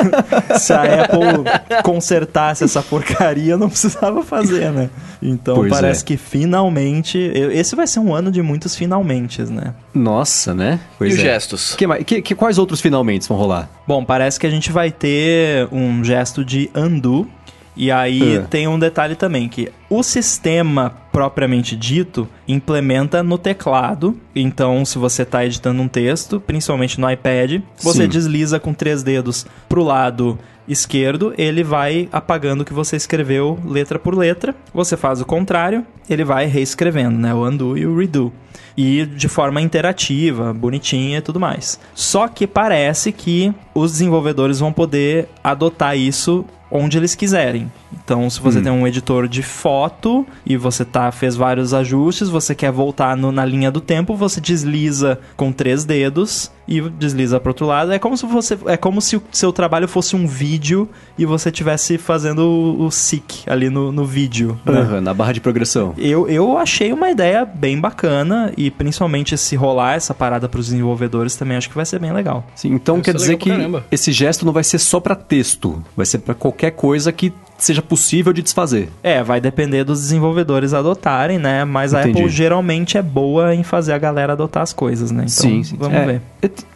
Se 0.58 0.72
a 0.72 1.04
Apple 1.04 1.82
consertasse 1.82 2.64
essa 2.64 2.82
porcaria, 2.82 3.56
não 3.56 3.68
precisava 3.68 4.22
fazer, 4.22 4.70
né? 4.70 4.88
Então 5.22 5.56
pois 5.56 5.70
parece 5.70 6.02
é. 6.02 6.06
que 6.06 6.16
finalmente. 6.16 7.18
Esse 7.18 7.76
vai 7.76 7.86
ser 7.86 8.00
um 8.00 8.14
ano 8.14 8.30
de 8.30 8.40
muitos 8.40 8.74
finalmente, 8.74 9.42
né? 9.42 9.74
Nossa, 9.92 10.54
né? 10.54 10.80
Pois 10.98 11.12
e 11.12 11.16
os 11.16 11.20
é. 11.20 11.22
gestos? 11.22 11.74
Que, 11.74 12.04
que, 12.04 12.22
que, 12.22 12.34
quais 12.34 12.58
outros 12.58 12.80
finalmente 12.80 13.28
vão 13.28 13.36
rolar? 13.36 13.49
Bom, 13.86 14.04
parece 14.04 14.38
que 14.38 14.46
a 14.46 14.50
gente 14.50 14.70
vai 14.70 14.90
ter 14.90 15.68
um 15.72 16.04
gesto 16.04 16.44
de 16.44 16.70
undo. 16.74 17.28
E 17.76 17.90
aí 17.90 18.38
uh. 18.38 18.46
tem 18.48 18.68
um 18.68 18.78
detalhe 18.78 19.14
também, 19.14 19.48
que 19.48 19.70
o 19.88 20.02
sistema 20.02 20.92
propriamente 21.10 21.74
dito 21.74 22.28
implementa 22.46 23.22
no 23.22 23.38
teclado. 23.38 24.18
Então, 24.34 24.84
se 24.84 24.98
você 24.98 25.22
está 25.22 25.44
editando 25.44 25.80
um 25.80 25.88
texto, 25.88 26.40
principalmente 26.40 27.00
no 27.00 27.10
iPad, 27.10 27.62
você 27.80 28.02
Sim. 28.02 28.08
desliza 28.08 28.60
com 28.60 28.74
três 28.74 29.02
dedos 29.02 29.46
para 29.68 29.80
o 29.80 29.84
lado 29.84 30.38
esquerdo, 30.68 31.34
ele 31.36 31.64
vai 31.64 32.08
apagando 32.12 32.60
o 32.60 32.64
que 32.64 32.72
você 32.72 32.96
escreveu 32.96 33.58
letra 33.64 33.98
por 33.98 34.16
letra. 34.16 34.54
Você 34.72 34.96
faz 34.96 35.20
o 35.20 35.24
contrário, 35.24 35.84
ele 36.08 36.24
vai 36.24 36.46
reescrevendo, 36.46 37.18
né? 37.18 37.34
O 37.34 37.46
undo 37.46 37.76
e 37.76 37.86
o 37.86 37.96
redo. 37.96 38.32
E 38.76 39.04
de 39.04 39.28
forma 39.28 39.60
interativa, 39.60 40.52
bonitinha 40.52 41.18
e 41.18 41.22
tudo 41.22 41.40
mais. 41.40 41.78
Só 41.94 42.28
que 42.28 42.46
parece 42.46 43.12
que 43.12 43.52
os 43.74 43.92
desenvolvedores 43.92 44.60
vão 44.60 44.72
poder 44.72 45.28
adotar 45.42 45.96
isso 45.96 46.44
onde 46.70 46.96
eles 46.96 47.14
quiserem. 47.14 47.70
Então, 47.92 48.28
se 48.30 48.40
você 48.40 48.58
hum. 48.58 48.62
tem 48.62 48.72
um 48.72 48.86
editor 48.86 49.26
de 49.26 49.42
foto 49.42 50.26
e 50.44 50.56
você 50.56 50.84
tá 50.84 51.10
fez 51.10 51.36
vários 51.36 51.74
ajustes, 51.74 52.28
você 52.28 52.54
quer 52.54 52.70
voltar 52.70 53.16
no, 53.16 53.32
na 53.32 53.44
linha 53.44 53.70
do 53.70 53.80
tempo, 53.80 54.14
você 54.14 54.40
desliza 54.40 55.18
com 55.36 55.52
três 55.52 55.84
dedos 55.84 56.50
e 56.70 56.80
desliza 56.80 57.40
para 57.40 57.50
outro 57.50 57.66
lado. 57.66 57.92
É 57.92 57.98
como 57.98 58.16
se 58.16 58.24
você 58.24 58.56
é 58.66 58.76
como 58.76 59.00
se 59.00 59.16
o 59.16 59.22
seu 59.32 59.52
trabalho 59.52 59.88
fosse 59.88 60.14
um 60.14 60.26
vídeo 60.26 60.88
e 61.18 61.26
você 61.26 61.48
estivesse 61.48 61.98
fazendo 61.98 62.40
o, 62.40 62.86
o 62.86 62.90
SIC 62.90 63.42
ali 63.46 63.68
no, 63.68 63.90
no 63.90 64.04
vídeo. 64.04 64.58
Né? 64.64 64.80
Uhum, 64.80 65.00
na 65.00 65.12
barra 65.12 65.32
de 65.32 65.40
progressão. 65.40 65.92
Eu, 65.98 66.28
eu 66.28 66.56
achei 66.56 66.92
uma 66.92 67.10
ideia 67.10 67.44
bem 67.44 67.80
bacana 67.80 68.52
e 68.56 68.70
principalmente 68.70 69.36
se 69.36 69.56
rolar 69.56 69.94
essa 69.94 70.14
parada 70.14 70.48
para 70.48 70.60
os 70.60 70.66
desenvolvedores 70.66 71.34
também 71.34 71.56
acho 71.56 71.68
que 71.68 71.74
vai 71.74 71.84
ser 71.84 71.98
bem 71.98 72.12
legal. 72.12 72.46
Sim, 72.54 72.72
então 72.72 73.00
quer 73.00 73.14
dizer 73.14 73.36
que 73.36 73.50
esse 73.90 74.12
gesto 74.12 74.46
não 74.46 74.52
vai 74.52 74.62
ser 74.62 74.78
só 74.78 75.00
para 75.00 75.16
texto, 75.16 75.82
vai 75.96 76.06
ser 76.06 76.18
para 76.18 76.34
qualquer 76.34 76.59
coisa 76.68 77.12
que 77.12 77.32
seja 77.64 77.82
possível 77.82 78.32
de 78.32 78.42
desfazer. 78.42 78.88
É, 79.02 79.22
vai 79.22 79.40
depender 79.40 79.84
dos 79.84 80.00
desenvolvedores 80.00 80.74
adotarem, 80.74 81.38
né? 81.38 81.64
Mas 81.64 81.92
Entendi. 81.92 82.08
a 82.08 82.10
Apple 82.10 82.28
geralmente 82.28 82.98
é 82.98 83.02
boa 83.02 83.54
em 83.54 83.62
fazer 83.62 83.92
a 83.92 83.98
galera 83.98 84.32
adotar 84.32 84.62
as 84.62 84.72
coisas, 84.72 85.10
né? 85.10 85.24
Então, 85.24 85.50
sim, 85.50 85.62
sim. 85.62 85.76
vamos 85.78 85.98
é, 85.98 86.06
ver. 86.06 86.22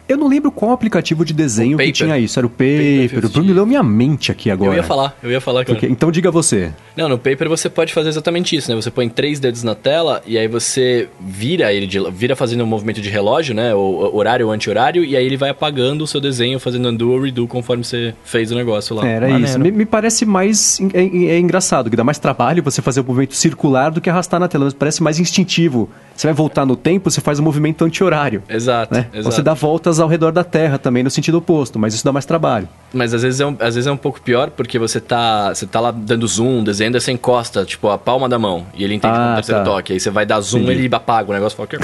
Eu 0.07 0.17
não 0.17 0.27
lembro 0.27 0.51
qual 0.51 0.71
aplicativo 0.71 1.25
de 1.25 1.33
desenho 1.33 1.77
que 1.77 1.91
tinha 1.91 2.17
isso. 2.19 2.39
Era 2.39 2.45
o 2.45 2.49
Paper. 2.49 3.09
Paper 3.09 3.25
o 3.25 3.29
Bruno 3.29 3.53
leu 3.53 3.65
minha 3.65 3.81
mente 3.81 4.31
aqui 4.31 4.51
agora. 4.51 4.71
Eu 4.71 4.75
ia 4.75 4.83
falar, 4.83 5.17
eu 5.23 5.31
ia 5.31 5.41
falar. 5.41 5.65
Cara. 5.65 5.79
Então 5.87 6.11
diga 6.11 6.29
você. 6.29 6.71
Não, 6.95 7.09
no 7.09 7.17
Paper 7.17 7.49
você 7.49 7.69
pode 7.69 7.91
fazer 7.91 8.09
exatamente 8.09 8.55
isso, 8.55 8.69
né? 8.69 8.75
Você 8.75 8.91
põe 8.91 9.09
três 9.09 9.39
dedos 9.39 9.63
na 9.63 9.73
tela 9.73 10.21
e 10.25 10.37
aí 10.37 10.47
você 10.47 11.09
vira 11.19 11.73
ele, 11.73 11.87
de, 11.87 11.99
vira 12.11 12.35
fazendo 12.35 12.63
um 12.63 12.67
movimento 12.67 13.01
de 13.01 13.09
relógio, 13.09 13.55
né? 13.55 13.73
O 13.73 14.15
horário 14.15 14.45
ou 14.45 14.51
anti-horário, 14.51 15.03
e 15.03 15.17
aí 15.17 15.25
ele 15.25 15.37
vai 15.37 15.49
apagando 15.49 16.03
o 16.03 16.07
seu 16.07 16.21
desenho, 16.21 16.59
fazendo 16.59 16.87
undo 16.87 17.11
ou 17.11 17.19
redo 17.19 17.47
conforme 17.47 17.83
você 17.83 18.13
fez 18.23 18.51
o 18.51 18.55
negócio 18.55 18.95
lá. 18.95 19.07
Era 19.07 19.27
Maneiro. 19.27 19.45
isso. 19.45 19.59
Me, 19.59 19.71
me, 19.71 19.85
parece 19.85 20.23
mais 20.23 20.74
é, 20.93 20.99
é, 20.99 21.39
engraçado, 21.39 21.89
que 21.89 21.95
dá 21.95 22.03
mais 22.03 22.19
trabalho 22.19 22.63
você 22.63 22.81
fazer 22.81 23.01
o 23.01 23.03
movimento 23.03 23.35
circular 23.35 23.91
do 23.91 24.01
que 24.01 24.09
arrastar 24.09 24.39
na 24.39 24.47
tela. 24.47 24.65
Mas 24.65 24.73
parece 24.73 25.03
mais 25.03 25.19
instintivo. 25.19 25.89
Você 26.15 26.27
vai 26.27 26.33
voltar 26.33 26.65
no 26.65 26.75
tempo, 26.75 27.11
você 27.11 27.19
faz 27.19 27.39
um 27.39 27.43
movimento 27.43 27.83
anti-horário. 27.83 28.41
Exato, 28.47 28.93
né? 28.93 29.07
exato. 29.13 29.35
Você 29.35 29.41
dá 29.41 29.53
voltas 29.53 29.99
ao 29.99 30.07
redor 30.07 30.31
da 30.31 30.43
Terra 30.43 30.77
também, 30.77 31.03
no 31.03 31.09
sentido 31.09 31.37
oposto, 31.37 31.77
mas 31.77 31.93
isso 31.93 32.05
dá 32.05 32.11
mais 32.11 32.25
trabalho. 32.25 32.69
Mas 32.93 33.13
às 33.13 33.21
vezes 33.21 33.41
é 33.41 33.45
um, 33.45 33.55
às 33.59 33.75
vezes 33.75 33.87
é 33.87 33.91
um 33.91 33.97
pouco 33.97 34.21
pior, 34.21 34.49
porque 34.49 34.79
você 34.79 35.01
tá, 35.01 35.53
você 35.53 35.65
tá 35.65 35.81
lá 35.81 35.91
dando 35.91 36.25
zoom, 36.25 36.63
desenhando, 36.63 36.99
você 36.99 37.11
encosta, 37.11 37.65
tipo, 37.65 37.89
a 37.89 37.97
palma 37.97 38.29
da 38.29 38.39
mão, 38.39 38.65
e 38.73 38.83
ele 38.83 38.93
entende 38.93 39.13
ah, 39.13 39.21
como 39.23 39.35
terceiro 39.35 39.63
tá. 39.63 39.69
toque. 39.69 39.93
Aí 39.93 39.99
você 39.99 40.09
vai 40.09 40.25
dar 40.25 40.39
zoom, 40.39 40.61
Entendi. 40.61 40.85
ele 40.85 40.95
apaga 40.95 41.29
o 41.29 41.33
negócio 41.33 41.55
e 41.55 41.57
fala, 41.57 41.67
que 41.67 41.75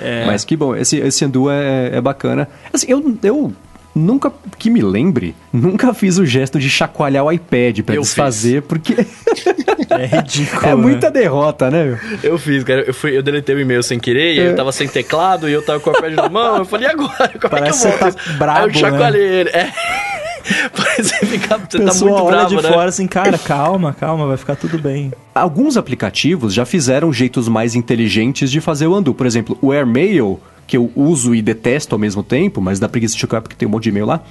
é. 0.00 0.24
Mas 0.26 0.44
que 0.44 0.56
bom, 0.56 0.76
esse, 0.76 0.98
esse 0.98 1.24
Andu 1.24 1.50
é, 1.50 1.96
é 1.96 2.00
bacana. 2.00 2.48
Assim, 2.72 2.86
eu, 2.88 3.18
eu 3.24 3.52
nunca 3.98 4.32
que 4.58 4.70
me 4.70 4.80
lembre, 4.80 5.34
nunca 5.52 5.92
fiz 5.92 6.18
o 6.18 6.24
gesto 6.24 6.58
de 6.58 6.70
chacoalhar 6.70 7.24
o 7.24 7.32
iPad 7.32 7.80
para 7.80 7.96
desfazer, 7.96 8.62
fiz. 8.62 8.68
porque 8.68 8.94
é 9.90 10.06
ridículo. 10.06 10.62
É 10.64 10.68
né? 10.68 10.74
muita 10.74 11.10
derrota, 11.10 11.70
né? 11.70 11.98
Eu 12.22 12.38
fiz, 12.38 12.64
cara. 12.64 12.82
Eu, 12.82 12.94
fui, 12.94 13.16
eu 13.16 13.22
deletei 13.22 13.54
o 13.54 13.60
e-mail 13.60 13.82
sem 13.82 13.98
querer, 13.98 14.34
e 14.34 14.40
é. 14.40 14.50
eu 14.50 14.56
tava 14.56 14.72
sem 14.72 14.88
teclado 14.88 15.48
e 15.48 15.52
eu 15.52 15.62
tava 15.62 15.80
com 15.80 15.90
o 15.90 15.92
iPad 15.92 16.14
na 16.14 16.28
mão. 16.28 16.58
Eu 16.58 16.64
falei, 16.64 16.88
e 16.88 16.90
agora? 16.90 17.28
Como 17.28 17.50
Parece 17.50 17.86
é 17.86 17.90
que 17.90 17.96
eu 17.96 18.00
volto? 18.00 18.16
Tá 18.16 18.32
bravo, 18.32 18.58
Aí 18.60 18.66
eu 18.66 18.74
chacoalhei 18.74 19.28
né? 19.28 19.40
ele. 19.40 19.50
É. 19.50 19.72
Parece 20.74 21.26
ficar, 21.26 21.58
você 21.58 21.78
tá 21.78 21.94
muito 21.94 22.12
olha 22.14 22.36
bravo, 22.36 22.48
de 22.48 22.62
né? 22.62 22.72
fora 22.72 22.88
assim, 22.88 23.06
cara, 23.06 23.36
calma, 23.38 23.92
calma, 23.92 24.26
vai 24.26 24.36
ficar 24.36 24.56
tudo 24.56 24.78
bem. 24.78 25.12
Alguns 25.34 25.76
aplicativos 25.76 26.54
já 26.54 26.64
fizeram 26.64 27.12
jeitos 27.12 27.48
mais 27.48 27.74
inteligentes 27.74 28.50
de 28.50 28.60
fazer 28.60 28.86
o 28.86 28.96
undo. 28.96 29.12
Por 29.12 29.26
exemplo, 29.26 29.58
o 29.60 29.72
AirMail 29.72 30.40
que 30.68 30.76
eu 30.76 30.92
uso 30.94 31.34
e 31.34 31.40
detesto 31.40 31.94
ao 31.94 31.98
mesmo 31.98 32.22
tempo, 32.22 32.60
mas 32.60 32.78
dá 32.78 32.88
preguiça 32.88 33.14
de 33.14 33.20
chocar 33.20 33.40
porque 33.40 33.56
tem 33.56 33.66
um 33.66 33.70
monte 33.70 33.84
de 33.84 33.88
e-mail 33.88 34.06
lá. 34.06 34.22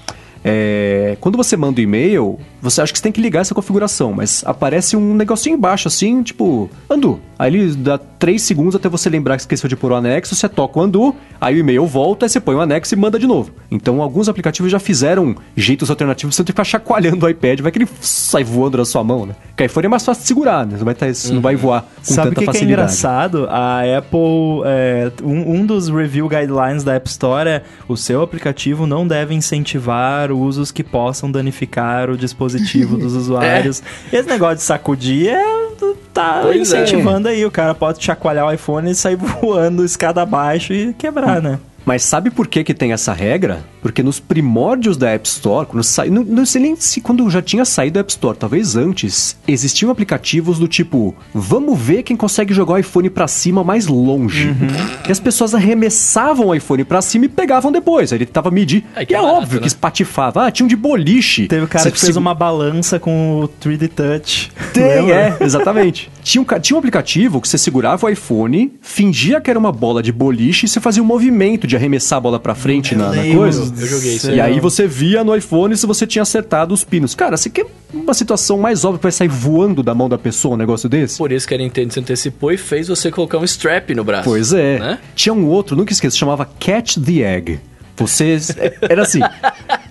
É, 0.47 1.17
quando 1.19 1.35
você 1.35 1.57
manda 1.57 1.79
um 1.79 1.83
e-mail, 1.83 2.39
você 2.61 2.81
acha 2.81 2.91
que 2.91 2.99
você 2.99 3.03
tem 3.03 3.11
que 3.11 3.21
ligar 3.21 3.41
essa 3.41 3.53
configuração, 3.53 4.13
mas 4.13 4.43
aparece 4.45 4.95
um 4.95 5.13
negocinho 5.13 5.55
embaixo 5.55 5.87
assim, 5.87 6.23
tipo, 6.23 6.69
Andu. 6.89 7.19
Aí 7.39 7.53
ele 7.53 7.75
dá 7.75 7.97
3 7.97 8.41
segundos 8.41 8.75
até 8.75 8.89
você 8.89 9.09
lembrar 9.09 9.35
que 9.35 9.41
esqueceu 9.41 9.69
de 9.69 9.75
pôr 9.75 9.91
o 9.91 9.95
anexo, 9.95 10.33
você 10.33 10.49
toca 10.49 10.79
o 10.79 10.81
Andu, 10.81 11.15
aí 11.39 11.55
o 11.55 11.59
e-mail 11.59 11.85
volta, 11.85 12.25
aí 12.25 12.29
você 12.29 12.39
põe 12.39 12.55
o 12.55 12.61
anexo 12.61 12.95
e 12.95 12.97
manda 12.97 13.19
de 13.19 13.27
novo. 13.27 13.51
Então 13.69 14.01
alguns 14.01 14.27
aplicativos 14.27 14.71
já 14.71 14.79
fizeram 14.79 15.35
jeitos 15.55 15.89
alternativos 15.89 16.35
você 16.35 16.41
não 16.41 16.45
ter 16.45 16.53
que 16.53 16.55
ficar 16.55 16.63
chacoalhando 16.63 17.25
o 17.25 17.29
iPad, 17.29 17.61
vai 17.61 17.71
que 17.71 17.79
ele 17.79 17.89
sai 18.01 18.43
voando 18.43 18.77
na 18.77 18.85
sua 18.85 19.03
mão, 19.03 19.25
né? 19.25 19.35
Porque 19.49 19.65
iPhone 19.65 19.85
é 19.85 19.89
mais 19.89 20.03
fácil 20.03 20.21
de 20.21 20.27
segurar, 20.27 20.65
né? 20.65 20.77
Você 20.77 20.83
vai 20.83 20.95
tá, 20.95 21.05
uhum. 21.05 21.35
não 21.35 21.41
vai 21.41 21.55
voar 21.55 21.81
com 21.81 22.03
Sabe 22.03 22.29
tanta 22.29 22.39
que 22.39 22.45
facilidade. 22.45 22.57
que 22.57 22.63
é 22.63 22.67
engraçado? 22.67 23.47
A 23.49 23.81
Apple, 23.97 24.63
é, 24.65 25.11
um, 25.23 25.57
um 25.57 25.65
dos 25.65 25.89
review 25.89 26.27
guidelines 26.27 26.83
da 26.83 26.95
App 26.95 27.07
Store 27.07 27.47
é 27.47 27.63
o 27.87 27.95
seu 27.95 28.21
aplicativo 28.21 28.87
não 28.87 29.07
deve 29.07 29.35
incentivar 29.35 30.31
usos 30.37 30.71
que 30.71 30.83
possam 30.83 31.31
danificar 31.31 32.09
o 32.09 32.17
dispositivo 32.17 32.95
dos 32.97 33.13
usuários. 33.13 33.81
É. 34.11 34.17
Esse 34.17 34.29
negócio 34.29 34.57
de 34.57 34.63
sacudir 34.63 35.29
é 35.29 35.67
tá 36.13 36.39
pois 36.41 36.59
incentivando 36.61 37.27
é. 37.27 37.31
aí. 37.31 37.45
O 37.45 37.51
cara 37.51 37.75
pode 37.75 38.03
chacoalhar 38.03 38.47
o 38.47 38.51
iPhone 38.51 38.89
e 38.89 38.95
sair 38.95 39.15
voando 39.41 39.85
escada 39.85 40.21
abaixo 40.21 40.73
e 40.73 40.93
quebrar, 40.93 41.41
né? 41.41 41.59
Mas 41.87 42.03
sabe 42.03 42.29
por 42.29 42.47
que, 42.47 42.65
que 42.65 42.73
tem 42.73 42.91
essa 42.91 43.13
regra? 43.13 43.65
Porque 43.81 44.03
nos 44.03 44.19
primórdios 44.19 44.97
da 44.97 45.09
App 45.09 45.25
Store, 45.25 45.65
quando 45.65 45.85
sa... 45.85 46.03
não, 46.03 46.21
não 46.21 46.45
sei 46.45 46.61
nem 46.61 46.75
se 46.75 46.99
quando 46.99 47.29
já 47.29 47.41
tinha 47.41 47.63
saído 47.63 47.93
da 47.93 48.01
App 48.01 48.11
Store, 48.11 48.37
talvez 48.37 48.75
antes, 48.75 49.37
existiam 49.47 49.89
aplicativos 49.89 50.59
do 50.59 50.67
tipo: 50.67 51.15
vamos 51.33 51.79
ver 51.79 52.03
quem 52.03 52.17
consegue 52.17 52.53
jogar 52.53 52.73
o 52.73 52.77
iPhone 52.77 53.09
para 53.09 53.25
cima 53.25 53.63
mais 53.63 53.87
longe. 53.87 54.49
Uhum. 54.49 54.67
E 55.07 55.11
as 55.13 55.19
pessoas 55.21 55.55
arremessavam 55.55 56.47
o 56.47 56.53
iPhone 56.53 56.83
para 56.83 57.01
cima 57.01 57.23
e 57.23 57.29
pegavam 57.29 57.71
depois. 57.71 58.11
Aí 58.11 58.17
ele 58.17 58.25
tava 58.25 58.51
medir. 58.51 58.83
É 58.93 59.03
e 59.03 59.13
é 59.13 59.17
barato, 59.17 59.37
óbvio 59.37 59.55
né? 59.55 59.61
que 59.61 59.67
espatifava. 59.67 60.45
Ah, 60.45 60.51
tinha 60.51 60.65
um 60.65 60.67
de 60.67 60.75
boliche. 60.75 61.47
Teve 61.47 61.63
o 61.63 61.67
cara 61.69 61.85
Você 61.85 61.91
que 61.91 61.99
fez 62.01 62.17
uma 62.17 62.33
balança 62.33 62.99
com 62.99 63.39
o 63.43 63.47
3D 63.47 63.87
Touch. 63.87 64.51
Tem, 64.73 65.09
é, 65.09 65.37
exatamente. 65.39 66.11
Tinha 66.27 66.41
um, 66.41 66.59
tinha 66.59 66.75
um 66.75 66.79
aplicativo 66.79 67.39
que 67.39 67.47
você 67.47 67.57
segurava 67.57 68.05
o 68.05 68.09
iPhone, 68.09 68.73
fingia 68.81 69.39
que 69.39 69.49
era 69.49 69.57
uma 69.57 69.71
bola 69.71 70.03
de 70.03 70.11
boliche 70.11 70.65
e 70.65 70.67
você 70.67 70.77
fazia 70.81 71.01
um 71.01 71.05
movimento 71.05 71.65
de 71.65 71.73
arremessar 71.73 72.17
a 72.17 72.19
bola 72.19 72.37
pra 72.37 72.53
frente 72.53 72.95
na, 72.95 73.13
na, 73.13 73.33
coisa. 73.33 73.73
Eu 73.79 73.87
joguei 73.87 74.15
isso. 74.15 74.31
E 74.31 74.41
aí 74.41 74.59
você 74.59 74.85
via 74.85 75.23
no 75.23 75.33
iPhone 75.33 75.77
se 75.77 75.87
você 75.87 76.05
tinha 76.05 76.21
acertado 76.23 76.73
os 76.73 76.83
pinos. 76.83 77.15
Cara, 77.15 77.37
você 77.37 77.49
quer 77.49 77.65
uma 77.93 78.13
situação 78.13 78.57
mais 78.57 78.83
óbvia 78.83 78.99
pra 78.99 79.09
sair 79.09 79.29
voando 79.29 79.81
da 79.81 79.95
mão 79.95 80.09
da 80.09 80.17
pessoa 80.17 80.55
um 80.55 80.57
negócio 80.57 80.89
desse? 80.89 81.17
Por 81.17 81.31
isso 81.31 81.47
que 81.47 81.55
a 81.55 81.57
Nintendo 81.57 81.93
se 81.93 81.99
antecipou 82.01 82.51
e 82.51 82.57
fez 82.57 82.89
você 82.89 83.09
colocar 83.09 83.37
um 83.37 83.45
strap 83.45 83.91
no 83.91 84.03
braço. 84.03 84.25
Pois 84.25 84.51
é. 84.51 84.79
Né? 84.79 84.99
Tinha 85.15 85.31
um 85.31 85.45
outro, 85.45 85.77
nunca 85.77 85.93
esqueço, 85.93 86.17
chamava 86.17 86.43
Catch 86.59 86.97
the 86.97 87.21
Egg. 87.21 87.59
Você. 87.97 88.37
Era 88.81 89.01
assim. 89.01 89.19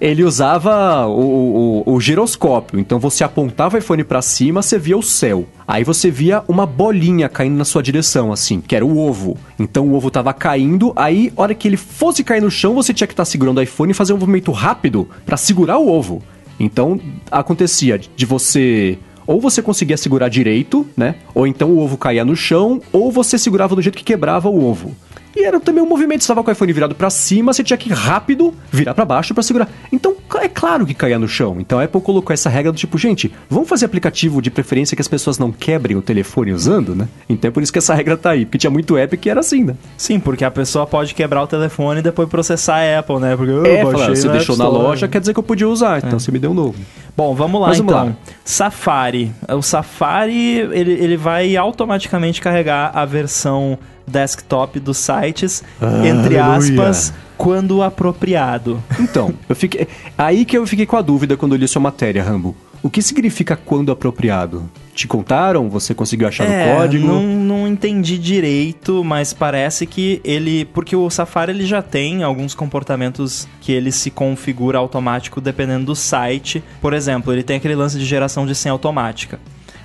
Ele 0.01 0.23
usava 0.23 1.07
o, 1.07 1.83
o, 1.87 1.95
o, 1.95 2.01
giroscópio. 2.01 2.79
Então 2.79 2.99
você 2.99 3.25
apontava 3.25 3.77
o 3.77 3.79
iPhone 3.79 4.05
para 4.05 4.23
cima, 4.23 4.63
você 4.63 4.79
via 4.79 4.97
o 4.97 5.03
céu. 5.03 5.47
Aí 5.67 5.83
você 5.83 6.11
via 6.11 6.43
uma 6.47 6.65
bolinha 6.65 7.29
caindo 7.29 7.57
na 7.57 7.65
sua 7.65 7.83
direção, 7.83 8.33
assim, 8.33 8.61
que 8.61 8.77
era 8.77 8.87
o 8.87 8.99
ovo. 8.99 9.37
Então 9.59 9.89
o 9.89 9.95
ovo 9.95 10.11
tava 10.11 10.33
caindo, 10.33 10.93
aí, 10.95 11.33
hora 11.37 11.55
que 11.55 11.67
ele 11.67 11.77
fosse 11.77 12.23
cair 12.23 12.41
no 12.41 12.51
chão, 12.51 12.75
você 12.75 12.95
tinha 12.95 13.07
que 13.07 13.13
estar 13.13 13.25
tá 13.25 13.31
segurando 13.31 13.59
o 13.59 13.63
iPhone 13.63 13.91
e 13.91 13.95
fazer 13.95 14.13
um 14.13 14.19
movimento 14.19 14.53
rápido 14.53 15.09
para 15.25 15.37
segurar 15.37 15.79
o 15.79 15.89
ovo. 15.89 16.23
Então 16.59 17.01
acontecia 17.31 17.99
de 17.99 18.25
você 18.25 18.99
ou 19.27 19.41
você 19.41 19.61
conseguia 19.61 19.97
segurar 19.97 20.29
direito, 20.29 20.87
né? 20.97 21.17
Ou 21.35 21.47
então 21.47 21.71
o 21.71 21.81
ovo 21.81 21.99
caía 21.99 22.25
no 22.25 22.37
chão, 22.37 22.81
ou 22.93 23.11
você 23.11 23.37
segurava 23.37 23.75
do 23.75 23.83
jeito 23.83 23.99
que 23.99 24.05
quebrava 24.05 24.49
o 24.49 24.65
ovo. 24.65 24.95
E 25.37 25.45
era 25.45 25.61
também 25.61 25.85
um 25.85 25.87
movimento, 25.87 26.21
você 26.21 26.25
estava 26.25 26.43
com 26.43 26.49
o 26.49 26.53
iPhone 26.53 26.73
virado 26.73 26.95
para 26.95 27.11
cima, 27.11 27.53
você 27.53 27.63
tinha 27.63 27.77
que 27.77 27.93
rápido 27.93 28.55
virar 28.73 28.95
para 28.95 29.05
baixo 29.05 29.35
para 29.35 29.43
segurar. 29.43 29.69
Então, 29.93 30.17
é 30.37 30.49
claro 30.49 30.87
que 30.87 30.95
caía 30.95 31.19
no 31.19 31.29
chão. 31.29 31.57
Então 31.61 31.79
a 31.79 31.85
Apple 31.85 32.01
colocou 32.01 32.33
essa 32.33 32.49
regra 32.49 32.73
do 32.73 32.79
tipo, 32.79 32.97
gente, 32.97 33.31
vamos 33.49 33.69
fazer 33.69 33.85
aplicativo 33.85 34.41
de 34.41 34.51
preferência 34.51 34.97
que 34.97 35.03
as 35.03 35.09
pessoas 35.09 35.39
não 35.39 35.53
quebrem 35.53 35.95
o 35.95 36.01
telefone 36.01 36.53
usando, 36.53 36.95
né? 36.95 37.07
Então 37.29 37.49
é 37.49 37.53
por 37.53 37.63
isso 37.63 37.71
que 37.71 37.79
essa 37.79 37.95
regra 37.95 38.17
tá 38.17 38.31
aí, 38.31 38.47
porque 38.47 38.59
tinha 38.59 38.71
muito 38.71 38.97
app 38.97 39.15
que 39.17 39.29
era 39.29 39.41
assim, 39.41 39.63
né? 39.63 39.77
Sim, 39.97 40.19
porque 40.19 40.45
a 40.45 40.51
pessoa 40.51 40.87
pode 40.87 41.15
quebrar 41.15 41.43
o 41.43 41.47
telefone 41.47 42.01
e 42.01 42.03
depois 42.03 42.29
processar 42.29 42.77
a 42.77 42.99
Apple, 43.01 43.19
né? 43.19 43.37
Porque 43.37 43.53
eu 43.53 43.67
é, 43.67 43.83
fala, 43.83 44.09
você 44.09 44.29
deixou 44.29 44.57
na 44.57 44.69
loja, 44.69 45.07
quer 45.07 45.21
dizer 45.21 45.35
que 45.35 45.39
eu 45.39 45.45
podia 45.45 45.69
usar, 45.69 45.99
então 45.99 46.17
é. 46.17 46.19
você 46.19 46.33
me 46.33 46.39
deu 46.39 46.53
um 46.53 46.55
novo. 46.55 46.79
Bom, 47.17 47.35
vamos 47.35 47.61
lá 47.61 47.69
Mas 47.69 47.79
vamos 47.79 47.93
então. 47.93 48.07
Lá. 48.07 48.17
Safari. 48.45 49.33
O 49.49 49.63
Safari, 49.63 50.59
ele, 50.59 50.93
ele 50.93 51.17
vai 51.17 51.57
automaticamente 51.57 52.41
carregar 52.41 52.91
a 52.95 53.05
versão 53.05 53.79
desktop 54.07 54.79
dos 54.81 54.99
sites, 54.99 55.63
ah, 55.81 56.07
entre 56.07 56.39
aspas, 56.39 57.13
quando 57.37 57.83
apropriado. 57.83 58.83
Então, 59.01 59.35
eu 59.49 59.57
fiquei. 59.57 59.89
Aí 60.17 60.45
que 60.45 60.57
eu 60.57 60.67
fiquei 60.67 60.87
com 60.87 60.97
a 60.97 61.03
dúvida 61.03 61.37
quando 61.37 61.55
eu 61.55 61.59
li 61.59 61.69
sua 61.69 61.81
matéria, 61.81 62.23
Rambo. 62.23 62.57
O 62.83 62.91
que 62.91 63.03
significa 63.03 63.57
quando 63.57 63.91
apropriado? 63.91 64.71
Te 64.95 65.09
contaram? 65.09 65.69
Você 65.69 65.93
conseguiu 65.93 66.29
achar 66.29 66.45
é, 66.45 66.73
no 66.73 66.77
código? 66.77 67.07
Não, 67.07 67.23
não 67.23 67.69
entendi 67.69 68.17
direito, 68.17 69.03
mas 69.03 69.33
parece 69.33 69.87
que 69.87 70.21
ele. 70.25 70.65
Porque 70.67 70.95
o 70.95 71.11
Safari 71.11 71.53
ele 71.53 71.67
já 71.67 71.83
tem 71.83 72.23
alguns 72.23 72.55
comportamentos 72.55 73.49
que 73.61 73.73
ele 73.73 73.91
se 73.91 74.11
configura 74.11 74.79
automático 74.79 75.41
dependendo 75.41 75.87
do 75.87 75.97
site. 75.97 76.63
Por 76.81 76.93
exemplo, 76.93 77.33
ele 77.33 77.43
tem 77.43 77.57
aquele 77.57 77.75
lance 77.75 77.99
de 77.99 78.05
geração 78.05 78.47
de 78.47 78.55
senha 78.55 78.73
automática. 78.73 79.41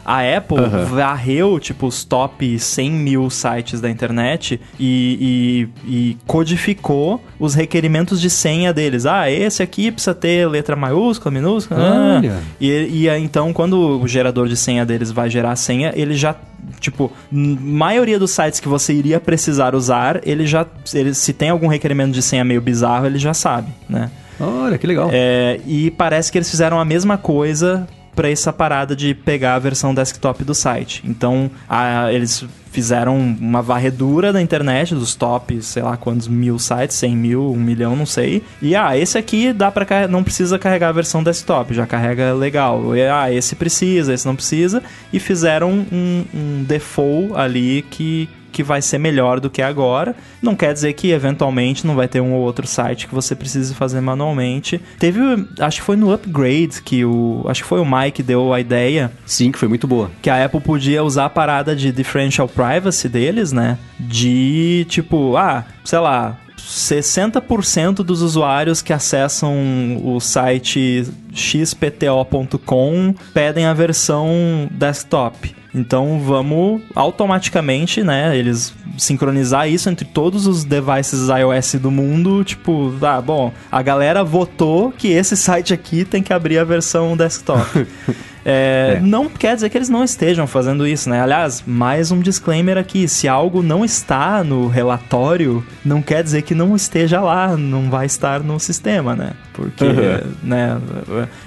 A 0.05 0.19
Apple 0.37 0.59
uhum. 0.59 0.85
varreu, 0.85 1.59
tipo, 1.59 1.87
os 1.87 2.03
top 2.03 2.57
100 2.57 2.91
mil 2.91 3.29
sites 3.29 3.79
da 3.79 3.89
internet 3.89 4.59
e, 4.79 5.69
e, 5.85 5.91
e, 5.91 6.17
codificou 6.25 7.23
os 7.39 7.53
requerimentos 7.53 8.19
de 8.19 8.29
senha 8.29 8.73
deles. 8.73 9.05
Ah, 9.05 9.29
esse 9.29 9.61
aqui 9.61 9.91
precisa 9.91 10.15
ter 10.15 10.47
letra 10.47 10.75
maiúscula, 10.75 11.31
minúscula. 11.31 11.79
Ah. 11.81 12.41
E, 12.59 12.67
e 12.69 13.09
então, 13.09 13.53
quando 13.53 14.01
o 14.01 14.07
gerador 14.07 14.47
de 14.47 14.57
senha 14.57 14.85
deles 14.85 15.11
vai 15.11 15.29
gerar 15.29 15.51
a 15.51 15.55
senha, 15.55 15.93
ele 15.95 16.15
já 16.15 16.35
tipo, 16.79 17.11
maioria 17.31 18.17
dos 18.17 18.31
sites 18.31 18.59
que 18.59 18.67
você 18.67 18.93
iria 18.93 19.19
precisar 19.19 19.75
usar, 19.75 20.21
ele 20.23 20.45
já. 20.45 20.65
Ele, 20.93 21.13
se 21.13 21.33
tem 21.33 21.49
algum 21.49 21.67
requerimento 21.67 22.13
de 22.13 22.21
senha 22.21 22.43
meio 22.43 22.61
bizarro, 22.61 23.05
ele 23.05 23.19
já 23.19 23.33
sabe, 23.33 23.71
né? 23.89 24.09
Olha, 24.39 24.77
que 24.77 24.87
legal. 24.87 25.09
É, 25.11 25.59
e 25.67 25.91
parece 25.91 26.31
que 26.31 26.37
eles 26.37 26.49
fizeram 26.49 26.79
a 26.79 26.85
mesma 26.85 27.17
coisa 27.17 27.87
para 28.15 28.29
essa 28.29 28.51
parada 28.51 28.95
de 28.95 29.13
pegar 29.13 29.55
a 29.55 29.59
versão 29.59 29.93
desktop 29.93 30.43
do 30.43 30.53
site. 30.53 31.01
Então, 31.05 31.49
a, 31.67 32.11
eles 32.11 32.45
fizeram 32.71 33.17
uma 33.17 33.61
varredura 33.61 34.31
da 34.31 34.41
internet, 34.41 34.95
dos 34.95 35.13
top, 35.13 35.61
sei 35.61 35.83
lá 35.83 35.97
quantos 35.97 36.27
mil 36.27 36.57
sites, 36.57 36.95
100 36.95 37.17
mil, 37.17 37.51
1 37.51 37.55
milhão, 37.57 37.95
não 37.95 38.05
sei. 38.05 38.41
E, 38.61 38.75
ah, 38.75 38.97
esse 38.97 39.17
aqui 39.17 39.51
dá 39.51 39.69
para 39.69 40.07
não 40.07 40.23
precisa 40.23 40.57
carregar 40.57 40.89
a 40.89 40.93
versão 40.93 41.21
desktop, 41.21 41.73
já 41.73 41.85
carrega 41.85 42.33
legal. 42.33 42.95
E, 42.95 43.07
ah, 43.07 43.31
esse 43.31 43.55
precisa, 43.55 44.13
esse 44.13 44.25
não 44.25 44.35
precisa. 44.35 44.81
E 45.11 45.19
fizeram 45.19 45.85
um, 45.91 46.25
um 46.33 46.63
default 46.63 47.33
ali 47.35 47.85
que, 47.89 48.29
que 48.51 48.63
vai 48.63 48.81
ser 48.81 48.97
melhor 48.97 49.39
do 49.39 49.49
que 49.49 49.61
agora. 49.61 50.15
Não 50.41 50.55
quer 50.55 50.73
dizer 50.73 50.93
que 50.93 51.11
eventualmente 51.11 51.85
não 51.85 51.95
vai 51.95 52.07
ter 52.07 52.21
um 52.21 52.33
ou 52.33 52.41
outro 52.41 52.67
site 52.67 53.07
que 53.07 53.15
você 53.15 53.35
precise 53.35 53.73
fazer 53.73 54.01
manualmente. 54.01 54.81
Teve, 54.99 55.19
acho 55.59 55.79
que 55.79 55.85
foi 55.85 55.95
no 55.95 56.13
upgrade 56.13 56.81
que 56.83 57.03
o, 57.05 57.43
acho 57.47 57.63
que 57.63 57.69
foi 57.69 57.79
o 57.79 57.85
Mike 57.85 58.21
deu 58.21 58.53
a 58.53 58.59
ideia. 58.59 59.11
Sim, 59.25 59.51
que 59.51 59.57
foi 59.57 59.67
muito 59.67 59.87
boa. 59.87 60.11
Que 60.21 60.29
a 60.29 60.45
Apple 60.45 60.61
podia 60.61 61.03
usar 61.03 61.25
a 61.25 61.29
parada 61.29 61.75
de 61.75 61.91
differential 61.91 62.47
privacy 62.47 63.07
deles, 63.07 63.51
né? 63.51 63.77
De 63.99 64.85
tipo, 64.89 65.37
ah, 65.37 65.65
sei 65.83 65.99
lá, 65.99 66.37
60% 66.67 67.95
dos 67.97 68.21
usuários 68.21 68.81
que 68.81 68.93
acessam 68.93 70.01
o 70.03 70.19
site 70.19 71.05
xpto.com 71.33 73.15
pedem 73.33 73.65
a 73.65 73.73
versão 73.73 74.67
desktop. 74.71 75.55
Então 75.73 76.19
vamos 76.19 76.81
automaticamente, 76.93 78.03
né, 78.03 78.37
eles 78.37 78.73
sincronizar 78.97 79.69
isso 79.69 79.89
entre 79.89 80.05
todos 80.05 80.45
os 80.45 80.65
devices 80.65 81.29
iOS 81.29 81.75
do 81.75 81.89
mundo, 81.89 82.43
tipo, 82.43 82.93
ah, 83.01 83.21
bom, 83.21 83.53
a 83.71 83.81
galera 83.81 84.23
votou 84.23 84.91
que 84.91 85.07
esse 85.07 85.35
site 85.37 85.73
aqui 85.73 86.03
tem 86.03 86.21
que 86.21 86.33
abrir 86.33 86.57
a 86.57 86.63
versão 86.63 87.15
desktop. 87.15 87.87
É, 88.45 88.95
é. 88.97 88.99
Não 88.99 89.29
quer 89.29 89.55
dizer 89.55 89.69
que 89.69 89.77
eles 89.77 89.89
não 89.89 90.03
estejam 90.03 90.47
fazendo 90.47 90.85
isso, 90.87 91.09
né? 91.09 91.21
Aliás, 91.21 91.63
mais 91.65 92.11
um 92.11 92.19
disclaimer 92.19 92.77
aqui: 92.77 93.07
se 93.07 93.27
algo 93.27 93.61
não 93.61 93.85
está 93.85 94.43
no 94.43 94.67
relatório, 94.67 95.65
não 95.83 96.01
quer 96.01 96.23
dizer 96.23 96.41
que 96.41 96.55
não 96.55 96.75
esteja 96.75 97.21
lá, 97.21 97.55
não 97.55 97.89
vai 97.89 98.05
estar 98.05 98.41
no 98.41 98.59
sistema, 98.59 99.15
né? 99.15 99.31
Porque, 99.53 99.83
uhum. 99.83 100.33
né? 100.43 100.81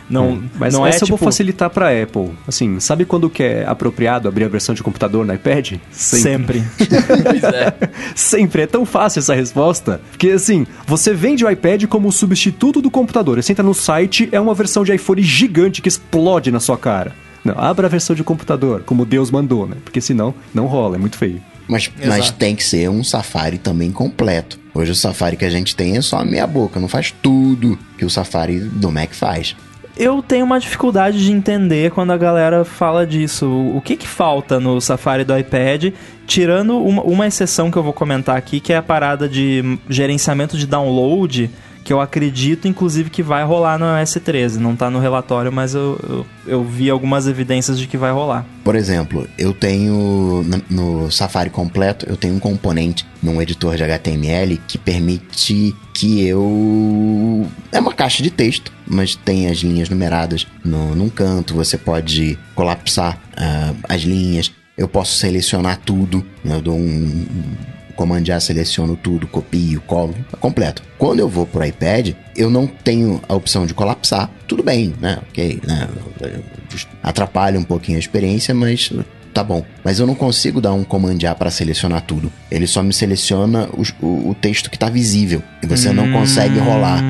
Não, 0.09 0.43
Mas 0.59 0.75
não 0.75 0.87
essa 0.87 0.99
é, 0.99 1.03
eu 1.03 1.07
tipo... 1.07 1.17
vou 1.17 1.27
facilitar 1.27 1.71
para 1.71 2.03
Apple. 2.03 2.31
Assim, 2.47 2.79
sabe 2.79 3.05
quando 3.05 3.31
que 3.31 3.43
é 3.43 3.65
apropriado 3.67 4.29
abrir 4.29 4.45
a 4.45 4.49
versão 4.49 4.75
de 4.75 4.83
computador 4.83 5.25
no 5.25 5.33
iPad? 5.33 5.75
Sempre. 5.91 6.63
Sempre. 6.77 7.41
é. 7.55 7.75
Sempre. 8.15 8.63
É 8.63 8.67
tão 8.67 8.85
fácil 8.85 9.21
essa 9.21 9.35
resposta. 9.35 10.01
Porque, 10.11 10.31
assim, 10.31 10.67
você 10.87 11.15
vende 11.15 11.45
o 11.45 11.51
iPad 11.51 11.85
como 11.87 12.13
substituto 12.13 12.83
do 12.83 12.91
computador. 12.91 13.43
Você 13.43 13.53
entra 13.53 13.65
no 13.65 13.75
site, 13.75 14.29
é 14.31 14.41
uma 14.41 14.55
versão 14.55 14.85
de 14.85 14.95
iPhone 14.95 15.23
gigante 15.23 15.81
que 15.81 15.89
explode 15.89 16.51
na 16.51 16.61
sua 16.61 16.77
cara. 16.77 17.13
Não, 17.45 17.59
abra 17.59 17.87
a 17.87 17.91
versão 17.91 18.17
de 18.17 18.25
computador, 18.25 18.83
como 18.85 19.05
Deus 19.05 19.31
mandou, 19.31 19.67
né? 19.67 19.77
Porque 19.85 20.01
senão 20.01 20.35
não 20.55 20.67
rola, 20.67 20.97
é 20.97 20.99
muito 20.99 21.19
feio. 21.19 21.43
Mas, 21.69 21.91
mas 22.07 22.31
tem 22.31 22.55
que 22.55 22.65
ser 22.65 22.89
um 22.91 23.03
Safari 23.03 23.59
também 23.59 23.91
completo. 23.91 24.64
Hoje 24.75 24.91
o 24.91 24.95
Safari 24.95 25.37
que 25.37 25.45
a 25.45 25.51
gente 25.51 25.77
tem 25.77 25.97
é 25.97 26.03
só 26.03 26.25
meia 26.25 26.47
boca, 26.47 26.81
não 26.81 26.89
faz 26.89 27.15
tudo 27.23 27.79
que 27.97 28.05
o 28.05 28.11
Safari 28.11 28.59
do 28.59 28.91
Mac 28.91 29.13
faz. 29.13 29.55
Eu 29.97 30.21
tenho 30.21 30.45
uma 30.45 30.59
dificuldade 30.59 31.25
de 31.25 31.31
entender 31.31 31.93
quando 31.93 32.11
a 32.11 32.17
galera 32.17 32.65
fala 32.65 33.07
disso. 33.07 33.49
O 33.49 33.81
que 33.81 33.95
que 33.97 34.09
falta 34.09 34.59
no 34.59 34.81
Safari 34.81 35.23
do 35.23 35.39
iPad, 35.39 35.93
tirando 36.27 36.77
uma, 36.83 37.03
uma 37.03 37.27
exceção 37.29 37.71
que 37.71 37.77
eu 37.77 37.83
vou 37.83 37.93
comentar 37.93 38.37
aqui, 38.37 38.59
que 38.59 38.73
é 38.73 38.77
a 38.77 38.83
parada 38.83 39.29
de 39.29 39.79
gerenciamento 39.89 40.59
de 40.59 40.67
download 40.67 41.49
que 41.85 41.93
eu 41.93 42.01
acredito, 42.01 42.67
inclusive, 42.67 43.11
que 43.11 43.23
vai 43.23 43.45
rolar 43.45 43.79
no 43.79 43.85
iOS 43.85 44.15
13. 44.25 44.59
Não 44.59 44.73
está 44.73 44.91
no 44.91 44.99
relatório, 44.99 45.53
mas 45.53 45.75
eu, 45.75 46.01
eu, 46.03 46.27
eu, 46.47 46.65
vi 46.65 46.89
algumas 46.89 47.29
evidências 47.29 47.79
de 47.79 47.87
que 47.87 47.99
vai 47.99 48.11
rolar. 48.11 48.47
Por 48.65 48.75
exemplo, 48.75 49.29
eu 49.39 49.53
tenho 49.53 50.43
no, 50.71 51.03
no 51.03 51.11
Safari 51.13 51.51
completo, 51.51 52.07
eu 52.09 52.17
tenho 52.17 52.35
um 52.35 52.39
componente 52.41 53.07
num 53.23 53.41
editor 53.41 53.77
de 53.77 53.85
HTML 53.85 54.59
que 54.67 54.79
permite 54.79 55.77
que 55.93 56.27
eu. 56.27 57.47
É 57.71 57.79
uma 57.79 57.93
caixa 57.93 58.23
de 58.23 58.31
texto, 58.31 58.73
mas 58.87 59.15
tem 59.15 59.49
as 59.49 59.59
linhas 59.59 59.91
numeradas 59.91 60.47
no, 60.65 60.97
num 60.97 61.11
canto, 61.11 61.55
você 61.55 61.77
pode 61.77 62.39
colapsar 62.55 63.19
uh, 63.37 63.77
as 63.89 64.01
linhas 64.03 64.51
eu 64.77 64.89
posso 64.89 65.17
selecionar 65.17 65.79
tudo. 65.85 66.25
Eu 66.45 66.61
dou 66.61 66.77
um, 66.77 67.27
Command 67.95 68.25
A, 68.35 68.41
seleciono 68.41 68.97
tudo, 68.97 69.27
copio, 69.27 69.81
colo, 69.83 70.15
tá 70.31 70.37
completo. 70.37 70.83
Quando 70.99 71.21
eu 71.21 71.29
vou 71.29 71.47
pro 71.47 71.65
iPad, 71.65 72.15
eu 72.37 72.51
não 72.51 72.67
tenho 72.67 73.21
a 73.29 73.35
opção 73.35 73.67
de 73.67 73.75
colapsar. 73.75 74.31
Tudo 74.47 74.63
bem, 74.63 74.95
né? 75.01 75.19
Ok, 75.31 75.61
né? 75.67 75.89
Atrapalha 77.03 77.59
um 77.59 77.65
pouquinho 77.65 77.97
a 77.97 78.01
experiência, 78.01 78.55
mas 78.55 78.91
tá 79.35 79.43
bom. 79.43 79.65
Mas 79.83 79.99
eu 79.99 80.07
não 80.07 80.15
consigo 80.15 80.61
dar 80.61 80.73
um 80.73 80.85
Command 80.85 81.19
A 81.29 81.35
para 81.35 81.51
selecionar 81.51 82.03
tudo. 82.03 82.33
Ele 82.51 82.67
só 82.67 82.83
me 82.83 82.93
seleciona 82.93 83.69
o, 83.73 83.83
o, 84.07 84.31
o 84.31 84.35
texto 84.35 84.71
que 84.71 84.79
tá 84.79 84.89
visível. 84.89 85.43
E 85.63 85.67
você 85.67 85.91
hum... 85.91 85.95
não 85.95 86.13
consegue 86.13 86.59
rolar. 86.59 87.03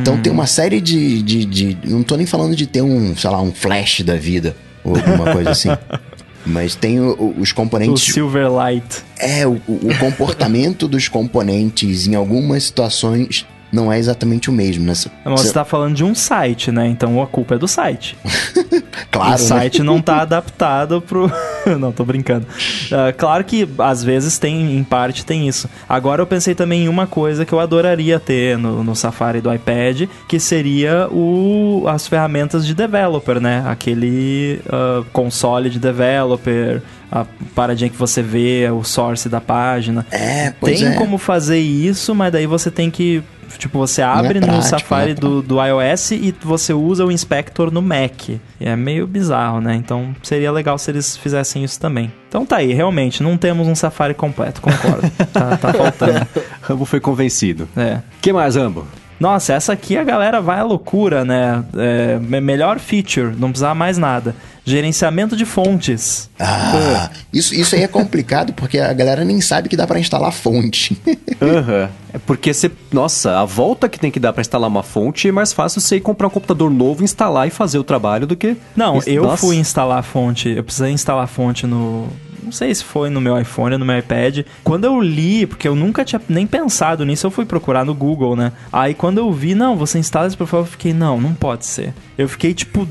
Então 0.00 0.20
tem 0.20 0.32
uma 0.32 0.46
série 0.46 0.80
de, 0.80 1.22
de, 1.22 1.44
de. 1.44 1.78
Não 1.84 2.02
tô 2.02 2.16
nem 2.16 2.26
falando 2.26 2.56
de 2.56 2.66
ter 2.66 2.82
um, 2.82 3.14
sei 3.16 3.30
lá, 3.30 3.40
um 3.42 3.52
flash 3.52 4.00
da 4.00 4.16
vida. 4.16 4.56
Ou 4.84 4.96
alguma 4.96 5.32
coisa 5.32 5.50
assim. 5.50 5.68
Mas 6.44 6.74
tem 6.74 7.00
o, 7.00 7.34
os 7.38 7.52
componentes. 7.52 8.08
O 8.08 8.12
Silverlight. 8.12 9.02
É, 9.18 9.46
o, 9.46 9.52
o 9.52 9.98
comportamento 9.98 10.86
dos 10.88 11.08
componentes 11.08 12.06
em 12.06 12.14
algumas 12.14 12.64
situações 12.64 13.46
não 13.72 13.90
é 13.90 13.98
exatamente 13.98 14.50
o 14.50 14.52
mesmo. 14.52 14.84
Né? 14.84 14.92
Mas 15.24 15.40
você 15.40 15.46
está 15.46 15.64
falando 15.64 15.94
de 15.94 16.04
um 16.04 16.14
site, 16.14 16.70
né? 16.70 16.86
Então 16.86 17.22
a 17.22 17.26
culpa 17.26 17.54
é 17.54 17.58
do 17.58 17.66
site. 17.66 18.16
claro. 19.10 19.30
O 19.30 19.32
né? 19.32 19.38
site 19.38 19.78
né? 19.78 19.84
não 19.84 19.96
está 19.96 20.20
adaptado 20.20 21.00
pro. 21.00 21.32
não, 21.80 21.90
tô 21.90 22.04
brincando. 22.04 22.46
Uh, 22.46 23.16
claro 23.16 23.42
que 23.44 23.66
às 23.78 24.04
vezes 24.04 24.38
tem, 24.38 24.76
em 24.76 24.84
parte, 24.84 25.24
tem 25.24 25.48
isso. 25.48 25.68
Agora 25.88 26.20
eu 26.20 26.26
pensei 26.26 26.54
também 26.54 26.84
em 26.84 26.88
uma 26.88 27.06
coisa 27.06 27.46
que 27.46 27.52
eu 27.52 27.60
adoraria 27.60 28.20
ter 28.20 28.58
no, 28.58 28.84
no 28.84 28.94
Safari 28.94 29.40
do 29.40 29.52
iPad, 29.52 30.02
que 30.28 30.38
seria 30.38 31.08
o, 31.10 31.84
as 31.88 32.06
ferramentas 32.06 32.66
de 32.66 32.74
developer, 32.74 33.40
né? 33.40 33.64
Aquele 33.66 34.60
uh, 34.66 35.04
console 35.12 35.70
de 35.70 35.78
developer 35.78 36.82
a 37.12 37.26
paradinha 37.54 37.90
que 37.90 37.96
você 37.96 38.22
vê, 38.22 38.70
o 38.70 38.82
source 38.82 39.28
da 39.28 39.40
página. 39.40 40.06
É, 40.10 40.54
pois 40.58 40.80
Tem 40.80 40.88
é. 40.88 40.94
como 40.94 41.18
fazer 41.18 41.58
isso, 41.58 42.14
mas 42.14 42.32
daí 42.32 42.46
você 42.46 42.70
tem 42.70 42.90
que 42.90 43.22
Tipo, 43.58 43.78
você 43.78 44.00
abre 44.00 44.38
é 44.38 44.40
prático, 44.40 44.56
no 44.56 44.62
Safari 44.62 45.10
é 45.10 45.14
do, 45.14 45.42
do 45.42 45.62
iOS 45.62 46.12
e 46.12 46.34
você 46.40 46.72
usa 46.72 47.04
o 47.04 47.12
Inspector 47.12 47.70
no 47.70 47.82
Mac. 47.82 48.30
E 48.30 48.40
é 48.60 48.74
meio 48.74 49.06
bizarro, 49.06 49.60
né? 49.60 49.74
Então 49.74 50.16
seria 50.22 50.50
legal 50.50 50.78
se 50.78 50.90
eles 50.90 51.18
fizessem 51.18 51.62
isso 51.62 51.78
também. 51.78 52.10
Então 52.28 52.46
tá 52.46 52.56
aí, 52.56 52.72
realmente, 52.72 53.22
não 53.22 53.36
temos 53.36 53.68
um 53.68 53.74
Safari 53.74 54.14
completo, 54.14 54.62
concordo. 54.62 55.10
tá, 55.30 55.58
tá 55.58 55.70
faltando. 55.70 56.26
Rambo 56.62 56.86
foi 56.86 56.98
convencido. 56.98 57.68
É. 57.76 57.98
que 58.22 58.32
mais, 58.32 58.56
Rambo? 58.56 58.86
Nossa, 59.22 59.52
essa 59.52 59.72
aqui 59.72 59.96
a 59.96 60.02
galera 60.02 60.40
vai 60.40 60.58
à 60.58 60.64
loucura, 60.64 61.24
né? 61.24 61.62
É, 61.76 62.18
melhor 62.40 62.80
feature, 62.80 63.32
não 63.38 63.50
precisava 63.50 63.74
mais 63.74 63.96
nada. 63.96 64.34
Gerenciamento 64.64 65.36
de 65.36 65.44
fontes. 65.44 66.30
Ah, 66.38 67.10
isso, 67.32 67.54
isso 67.54 67.74
aí 67.74 67.82
é 67.82 67.88
complicado 67.88 68.52
porque 68.52 68.78
a 68.78 68.92
galera 68.92 69.24
nem 69.24 69.40
sabe 69.40 69.68
que 69.68 69.76
dá 69.76 69.86
para 69.86 69.98
instalar 69.98 70.32
fonte. 70.32 70.96
Aham. 71.40 71.82
Uhum. 71.82 72.02
É 72.14 72.18
porque 72.18 72.52
você. 72.52 72.70
Nossa, 72.92 73.40
a 73.40 73.44
volta 73.44 73.88
que 73.88 73.98
tem 73.98 74.10
que 74.10 74.20
dar 74.20 74.32
para 74.32 74.42
instalar 74.42 74.68
uma 74.68 74.82
fonte 74.82 75.28
é 75.28 75.32
mais 75.32 75.52
fácil 75.52 75.80
você 75.80 75.96
ir 75.96 76.00
comprar 76.00 76.26
um 76.26 76.30
computador 76.30 76.70
novo, 76.70 77.02
instalar 77.02 77.48
e 77.48 77.50
fazer 77.50 77.78
o 77.78 77.84
trabalho 77.84 78.26
do 78.26 78.36
que. 78.36 78.56
Não, 78.76 79.00
eu 79.06 79.24
Nossa. 79.24 79.38
fui 79.38 79.56
instalar 79.56 79.98
a 79.98 80.02
fonte. 80.02 80.50
Eu 80.50 80.62
precisei 80.62 80.92
instalar 80.92 81.24
a 81.24 81.26
fonte 81.26 81.66
no, 81.66 82.06
não 82.42 82.52
sei 82.52 82.74
se 82.74 82.84
foi 82.84 83.08
no 83.08 83.20
meu 83.20 83.40
iPhone 83.40 83.72
ou 83.72 83.78
no 83.78 83.84
meu 83.86 83.98
iPad. 83.98 84.40
Quando 84.62 84.84
eu 84.84 85.00
li, 85.00 85.46
porque 85.46 85.66
eu 85.66 85.74
nunca 85.74 86.04
tinha 86.04 86.20
nem 86.28 86.46
pensado 86.46 87.04
nisso, 87.04 87.26
eu 87.26 87.30
fui 87.30 87.46
procurar 87.46 87.84
no 87.84 87.94
Google, 87.94 88.36
né? 88.36 88.52
Aí 88.70 88.92
quando 88.92 89.18
eu 89.18 89.32
vi, 89.32 89.54
não, 89.54 89.76
você 89.76 89.98
instala 89.98 90.26
esse 90.26 90.36
profile, 90.36 90.62
eu 90.62 90.66
fiquei, 90.66 90.92
não, 90.92 91.18
não 91.18 91.32
pode 91.32 91.64
ser. 91.64 91.94
Eu 92.18 92.28
fiquei 92.28 92.52
tipo 92.52 92.86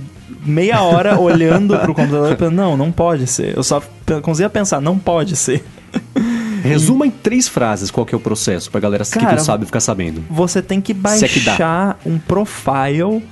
meia 0.46 0.82
hora 0.82 1.20
olhando 1.20 1.78
pro 1.80 1.94
computador 1.94 2.32
e 2.32 2.36
pensando, 2.36 2.56
não, 2.56 2.78
não 2.78 2.92
pode 2.92 3.28
ser. 3.28 3.56
Eu 3.56 3.64
só 3.64 3.82
conseguia 4.22 4.50
pensar, 4.50 4.82
não 4.82 4.98
pode 4.98 5.36
ser. 5.36 5.64
Resuma 6.64 7.08
em 7.08 7.12
três 7.12 7.48
frases 7.48 7.90
qual 7.90 8.06
que 8.06 8.14
é 8.14 8.18
o 8.18 8.22
processo, 8.22 8.70
pra 8.70 8.80
galera 8.80 9.04
Cara, 9.04 9.26
que 9.26 9.36
não 9.36 9.44
sabe 9.44 9.66
ficar 9.66 9.80
sabendo. 9.80 10.24
Você 10.30 10.62
tem 10.62 10.80
que 10.80 10.94
baixar 10.94 11.98
é 12.00 12.04
que 12.04 12.10
um 12.10 12.20
profile 12.20 13.24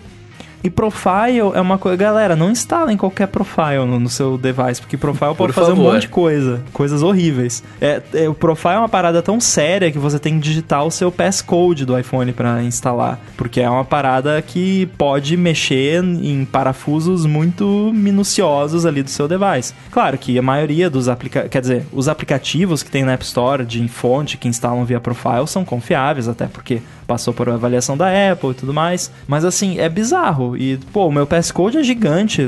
e 0.63 0.69
profile 0.69 1.39
é 1.53 1.61
uma 1.61 1.77
coisa. 1.77 1.97
Galera, 1.97 2.35
não 2.35 2.51
instalem 2.51 2.97
qualquer 2.97 3.27
profile 3.27 3.85
no, 3.85 3.99
no 3.99 4.09
seu 4.09 4.37
device, 4.37 4.81
porque 4.81 4.97
profile 4.97 5.35
pode 5.35 5.53
fazer 5.53 5.69
favor. 5.69 5.89
um 5.89 5.93
monte 5.93 6.01
de 6.01 6.09
coisa. 6.09 6.61
Coisas 6.73 7.01
horríveis. 7.01 7.63
É, 7.79 8.01
é, 8.13 8.29
o 8.29 8.33
profile 8.33 8.75
é 8.75 8.79
uma 8.79 8.89
parada 8.89 9.21
tão 9.21 9.39
séria 9.39 9.91
que 9.91 9.97
você 9.97 10.19
tem 10.19 10.35
que 10.35 10.41
digitar 10.41 10.85
o 10.85 10.91
seu 10.91 11.11
passcode 11.11 11.85
do 11.85 11.97
iPhone 11.97 12.31
para 12.33 12.61
instalar. 12.63 13.19
Porque 13.37 13.61
é 13.61 13.69
uma 13.69 13.85
parada 13.85 14.41
que 14.41 14.87
pode 14.97 15.37
mexer 15.37 16.03
em 16.03 16.45
parafusos 16.45 17.25
muito 17.25 17.91
minuciosos 17.93 18.85
ali 18.85 19.01
do 19.01 19.09
seu 19.09 19.27
device. 19.27 19.73
Claro 19.91 20.17
que 20.17 20.37
a 20.37 20.41
maioria 20.41 20.89
dos 20.89 21.07
aplicativos. 21.07 21.51
Quer 21.51 21.61
dizer, 21.61 21.85
os 21.91 22.07
aplicativos 22.07 22.83
que 22.83 22.91
tem 22.91 23.03
na 23.03 23.13
App 23.13 23.23
Store 23.23 23.65
de 23.65 23.87
fonte 23.87 24.37
que 24.37 24.47
instalam 24.47 24.83
via 24.85 24.99
profile 24.99 25.47
são 25.47 25.63
confiáveis, 25.63 26.27
até 26.27 26.45
porque 26.45 26.81
passou 27.09 27.33
por 27.33 27.49
avaliação 27.49 27.97
da 27.97 28.05
Apple 28.31 28.51
e 28.51 28.53
tudo 28.53 28.71
mais. 28.71 29.11
Mas 29.27 29.43
assim, 29.43 29.79
é 29.79 29.89
bizarro. 29.89 30.55
E, 30.55 30.77
pô, 30.93 31.07
o 31.07 31.11
meu 31.11 31.25
passcode 31.25 31.79
é 31.79 31.83
gigante, 31.83 32.47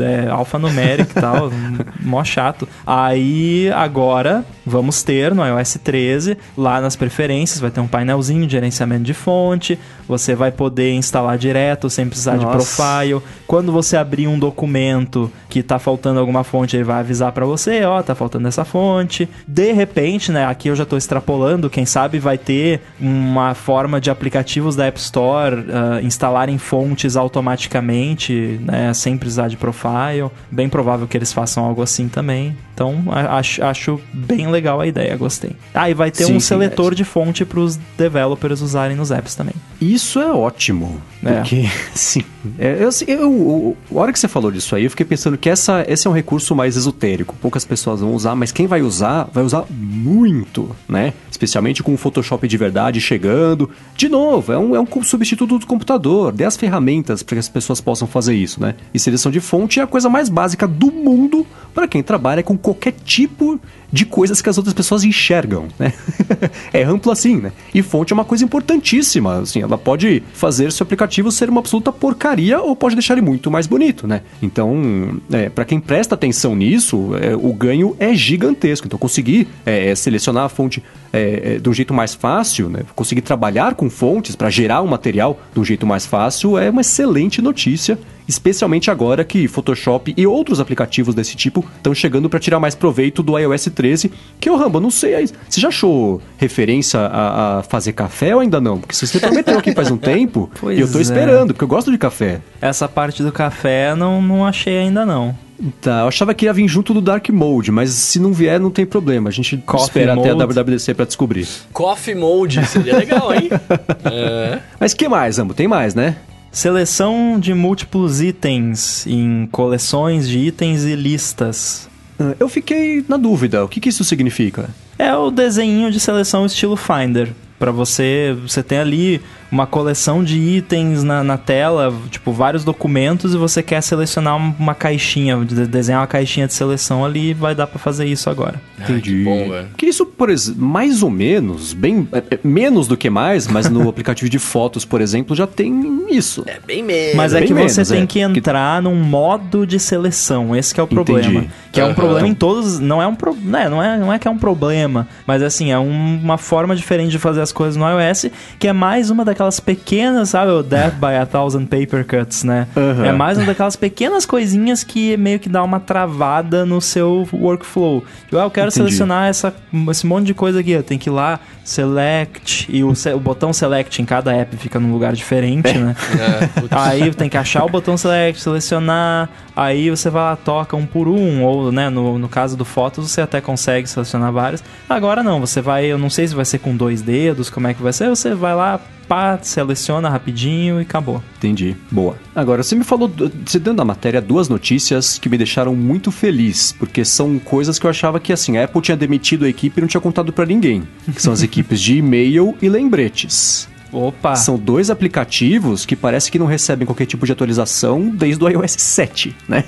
é 0.00 0.28
alfanumérico 0.28 1.12
e 1.16 1.20
tal, 1.20 1.52
mó 2.02 2.24
chato. 2.24 2.68
Aí, 2.84 3.70
agora, 3.72 4.44
vamos 4.66 5.04
ter 5.04 5.32
no 5.32 5.46
iOS 5.46 5.78
13, 5.84 6.36
lá 6.58 6.80
nas 6.80 6.96
preferências, 6.96 7.60
vai 7.60 7.70
ter 7.70 7.80
um 7.80 7.86
painelzinho 7.86 8.44
de 8.46 8.52
gerenciamento 8.52 9.04
de 9.04 9.14
fonte, 9.14 9.78
você 10.10 10.34
vai 10.34 10.50
poder 10.50 10.92
instalar 10.92 11.38
direto 11.38 11.88
sem 11.88 12.08
precisar 12.08 12.36
Nossa. 12.36 12.46
de 12.46 12.52
profile. 12.52 13.22
Quando 13.46 13.70
você 13.70 13.96
abrir 13.96 14.26
um 14.26 14.38
documento 14.38 15.30
que 15.48 15.62
tá 15.62 15.78
faltando 15.78 16.18
alguma 16.18 16.42
fonte, 16.42 16.76
ele 16.76 16.84
vai 16.84 16.98
avisar 16.98 17.32
para 17.32 17.46
você, 17.46 17.84
ó, 17.84 17.98
oh, 17.98 18.02
tá 18.02 18.14
faltando 18.14 18.48
essa 18.48 18.64
fonte. 18.64 19.28
De 19.46 19.72
repente, 19.72 20.32
né, 20.32 20.44
aqui 20.46 20.68
eu 20.68 20.76
já 20.76 20.84
tô 20.84 20.96
extrapolando, 20.96 21.70
quem 21.70 21.86
sabe 21.86 22.18
vai 22.18 22.36
ter 22.36 22.80
uma 23.00 23.54
forma 23.54 24.00
de 24.00 24.10
aplicativos 24.10 24.74
da 24.74 24.86
App 24.86 24.98
Store 24.98 25.56
uh, 25.56 26.04
instalarem 26.04 26.58
fontes 26.58 27.16
automaticamente, 27.16 28.60
né, 28.62 28.92
sem 28.92 29.16
precisar 29.16 29.48
de 29.48 29.56
profile. 29.56 30.30
Bem 30.50 30.68
provável 30.68 31.06
que 31.06 31.16
eles 31.16 31.32
façam 31.32 31.64
algo 31.64 31.82
assim 31.82 32.08
também. 32.08 32.56
Então, 32.80 33.04
acho, 33.08 33.62
acho 33.62 34.00
bem 34.10 34.48
legal 34.48 34.80
a 34.80 34.86
ideia, 34.86 35.14
gostei. 35.14 35.52
Ah, 35.74 35.90
e 35.90 35.94
vai 35.94 36.10
ter 36.10 36.24
sim, 36.24 36.36
um 36.36 36.40
sim, 36.40 36.46
seletor 36.46 36.92
é. 36.92 36.94
de 36.94 37.04
fonte 37.04 37.44
para 37.44 37.60
os 37.60 37.76
developers 37.98 38.62
usarem 38.62 38.96
nos 38.96 39.10
apps 39.10 39.34
também. 39.34 39.54
Isso 39.78 39.99
é 40.18 40.32
ótimo. 40.32 41.00
É. 41.24 41.34
Porque, 41.34 41.64
sim. 41.94 42.22
É, 42.58 42.78
eu, 42.82 42.88
eu, 43.06 43.18
eu, 43.18 43.76
a 43.90 44.00
hora 44.00 44.12
que 44.12 44.18
você 44.18 44.28
falou 44.28 44.50
disso 44.50 44.74
aí, 44.74 44.84
eu 44.84 44.90
fiquei 44.90 45.04
pensando 45.04 45.36
que 45.36 45.48
essa, 45.48 45.84
esse 45.86 46.06
é 46.06 46.10
um 46.10 46.12
recurso 46.12 46.54
mais 46.54 46.76
esotérico. 46.76 47.36
Poucas 47.40 47.64
pessoas 47.64 48.00
vão 48.00 48.14
usar, 48.14 48.34
mas 48.34 48.50
quem 48.50 48.66
vai 48.66 48.80
usar, 48.80 49.28
vai 49.32 49.44
usar 49.44 49.64
muito, 49.70 50.74
né? 50.88 51.12
Especialmente 51.30 51.82
com 51.82 51.92
o 51.92 51.96
Photoshop 51.96 52.46
de 52.48 52.56
verdade 52.56 53.00
chegando. 53.00 53.68
De 53.94 54.08
novo, 54.08 54.52
é 54.52 54.58
um, 54.58 54.74
é 54.74 54.80
um 54.80 55.02
substituto 55.02 55.58
do 55.58 55.66
computador. 55.66 56.32
Dê 56.32 56.44
as 56.44 56.56
ferramentas 56.56 57.22
para 57.22 57.36
que 57.36 57.40
as 57.40 57.48
pessoas 57.48 57.80
possam 57.80 58.08
fazer 58.08 58.34
isso, 58.34 58.60
né? 58.60 58.74
E 58.94 58.98
seleção 58.98 59.30
de 59.30 59.40
fonte 59.40 59.80
é 59.80 59.82
a 59.82 59.86
coisa 59.86 60.08
mais 60.08 60.28
básica 60.28 60.66
do 60.66 60.90
mundo 60.90 61.46
para 61.74 61.86
quem 61.86 62.02
trabalha 62.02 62.42
com 62.42 62.56
qualquer 62.56 62.92
tipo 62.92 63.60
de 63.92 64.04
coisas 64.04 64.40
que 64.40 64.48
as 64.48 64.56
outras 64.56 64.74
pessoas 64.74 65.04
enxergam, 65.04 65.68
né? 65.78 65.92
é 66.72 66.82
amplo 66.82 67.10
assim, 67.10 67.36
né? 67.36 67.52
E 67.74 67.82
fonte 67.82 68.12
é 68.12 68.14
uma 68.14 68.24
coisa 68.24 68.44
importantíssima, 68.44 69.40
assim, 69.40 69.62
ela 69.62 69.78
pode 69.78 70.22
fazer 70.32 70.70
seu 70.72 70.84
aplicativo 70.84 71.30
ser 71.30 71.48
uma 71.48 71.60
absoluta 71.60 71.92
porcaria 71.92 72.60
ou 72.60 72.76
pode 72.76 72.94
deixar 72.94 73.14
ele 73.14 73.22
muito 73.22 73.50
mais 73.50 73.66
bonito, 73.66 74.06
né? 74.06 74.22
Então, 74.42 75.20
é, 75.32 75.48
para 75.48 75.64
quem 75.64 75.80
presta 75.80 76.14
atenção 76.14 76.54
nisso, 76.54 77.10
é, 77.20 77.34
o 77.34 77.52
ganho 77.52 77.96
é 77.98 78.14
gigantesco. 78.14 78.86
Então, 78.86 78.98
conseguir 78.98 79.48
é, 79.64 79.94
selecionar 79.94 80.44
a 80.44 80.48
fonte 80.48 80.82
é, 81.12 81.54
é, 81.54 81.58
de 81.58 81.68
um 81.68 81.72
jeito 81.72 81.92
mais 81.92 82.14
fácil, 82.14 82.68
né? 82.68 82.80
conseguir 82.94 83.22
trabalhar 83.22 83.74
com 83.74 83.90
fontes 83.90 84.36
para 84.36 84.48
gerar 84.50 84.82
um 84.82 84.86
material 84.86 85.40
de 85.52 85.60
um 85.60 85.64
jeito 85.64 85.86
mais 85.86 86.06
fácil 86.06 86.56
é 86.56 86.70
uma 86.70 86.82
excelente 86.82 87.42
notícia 87.42 87.98
especialmente 88.30 88.90
agora 88.90 89.24
que 89.24 89.48
Photoshop 89.48 90.14
e 90.16 90.26
outros 90.26 90.60
aplicativos 90.60 91.14
desse 91.14 91.36
tipo 91.36 91.64
estão 91.76 91.92
chegando 91.92 92.30
para 92.30 92.38
tirar 92.38 92.60
mais 92.60 92.76
proveito 92.76 93.22
do 93.22 93.36
iOS 93.36 93.68
13, 93.74 94.10
que 94.38 94.48
o 94.48 94.56
Rambo, 94.56 94.80
não 94.80 94.90
sei, 94.90 95.26
você 95.48 95.60
já 95.60 95.68
achou 95.68 96.22
referência 96.38 97.00
a, 97.00 97.58
a, 97.58 97.62
fazer 97.64 97.92
café 97.92 98.34
ou 98.34 98.40
ainda 98.40 98.60
não? 98.60 98.78
Porque 98.78 98.94
você 98.94 99.18
prometeu 99.18 99.58
aqui 99.58 99.74
faz 99.74 99.90
um 99.90 99.98
tempo 99.98 100.48
pois 100.60 100.78
e 100.78 100.80
eu 100.80 100.90
tô 100.90 100.98
é. 100.98 101.02
esperando, 101.02 101.48
porque 101.48 101.64
eu 101.64 101.68
gosto 101.68 101.90
de 101.90 101.98
café. 101.98 102.40
Essa 102.60 102.88
parte 102.88 103.22
do 103.22 103.32
café 103.32 103.94
não, 103.96 104.22
não 104.22 104.46
achei 104.46 104.78
ainda 104.78 105.04
não. 105.04 105.36
Tá, 105.80 106.00
eu 106.00 106.08
achava 106.08 106.32
que 106.32 106.46
ia 106.46 106.52
vir 106.52 106.66
junto 106.68 106.94
do 106.94 107.02
Dark 107.02 107.28
Mode, 107.28 107.70
mas 107.70 107.90
se 107.90 108.18
não 108.18 108.32
vier, 108.32 108.58
não 108.58 108.70
tem 108.70 108.86
problema. 108.86 109.28
A 109.28 109.32
gente 109.32 109.58
Coffee 109.58 109.86
espera 109.86 110.14
mode. 110.14 110.30
até 110.30 110.42
a 110.42 110.46
WWDC 110.46 110.94
para 110.94 111.04
descobrir. 111.04 111.46
Coffee 111.72 112.14
Mode, 112.14 112.64
seria 112.66 112.96
legal, 112.96 113.34
hein? 113.34 113.50
é. 114.10 114.60
Mas 114.78 114.94
que 114.94 115.06
mais, 115.06 115.38
Ambo? 115.38 115.52
Tem 115.52 115.68
mais, 115.68 115.94
né? 115.94 116.16
Seleção 116.52 117.38
de 117.38 117.54
múltiplos 117.54 118.20
itens 118.20 119.06
em 119.06 119.46
coleções 119.52 120.28
de 120.28 120.38
itens 120.38 120.84
e 120.84 120.96
listas. 120.96 121.88
Ah, 122.18 122.34
eu 122.40 122.48
fiquei 122.48 123.04
na 123.08 123.16
dúvida. 123.16 123.64
O 123.64 123.68
que, 123.68 123.80
que 123.80 123.88
isso 123.88 124.02
significa? 124.02 124.68
É 124.98 125.14
o 125.14 125.30
desenho 125.30 125.90
de 125.90 126.00
seleção 126.00 126.44
estilo 126.44 126.76
Finder. 126.76 127.32
Para 127.58 127.70
você, 127.70 128.36
você 128.42 128.62
tem 128.62 128.78
ali 128.78 129.22
uma 129.50 129.66
coleção 129.66 130.22
de 130.22 130.38
itens 130.38 131.02
na, 131.02 131.24
na 131.24 131.36
tela, 131.36 131.92
tipo, 132.10 132.32
vários 132.32 132.64
documentos, 132.64 133.34
e 133.34 133.36
você 133.36 133.62
quer 133.62 133.82
selecionar 133.82 134.36
uma 134.36 134.74
caixinha, 134.74 135.36
desenhar 135.38 136.00
uma 136.00 136.06
caixinha 136.06 136.46
de 136.46 136.54
seleção 136.54 137.04
ali, 137.04 137.34
vai 137.34 137.54
dar 137.54 137.66
para 137.66 137.78
fazer 137.78 138.06
isso 138.06 138.30
agora. 138.30 138.60
Entendi. 138.78 139.00
que 139.02 139.24
bom, 139.24 139.48
velho. 139.48 139.68
Que 139.76 139.86
isso, 139.86 140.06
por 140.06 140.30
exemplo, 140.30 140.62
mais 140.62 141.02
ou 141.02 141.10
menos, 141.10 141.72
bem 141.72 142.08
é, 142.12 142.18
é, 142.18 142.38
menos 142.42 142.86
do 142.86 142.96
que 142.96 143.10
mais, 143.10 143.46
mas 143.46 143.68
no 143.68 143.86
aplicativo 143.90 144.30
de 144.30 144.38
fotos, 144.38 144.84
por 144.84 145.00
exemplo, 145.00 145.34
já 145.34 145.46
tem 145.46 146.06
isso. 146.10 146.44
É 146.46 146.58
bem 146.64 146.82
menos. 146.82 147.16
Mas 147.16 147.34
é 147.34 147.42
que 147.42 147.52
você 147.52 147.84
tem 147.84 148.02
é. 148.02 148.06
que 148.06 148.20
entrar 148.20 148.80
num 148.82 148.96
modo 148.96 149.66
de 149.66 149.78
seleção, 149.78 150.54
esse 150.54 150.78
é 150.78 150.82
o 150.82 150.86
problema. 150.86 151.20
Entendi. 151.20 151.50
Que 151.72 151.80
é 151.80 151.84
um 151.84 151.94
problema 151.94 152.26
em 152.26 152.34
todos, 152.34 152.78
não 152.78 153.02
é 153.02 153.06
um 153.06 153.14
pro, 153.14 153.34
né, 153.34 153.68
não 153.68 153.82
é, 153.82 153.98
não 153.98 154.12
é 154.12 154.18
que 154.18 154.26
é 154.26 154.30
um 154.30 154.38
problema, 154.38 155.06
mas 155.26 155.42
assim, 155.42 155.70
é 155.70 155.78
um, 155.78 156.20
uma 156.22 156.38
forma 156.38 156.74
diferente 156.74 157.10
de 157.10 157.18
fazer 157.18 157.40
as 157.40 157.52
coisas 157.52 157.76
no 157.76 157.84
iOS, 157.86 158.26
que 158.58 158.66
é 158.66 158.72
mais 158.72 159.10
uma 159.10 159.24
daquelas 159.24 159.39
pequenas, 159.60 160.30
sabe, 160.30 160.50
o 160.50 160.62
Death 160.62 160.94
by 160.94 161.16
a 161.22 161.24
Thousand 161.24 161.64
Paper 161.64 162.04
Cuts, 162.04 162.44
né? 162.44 162.66
Uhum. 162.76 163.04
É 163.04 163.12
mais 163.12 163.38
uma 163.38 163.46
daquelas 163.46 163.76
pequenas 163.76 164.26
coisinhas 164.26 164.84
que 164.84 165.16
meio 165.16 165.38
que 165.38 165.48
dá 165.48 165.62
uma 165.62 165.80
travada 165.80 166.66
no 166.66 166.80
seu 166.80 167.26
workflow. 167.32 168.04
Tipo, 168.24 168.36
ah, 168.36 168.42
eu 168.42 168.50
quero 168.50 168.68
Entendi. 168.68 168.88
selecionar 168.88 169.28
essa, 169.28 169.54
esse 169.90 170.06
monte 170.06 170.26
de 170.26 170.34
coisa 170.34 170.60
aqui, 170.60 170.72
eu 170.72 170.82
tenho 170.82 171.00
que 171.00 171.08
ir 171.08 171.12
lá, 171.12 171.40
select, 171.64 172.66
e 172.68 172.84
o, 172.84 172.92
o 172.92 173.20
botão 173.20 173.52
select 173.52 174.02
em 174.02 174.04
cada 174.04 174.32
app 174.34 174.54
fica 174.56 174.78
num 174.78 174.92
lugar 174.92 175.14
diferente, 175.14 175.78
né? 175.78 175.96
É, 176.20 176.68
aí 176.70 177.12
tem 177.14 177.28
que 177.28 177.36
achar 177.36 177.64
o 177.64 177.68
botão 177.68 177.96
select, 177.96 178.40
selecionar, 178.40 179.28
aí 179.56 179.88
você 179.88 180.10
vai 180.10 180.22
lá, 180.22 180.36
toca 180.36 180.76
um 180.76 180.84
por 180.84 181.08
um, 181.08 181.42
ou 181.44 181.70
né, 181.70 181.88
no, 181.88 182.18
no 182.18 182.28
caso 182.28 182.56
do 182.56 182.64
Fotos 182.64 183.10
você 183.10 183.20
até 183.20 183.40
consegue 183.40 183.88
selecionar 183.88 184.32
vários. 184.32 184.62
Agora 184.88 185.22
não, 185.22 185.40
você 185.40 185.60
vai, 185.60 185.86
eu 185.86 185.96
não 185.96 186.10
sei 186.10 186.26
se 186.28 186.34
vai 186.34 186.44
ser 186.44 186.58
com 186.58 186.76
dois 186.76 187.00
dedos, 187.00 187.48
como 187.48 187.68
é 187.68 187.74
que 187.74 187.82
vai 187.82 187.92
ser, 187.92 188.08
você 188.08 188.34
vai 188.34 188.54
lá, 188.54 188.80
pá, 189.10 189.40
seleciona 189.42 190.08
rapidinho 190.08 190.78
e 190.78 190.82
acabou. 190.82 191.20
Entendi. 191.36 191.76
Boa. 191.90 192.16
Agora, 192.32 192.62
você 192.62 192.76
me 192.76 192.84
falou, 192.84 193.10
você 193.44 193.58
deu 193.58 193.74
na 193.74 193.84
matéria 193.84 194.20
duas 194.20 194.48
notícias 194.48 195.18
que 195.18 195.28
me 195.28 195.36
deixaram 195.36 195.74
muito 195.74 196.12
feliz, 196.12 196.70
porque 196.70 197.04
são 197.04 197.36
coisas 197.40 197.76
que 197.76 197.86
eu 197.86 197.90
achava 197.90 198.20
que, 198.20 198.32
assim, 198.32 198.56
a 198.56 198.64
Apple 198.64 198.80
tinha 198.80 198.96
demitido 198.96 199.44
a 199.44 199.48
equipe 199.48 199.76
e 199.76 199.80
não 199.80 199.88
tinha 199.88 200.00
contado 200.00 200.32
para 200.32 200.46
ninguém. 200.46 200.84
Que 201.12 201.20
são 201.20 201.32
as 201.32 201.42
equipes 201.42 201.80
de 201.80 201.96
e-mail 201.96 202.56
e 202.62 202.68
lembretes. 202.68 203.68
Opa! 203.92 204.36
São 204.36 204.56
dois 204.56 204.90
aplicativos 204.90 205.84
que 205.84 205.96
parece 205.96 206.30
que 206.30 206.38
não 206.38 206.46
recebem 206.46 206.86
qualquer 206.86 207.06
tipo 207.06 207.26
de 207.26 207.32
atualização 207.32 208.08
desde 208.08 208.42
o 208.42 208.48
iOS 208.48 208.72
7, 208.72 209.36
né? 209.48 209.64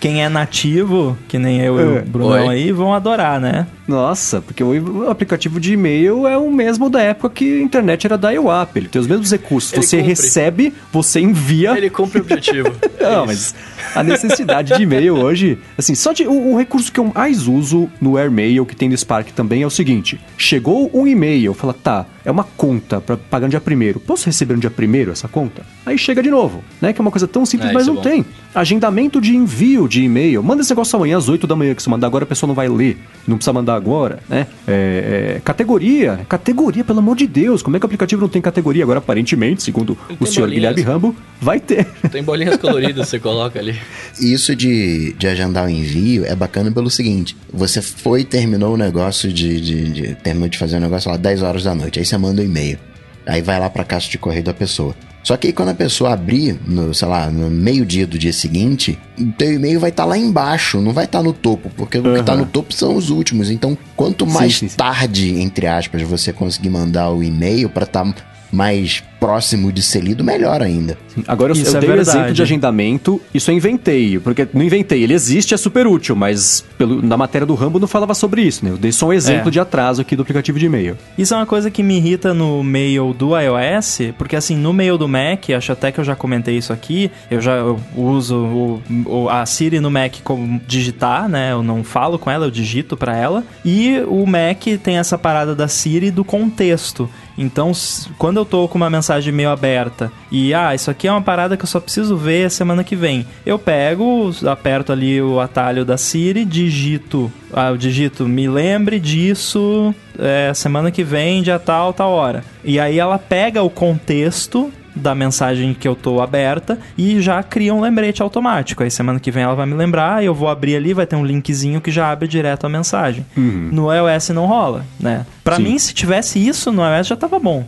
Quem 0.00 0.22
é 0.22 0.28
nativo, 0.28 1.16
que 1.28 1.38
nem 1.38 1.60
eu 1.60 1.80
e 1.80 1.84
o 1.84 1.98
é. 1.98 2.02
Brunão 2.02 2.48
aí, 2.48 2.72
vão 2.72 2.92
adorar, 2.92 3.40
né? 3.40 3.66
Nossa, 3.86 4.40
porque 4.40 4.62
o 4.62 5.10
aplicativo 5.10 5.60
de 5.60 5.72
e-mail 5.74 6.26
é 6.26 6.38
o 6.38 6.50
mesmo 6.50 6.88
da 6.88 7.00
época 7.02 7.30
que 7.30 7.60
a 7.60 7.62
internet 7.62 8.06
era 8.06 8.16
da 8.16 8.32
IWAP. 8.32 8.76
Ele 8.76 8.88
tem 8.88 9.00
os 9.00 9.06
mesmos 9.06 9.30
recursos. 9.30 9.72
Ele 9.72 9.82
você 9.82 9.96
cumpre. 9.96 10.08
recebe, 10.08 10.74
você 10.92 11.20
envia. 11.20 11.76
Ele 11.76 11.90
cumpre 11.90 12.20
o 12.20 12.22
objetivo. 12.22 12.72
não, 13.00 13.24
é 13.24 13.26
mas 13.26 13.54
a 13.94 14.02
necessidade 14.02 14.76
de 14.76 14.82
e-mail 14.82 15.16
hoje, 15.16 15.58
assim, 15.76 15.94
só 15.94 16.12
de. 16.12 16.26
O, 16.26 16.52
o 16.52 16.58
recurso 16.58 16.92
que 16.92 17.00
eu 17.00 17.12
mais 17.14 17.46
uso 17.46 17.88
no 18.00 18.16
AirMail, 18.16 18.64
que 18.64 18.76
tem 18.76 18.88
no 18.88 18.96
Spark 18.96 19.30
também, 19.32 19.62
é 19.62 19.66
o 19.66 19.70
seguinte: 19.70 20.18
chegou 20.36 20.90
um 20.94 21.06
e-mail, 21.06 21.52
fala, 21.52 21.74
tá, 21.74 22.06
é 22.24 22.30
uma 22.30 22.44
conta 22.44 23.00
para 23.00 23.16
pagar 23.16 23.48
de 23.48 23.56
primeiro 23.62 24.00
Posso 24.00 24.26
receber 24.26 24.54
no 24.54 24.60
dia 24.60 24.70
primeiro 24.70 25.12
essa 25.12 25.28
conta? 25.28 25.62
Aí 25.86 25.96
chega 25.96 26.22
de 26.22 26.30
novo, 26.30 26.62
né? 26.80 26.92
Que 26.92 27.00
é 27.00 27.02
uma 27.02 27.10
coisa 27.10 27.26
tão 27.26 27.46
simples, 27.46 27.70
é, 27.70 27.72
mas 27.72 27.88
é 27.88 27.90
não 27.90 28.00
é 28.00 28.02
tem. 28.02 28.24
Agendamento 28.54 29.20
de 29.20 29.34
envio 29.34 29.88
de 29.88 30.02
e-mail. 30.02 30.42
Manda 30.42 30.62
esse 30.62 30.70
negócio 30.70 30.96
amanhã 30.96 31.16
às 31.16 31.28
8 31.28 31.46
da 31.46 31.56
manhã, 31.56 31.74
que 31.74 31.82
se 31.82 31.88
mandar 31.88 32.06
agora 32.06 32.24
a 32.24 32.26
pessoa 32.26 32.48
não 32.48 32.54
vai 32.54 32.68
ler. 32.68 32.98
Não 33.26 33.36
precisa 33.36 33.52
mandar 33.52 33.74
agora, 33.74 34.18
né? 34.28 34.46
É, 34.66 35.36
é, 35.36 35.40
categoria. 35.40 36.20
Categoria, 36.28 36.84
pelo 36.84 36.98
amor 36.98 37.16
de 37.16 37.26
Deus. 37.26 37.62
Como 37.62 37.76
é 37.76 37.80
que 37.80 37.84
o 37.84 37.86
aplicativo 37.86 38.20
não 38.20 38.28
tem 38.28 38.42
categoria? 38.42 38.82
Agora, 38.82 38.98
aparentemente, 38.98 39.62
segundo 39.62 39.96
o 40.20 40.26
senhor 40.26 40.46
bolinhas. 40.46 40.74
Guilherme 40.74 40.82
Rambo, 40.82 41.16
vai 41.40 41.58
ter. 41.58 41.86
Tem 42.10 42.22
bolinhas 42.22 42.56
coloridas, 42.56 43.08
você 43.08 43.18
coloca 43.18 43.58
ali. 43.58 43.74
Isso 44.20 44.54
de, 44.54 45.14
de 45.14 45.26
agendar 45.26 45.66
o 45.66 45.70
envio 45.70 46.24
é 46.26 46.34
bacana 46.34 46.70
pelo 46.70 46.90
seguinte. 46.90 47.36
Você 47.52 47.80
foi 47.80 48.20
e 48.20 48.24
terminou 48.24 48.74
o 48.74 48.76
negócio 48.76 49.32
de, 49.32 49.60
de, 49.60 49.88
de... 49.90 50.14
Terminou 50.16 50.48
de 50.48 50.58
fazer 50.58 50.76
o 50.76 50.80
negócio 50.80 51.10
lá 51.10 51.16
10 51.16 51.42
horas 51.42 51.64
da 51.64 51.74
noite. 51.74 51.98
Aí 51.98 52.04
você 52.04 52.16
manda 52.18 52.42
o 52.42 52.44
um 52.44 52.46
e-mail. 52.48 52.78
Aí 53.26 53.42
vai 53.42 53.58
lá 53.58 53.70
pra 53.70 53.84
caixa 53.84 54.10
de 54.10 54.18
correio 54.18 54.44
da 54.44 54.54
pessoa. 54.54 54.94
Só 55.22 55.36
que 55.36 55.46
aí 55.46 55.52
quando 55.52 55.68
a 55.68 55.74
pessoa 55.74 56.12
abrir, 56.12 56.58
no, 56.66 56.92
sei 56.92 57.06
lá, 57.06 57.30
no 57.30 57.48
meio-dia 57.48 58.06
do 58.06 58.18
dia 58.18 58.32
seguinte, 58.32 58.98
o 59.16 59.30
teu 59.32 59.52
e-mail 59.52 59.78
vai 59.78 59.90
estar 59.90 60.02
tá 60.02 60.08
lá 60.08 60.18
embaixo, 60.18 60.80
não 60.80 60.92
vai 60.92 61.04
estar 61.04 61.18
tá 61.18 61.24
no 61.24 61.32
topo, 61.32 61.70
porque 61.76 61.98
uhum. 61.98 62.10
o 62.10 62.14
que 62.14 62.20
está 62.20 62.34
no 62.34 62.46
topo 62.46 62.74
são 62.74 62.96
os 62.96 63.08
últimos. 63.08 63.48
Então, 63.48 63.78
quanto 63.94 64.26
mais 64.26 64.54
sim, 64.54 64.66
sim, 64.66 64.68
sim. 64.70 64.76
tarde, 64.76 65.40
entre 65.40 65.68
aspas, 65.68 66.02
você 66.02 66.32
conseguir 66.32 66.70
mandar 66.70 67.10
o 67.10 67.22
e-mail 67.22 67.68
para 67.68 67.84
estar 67.84 68.04
tá 68.04 68.14
mais 68.52 69.02
próximo 69.18 69.72
de 69.72 69.80
ser 69.82 70.02
lido, 70.02 70.24
melhor 70.24 70.60
ainda. 70.60 70.98
Agora, 71.28 71.52
eu, 71.52 71.56
eu 71.56 71.76
é 71.76 71.80
dei 71.80 71.90
o 71.90 71.92
um 71.94 71.96
exemplo 71.96 72.32
de 72.32 72.42
agendamento, 72.42 73.20
isso 73.32 73.50
eu 73.50 73.54
inventei, 73.54 74.18
porque 74.18 74.48
não 74.52 74.62
inventei, 74.62 75.02
ele 75.02 75.14
existe, 75.14 75.54
é 75.54 75.56
super 75.56 75.86
útil, 75.86 76.16
mas 76.16 76.64
pelo, 76.76 77.00
na 77.00 77.16
matéria 77.16 77.46
do 77.46 77.54
Rambo 77.54 77.78
não 77.78 77.86
falava 77.86 78.14
sobre 78.14 78.42
isso, 78.42 78.64
né? 78.64 78.72
Eu 78.72 78.76
dei 78.76 78.90
só 78.90 79.06
um 79.06 79.12
exemplo 79.12 79.48
é. 79.48 79.50
de 79.52 79.60
atraso 79.60 80.02
aqui 80.02 80.16
do 80.16 80.22
aplicativo 80.22 80.58
de 80.58 80.66
e-mail. 80.66 80.98
Isso 81.16 81.32
é 81.34 81.36
uma 81.36 81.46
coisa 81.46 81.70
que 81.70 81.84
me 81.84 81.98
irrita 81.98 82.34
no 82.34 82.64
mail 82.64 83.14
do 83.14 83.38
iOS, 83.38 84.12
porque 84.18 84.34
assim, 84.34 84.56
no 84.56 84.72
mail 84.72 84.98
do 84.98 85.06
Mac, 85.06 85.50
acho 85.56 85.70
até 85.70 85.92
que 85.92 86.00
eu 86.00 86.04
já 86.04 86.16
comentei 86.16 86.56
isso 86.56 86.72
aqui, 86.72 87.10
eu 87.30 87.40
já 87.40 87.52
eu 87.52 87.78
uso 87.96 88.36
o, 88.36 88.82
o, 89.06 89.28
a 89.28 89.46
Siri 89.46 89.78
no 89.78 89.90
Mac 89.90 90.16
como 90.24 90.60
digitar, 90.66 91.28
né? 91.28 91.52
Eu 91.52 91.62
não 91.62 91.84
falo 91.84 92.18
com 92.18 92.28
ela, 92.28 92.46
eu 92.46 92.50
digito 92.50 92.96
para 92.96 93.16
ela, 93.16 93.44
e 93.64 94.02
o 94.08 94.26
Mac 94.26 94.64
tem 94.82 94.98
essa 94.98 95.16
parada 95.16 95.54
da 95.54 95.68
Siri 95.68 96.10
do 96.10 96.24
contexto. 96.24 97.08
Então, 97.36 97.72
quando 98.18 98.38
eu 98.38 98.44
tô 98.44 98.68
com 98.68 98.76
uma 98.76 98.90
mensagem 98.90 99.32
meio 99.32 99.50
aberta 99.50 100.12
e, 100.30 100.52
ah, 100.52 100.74
isso 100.74 100.90
aqui 100.90 101.08
é 101.08 101.10
uma 101.12 101.22
parada 101.22 101.56
que 101.56 101.64
eu 101.64 101.68
só 101.68 101.80
preciso 101.80 102.16
ver 102.16 102.50
semana 102.50 102.84
que 102.84 102.94
vem, 102.94 103.26
eu 103.44 103.58
pego, 103.58 104.30
aperto 104.46 104.92
ali 104.92 105.20
o 105.20 105.40
atalho 105.40 105.84
da 105.84 105.96
Siri, 105.96 106.44
digito, 106.44 107.32
ah, 107.52 107.70
eu 107.70 107.76
digito, 107.76 108.28
me 108.28 108.48
lembre 108.48 109.00
disso 109.00 109.94
é, 110.18 110.52
semana 110.54 110.90
que 110.90 111.02
vem, 111.02 111.42
dia 111.42 111.58
tal, 111.58 111.92
tal 111.92 112.10
hora. 112.10 112.44
E 112.64 112.78
aí 112.78 112.98
ela 112.98 113.18
pega 113.18 113.62
o 113.62 113.70
contexto 113.70 114.72
da 114.94 115.14
mensagem 115.14 115.74
que 115.74 115.86
eu 115.86 115.94
tô 115.94 116.20
aberta 116.20 116.78
e 116.96 117.20
já 117.20 117.42
cria 117.42 117.74
um 117.74 117.80
lembrete 117.80 118.22
automático. 118.22 118.82
Aí 118.82 118.90
semana 118.90 119.18
que 119.18 119.30
vem 119.30 119.42
ela 119.42 119.54
vai 119.54 119.66
me 119.66 119.74
lembrar, 119.74 120.22
eu 120.22 120.34
vou 120.34 120.48
abrir 120.48 120.76
ali, 120.76 120.92
vai 120.92 121.06
ter 121.06 121.16
um 121.16 121.24
linkzinho 121.24 121.80
que 121.80 121.90
já 121.90 122.10
abre 122.10 122.28
direto 122.28 122.66
a 122.66 122.68
mensagem. 122.68 123.24
Uhum. 123.36 123.70
No 123.72 123.92
iOS 123.92 124.30
não 124.30 124.46
rola, 124.46 124.84
né? 125.00 125.26
Para 125.42 125.58
mim, 125.58 125.78
se 125.78 125.92
tivesse 125.92 126.38
isso 126.38 126.70
no 126.70 126.82
iOS 126.82 127.06
já 127.08 127.16
tava 127.16 127.38
bom, 127.38 127.64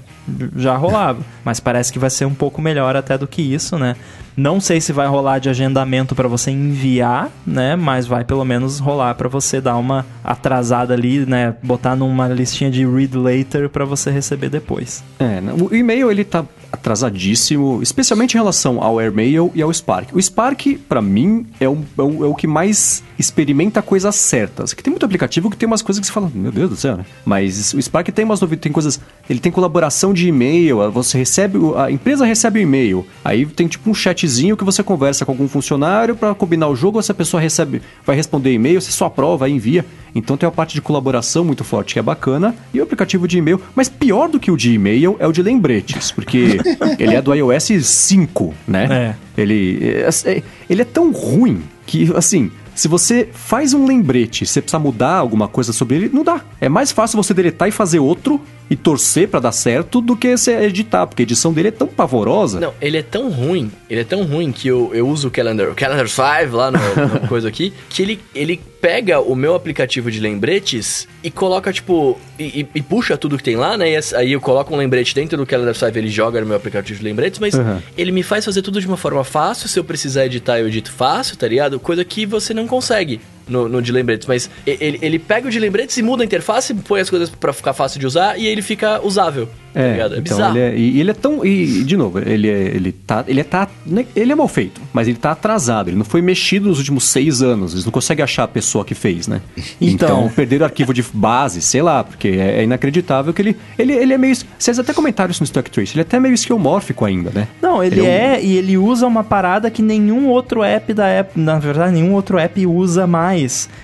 já 0.57 0.77
rolava. 0.77 1.23
Mas 1.45 1.61
parece 1.61 1.93
que 1.93 1.99
vai 1.99 2.11
ser 2.11 2.25
um 2.25 2.35
pouco 2.35 2.63
melhor 2.63 2.97
até 2.97 3.19
do 3.19 3.27
que 3.27 3.43
isso, 3.43 3.79
né? 3.79 3.97
Não 4.37 4.61
sei 4.61 4.81
se 4.81 4.93
vai 4.93 5.07
rolar 5.07 5.39
de 5.39 5.49
agendamento 5.49 6.15
para 6.15 6.29
você 6.29 6.51
enviar, 6.51 7.31
né? 7.47 7.77
Mas 7.77 8.07
vai 8.07 8.25
pelo 8.25 8.45
menos 8.45 8.79
rolar 8.79 9.15
para 9.15 9.29
você 9.29 9.61
dar 9.61 9.77
uma 9.77 10.05
atrasada 10.23 10.93
ali, 10.95 11.25
né? 11.25 11.55
Botar 11.63 11.95
numa 11.95 12.29
listinha 12.29 12.71
de 12.71 12.87
read 12.87 13.17
later 13.17 13.69
para 13.69 13.85
você 13.85 14.11
receber 14.11 14.49
depois. 14.49 15.05
É, 15.19 15.41
o 15.63 15.75
e-mail 15.75 16.11
ele 16.11 16.25
tá 16.25 16.45
atrasadíssimo, 16.75 17.81
especialmente 17.83 18.35
em 18.35 18.39
relação 18.39 18.83
ao 18.83 18.99
AirMail 18.99 19.51
e 19.55 19.63
ao 19.63 19.73
Spark. 19.73 20.13
O 20.13 20.21
Spark, 20.21 20.79
para 20.89 21.01
mim, 21.01 21.47
é 21.61 21.69
o, 21.69 21.79
é, 21.97 22.03
o, 22.03 22.25
é 22.25 22.29
o 22.29 22.35
que 22.35 22.47
mais 22.47 23.03
experimenta 23.19 23.81
coisas 23.81 24.15
certas. 24.17 24.75
Que 24.75 24.83
tem 24.83 24.91
muito 24.91 25.07
aplicativo 25.07 25.49
que 25.49 25.57
tem 25.57 25.67
umas 25.67 25.83
coisas 25.83 26.01
que 26.01 26.07
você 26.07 26.13
fala, 26.13 26.31
meu 26.35 26.51
Deus 26.51 26.71
do 26.71 26.77
céu, 26.77 26.97
né? 26.97 27.07
Mas 27.25 27.73
o 27.73 27.81
Spark 27.81 28.09
tem 28.09 28.25
umas 28.25 28.41
novidades, 28.41 28.63
tem 28.63 28.73
coisas. 28.73 29.01
Ele 29.31 29.39
tem 29.39 29.53
colaboração 29.53 30.13
de 30.13 30.29
e-mail, 30.29 30.91
você 30.91 31.17
recebe. 31.19 31.59
A 31.77 31.91
empresa 31.91 32.27
recebe 32.27 32.59
o 32.59 32.63
e-mail. 32.63 33.07
Aí 33.25 33.47
tem 33.47 33.69
tipo 33.69 33.89
um 33.89 33.95
chatzinho 34.25 34.57
que 34.57 34.65
você 34.65 34.83
conversa 34.83 35.25
com 35.25 35.33
algum 35.33 35.47
funcionário 35.47 36.17
para 36.17 36.35
combinar 36.35 36.69
o 36.69 36.77
jogo, 36.77 36.99
essa 36.99 37.15
pessoa 37.15 37.41
recebe, 37.41 37.83
vai 38.05 38.17
responder 38.17 38.53
e-mail, 38.53 38.81
você 38.81 38.91
só 38.91 39.07
aprova, 39.07 39.49
envia. 39.49 39.85
Então 40.15 40.37
tem 40.37 40.47
uma 40.47 40.53
parte 40.53 40.75
de 40.75 40.81
colaboração 40.81 41.45
muito 41.45 41.65
forte 41.65 41.95
que 41.95 41.99
é 41.99 42.03
bacana 42.03 42.55
e 42.73 42.81
o 42.81 42.83
aplicativo 42.83 43.29
de 43.29 43.39
e-mail. 43.39 43.61
Mas 43.75 43.89
pior 43.89 44.29
do 44.29 44.41
que 44.41 44.51
o 44.51 44.57
de 44.57 44.73
e-mail 44.73 45.17
é 45.19 45.27
o 45.27 45.33
de 45.33 45.43
lembretes, 45.43 46.11
porque 46.11 46.59
ele 46.99 47.15
é 47.15 47.23
do 47.23 47.35
iOS 47.35 47.87
5, 47.87 48.55
né? 48.67 48.89
É. 48.91 49.41
Ele, 49.41 49.81
é, 49.83 50.09
é, 50.31 50.43
ele 50.71 50.83
é 50.83 50.85
tão 50.85 51.13
ruim 51.13 51.63
que, 51.87 52.11
assim, 52.17 52.51
se 52.75 52.89
você 52.89 53.29
faz 53.33 53.73
um 53.73 53.87
lembrete, 53.87 54.45
você 54.45 54.61
precisa 54.61 54.79
mudar 54.79 55.17
alguma 55.17 55.49
coisa 55.49 55.73
sobre 55.73 55.97
ele, 55.97 56.11
não 56.13 56.25
dá. 56.25 56.43
É 56.61 56.69
mais 56.69 56.91
fácil 56.93 57.17
você 57.17 57.33
deletar 57.33 57.69
e 57.69 57.71
fazer 57.71 57.99
outro 57.99 58.41
e 58.69 58.77
torcer 58.77 59.29
para 59.29 59.41
dar 59.41 59.53
certo 59.53 60.01
do 60.01 60.17
que 60.17 60.37
você 60.37 60.57
editar, 60.63 61.07
porque 61.07 61.23
a 61.23 61.25
edição 61.25 61.53
dele 61.53 61.69
é 61.69 61.71
tão 61.71 61.87
pavorosa. 61.87 62.61
Não, 62.61 62.73
ele 62.81 62.97
é 62.97 63.03
tão 63.03 63.31
ruim, 63.31 63.71
ele 63.89 64.01
é 64.01 64.05
tão 64.05 64.25
ruim 64.25 64.51
que 64.53 64.69
eu, 64.69 64.91
eu 64.95 65.09
uso 65.09 65.29
o 65.29 65.31
Calendar, 65.31 65.71
o 65.71 65.75
Calendar 65.75 66.09
5 66.09 66.57
lá 66.57 66.71
no, 66.71 66.79
no 66.79 67.29
coisa 67.29 67.49
aqui, 67.49 67.73
que 67.89 68.03
ele, 68.03 68.21
ele 68.35 68.61
pega 68.85 69.19
o 69.19 69.35
meu 69.35 69.55
aplicativo 69.55 70.11
de 70.11 70.21
lembretes 70.21 71.09
e 71.23 71.31
coloca, 71.31 71.73
tipo, 71.73 72.21
e, 72.39 72.61
e, 72.61 72.69
e, 72.75 72.83
puxa 72.83 73.17
tudo 73.17 73.39
que 73.39 73.43
tem 73.43 73.57
lá, 73.57 73.79
né? 73.79 73.93
E 73.93 74.15
aí 74.15 74.33
eu 74.33 74.43
coloco 74.43 74.75
um 74.75 74.77
lembrete 74.77 75.15
dentro 75.15 75.39
do 75.39 75.47
Calendar 75.47 75.75
5 75.75 75.97
ele 75.97 76.11
joga 76.11 76.39
no 76.43 76.47
meu 76.47 76.55
aplicativo 76.55 76.99
de 76.99 77.03
lembretes, 77.03 77.41
mas 77.41 77.55
uhum. 77.55 77.81
ele 77.97 78.13
me 78.13 78.23
faz 78.23 78.45
fazer 78.45 78.61
tudo 78.61 78.83
de 78.83 78.87
uma 78.87 78.99
forma 78.99 79.25
fácil. 79.25 79.71
Se 79.71 79.79
eu 79.79 79.85
precisar 79.85 80.27
editar, 80.27 80.59
eu 80.59 80.69
edito 80.69 80.93
fácil, 80.93 81.35
tá 81.35 81.49
ligado? 81.49 81.81
Coisa 81.81 82.05
que 82.05 82.27
você 82.27 82.53
não 82.53 82.67
consegue 82.67 83.23
no, 83.49 83.69
no 83.69 83.83
de 83.83 83.93
lembretes, 83.93 84.27
mas 84.27 84.51
ele, 84.67 84.99
ele 85.03 85.19
pega 85.19 85.49
o 85.49 85.51
de 85.51 85.59
lembretes 85.59 85.97
e 85.97 86.03
muda 86.03 86.23
a 86.23 86.27
interface, 86.27 86.75
põe 86.75 87.01
as 87.01 87.11
coisas 87.11 87.31
para 87.31 87.53
ficar 87.53 87.73
fácil 87.73 88.01
de 88.01 88.07
usar 88.07 88.39
e 88.39 88.47
ele 88.47 88.63
fica 88.63 89.01
usável. 89.05 89.49
Tá 89.75 89.81
é, 89.81 89.97
tá 89.97 90.03
é 90.03 90.07
então 90.07 90.23
bizarro. 90.23 90.57
Ele 90.57 90.61
é, 90.61 90.79
e 90.79 91.01
ele 91.01 91.11
é 91.11 91.15
tão. 91.15 91.45
E, 91.45 91.83
de 91.83 91.97
novo, 91.97 92.21
ele 92.21 92.49
é, 92.49 92.61
ele 92.75 92.93
tá. 92.93 93.25
Ele 93.27 93.41
é, 93.41 93.45
tá. 93.45 93.69
Né, 93.85 94.07
ele 94.15 94.31
é 94.31 94.35
mal 94.35 94.47
feito, 94.47 94.81
mas 94.93 95.09
ele 95.09 95.17
tá 95.17 95.33
atrasado. 95.33 95.89
Ele 95.89 95.97
não 95.97 96.05
foi 96.05 96.23
mexido 96.23 96.69
nos 96.69 96.79
últimos 96.79 97.05
seis 97.05 97.43
anos. 97.43 97.73
Eles 97.73 97.85
não 97.85 97.91
conseguem 97.91 98.23
achar 98.23 98.45
a 98.45 98.49
pessoa 98.49 98.85
que 98.85 98.95
fez, 98.95 99.27
né? 99.27 99.41
Então, 99.81 100.25
então 100.25 100.29
perderam 100.29 100.63
o 100.63 100.67
arquivo 100.67 100.95
de 100.95 101.03
base, 101.13 101.61
sei 101.61 101.83
lá, 101.83 102.05
porque 102.05 102.29
é, 102.29 102.61
é, 102.61 102.65
inacreditável 102.65 103.35
que 103.35 103.43
ele. 103.43 103.57
Ele, 103.79 103.93
ele 103.93 104.13
é 104.15 104.19
meio. 104.19 104.35
Vocês 104.59 104.79
até 104.79 104.93
comentaram 104.93 105.31
isso 105.31 105.43
no 105.43 105.47
Stuck 105.47 105.71
Trace, 105.71 105.93
ele 105.95 106.01
é 106.01 106.03
até 106.03 106.21
meio 106.21 106.35
esquiomórfico 106.35 107.05
ainda, 107.05 107.31
né? 107.31 107.49
Não, 107.61 107.83
ele, 107.83 108.01
ele 108.01 108.07
é, 108.07 108.39
um... 108.41 108.45
e 108.45 108.57
ele 108.57 108.79
usa 108.79 109.07
uma 109.07 109.25
parada 109.25 109.71
que 109.71 109.83
nenhum 109.83 110.29
outro 110.29 110.63
app 110.63 110.95
da 110.95 111.07
app. 111.07 111.39
Na 111.39 111.59
verdade, 111.59 111.93
nenhum 111.93 112.13
outro 112.13 112.39
app 112.39 112.67
usa 112.67 113.07
mais. 113.07 113.34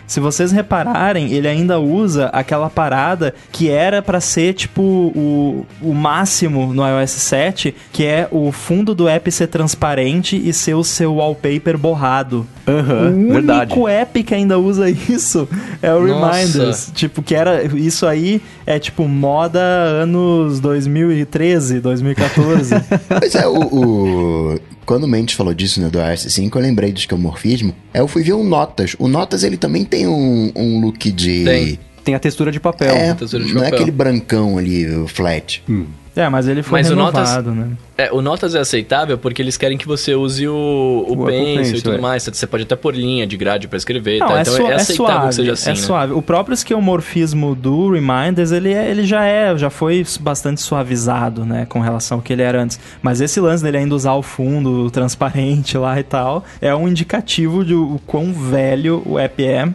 Se 0.07 0.21
vocês 0.21 0.53
repararem, 0.53 1.33
ele 1.33 1.49
ainda 1.49 1.79
usa 1.79 2.27
aquela 2.27 2.71
parada 2.71 3.35
que 3.53 3.69
era 3.69 4.01
para 4.03 4.21
ser, 4.21 4.55
tipo, 4.55 4.83
o, 4.83 5.67
o 5.83 5.95
máximo 5.95 6.73
no 6.73 6.87
iOS 6.87 7.11
7, 7.11 7.75
que 7.93 8.05
é 8.05 8.29
o 8.31 8.53
fundo 8.53 8.95
do 8.95 9.09
app 9.09 9.31
ser 9.31 9.49
transparente 9.49 10.37
e 10.37 10.53
ser 10.53 10.75
o 10.75 10.85
seu 10.85 11.15
wallpaper 11.15 11.77
borrado. 11.77 12.47
Uhum, 12.67 13.33
o 13.33 13.37
único 13.37 13.89
app 13.89 14.23
que 14.23 14.35
ainda 14.35 14.59
usa 14.59 14.89
isso 14.91 15.49
é 15.83 15.93
o 15.93 16.07
Nossa. 16.07 16.37
Reminders. 16.37 16.93
Tipo, 16.95 17.23
que 17.23 17.35
era. 17.35 17.65
Isso 17.65 18.07
aí 18.07 18.41
é 18.67 18.79
tipo 18.79 19.07
moda 19.09 19.61
anos 19.61 20.61
2013, 20.61 21.81
2014. 21.81 22.75
pois 23.09 23.35
é, 23.35 23.47
o, 23.47 23.59
o 23.59 24.61
quando 24.91 25.05
o 25.05 25.09
Mendes 25.09 25.37
falou 25.37 25.55
disso, 25.55 25.81
né, 25.81 25.89
do 25.89 26.01
iOS 26.01 26.23
5, 26.23 26.59
eu 26.59 26.63
lembrei 26.63 26.91
do 26.91 26.99
esquemorfismo. 26.99 27.73
É, 27.95 28.01
eu 28.01 28.09
fui 28.09 28.25
ver 28.25 28.33
o 28.33 28.43
Notas. 28.43 28.97
O 28.99 29.07
Notas, 29.07 29.45
ele 29.45 29.57
também 29.57 29.85
tem 29.85 30.09
um, 30.09 30.51
um 30.57 30.81
look 30.81 31.13
de... 31.13 31.45
Tem. 31.45 31.79
Tem 32.05 32.15
a 32.15 32.19
textura 32.19 32.51
de 32.51 32.61
papel. 32.61 32.95
É, 32.95 33.15
textura 33.15 33.45
de 33.45 33.55
não 33.55 33.63
é 33.63 33.65
papel. 33.65 33.79
é 33.79 33.83
aquele 33.83 33.91
brancão 33.91 34.59
ali, 34.59 34.89
o 34.95 35.07
flat. 35.07 35.63
Hum. 35.69 35.87
É, 36.15 36.29
mas 36.29 36.49
ele 36.49 36.63
foi 36.63 36.81
mas 36.81 36.89
renovado, 36.89 37.51
o 37.51 37.55
Notas, 37.55 37.71
né? 37.71 37.77
É, 37.97 38.13
o 38.13 38.21
Notas 38.21 38.55
é 38.55 38.59
aceitável 38.59 39.17
porque 39.17 39.41
eles 39.41 39.57
querem 39.57 39.79
que 39.79 39.87
você 39.87 40.15
use 40.15 40.47
o, 40.47 40.53
o, 40.55 41.13
o 41.13 41.27
Pencil, 41.27 41.57
Pencil 41.57 41.77
e 41.77 41.83
tudo 41.83 41.97
é. 41.97 42.01
mais. 42.01 42.25
Você 42.25 42.47
pode 42.47 42.65
até 42.65 42.75
pôr 42.75 42.95
linha 42.95 43.27
de 43.27 43.37
grade 43.37 43.69
para 43.69 43.77
escrever. 43.77 44.19
Não, 44.19 44.27
tá? 44.27 44.39
é 44.39 44.43
então 44.43 44.69
é, 44.69 44.73
é 44.73 44.75
aceitável 44.75 45.07
suave, 45.07 45.29
que 45.29 45.35
seja 45.35 45.53
assim. 45.53 45.71
É 45.71 45.75
né? 45.75 45.81
suave. 45.81 46.13
O 46.13 46.21
próprio 46.21 46.55
esquemorfismo 46.55 47.55
do 47.55 47.93
Reminders, 47.93 48.51
ele, 48.51 48.73
é, 48.73 48.91
ele 48.91 49.05
já 49.05 49.25
é, 49.25 49.57
já 49.57 49.71
foi 49.71 50.05
bastante 50.21 50.61
suavizado, 50.61 51.45
né, 51.45 51.65
com 51.69 51.81
relação 51.81 52.19
ao 52.19 52.23
que 52.23 52.33
ele 52.33 52.43
era 52.43 52.61
antes. 52.61 52.81
Mas 53.01 53.21
esse 53.21 53.41
lance 53.41 53.63
dele 53.63 53.79
ainda 53.79 53.95
usar 53.95 54.15
o 54.15 54.23
fundo 54.23 54.91
transparente 54.91 55.79
lá 55.79 55.99
e 56.01 56.03
tal, 56.03 56.45
é 56.61 56.75
um 56.75 56.89
indicativo 56.89 57.65
de 57.65 57.75
o 57.75 58.01
quão 58.07 58.33
velho 58.33 59.03
o 59.07 59.19
app 59.19 59.45
é 59.45 59.69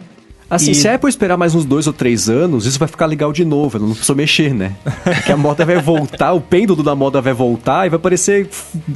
Assim, 0.48 0.70
e... 0.70 0.74
se 0.74 0.86
a 0.88 0.94
Apple 0.94 1.08
esperar 1.08 1.36
mais 1.36 1.54
uns 1.54 1.64
dois 1.64 1.86
ou 1.86 1.92
três 1.92 2.28
anos, 2.28 2.66
isso 2.66 2.78
vai 2.78 2.86
ficar 2.88 3.06
legal 3.06 3.32
de 3.32 3.44
novo, 3.44 3.76
ela 3.76 3.86
não 3.86 3.94
precisa 3.94 4.14
mexer, 4.14 4.54
né? 4.54 4.72
Porque 5.02 5.32
a 5.32 5.36
moda 5.36 5.64
vai 5.64 5.80
voltar, 5.80 6.32
o 6.32 6.40
pêndulo 6.40 6.82
da 6.82 6.94
moda 6.94 7.20
vai 7.20 7.32
voltar 7.32 7.86
e 7.86 7.90
vai 7.90 7.98
parecer 7.98 8.48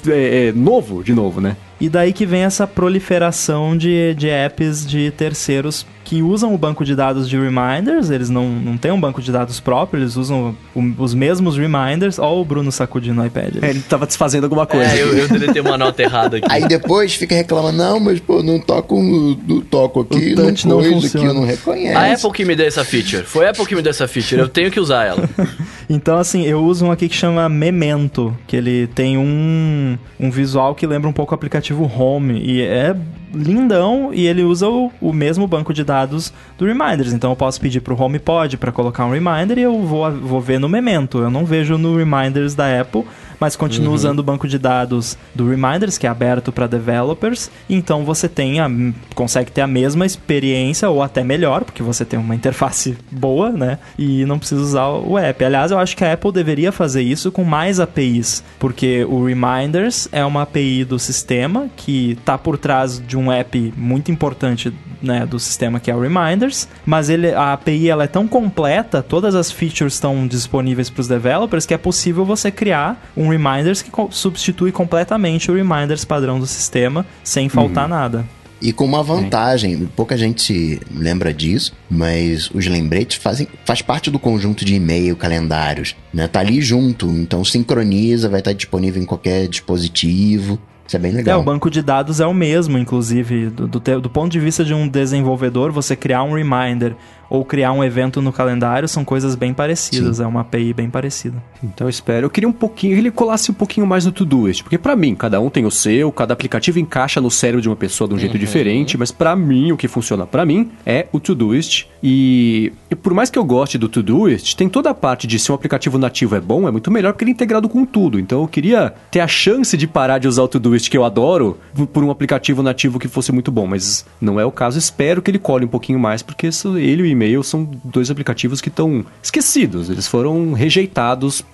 é, 0.07 0.49
é, 0.49 0.53
novo 0.53 1.03
de 1.03 1.13
novo, 1.13 1.41
né? 1.41 1.57
E 1.81 1.89
daí 1.89 2.13
que 2.13 2.25
vem 2.25 2.43
essa 2.43 2.67
proliferação 2.67 3.77
de, 3.77 4.15
de 4.15 4.29
apps 4.29 4.87
de 4.87 5.11
terceiros 5.11 5.87
que 6.11 6.25
usam 6.25 6.53
o 6.53 6.59
banco 6.59 6.85
de 6.85 6.97
dados 6.97 7.29
de 7.29 7.39
reminders, 7.39 8.11
eles 8.11 8.29
não, 8.29 8.49
não 8.49 8.77
têm 8.77 8.91
um 8.91 9.01
banco 9.01 9.23
de 9.23 9.31
dados 9.31 9.61
próprio, 9.61 10.03
eles 10.03 10.17
usam 10.17 10.57
o, 10.75 10.93
os 10.99 11.15
mesmos 11.15 11.57
reminders. 11.57 12.19
Olha 12.19 12.33
o 12.33 12.45
Bruno 12.45 12.73
sacudindo 12.73 13.23
o 13.23 13.25
iPad. 13.25 13.59
É, 13.63 13.71
ele 13.71 13.79
tava 13.79 14.07
desfazendo 14.07 14.43
alguma 14.43 14.67
coisa. 14.67 14.93
É, 14.93 15.03
eu, 15.03 15.17
eu 15.17 15.29
deletei 15.29 15.63
uma 15.63 15.79
nota 15.79 16.03
errada 16.03 16.39
aqui. 16.39 16.49
Aí 16.51 16.67
depois 16.67 17.15
fica 17.15 17.37
reclamando, 17.37 17.79
não, 17.79 18.01
mas 18.01 18.19
pô, 18.19 18.43
não 18.43 18.59
toco, 18.59 19.01
não 19.01 19.61
toco 19.61 20.01
aqui, 20.01 20.33
o 20.33 20.37
não 20.37 20.47
não 20.47 20.83
funciona. 20.83 21.31
aqui, 21.31 21.39
não 21.39 21.47
reconhece. 21.47 21.97
A 21.97 22.13
Apple 22.13 22.33
que 22.33 22.45
me 22.45 22.57
deu 22.57 22.67
essa 22.67 22.85
feature. 22.85 23.23
Foi 23.23 23.47
a 23.47 23.51
Apple 23.51 23.67
que 23.67 23.77
me 23.77 23.83
deu 23.83 23.91
essa 23.91 24.09
feature, 24.09 24.41
eu 24.41 24.49
tenho 24.49 24.69
que 24.69 24.81
usar 24.81 25.05
ela. 25.05 25.31
então, 25.89 26.19
assim, 26.19 26.43
eu 26.43 26.61
uso 26.61 26.87
um 26.87 26.91
aqui 26.91 27.09
que 27.09 27.15
chama 27.15 27.49
Memento, 27.49 28.37
que 28.49 28.57
ele 28.57 28.89
tem 28.89 29.17
um, 29.17 29.97
um 30.19 30.29
visual 30.29 30.75
que 30.75 30.89
lembra 30.89 31.09
um 31.09 31.13
pouco 31.13 31.33
o 31.33 31.37
aplicativo 31.37 31.85
Home, 31.85 32.43
e 32.45 32.63
é 32.63 32.97
lindão 33.35 34.11
e 34.13 34.27
ele 34.27 34.43
usa 34.43 34.69
o, 34.69 34.91
o 35.01 35.13
mesmo 35.13 35.47
banco 35.47 35.73
de 35.73 35.85
dados 35.85 36.33
do 36.59 36.65
Reminders. 36.65 37.13
Então 37.13 37.31
eu 37.31 37.37
posso 37.37 37.61
pedir 37.61 37.81
para 37.81 37.95
o 37.95 38.01
HomePod 38.01 38.57
para 38.57 38.73
colocar 38.73 39.05
um 39.05 39.11
reminder 39.11 39.59
e 39.59 39.63
eu 39.63 39.81
vou, 39.83 40.11
vou 40.13 40.41
ver 40.41 40.59
no 40.59 40.69
Memento. 40.69 41.19
Eu 41.19 41.31
não 41.31 41.45
vejo 41.45 41.79
no 41.79 41.97
Reminders 41.97 42.55
da 42.55 42.81
Apple 42.81 43.05
mas 43.41 43.57
continua 43.57 43.89
uhum. 43.89 43.95
usando 43.95 44.19
o 44.21 44.23
banco 44.23 44.47
de 44.47 44.59
dados 44.59 45.17
do 45.35 45.49
Reminders, 45.49 45.97
que 45.97 46.07
é 46.07 46.11
aberto 46.11 46.53
para 46.53 46.67
developers. 46.67 47.51
Então 47.69 48.05
você 48.05 48.29
tem 48.29 48.61
a, 48.61 48.71
consegue 49.15 49.51
ter 49.51 49.63
a 49.63 49.67
mesma 49.67 50.05
experiência 50.05 50.89
ou 50.91 51.03
até 51.03 51.25
melhor, 51.25 51.65
porque 51.65 51.83
você 51.83 52.05
tem 52.05 52.19
uma 52.19 52.35
interface 52.35 52.97
boa, 53.11 53.51
né? 53.51 53.79
E 53.99 54.25
não 54.27 54.39
precisa 54.39 54.61
usar 54.61 54.89
o 54.89 55.19
app. 55.19 55.45
Aliás, 55.45 55.71
eu 55.71 55.79
acho 55.79 55.97
que 55.97 56.05
a 56.05 56.13
Apple 56.13 56.33
deveria 56.33 56.71
fazer 56.71 57.03
isso 57.03 57.33
com 57.33 57.43
mais 57.43 57.81
APIs, 57.81 58.45
porque 58.59 59.05
o 59.09 59.25
Reminders 59.25 60.09
é 60.13 60.25
uma 60.25 60.43
API 60.43 60.85
do 60.85 60.99
sistema 60.99 61.69
que 61.77 62.13
está 62.13 62.37
por 62.37 62.59
trás 62.59 63.01
de 63.01 63.17
um 63.17 63.33
app 63.33 63.73
muito 63.77 64.11
importante 64.11 64.73
né, 65.03 65.27
do 65.27 65.39
sistema 65.39 65.81
que 65.81 65.91
é 65.91 65.95
o 65.95 66.01
Reminders, 66.01 66.69
mas 66.85 67.09
ele, 67.09 67.33
a 67.33 67.53
API 67.55 67.89
ela 67.89 68.05
é 68.05 68.07
tão 68.07 68.27
completa, 68.27 69.03
todas 69.03 69.35
as 69.35 69.51
features 69.51 69.95
estão 69.95 70.27
disponíveis 70.27 70.91
para 70.91 71.01
os 71.01 71.09
developers 71.09 71.67
que 71.67 71.75
é 71.75 71.79
possível 71.79 72.25
você 72.25 72.51
criar 72.51 73.11
um 73.17 73.30
Reminders 73.31 73.83
que 73.83 73.91
substitui 74.11 74.73
completamente 74.73 75.51
o 75.51 75.55
Reminders 75.55 76.05
padrão 76.05 76.39
do 76.39 76.47
sistema 76.47 77.07
sem 77.25 77.49
faltar 77.49 77.85
uhum. 77.85 77.91
nada. 77.91 78.27
E 78.61 78.75
com 78.75 78.85
uma 78.85 79.03
vantagem, 79.03 79.89
pouca 79.97 80.19
gente 80.19 80.79
lembra 80.95 81.33
disso, 81.33 81.73
mas 81.89 82.51
os 82.51 82.67
lembretes 82.67 83.17
fazem, 83.17 83.49
faz 83.65 83.81
parte 83.81 84.11
do 84.11 84.19
conjunto 84.19 84.67
de 84.67 84.75
e-mail, 84.75 85.17
calendários, 85.17 85.97
né? 86.13 86.29
Tá 86.29 86.41
ali 86.41 86.61
junto, 86.61 87.07
então 87.07 87.43
sincroniza, 87.43 88.29
vai 88.29 88.41
estar 88.41 88.53
disponível 88.53 89.03
em 89.03 89.07
qualquer 89.07 89.49
dispositivo. 89.49 90.61
Isso 90.87 90.97
é 90.97 91.01
bem 91.01 91.13
legal. 91.13 91.39
É, 91.39 91.41
o 91.41 91.45
banco 91.45 91.71
de 91.71 91.81
dados 91.81 92.21
é 92.21 92.27
o 92.27 92.35
mesmo, 92.35 92.77
inclusive. 92.77 93.49
Do, 93.49 93.67
do, 93.67 93.81
do, 94.01 94.11
ponto 94.11 94.31
de 94.31 94.41
vista 94.41 94.63
de 94.63 94.75
um 94.75 94.87
desenvolvedor, 94.87 95.73
você 95.73 95.97
criar 95.97 96.25
um 96.25 96.35
reminder 96.35 96.97
ou 97.31 97.45
criar 97.45 97.73
um 97.73 97.83
evento 97.85 98.21
no 98.21 98.33
calendário 98.33 98.89
são 98.89 99.05
coisas 99.05 99.37
bem 99.37 99.55
parecidas, 99.55 100.17
Sim. 100.17 100.25
é 100.25 100.27
uma 100.27 100.41
API 100.41 100.75
bem 100.75 100.91
parecida. 100.91 101.41
Então 101.63 101.87
eu 101.87 101.91
espero. 101.91 102.27
Eu 102.27 102.31
queria 102.31 102.49
um 102.49 102.53
pouquinho, 102.53 102.99
ele 102.99 103.11
colasse 103.11 103.53
um 103.53 103.55
pouquinho 103.55 103.87
mais 103.87 104.05
no 104.05 104.11
Todoist, 104.11 104.65
porque 104.65 104.77
para 104.77 104.97
mim, 104.97 105.15
cada 105.15 105.41
um 105.41 105.49
tem 105.49 105.65
o 105.65 105.71
seu, 105.71 106.11
cada 106.11 106.35
aplicativo 106.35 106.81
encaixa 106.81 107.21
no 107.21 107.31
cérebro 107.31 107.63
de 107.63 107.69
uma 107.69 107.77
pessoa 107.77 108.09
de 108.09 108.15
um 108.15 108.19
jeito 108.19 108.35
uhum. 108.35 108.41
diferente, 108.41 108.99
mas 108.99 109.13
para 109.13 109.37
mim, 109.37 109.71
o 109.71 109.77
que 109.77 109.87
funciona 109.87 110.27
para 110.27 110.45
mim 110.45 110.73
é 110.85 111.07
o 111.13 111.21
Todoist. 111.21 111.89
E, 112.03 112.73
e 112.91 112.97
por 112.97 113.15
mais 113.15 113.31
que 113.31 113.39
eu 113.39 113.45
goste 113.45 113.79
do 113.79 113.89
Todoist, 113.89 114.57
tem 114.57 114.69
toda 114.69 114.91
a 114.91 114.95
parte 114.95 115.27
de 115.27 115.39
se 115.39 115.53
um 115.53 115.55
aplicativo 115.55 115.99
nativo 115.99 116.35
é 116.35 116.41
bom, 116.41 116.67
é 116.67 116.71
muito 116.71 116.91
melhor 116.91 117.13
porque 117.13 117.25
ele 117.25 117.31
é 117.31 117.35
integrado 117.35 117.69
com 117.69 117.85
tudo. 117.85 118.19
Então 118.19 118.41
eu 118.41 118.49
queria 118.49 118.93
ter 119.11 119.21
a 119.21 119.29
chance 119.29 119.77
de 119.77 119.87
parar 119.87 120.19
de 120.19 120.27
usar 120.27 120.43
o 120.43 120.49
Todoist 120.49 120.91
que 120.91 120.97
eu 120.97 121.05
adoro 121.05 121.59
por 121.93 122.03
um 122.03 122.11
aplicativo 122.11 122.63
nativo 122.63 122.99
que 122.99 123.07
fosse 123.07 123.31
muito 123.31 123.53
bom, 123.53 123.67
mas 123.67 124.05
não 124.21 124.41
é 124.41 124.45
o 124.45 124.51
caso. 124.51 124.79
Espero 124.79 125.23
que 125.23 125.31
ele 125.31 125.39
cole 125.39 125.65
um 125.65 125.69
pouquinho 125.69 125.99
mais, 125.99 126.23
porque 126.23 126.49
ele 126.79 127.09
e 127.09 127.15
o 127.21 127.23
e-mail 127.23 127.43
são 127.43 127.69
dois 127.85 128.11
aplicativos 128.11 128.61
que 128.61 128.69
estão 128.69 129.05
esquecidos. 129.23 129.91
Eles 129.91 130.07
foram 130.07 130.53
rejeitados 130.53 131.45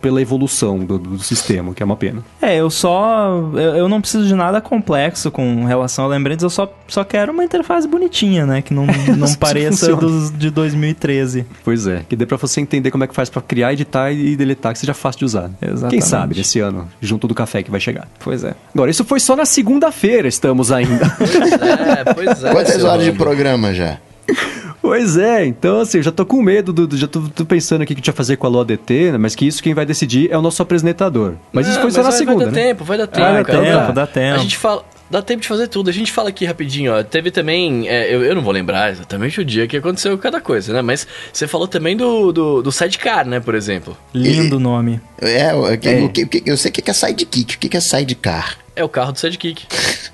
pela 0.00 0.22
evolução 0.22 0.78
do, 0.78 0.98
do, 0.98 1.18
sistema, 1.18 1.74
que 1.74 1.82
é 1.82 1.86
uma 1.86 1.96
pena. 1.96 2.22
É, 2.40 2.56
eu 2.56 2.70
só. 2.70 3.50
Eu, 3.54 3.76
eu, 3.76 3.88
não 3.88 4.00
preciso 4.00 4.26
de 4.26 4.34
nada 4.34 4.60
complexo 4.60 5.30
com 5.30 5.64
relação 5.64 6.04
a 6.04 6.08
lembretes, 6.08 6.42
eu 6.42 6.50
só, 6.50 6.72
só 6.86 7.02
quero 7.04 7.32
uma 7.32 7.44
interface 7.44 7.88
bonitinha, 7.88 8.46
né? 8.46 8.62
Que 8.62 8.72
não, 8.72 8.86
não 9.16 9.34
pareça 9.34 9.94
dos, 9.96 10.30
de 10.36 10.50
2013. 10.50 11.46
Pois 11.64 11.86
é, 11.86 12.04
que 12.08 12.14
dê 12.14 12.24
pra 12.24 12.36
você 12.36 12.60
entender 12.60 12.90
como 12.90 13.04
é 13.04 13.06
que 13.06 13.14
faz 13.14 13.28
para 13.28 13.42
criar, 13.42 13.72
editar 13.72 14.12
e 14.12 14.36
deletar, 14.36 14.72
que 14.72 14.78
seja 14.78 14.94
fácil 14.94 15.20
de 15.20 15.24
usar. 15.24 15.50
Exatamente. 15.60 15.90
Quem 15.90 16.00
sabe 16.00 16.36
nesse 16.36 16.60
ano, 16.60 16.88
junto 17.00 17.26
do 17.26 17.34
café 17.34 17.62
que 17.62 17.70
vai 17.70 17.80
chegar. 17.80 18.06
Pois 18.20 18.44
é. 18.44 18.54
Agora, 18.74 18.90
isso 18.90 19.04
foi 19.04 19.20
só 19.20 19.34
na 19.34 19.44
segunda-feira, 19.44 20.28
estamos 20.28 20.70
ainda. 20.70 21.06
é, 21.98 22.14
pois 22.14 22.44
é. 22.44 22.50
Quantas 22.52 22.84
horas 22.84 23.04
de 23.04 23.12
programa 23.12 23.74
já? 23.74 23.98
Pois 24.88 25.18
é, 25.18 25.44
então 25.44 25.80
assim, 25.80 25.98
eu 25.98 26.02
já 26.02 26.10
tô 26.10 26.24
com 26.24 26.40
medo, 26.40 26.72
do, 26.72 26.86
do 26.86 26.96
já 26.96 27.06
tô, 27.06 27.20
tô, 27.28 27.44
pensando 27.44 27.82
aqui 27.82 27.92
o 27.92 27.96
que 27.96 28.00
a 28.00 28.02
gente 28.02 28.10
vai 28.10 28.16
fazer 28.16 28.36
com 28.36 28.46
a 28.46 28.50
LOADT, 28.50 29.12
né? 29.12 29.18
mas 29.18 29.34
que 29.34 29.46
isso 29.46 29.62
quem 29.62 29.74
vai 29.74 29.84
decidir 29.84 30.32
é 30.32 30.38
o 30.38 30.40
nosso 30.40 30.62
apresentador. 30.62 31.34
Mas 31.52 31.68
isso 31.68 31.78
foi 31.78 31.90
só 31.90 32.02
na 32.02 32.08
vai, 32.08 32.18
segunda, 32.18 32.44
vai 32.46 32.46
dar 32.46 32.52
né? 32.52 32.68
tempo, 32.68 32.84
vai 32.84 32.96
dar 32.96 33.06
tempo, 33.06 33.26
ah, 33.26 33.44
cara. 33.44 33.60
Tempo, 33.60 33.92
dá 33.92 34.06
tempo. 34.06 34.36
A 34.36 34.38
gente 34.38 34.56
fala... 34.56 34.82
Dá 35.10 35.22
tempo 35.22 35.40
de 35.40 35.48
fazer 35.48 35.68
tudo. 35.68 35.88
A 35.88 35.92
gente 35.92 36.12
fala 36.12 36.28
aqui 36.28 36.44
rapidinho, 36.44 36.92
ó. 36.92 37.02
Teve 37.02 37.30
também. 37.30 37.88
É, 37.88 38.14
eu, 38.14 38.22
eu 38.22 38.34
não 38.34 38.42
vou 38.42 38.52
lembrar 38.52 38.90
exatamente 38.90 39.40
o 39.40 39.44
dia 39.44 39.66
que 39.66 39.74
aconteceu 39.74 40.18
cada 40.18 40.38
coisa, 40.38 40.70
né? 40.70 40.82
Mas 40.82 41.06
você 41.32 41.46
falou 41.46 41.66
também 41.66 41.96
do, 41.96 42.30
do, 42.30 42.62
do 42.62 42.70
sidecar, 42.70 43.26
né, 43.26 43.40
por 43.40 43.54
exemplo. 43.54 43.96
Lindo 44.12 44.60
nome. 44.60 45.00
É, 45.18 45.52
eu, 45.52 45.66
é. 45.66 45.78
eu, 45.82 46.12
eu, 46.14 46.28
eu 46.44 46.56
sei 46.58 46.70
o 46.70 46.74
que 46.74 46.90
é 46.90 46.92
sidekick, 46.92 47.56
o 47.56 47.58
que 47.58 47.74
é 47.74 47.80
sidecar. 47.80 48.58
É 48.78 48.84
o 48.84 48.88
carro 48.88 49.10
do 49.10 49.18
Sidekick. 49.18 49.66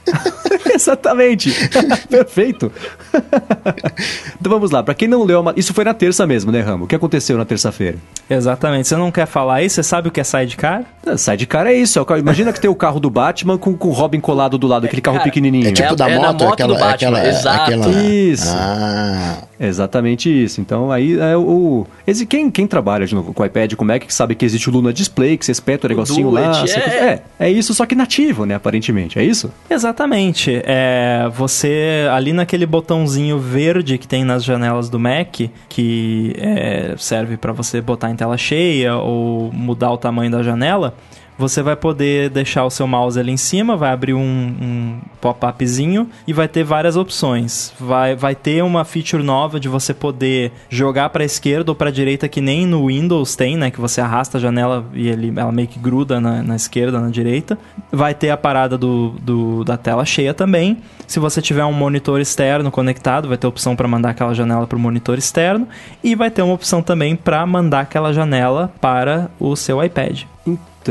Exatamente. 0.74 1.52
Perfeito. 2.08 2.72
então 4.40 4.50
vamos 4.50 4.70
lá. 4.70 4.82
Para 4.82 4.94
quem 4.94 5.06
não 5.06 5.22
leu, 5.22 5.44
isso 5.54 5.74
foi 5.74 5.84
na 5.84 5.92
terça 5.92 6.26
mesmo, 6.26 6.50
né, 6.50 6.60
Ramo? 6.60 6.84
O 6.84 6.86
que 6.86 6.94
aconteceu 6.94 7.36
na 7.36 7.44
terça-feira? 7.44 7.98
Exatamente. 8.28 8.88
Você 8.88 8.96
não 8.96 9.12
quer 9.12 9.26
falar 9.26 9.62
isso? 9.62 9.76
Você 9.76 9.82
sabe 9.82 10.08
o 10.08 10.10
que 10.10 10.18
é 10.18 10.24
sidecar? 10.24 10.82
É, 11.06 11.16
sidecar 11.16 11.66
é 11.66 11.74
isso. 11.74 11.98
É 11.98 12.18
imagina 12.18 12.52
que 12.54 12.60
tem 12.60 12.70
o 12.70 12.74
carro 12.74 12.98
do 12.98 13.10
Batman 13.10 13.58
com, 13.58 13.76
com 13.76 13.88
o 13.88 13.92
Robin 13.92 14.18
colado 14.18 14.56
do 14.56 14.66
lado, 14.66 14.86
aquele 14.86 15.02
carro 15.02 15.18
Cara, 15.18 15.28
pequenininho. 15.28 15.68
É 15.68 15.72
tipo 15.72 15.92
é, 15.92 15.96
da 15.96 16.10
é 16.10 16.16
moto, 16.16 16.42
moto 16.42 16.54
aquela, 16.54 16.74
do 16.74 16.80
Batman. 16.80 17.18
Aquela, 17.18 17.28
Exato. 17.28 17.62
Aquela... 17.62 17.90
Isso. 17.90 18.54
Ah. 18.56 19.42
Exatamente 19.58 20.28
isso. 20.28 20.60
Então 20.60 20.90
aí 20.90 21.18
é 21.18 21.36
o. 21.36 21.86
Esse, 22.06 22.26
quem, 22.26 22.50
quem 22.50 22.66
trabalha 22.66 23.06
de 23.06 23.14
novo 23.14 23.32
com 23.32 23.42
o 23.42 23.46
iPad, 23.46 23.74
com 23.74 23.84
o 23.84 23.86
Mac, 23.86 24.02
que 24.02 24.12
sabe 24.14 24.34
que 24.34 24.44
existe 24.44 24.68
o 24.68 24.72
Luna 24.72 24.92
Display, 24.92 25.36
que 25.36 25.44
você 25.44 25.52
espeta 25.52 25.86
o 25.86 25.90
negocinho 25.90 26.30
lá. 26.30 26.60
It, 26.60 26.72
é. 26.72 26.80
é. 26.80 27.22
é 27.38 27.50
isso, 27.50 27.72
só 27.72 27.86
que 27.86 27.94
nativo, 27.94 28.44
né? 28.44 28.53
Aparentemente. 28.54 29.18
É 29.18 29.24
isso? 29.24 29.52
Exatamente. 29.68 30.62
É, 30.64 31.28
você 31.34 32.06
ali 32.12 32.32
naquele 32.32 32.66
botãozinho 32.66 33.38
verde 33.38 33.98
que 33.98 34.06
tem 34.06 34.24
nas 34.24 34.44
janelas 34.44 34.88
do 34.88 34.98
Mac, 34.98 35.40
que 35.68 36.34
é, 36.38 36.94
serve 36.96 37.36
para 37.36 37.52
você 37.52 37.80
botar 37.80 38.10
em 38.10 38.16
tela 38.16 38.36
cheia 38.36 38.96
ou 38.96 39.52
mudar 39.52 39.90
o 39.92 39.98
tamanho 39.98 40.30
da 40.30 40.42
janela 40.42 40.94
você 41.38 41.62
vai 41.62 41.76
poder 41.76 42.30
deixar 42.30 42.64
o 42.64 42.70
seu 42.70 42.86
mouse 42.86 43.18
ali 43.18 43.32
em 43.32 43.36
cima, 43.36 43.76
vai 43.76 43.90
abrir 43.90 44.14
um, 44.14 44.20
um 44.20 44.98
pop-upzinho 45.20 46.08
e 46.26 46.32
vai 46.32 46.46
ter 46.48 46.64
várias 46.64 46.96
opções. 46.96 47.72
Vai, 47.78 48.14
vai 48.14 48.34
ter 48.34 48.62
uma 48.62 48.84
feature 48.84 49.22
nova 49.22 49.58
de 49.58 49.68
você 49.68 49.92
poder 49.92 50.52
jogar 50.68 51.10
para 51.10 51.24
esquerda 51.24 51.70
ou 51.70 51.74
para 51.74 51.90
direita, 51.90 52.28
que 52.28 52.40
nem 52.40 52.66
no 52.66 52.86
Windows 52.86 53.34
tem, 53.34 53.56
né? 53.56 53.70
Que 53.70 53.80
você 53.80 54.00
arrasta 54.00 54.38
a 54.38 54.40
janela 54.40 54.84
e 54.92 55.08
ele, 55.08 55.32
ela 55.36 55.52
meio 55.52 55.68
que 55.68 55.78
gruda 55.78 56.20
na, 56.20 56.42
na 56.42 56.56
esquerda, 56.56 57.00
na 57.00 57.08
direita. 57.08 57.58
Vai 57.90 58.14
ter 58.14 58.30
a 58.30 58.36
parada 58.36 58.78
do, 58.78 59.10
do, 59.20 59.64
da 59.64 59.76
tela 59.76 60.04
cheia 60.04 60.34
também. 60.34 60.78
Se 61.06 61.18
você 61.18 61.42
tiver 61.42 61.64
um 61.64 61.72
monitor 61.72 62.20
externo 62.20 62.70
conectado, 62.70 63.28
vai 63.28 63.36
ter 63.36 63.46
opção 63.46 63.76
para 63.76 63.88
mandar 63.88 64.10
aquela 64.10 64.34
janela 64.34 64.66
para 64.66 64.76
o 64.76 64.80
monitor 64.80 65.18
externo. 65.18 65.66
E 66.02 66.14
vai 66.14 66.30
ter 66.30 66.42
uma 66.42 66.54
opção 66.54 66.82
também 66.82 67.16
para 67.16 67.44
mandar 67.46 67.80
aquela 67.80 68.12
janela 68.12 68.72
para 68.80 69.30
o 69.38 69.56
seu 69.56 69.82
iPad. 69.82 70.22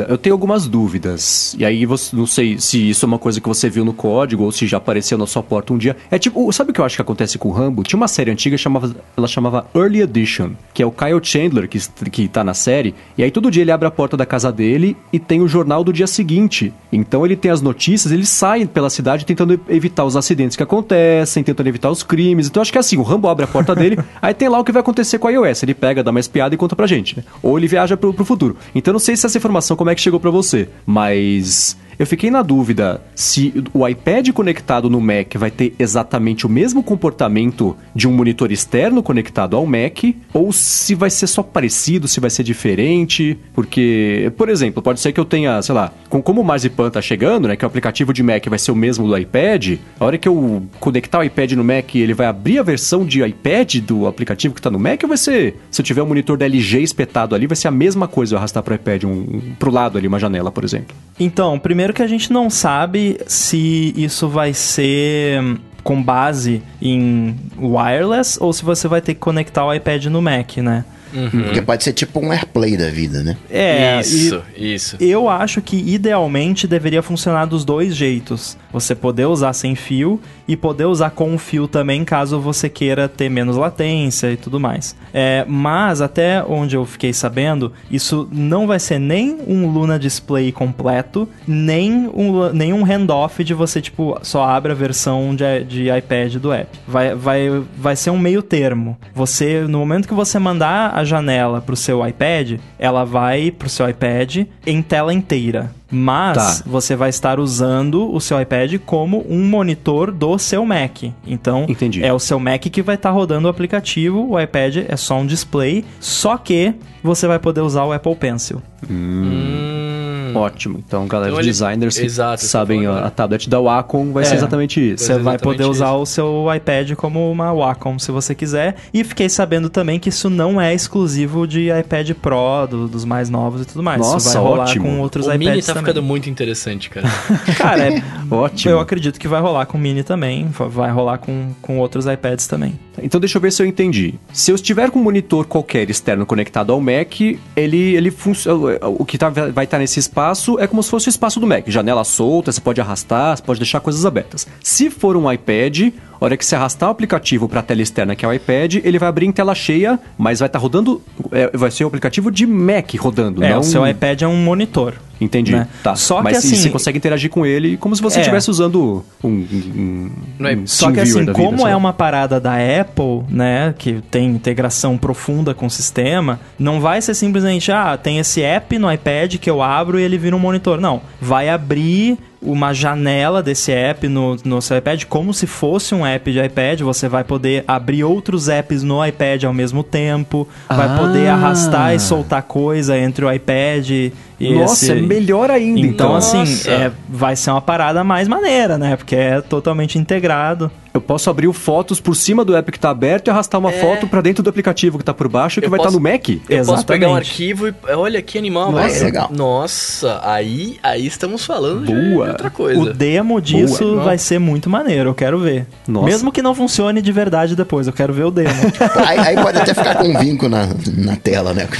Eu 0.01 0.17
tenho 0.17 0.33
algumas 0.33 0.67
dúvidas. 0.67 1.55
E 1.57 1.65
aí, 1.65 1.85
você, 1.85 2.15
não 2.15 2.25
sei 2.25 2.59
se 2.59 2.89
isso 2.89 3.05
é 3.05 3.07
uma 3.07 3.19
coisa 3.19 3.39
que 3.39 3.47
você 3.47 3.69
viu 3.69 3.85
no 3.85 3.93
código 3.93 4.43
ou 4.43 4.51
se 4.51 4.65
já 4.65 4.77
apareceu 4.77 5.17
na 5.17 5.27
sua 5.27 5.43
porta 5.43 5.73
um 5.73 5.77
dia. 5.77 5.95
É 6.09 6.17
tipo, 6.17 6.51
sabe 6.51 6.71
o 6.71 6.73
que 6.73 6.81
eu 6.81 6.85
acho 6.85 6.95
que 6.95 7.01
acontece 7.01 7.37
com 7.37 7.49
o 7.49 7.51
Rambo? 7.51 7.83
Tinha 7.83 7.97
uma 7.97 8.07
série 8.07 8.31
antiga, 8.31 8.57
chamava, 8.57 8.95
ela 9.15 9.27
chamava 9.27 9.65
Early 9.75 10.01
Edition, 10.01 10.51
que 10.73 10.81
é 10.81 10.85
o 10.85 10.91
Kyle 10.91 11.19
Chandler 11.21 11.67
que, 11.67 11.79
que 12.09 12.27
tá 12.27 12.43
na 12.43 12.53
série. 12.53 12.95
E 13.17 13.23
aí, 13.23 13.31
todo 13.31 13.51
dia 13.51 13.61
ele 13.61 13.71
abre 13.71 13.87
a 13.87 13.91
porta 13.91 14.17
da 14.17 14.25
casa 14.25 14.51
dele 14.51 14.97
e 15.11 15.19
tem 15.19 15.41
o 15.41 15.47
jornal 15.47 15.83
do 15.83 15.93
dia 15.93 16.07
seguinte. 16.07 16.73
Então, 16.91 17.25
ele 17.25 17.35
tem 17.35 17.51
as 17.51 17.61
notícias, 17.61 18.11
ele 18.11 18.25
sai 18.25 18.65
pela 18.65 18.89
cidade 18.89 19.25
tentando 19.25 19.59
evitar 19.69 20.05
os 20.05 20.15
acidentes 20.15 20.57
que 20.57 20.63
acontecem, 20.63 21.43
tentando 21.43 21.67
evitar 21.67 21.89
os 21.89 22.03
crimes. 22.03 22.47
Então, 22.47 22.61
acho 22.61 22.71
que 22.71 22.77
é 22.77 22.81
assim: 22.81 22.97
o 22.97 23.03
Rambo 23.03 23.27
abre 23.27 23.45
a 23.45 23.47
porta 23.47 23.75
dele, 23.75 23.97
aí 24.21 24.33
tem 24.33 24.49
lá 24.49 24.59
o 24.59 24.63
que 24.63 24.71
vai 24.71 24.81
acontecer 24.81 25.19
com 25.19 25.27
a 25.27 25.31
iOS. 25.31 25.63
Ele 25.63 25.73
pega, 25.73 26.03
dá 26.03 26.11
uma 26.11 26.19
espiada 26.19 26.53
e 26.55 26.57
conta 26.57 26.75
pra 26.75 26.87
gente, 26.87 27.17
né? 27.17 27.23
Ou 27.41 27.57
ele 27.57 27.67
viaja 27.67 27.95
pro, 27.95 28.13
pro 28.13 28.25
futuro. 28.25 28.57
Então, 28.73 28.91
não 28.91 28.99
sei 28.99 29.15
se 29.15 29.25
essa 29.25 29.37
informação 29.37 29.75
como 29.83 29.91
é 29.91 29.95
que 29.95 30.01
chegou 30.01 30.17
para 30.17 30.31
você, 30.31 30.69
mas 30.85 31.77
eu 31.97 32.05
fiquei 32.05 32.31
na 32.31 32.41
dúvida 32.41 33.01
se 33.15 33.53
o 33.73 33.87
iPad 33.87 34.29
conectado 34.31 34.89
no 34.89 34.99
Mac 34.99 35.35
vai 35.35 35.51
ter 35.51 35.73
exatamente 35.77 36.45
o 36.45 36.49
mesmo 36.49 36.83
comportamento 36.83 37.75
de 37.95 38.07
um 38.07 38.11
monitor 38.11 38.51
externo 38.51 39.03
conectado 39.03 39.55
ao 39.55 39.65
Mac, 39.65 40.03
ou 40.33 40.51
se 40.51 40.95
vai 40.95 41.09
ser 41.09 41.27
só 41.27 41.43
parecido, 41.43 42.07
se 42.07 42.19
vai 42.19 42.29
ser 42.29 42.43
diferente. 42.43 43.37
Porque, 43.53 44.31
por 44.37 44.49
exemplo, 44.49 44.81
pode 44.81 44.99
ser 44.99 45.11
que 45.11 45.19
eu 45.19 45.25
tenha, 45.25 45.61
sei 45.61 45.75
lá, 45.75 45.91
com, 46.09 46.21
como 46.21 46.41
o 46.41 46.43
Marzipan 46.43 46.89
tá 46.89 47.01
chegando, 47.01 47.47
né? 47.47 47.55
Que 47.55 47.65
o 47.65 47.67
aplicativo 47.67 48.13
de 48.13 48.23
Mac 48.23 48.45
vai 48.47 48.59
ser 48.59 48.71
o 48.71 48.75
mesmo 48.75 49.07
do 49.07 49.17
iPad, 49.17 49.77
a 49.99 50.05
hora 50.05 50.17
que 50.17 50.27
eu 50.27 50.63
conectar 50.79 51.19
o 51.19 51.23
iPad 51.23 51.53
no 51.53 51.63
Mac, 51.63 51.95
ele 51.95 52.13
vai 52.13 52.27
abrir 52.27 52.59
a 52.59 52.63
versão 52.63 53.05
de 53.05 53.23
iPad 53.23 53.75
do 53.77 54.07
aplicativo 54.07 54.53
que 54.53 54.61
tá 54.61 54.69
no 54.69 54.79
Mac, 54.79 55.01
ou 55.03 55.09
vai 55.09 55.17
ser, 55.17 55.55
se 55.69 55.81
eu 55.81 55.85
tiver 55.85 56.01
um 56.01 56.07
monitor 56.07 56.37
da 56.37 56.45
LG 56.45 56.81
espetado 56.81 57.35
ali, 57.35 57.47
vai 57.47 57.55
ser 57.55 57.67
a 57.67 57.71
mesma 57.71 58.07
coisa 58.07 58.35
eu 58.35 58.37
arrastar 58.37 58.63
pro 58.63 58.75
iPad, 58.75 59.03
um, 59.03 59.09
um, 59.09 59.41
pro 59.59 59.71
lado 59.71 59.97
ali, 59.97 60.07
uma 60.07 60.19
janela, 60.19 60.51
por 60.51 60.63
exemplo? 60.63 60.95
Então, 61.19 61.59
primeiro 61.59 61.82
Primeiro 61.83 61.95
que 61.95 62.01
a 62.01 62.07
gente 62.07 62.31
não 62.31 62.49
sabe 62.49 63.19
se 63.27 63.93
isso 63.97 64.29
vai 64.29 64.53
ser 64.53 65.57
com 65.83 66.01
base 66.01 66.63
em 66.81 67.35
wireless 67.59 68.37
ou 68.39 68.53
se 68.53 68.63
você 68.63 68.87
vai 68.87 69.01
ter 69.01 69.15
que 69.15 69.19
conectar 69.19 69.65
o 69.65 69.73
iPad 69.73 70.05
no 70.05 70.21
Mac, 70.21 70.55
né? 70.59 70.85
Uhum. 71.13 71.43
Porque 71.43 71.61
pode 71.61 71.83
ser 71.83 71.91
tipo 71.91 72.21
um 72.21 72.31
AirPlay 72.31 72.77
da 72.77 72.89
vida, 72.89 73.21
né? 73.21 73.35
É, 73.51 73.99
isso, 73.99 74.41
isso. 74.55 74.95
Eu 74.97 75.27
acho 75.27 75.61
que 75.61 75.75
idealmente 75.75 76.65
deveria 76.67 77.01
funcionar 77.01 77.47
dos 77.47 77.65
dois 77.65 77.93
jeitos. 77.93 78.57
Você 78.71 78.95
poder 78.95 79.25
usar 79.25 79.51
sem 79.51 79.75
fio 79.75 80.21
e 80.47 80.55
poder 80.55 80.85
usar 80.85 81.11
com 81.11 81.37
fio 81.37 81.67
também, 81.67 82.03
caso 82.03 82.39
você 82.39 82.69
queira 82.69 83.07
ter 83.07 83.29
menos 83.29 83.55
latência 83.55 84.31
e 84.31 84.37
tudo 84.37 84.59
mais. 84.59 84.95
É, 85.13 85.45
mas 85.47 86.01
até 86.01 86.43
onde 86.43 86.75
eu 86.75 86.85
fiquei 86.85 87.13
sabendo, 87.13 87.71
isso 87.89 88.27
não 88.31 88.67
vai 88.67 88.79
ser 88.79 88.99
nem 88.99 89.37
um 89.47 89.67
Luna 89.67 89.97
Display 89.97 90.51
completo, 90.51 91.27
nem 91.47 92.09
um, 92.13 92.49
nem 92.53 92.73
um 92.73 92.83
handoff 92.83 93.43
de 93.43 93.53
você, 93.53 93.81
tipo, 93.81 94.17
só 94.21 94.43
abre 94.43 94.71
a 94.71 94.75
versão 94.75 95.35
de, 95.35 95.63
de 95.63 95.95
iPad 95.95 96.35
do 96.35 96.51
app. 96.51 96.69
Vai, 96.87 97.15
vai, 97.15 97.63
vai 97.77 97.95
ser 97.95 98.09
um 98.09 98.19
meio 98.19 98.41
termo. 98.41 98.97
Você, 99.13 99.61
no 99.61 99.79
momento 99.79 100.07
que 100.07 100.13
você 100.13 100.39
mandar 100.39 100.93
a 100.95 101.03
janela 101.03 101.61
pro 101.61 101.75
seu 101.75 102.05
iPad, 102.05 102.59
ela 102.77 103.03
vai 103.03 103.51
pro 103.51 103.69
seu 103.69 103.87
iPad 103.89 104.45
em 104.65 104.81
tela 104.81 105.13
inteira. 105.13 105.71
Mas 105.93 106.59
tá. 106.59 106.63
você 106.65 106.95
vai 106.95 107.09
estar 107.09 107.39
usando 107.39 108.11
o 108.11 108.19
seu 108.19 108.41
iPad 108.41 108.79
como 108.85 109.23
um 109.29 109.45
monitor 109.45 110.11
do 110.11 110.37
seu 110.39 110.65
Mac. 110.65 111.03
Então, 111.25 111.65
Entendi. 111.69 112.03
é 112.03 112.11
o 112.11 112.19
seu 112.19 112.39
Mac 112.39 112.61
que 112.61 112.81
vai 112.81 112.95
estar 112.95 113.11
rodando 113.11 113.47
o 113.47 113.51
aplicativo, 113.51 114.31
o 114.31 114.39
iPad 114.39 114.77
é 114.87 114.97
só 114.97 115.19
um 115.19 115.25
display, 115.25 115.85
só 115.99 116.35
que 116.37 116.73
você 117.03 117.27
vai 117.27 117.37
poder 117.37 117.61
usar 117.61 117.83
o 117.85 117.93
Apple 117.93 118.15
Pencil. 118.15 118.61
Hum. 118.89 118.93
hum. 118.93 119.92
Ótimo. 120.35 120.83
Então, 120.85 121.07
galera, 121.07 121.31
então, 121.31 121.43
designers 121.43 121.97
que 121.97 122.05
Exato, 122.05 122.43
sabem 122.43 122.85
a, 122.85 123.05
a, 123.05 123.09
tablet 123.09 123.49
da 123.49 123.59
Wacom, 123.59 124.11
vai 124.11 124.23
é, 124.23 124.25
ser 124.27 124.35
exatamente 124.35 124.93
isso. 124.93 125.05
Você 125.05 125.17
vai 125.17 125.37
poder 125.37 125.65
usar 125.65 125.87
isso. 125.87 126.01
o 126.01 126.05
seu 126.05 126.55
iPad 126.55 126.93
como 126.93 127.31
uma 127.31 127.53
Wacom, 127.53 127.97
se 127.99 128.11
você 128.11 128.35
quiser. 128.35 128.75
E 128.93 129.03
fiquei 129.03 129.29
sabendo 129.29 129.69
também 129.69 129.99
que 129.99 130.09
isso 130.09 130.29
não 130.29 130.59
é 130.59 130.73
exclusivo 130.73 131.47
de 131.47 131.69
iPad 131.69 132.11
Pro, 132.11 132.67
do, 132.69 132.87
dos 132.87 133.05
mais 133.05 133.29
novos 133.29 133.61
e 133.61 133.65
tudo 133.65 133.83
mais. 133.83 133.99
Nossa, 133.99 134.17
isso 134.17 134.33
vai 134.33 134.43
rolar 134.43 134.63
ótimo. 134.63 134.85
com 134.85 134.99
outros 134.99 135.27
o 135.27 135.29
iPads 135.29 135.47
Mini 135.47 135.61
tá 135.61 135.73
também. 135.73 135.83
ficando 135.83 136.03
muito 136.03 136.29
interessante, 136.29 136.89
cara. 136.89 137.07
cara, 137.57 137.93
é 137.93 138.03
ótimo. 138.29 138.71
Eu 138.71 138.79
acredito 138.79 139.19
que 139.19 139.27
vai 139.27 139.41
rolar 139.41 139.65
com 139.65 139.77
o 139.77 139.81
Mini 139.81 140.03
também, 140.03 140.47
vai 140.69 140.91
rolar 140.91 141.17
com, 141.17 141.51
com 141.61 141.79
outros 141.79 142.05
iPads 142.05 142.47
também. 142.47 142.79
Então 143.01 143.19
deixa 143.19 143.37
eu 143.37 143.41
ver 143.41 143.51
se 143.51 143.61
eu 143.61 143.65
entendi. 143.65 144.15
Se 144.31 144.51
eu 144.51 144.55
estiver 144.55 144.91
com 144.91 144.99
um 144.99 145.03
monitor 145.03 145.45
qualquer 145.45 145.89
externo 145.89 146.25
conectado 146.25 146.71
ao 146.71 146.79
Mac, 146.79 147.19
ele, 147.55 147.95
ele 147.95 148.11
funciona. 148.11 148.77
O 148.81 149.05
que 149.05 149.17
tá, 149.17 149.29
vai 149.29 149.65
estar 149.65 149.79
nesse 149.79 149.99
espaço 149.99 150.22
é 150.59 150.67
como 150.67 150.81
se 150.81 150.89
fosse 150.89 151.07
o 151.07 151.09
espaço 151.09 151.39
do 151.39 151.47
Mac. 151.47 151.67
Janela 151.67 152.03
solta, 152.03 152.51
você 152.51 152.61
pode 152.61 152.79
arrastar, 152.79 153.35
você 153.35 153.43
pode 153.43 153.59
deixar 153.59 153.79
coisas 153.79 154.05
abertas. 154.05 154.47
Se 154.61 154.89
for 154.89 155.17
um 155.17 155.31
iPad, 155.31 155.93
a 156.19 156.25
hora 156.25 156.37
que 156.37 156.45
você 156.45 156.55
arrastar 156.55 156.89
o 156.89 156.91
aplicativo 156.91 157.49
para 157.49 157.59
a 157.59 157.63
tela 157.63 157.81
externa, 157.81 158.15
que 158.15 158.23
é 158.23 158.27
o 158.27 158.33
iPad, 158.33 158.75
ele 158.83 158.97
vai 158.97 159.09
abrir 159.09 159.25
em 159.25 159.31
tela 159.31 159.53
cheia, 159.53 159.99
mas 160.17 160.39
vai 160.39 160.47
estar 160.47 160.59
tá 160.59 160.63
rodando. 160.63 161.01
É, 161.31 161.55
vai 161.55 161.69
ser 161.69 161.83
o 161.83 161.87
aplicativo 161.87 162.31
de 162.31 162.45
Mac 162.45 162.93
rodando. 162.97 163.43
É, 163.43 163.49
não... 163.49 163.59
o 163.59 163.63
seu 163.63 163.85
iPad 163.85 164.21
é 164.21 164.27
um 164.27 164.37
monitor. 164.37 164.93
Entendi. 165.23 165.53
Né? 165.53 165.67
Tá. 165.81 165.95
Só 165.95 166.21
Mas 166.21 166.33
que 166.33 166.47
assim, 166.47 166.55
você 166.55 166.69
consegue 166.69 166.97
interagir 166.97 167.29
com 167.29 167.45
ele 167.45 167.77
como 167.77 167.95
se 167.95 168.01
você 168.01 168.17
é. 168.17 168.21
estivesse 168.21 168.49
usando 168.49 169.03
um, 169.23 169.29
um, 169.29 170.11
um 170.39 170.45
é, 170.45 170.57
Só 170.65 170.91
que 170.91 170.99
assim, 170.99 171.25
como 171.27 171.57
vida, 171.57 171.69
é 171.69 171.75
uma 171.75 171.93
parada 171.93 172.39
da 172.39 172.55
Apple, 172.55 173.23
né, 173.29 173.73
que 173.77 174.01
tem 174.11 174.27
integração 174.27 174.97
profunda 174.97 175.53
com 175.53 175.65
o 175.65 175.69
sistema, 175.69 176.39
não 176.57 176.79
vai 176.79 177.01
ser 177.01 177.13
simplesmente, 177.13 177.71
ah, 177.71 177.97
tem 177.97 178.19
esse 178.19 178.41
app 178.41 178.77
no 178.77 178.91
iPad 178.91 179.35
que 179.37 179.49
eu 179.49 179.61
abro 179.61 179.99
e 179.99 180.03
ele 180.03 180.12
vira 180.17 180.35
um 180.35 180.39
monitor. 180.39 180.79
Não, 180.79 181.01
vai 181.21 181.49
abrir 181.49 182.17
uma 182.41 182.73
janela 182.73 183.41
desse 183.41 183.71
app 183.71 184.07
no, 184.07 184.35
no 184.43 184.61
seu 184.61 184.77
iPad, 184.77 185.05
como 185.05 185.33
se 185.33 185.47
fosse 185.47 185.95
um 185.95 186.05
app 186.05 186.31
de 186.31 186.43
iPad. 186.43 186.81
Você 186.81 187.07
vai 187.07 187.23
poder 187.23 187.63
abrir 187.67 188.03
outros 188.03 188.49
apps 188.49 188.83
no 188.83 189.05
iPad 189.05 189.45
ao 189.45 189.53
mesmo 189.53 189.83
tempo, 189.83 190.47
ah. 190.67 190.75
vai 190.75 190.97
poder 190.97 191.29
arrastar 191.29 191.95
e 191.95 191.99
soltar 191.99 192.43
coisa 192.43 192.97
entre 192.97 193.23
o 193.23 193.31
iPad 193.31 193.89
e 193.89 194.13
Nossa, 194.53 194.85
esse... 194.85 194.91
é 194.91 194.95
melhor 194.95 195.49
ainda. 195.49 195.79
Então, 195.79 195.91
então. 196.07 196.15
assim, 196.15 196.69
é, 196.69 196.91
vai 197.07 197.35
ser 197.35 197.51
uma 197.51 197.61
parada 197.61 198.03
mais 198.03 198.27
maneira, 198.27 198.77
né? 198.77 198.95
Porque 198.95 199.15
é 199.15 199.41
totalmente 199.41 199.97
integrado. 199.97 200.69
Eu 200.93 201.01
posso 201.01 201.27
abrir 201.27 201.47
o 201.47 201.53
Fotos 201.53 201.99
por 201.99 202.15
cima 202.15 202.45
do 202.45 202.55
app 202.55 202.71
que 202.71 202.79
tá 202.79 202.91
aberto 202.91 203.27
e 203.27 203.31
arrastar 203.31 203.59
uma 203.59 203.71
É. 203.71 203.79
foto 203.81 204.07
pra 204.07 204.21
dentro 204.21 204.43
do 204.43 204.49
aplicativo 204.51 204.99
que 204.99 205.03
tá 205.03 205.11
por 205.13 205.27
baixo 205.27 205.59
que 205.59 205.65
Eu 205.65 205.69
vai 205.71 205.79
estar 205.79 205.89
posso- 205.89 205.99
no 205.99 206.03
Mac. 206.11 206.29
Eu 206.29 206.37
posso 206.39 206.53
Exatamente. 206.53 206.85
pegar 206.85 207.09
um 207.09 207.15
arquivo 207.15 207.67
e. 207.67 207.73
Olha 207.95 208.21
que 208.21 208.37
animal, 208.37 208.71
Nossa, 208.71 208.89
velho. 208.89 209.05
legal. 209.05 209.29
Nossa, 209.35 210.19
aí, 210.23 210.77
aí 210.83 211.07
estamos 211.07 211.43
falando 211.45 211.85
de 211.87 211.93
Boa. 212.13 212.27
outra 212.29 212.49
coisa. 212.51 212.79
O 212.79 212.93
demo 212.93 213.41
disso 213.41 213.83
Boa. 213.83 214.03
vai 214.03 214.17
ser 214.19 214.37
muito 214.39 214.69
maneiro, 214.69 215.09
eu 215.09 215.15
quero 215.15 215.39
ver. 215.39 215.65
Nossa. 215.87 216.05
Mesmo 216.05 216.31
que 216.31 216.43
não 216.43 216.53
funcione 216.53 217.01
de 217.01 217.11
verdade 217.11 217.55
depois, 217.55 217.87
eu 217.87 217.93
quero 217.93 218.13
ver 218.13 218.25
o 218.25 218.31
demo. 218.31 218.53
Aí, 219.07 219.17
aí 219.17 219.35
pode 219.35 219.57
até 219.57 219.73
ficar 219.73 219.95
com 219.95 220.07
um 220.07 220.19
vinco 220.19 220.47
na, 220.47 220.67
na 220.95 221.15
tela, 221.15 221.53
né? 221.55 221.67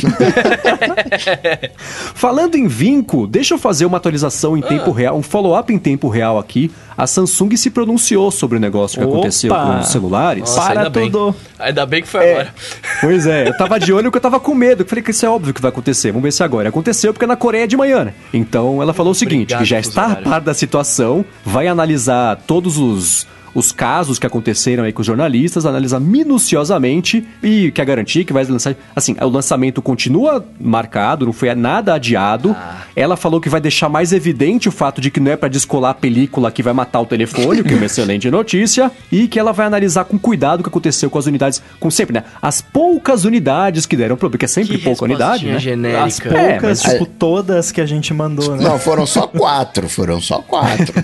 Falando 2.15 2.55
em 2.55 2.67
vinco, 2.67 3.27
deixa 3.27 3.53
eu 3.53 3.57
fazer 3.57 3.85
uma 3.85 3.97
atualização 3.97 4.57
em 4.57 4.61
tempo 4.61 4.91
real, 4.91 5.15
um 5.17 5.21
follow-up 5.21 5.71
em 5.73 5.77
tempo 5.77 6.07
real 6.09 6.37
aqui. 6.39 6.71
A 6.97 7.07
Samsung 7.07 7.55
se 7.57 7.69
pronunciou 7.71 8.29
sobre 8.31 8.57
o 8.57 8.61
negócio 8.61 9.02
que 9.03 9.09
Opa! 9.09 9.17
aconteceu 9.19 9.53
com 9.53 9.79
os 9.79 9.87
celulares. 9.87 10.41
Nossa, 10.41 10.61
Para 10.61 10.79
ainda 10.79 10.89
bem. 10.89 11.11
tudo. 11.11 11.35
Ainda 11.59 11.85
bem 11.85 12.01
que 12.01 12.07
foi 12.07 12.31
agora. 12.31 12.53
Pois 13.01 13.27
é, 13.27 13.47
eu 13.47 13.57
tava 13.57 13.79
de 13.79 13.91
olho 13.91 14.05
porque 14.05 14.17
eu 14.17 14.21
tava 14.21 14.39
com 14.39 14.53
medo. 14.55 14.83
Eu 14.83 14.87
Falei 14.87 15.03
que 15.03 15.11
isso 15.11 15.25
é 15.25 15.29
óbvio 15.29 15.53
que 15.53 15.61
vai 15.61 15.69
acontecer. 15.69 16.11
Vamos 16.11 16.23
ver 16.23 16.31
se 16.31 16.41
agora. 16.43 16.69
Aconteceu 16.69 17.11
porque 17.13 17.25
é 17.25 17.27
na 17.27 17.35
Coreia 17.35 17.67
de 17.67 17.75
manhã, 17.75 18.05
né? 18.05 18.13
Então 18.33 18.81
ela 18.81 18.93
falou 18.93 19.11
o 19.11 19.15
seguinte: 19.15 19.53
Obrigado, 19.53 19.59
que 19.59 19.65
já 19.65 19.79
está 19.79 20.13
a 20.13 20.15
par 20.15 20.39
da 20.41 20.53
situação, 20.53 21.25
vai 21.45 21.67
analisar 21.67 22.37
todos 22.47 22.77
os. 22.77 23.27
Os 23.55 23.71
casos 23.71 24.17
que 24.17 24.25
aconteceram 24.25 24.83
aí 24.83 24.91
com 24.91 25.01
os 25.01 25.07
jornalistas, 25.07 25.65
analisar 25.65 25.99
minuciosamente 25.99 27.25
e 27.41 27.71
quer 27.71 27.85
garantir 27.85 28.25
que 28.25 28.33
vai 28.33 28.43
lançar. 28.45 28.75
Assim, 28.95 29.15
o 29.19 29.27
lançamento 29.27 29.81
continua 29.81 30.45
marcado, 30.59 31.25
não 31.25 31.33
foi 31.33 31.53
nada 31.55 31.93
adiado. 31.93 32.55
Ela 32.95 33.15
falou 33.15 33.39
que 33.39 33.49
vai 33.49 33.61
deixar 33.61 33.89
mais 33.89 34.11
evidente 34.13 34.67
o 34.69 34.71
fato 34.71 34.99
de 35.01 35.09
que 35.11 35.19
não 35.19 35.31
é 35.31 35.35
pra 35.35 35.49
descolar 35.49 35.91
a 35.91 35.93
película 35.93 36.51
que 36.51 36.61
vai 36.63 36.73
matar 36.73 37.01
o 37.01 37.05
telefone, 37.05 37.61
o 37.61 37.63
que 37.63 37.73
é 37.73 37.75
uma 37.77 37.85
excelente 37.85 38.29
notícia. 38.29 38.91
E 39.11 39.27
que 39.27 39.39
ela 39.39 39.51
vai 39.51 39.65
analisar 39.67 40.05
com 40.05 40.17
cuidado 40.17 40.59
o 40.59 40.63
que 40.63 40.69
aconteceu 40.69 41.09
com 41.09 41.19
as 41.19 41.25
unidades, 41.25 41.61
com 41.79 41.89
sempre, 41.91 42.13
né? 42.13 42.23
As 42.41 42.61
poucas 42.61 43.25
unidades 43.25 43.85
que 43.85 43.95
deram 43.95 44.15
problema, 44.15 44.31
porque 44.31 44.45
é 44.45 44.47
sempre 44.47 44.77
Que 44.77 44.83
pouca 44.83 45.05
unidade, 45.05 45.45
né? 45.47 45.59
genérica. 45.59 46.03
As 46.03 46.19
poucas, 46.19 46.85
É, 46.85 46.91
tipo, 46.91 47.05
todas 47.05 47.71
que 47.71 47.81
a 47.81 47.85
gente 47.85 48.13
mandou, 48.13 48.55
né? 48.55 48.63
Não, 48.63 48.79
foram 48.79 49.05
só 49.05 49.27
quatro, 49.27 49.87
foram 49.89 50.19
só 50.21 50.39
quatro. 50.39 50.93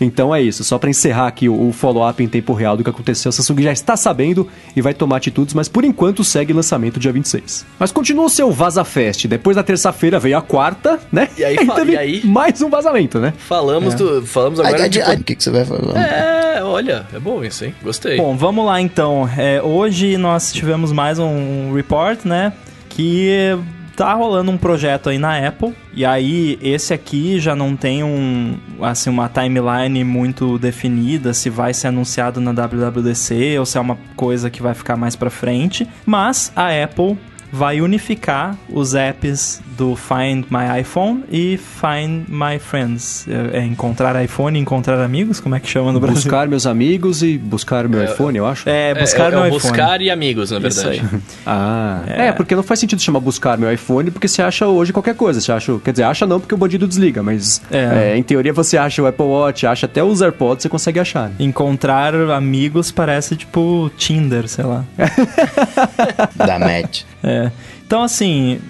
Então 0.00 0.34
é 0.34 0.40
isso, 0.42 0.64
só 0.64 0.78
pra 0.78 0.88
encerrar 0.90 1.26
aqui 1.26 1.48
o, 1.48 1.69
o 1.70 1.72
follow-up 1.72 2.22
em 2.22 2.28
tempo 2.28 2.52
real 2.52 2.76
do 2.76 2.84
que 2.84 2.90
aconteceu, 2.90 3.30
a 3.30 3.32
Samsung 3.32 3.62
já 3.62 3.72
está 3.72 3.96
sabendo 3.96 4.48
e 4.76 4.82
vai 4.82 4.92
tomar 4.92 5.16
atitudes, 5.16 5.54
mas 5.54 5.68
por 5.68 5.84
enquanto 5.84 6.22
segue 6.22 6.52
lançamento 6.52 7.00
dia 7.00 7.12
26. 7.12 7.64
Mas 7.78 7.90
continua 7.90 8.26
o 8.26 8.28
seu 8.28 8.50
Vaza 8.52 8.84
Fest, 8.84 9.26
depois 9.26 9.56
da 9.56 9.62
terça-feira 9.62 10.18
veio 10.18 10.36
a 10.36 10.42
quarta, 10.42 10.98
né? 11.10 11.28
E 11.38 11.44
aí, 11.44 11.56
e 11.88 11.96
aí? 11.96 12.26
mais 12.26 12.60
um 12.60 12.68
vazamento, 12.68 13.18
né? 13.18 13.32
Falamos, 13.38 13.94
do, 13.94 14.26
falamos 14.26 14.60
agora 14.60 14.88
de... 14.88 15.00
aí, 15.00 15.16
O 15.16 15.24
que, 15.24 15.34
que 15.34 15.42
você 15.42 15.50
vai 15.50 15.64
falar? 15.64 15.98
É, 15.98 16.62
olha, 16.62 17.06
é 17.12 17.18
bom 17.18 17.42
isso, 17.44 17.64
hein? 17.64 17.74
Gostei. 17.82 18.16
Bom, 18.16 18.36
vamos 18.36 18.66
lá 18.66 18.80
então. 18.80 19.28
É, 19.36 19.62
hoje 19.62 20.16
nós 20.16 20.52
tivemos 20.52 20.92
mais 20.92 21.18
um 21.18 21.72
report, 21.72 22.24
né? 22.24 22.52
Que 22.88 23.56
tá 24.00 24.14
rolando 24.14 24.50
um 24.50 24.56
projeto 24.56 25.10
aí 25.10 25.18
na 25.18 25.46
Apple. 25.46 25.74
E 25.92 26.06
aí, 26.06 26.58
esse 26.62 26.94
aqui 26.94 27.38
já 27.38 27.54
não 27.54 27.76
tem 27.76 28.02
um, 28.02 28.56
assim, 28.80 29.10
uma 29.10 29.28
timeline 29.28 30.02
muito 30.04 30.58
definida, 30.58 31.34
se 31.34 31.50
vai 31.50 31.74
ser 31.74 31.88
anunciado 31.88 32.40
na 32.40 32.50
WWDC 32.50 33.58
ou 33.58 33.66
se 33.66 33.76
é 33.76 33.80
uma 33.80 33.98
coisa 34.16 34.48
que 34.48 34.62
vai 34.62 34.72
ficar 34.72 34.96
mais 34.96 35.16
pra 35.16 35.28
frente. 35.28 35.86
Mas 36.06 36.50
a 36.56 36.68
Apple 36.82 37.18
vai 37.52 37.80
unificar 37.80 38.56
os 38.68 38.94
apps 38.94 39.60
do 39.76 39.96
Find 39.96 40.44
My 40.50 40.80
iPhone 40.80 41.24
e 41.30 41.56
Find 41.58 42.24
My 42.28 42.58
Friends. 42.58 43.26
É, 43.52 43.58
é 43.58 43.64
encontrar 43.64 44.22
iPhone 44.22 44.58
e 44.58 44.62
encontrar 44.62 45.00
amigos? 45.00 45.40
Como 45.40 45.54
é 45.54 45.60
que 45.60 45.68
chama 45.68 45.90
no 45.92 45.98
Brasil? 46.00 46.16
Buscar 46.16 46.46
meus 46.48 46.66
amigos 46.66 47.22
e 47.22 47.36
buscar 47.38 47.88
meu 47.88 48.04
iPhone, 48.04 48.36
eu 48.38 48.46
acho. 48.46 48.68
É, 48.68 48.90
É, 48.90 48.94
buscar 48.94 49.32
é, 49.32 49.36
é 49.36 49.38
o 49.38 49.46
iPhone. 49.46 49.50
buscar 49.50 50.00
e 50.02 50.10
amigos, 50.10 50.50
na 50.50 50.58
Isso 50.58 50.82
verdade. 50.82 51.08
aí. 51.14 51.20
Ah, 51.46 52.02
é. 52.06 52.32
porque 52.32 52.54
não 52.54 52.62
faz 52.62 52.78
sentido 52.80 53.00
chamar 53.00 53.20
buscar 53.20 53.56
meu 53.58 53.72
iPhone, 53.72 54.10
porque 54.10 54.28
você 54.28 54.42
acha 54.42 54.66
hoje 54.66 54.92
qualquer 54.92 55.14
coisa. 55.14 55.40
Você 55.40 55.50
acha, 55.52 55.78
quer 55.84 55.90
dizer, 55.92 56.04
acha 56.04 56.26
não 56.26 56.38
porque 56.40 56.54
o 56.54 56.58
bandido 56.58 56.86
desliga, 56.86 57.22
mas 57.22 57.60
É. 57.70 58.12
é, 58.12 58.16
em 58.16 58.22
teoria 58.22 58.52
você 58.52 58.76
acha 58.76 59.02
o 59.02 59.06
Apple 59.06 59.24
Watch, 59.26 59.66
acha 59.66 59.86
até 59.86 60.02
os 60.04 60.20
AirPods, 60.22 60.62
você 60.62 60.68
consegue 60.68 61.00
achar. 61.00 61.28
né? 61.28 61.34
Encontrar 61.40 62.14
amigos 62.14 62.90
parece 62.92 63.34
tipo 63.36 63.90
Tinder, 63.96 64.46
sei 64.48 64.64
lá. 64.64 64.84
Da 66.36 66.58
Matt. 66.58 67.02
É. 67.22 67.50
Então, 67.86 68.02
assim, 68.02 68.60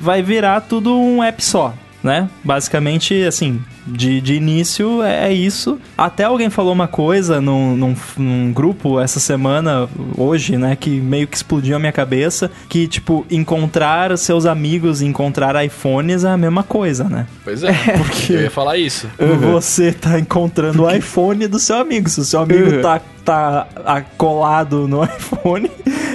vai 0.00 0.22
virar 0.22 0.62
tudo 0.62 0.96
um 0.96 1.22
app 1.22 1.42
só, 1.44 1.74
né? 2.02 2.28
Basicamente, 2.42 3.22
assim, 3.24 3.62
de, 3.90 4.20
de 4.20 4.34
início 4.34 5.02
é, 5.02 5.28
é 5.28 5.32
isso. 5.32 5.78
Até 5.96 6.24
alguém 6.24 6.48
falou 6.50 6.72
uma 6.72 6.88
coisa 6.88 7.40
num, 7.40 7.76
num, 7.76 7.94
num 8.16 8.52
grupo 8.52 8.98
essa 9.00 9.20
semana, 9.20 9.88
hoje, 10.16 10.56
né? 10.56 10.76
Que 10.76 10.90
meio 11.00 11.26
que 11.26 11.36
explodiu 11.36 11.76
a 11.76 11.78
minha 11.78 11.92
cabeça. 11.92 12.50
Que, 12.68 12.86
tipo, 12.86 13.26
encontrar 13.30 14.16
seus 14.18 14.46
amigos 14.46 15.02
e 15.02 15.06
encontrar 15.06 15.62
iPhones 15.64 16.24
é 16.24 16.28
a 16.30 16.36
mesma 16.36 16.62
coisa, 16.62 17.04
né? 17.04 17.26
Pois 17.44 17.62
é, 17.62 17.72
porque 17.98 18.32
eu 18.32 18.40
ia 18.42 18.50
falar 18.50 18.76
isso. 18.78 19.08
Você 19.52 19.92
tá 19.92 20.18
encontrando 20.18 20.84
o 20.84 20.90
iPhone 20.90 21.46
do 21.46 21.58
seu 21.58 21.76
amigo. 21.76 22.08
Se 22.08 22.20
o 22.20 22.24
seu 22.24 22.40
amigo 22.40 22.70
Uhum. 22.76 22.82
tá, 22.82 23.00
tá 23.24 23.66
a- 23.84 24.00
colado 24.00 24.86
no 24.88 25.02
iPhone, 25.04 25.70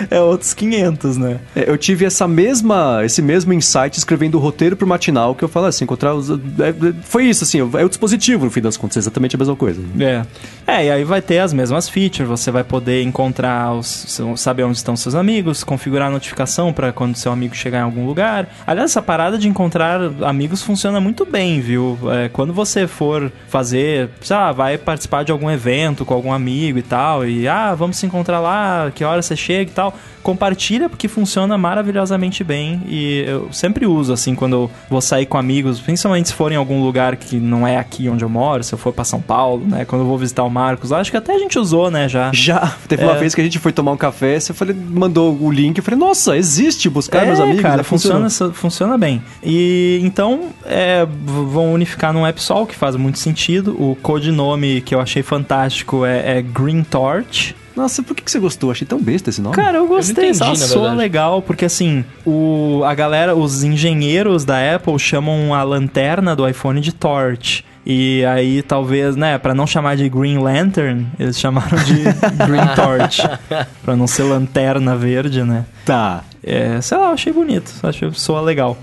é 0.09 0.19
outros 0.21 0.53
500, 0.53 1.17
né? 1.17 1.39
É, 1.55 1.69
Eu 1.69 1.77
tive 1.77 2.05
essa 2.05 2.27
mesma, 2.27 3.01
esse 3.03 3.21
mesmo 3.21 3.51
insight 3.53 3.97
escrevendo 3.97 4.35
o 4.35 4.39
roteiro 4.39 4.75
pro 4.75 4.85
matinal, 4.87 5.33
que 5.35 5.43
eu 5.43 5.47
falei 5.49 5.69
assim, 5.69 5.83
encontrar 5.85 6.13
os. 6.13 6.29
é, 6.29 6.33
é, 6.69 6.93
foi 7.03 7.25
isso, 7.25 7.43
assim, 7.43 7.59
é 7.73 7.83
o 7.83 7.89
dispositivo, 7.89 8.45
no 8.45 8.51
fim 8.51 8.61
das 8.61 8.77
contas, 8.77 8.97
é 8.97 8.99
exatamente 8.99 9.35
a 9.35 9.39
mesma 9.39 9.55
coisa. 9.55 9.81
É. 9.99 10.25
É, 10.67 10.85
e 10.85 10.91
aí 10.91 11.03
vai 11.03 11.21
ter 11.21 11.39
as 11.39 11.53
mesmas 11.53 11.87
features, 11.87 12.27
você 12.27 12.51
vai 12.51 12.63
poder 12.63 13.03
encontrar, 13.03 13.73
os, 13.73 14.21
saber 14.37 14.63
onde 14.63 14.77
estão 14.77 14.95
seus 14.95 15.15
amigos, 15.15 15.63
configurar 15.63 16.07
a 16.07 16.11
notificação 16.11 16.73
para 16.73 16.91
quando 16.91 17.15
seu 17.15 17.31
amigo 17.31 17.55
chegar 17.55 17.79
em 17.79 17.83
algum 17.83 18.05
lugar. 18.05 18.47
Aliás, 18.65 18.91
essa 18.91 19.01
parada 19.01 19.37
de 19.37 19.47
encontrar 19.47 19.99
amigos 20.23 20.63
funciona 20.63 20.99
muito 20.99 21.25
bem, 21.25 21.61
viu? 21.61 21.97
É, 22.11 22.29
quando 22.29 22.53
você 22.53 22.87
for 22.87 23.31
fazer, 23.47 24.09
sei 24.21 24.35
lá, 24.35 24.51
vai 24.51 24.77
participar 24.77 25.23
de 25.23 25.31
algum 25.31 25.49
evento 25.49 26.05
com 26.05 26.13
algum 26.13 26.31
amigo 26.31 26.79
e 26.79 26.83
tal, 26.83 27.25
e 27.25 27.47
ah, 27.47 27.73
vamos 27.75 27.97
se 27.97 28.05
encontrar 28.05 28.39
lá, 28.39 28.91
que 28.93 29.03
hora 29.03 29.21
você 29.21 29.35
chega 29.35 29.71
e 29.71 29.73
tal, 29.73 29.93
compartilha 30.25 30.89
porque 30.89 31.07
funciona 31.07 31.55
maravilhosamente 31.55 32.43
bem 32.43 32.81
e 32.87 33.23
eu 33.27 33.47
sempre 33.51 33.85
uso 33.85 34.11
assim 34.11 34.33
quando 34.33 34.53
eu 34.53 34.71
vou 34.89 34.99
sair 34.99 35.27
com 35.27 35.37
amigos, 35.37 35.79
principalmente 35.79 36.29
se 36.29 36.33
for 36.33 36.51
em 36.51 36.55
algum 36.55 36.81
lugar 36.81 37.15
que 37.15 37.35
não 37.35 37.67
é 37.67 37.77
aqui 37.77 38.09
onde 38.09 38.25
eu 38.25 38.29
moro, 38.29 38.63
se 38.63 38.73
eu 38.73 38.77
for 38.79 38.91
pra 38.91 39.03
São 39.03 39.21
Paulo, 39.21 39.63
né? 39.63 39.85
Quando 39.85 40.01
eu 40.01 40.07
vou 40.07 40.17
visitar 40.17 40.41
o 40.41 40.49
Marcos, 40.49 40.91
acho 40.91 41.11
que 41.11 41.17
até 41.17 41.35
a 41.35 41.37
gente 41.37 41.59
usou, 41.59 41.91
né, 41.91 42.09
já. 42.09 42.31
Já, 42.33 42.75
teve 42.87 43.03
uma 43.03 43.13
É. 43.13 43.19
vez 43.19 43.35
que 43.35 43.41
a 43.41 43.43
gente 43.43 43.59
foi 43.59 43.71
tomar 43.71 43.91
um 43.91 43.97
café, 43.97 44.39
você 44.39 44.51
falei, 44.51 44.75
mandou 44.75 45.37
o 45.39 45.51
link, 45.51 45.77
eu 45.77 45.83
falei, 45.83 45.99
nossa, 45.99 46.35
existe 46.35 46.89
buscar 46.89 47.21
é, 47.21 47.27
meus 47.27 47.39
amigos. 47.39 47.61
cara, 47.61 47.77
né? 47.77 47.83
funciona, 47.83 48.27
funciona 48.51 48.97
bem. 48.97 49.21
E 49.43 49.99
então 50.01 50.49
é, 50.65 51.05
vão 51.23 51.71
unificar 51.71 52.11
num 52.11 52.25
app 52.25 52.41
só, 52.41 52.63
o 52.63 52.65
que 52.65 52.75
faz 52.75 52.95
muito 52.95 53.19
sentido. 53.19 53.75
O 53.79 53.95
codinome 54.01 54.81
que 54.81 54.95
eu 54.95 54.99
achei 54.99 55.21
fantástico 55.21 56.03
é, 56.03 56.39
é 56.39 56.41
Green 56.41 56.83
Torch. 56.83 57.55
Nossa, 57.75 58.01
por 58.01 58.15
que 58.15 58.23
que 58.23 58.31
você 58.31 58.39
gostou? 58.39 58.71
Achei 58.71 58.87
tão 58.87 58.99
besta 59.01 59.29
esse 59.29 59.41
nome. 59.41 59.55
Cara, 59.55 59.77
eu 59.77 59.87
gostei, 59.87 60.29
entendi, 60.29 60.37
só 60.37 60.55
soa 60.55 60.93
legal, 60.93 61.41
porque 61.41 61.65
assim, 61.65 62.05
o, 62.25 62.81
a 62.85 62.93
galera, 62.95 63.35
os 63.35 63.63
engenheiros 63.63 64.45
da 64.45 64.75
Apple 64.75 64.97
chamam 64.97 65.53
a 65.53 65.61
lanterna 65.63 66.35
do 66.35 66.47
iPhone 66.47 66.79
de 66.79 66.93
Torch. 66.93 67.63
E 67.85 68.25
aí, 68.25 68.63
talvez, 68.63 69.15
né, 69.15 69.37
pra 69.37 69.53
não 69.53 69.67
chamar 69.67 69.95
de 69.95 70.09
Green 70.09 70.39
Lantern, 70.39 71.05
eles 71.19 71.39
chamaram 71.39 71.77
de 71.83 72.01
Green 72.47 72.75
Torch. 72.75 73.21
pra 73.83 73.95
não 73.95 74.07
ser 74.07 74.23
lanterna 74.23 74.95
verde, 74.95 75.43
né? 75.43 75.65
Tá. 75.85 76.23
É, 76.43 76.81
sei 76.81 76.97
lá, 76.97 77.07
eu 77.07 77.13
achei 77.13 77.31
bonito, 77.31 77.71
achei 77.83 78.09
soa 78.13 78.41
legal. 78.41 78.75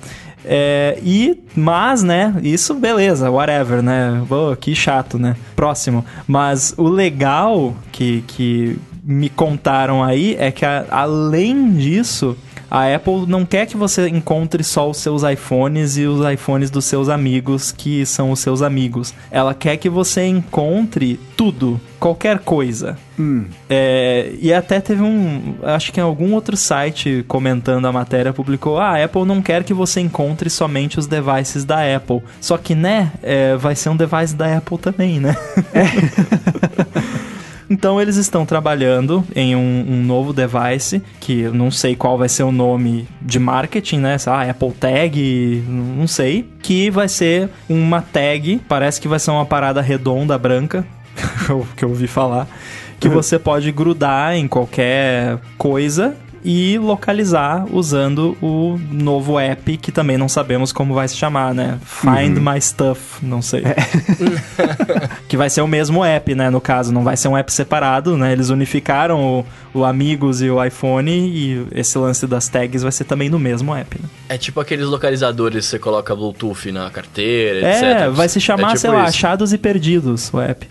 É, 0.45 0.99
e, 1.03 1.39
mas, 1.55 2.03
né, 2.03 2.35
isso 2.43 2.75
beleza, 2.75 3.31
whatever, 3.31 3.83
né? 3.83 4.23
Pô, 4.29 4.55
que 4.57 4.75
chato, 4.75 5.19
né? 5.19 5.37
Próximo. 5.55 6.05
Mas 6.27 6.75
o 6.77 6.89
legal 6.89 7.75
que, 7.93 8.23
que 8.27 8.79
me 9.05 9.29
contaram 9.29 10.03
aí 10.03 10.37
é 10.39 10.51
que, 10.51 10.65
a- 10.65 10.85
além 10.91 11.73
disso, 11.73 12.37
a 12.73 12.95
Apple 12.95 13.27
não 13.27 13.45
quer 13.45 13.67
que 13.67 13.77
você 13.77 14.09
encontre 14.09 14.65
só 14.65 14.89
os 14.89 14.97
seus 14.97 15.23
iPhones 15.25 15.99
e 15.99 16.07
os 16.07 16.27
iPhones 16.27 16.71
dos 16.71 16.87
seus 16.87 17.11
amigos, 17.11 17.71
que 17.71 18.07
são 18.07 18.31
os 18.31 18.41
seus 18.41 18.63
amigos. 18.63 19.13
Ela 19.31 19.53
quer 19.53 19.77
que 19.77 19.91
você 19.91 20.25
encontre 20.25 21.21
tudo, 21.37 21.79
qualquer 22.01 22.39
coisa. 22.39 22.97
É, 23.69 24.33
e 24.41 24.55
até 24.55 24.81
teve 24.81 25.03
um. 25.03 25.55
Acho 25.63 25.93
que 25.93 26.01
em 26.01 26.03
algum 26.03 26.33
outro 26.33 26.57
site 26.57 27.23
comentando 27.29 27.85
a 27.85 27.93
matéria 27.93 28.33
publicou: 28.33 28.79
ah, 28.79 28.97
a 28.97 29.05
Apple 29.05 29.27
não 29.27 29.43
quer 29.43 29.65
que 29.65 29.75
você 29.75 30.01
encontre 30.01 30.49
somente 30.49 30.99
os 30.99 31.07
devices 31.07 31.67
da 31.67 31.81
Apple. 31.95 32.23
Só 32.41 32.57
que, 32.57 32.75
né, 32.75 33.13
é, 33.23 33.55
vai 33.55 33.77
ser 33.77 33.91
um 33.91 33.97
device 33.97 34.35
da 34.35 34.57
Apple 34.57 34.79
também, 34.79 35.21
né? 35.21 35.37
Então 37.73 37.99
eles 37.99 38.17
estão 38.17 38.45
trabalhando 38.45 39.25
em 39.35 39.57
um, 39.57 39.85
um 39.89 40.03
novo 40.05 40.31
device, 40.35 41.03
que 41.19 41.41
eu 41.41 41.55
não 41.55 41.71
sei 41.71 41.97
qual 41.97 42.19
vai 42.19 42.29
ser 42.29 42.43
o 42.43 42.53
nome 42.53 43.09
de 43.23 43.39
marketing, 43.39 43.97
né? 43.99 44.17
Ah, 44.27 44.43
Apple 44.51 44.73
Tag, 44.73 45.65
não 45.67 46.07
sei. 46.07 46.47
Que 46.63 46.91
vai 46.91 47.09
ser 47.09 47.49
uma 47.71 48.03
tag, 48.03 48.61
parece 48.69 49.01
que 49.01 49.09
vai 49.09 49.19
ser 49.19 49.31
uma 49.31 49.47
parada 49.47 49.81
redonda 49.81 50.37
branca, 50.37 50.85
que 51.47 51.51
eu- 51.51 51.67
que 51.77 51.85
eu 51.85 51.89
ouvi 51.89 52.07
falar. 52.07 52.47
que 53.01 53.09
você 53.09 53.39
pode 53.39 53.73
grudar 53.73 54.37
em 54.37 54.47
qualquer 54.47 55.39
coisa 55.57 56.15
e 56.45 56.79
localizar 56.79 57.67
usando 57.71 58.37
o 58.43 58.79
novo 58.91 59.39
app 59.39 59.77
que 59.77 59.93
também 59.93 60.19
não 60.19 60.29
sabemos 60.29 60.73
como 60.73 60.95
vai 60.95 61.07
se 61.07 61.17
chamar, 61.17 61.55
né? 61.55 61.79
Find 61.85 62.37
uhum. 62.37 62.53
My 62.53 62.61
Stuff, 62.61 63.25
não 63.25 63.41
sei. 63.41 63.63
É. 63.65 63.77
que 65.29 65.37
vai 65.37 65.49
ser 65.49 65.61
o 65.61 65.69
mesmo 65.69 66.05
app, 66.05 66.35
né? 66.35 66.51
No 66.51 66.61
caso, 66.61 66.93
não 66.93 67.05
vai 67.05 67.17
ser 67.17 67.29
um 67.29 67.37
app 67.37 67.53
separado, 67.53 68.17
né? 68.17 68.33
Eles 68.33 68.51
unificaram 68.51 69.21
o, 69.21 69.47
o 69.75 69.85
Amigos 69.85 70.43
e 70.43 70.51
o 70.51 70.63
iPhone 70.63 71.11
e 71.11 71.67
esse 71.73 71.97
lance 71.99 72.27
das 72.27 72.49
tags 72.49 72.83
vai 72.83 72.93
ser 72.93 73.05
também 73.05 73.31
no 73.31 73.39
mesmo 73.39 73.75
app, 73.75 73.99
né? 74.01 74.09
É 74.29 74.39
tipo 74.39 74.61
aqueles 74.61 74.87
localizadores 74.87 75.65
que 75.65 75.71
você 75.71 75.79
coloca 75.79 76.15
Bluetooth 76.15 76.71
na 76.71 76.91
carteira, 76.91 77.67
é, 77.67 77.71
etc. 77.71 77.83
É, 77.83 78.11
vai 78.11 78.29
se 78.29 78.41
chamar, 78.41 78.63
é 78.63 78.67
tipo 78.69 78.81
sei 78.81 78.91
lá, 78.91 79.05
Achados 79.05 79.53
e 79.53 79.59
Perdidos, 79.59 80.33
o 80.33 80.41
app. 80.41 80.67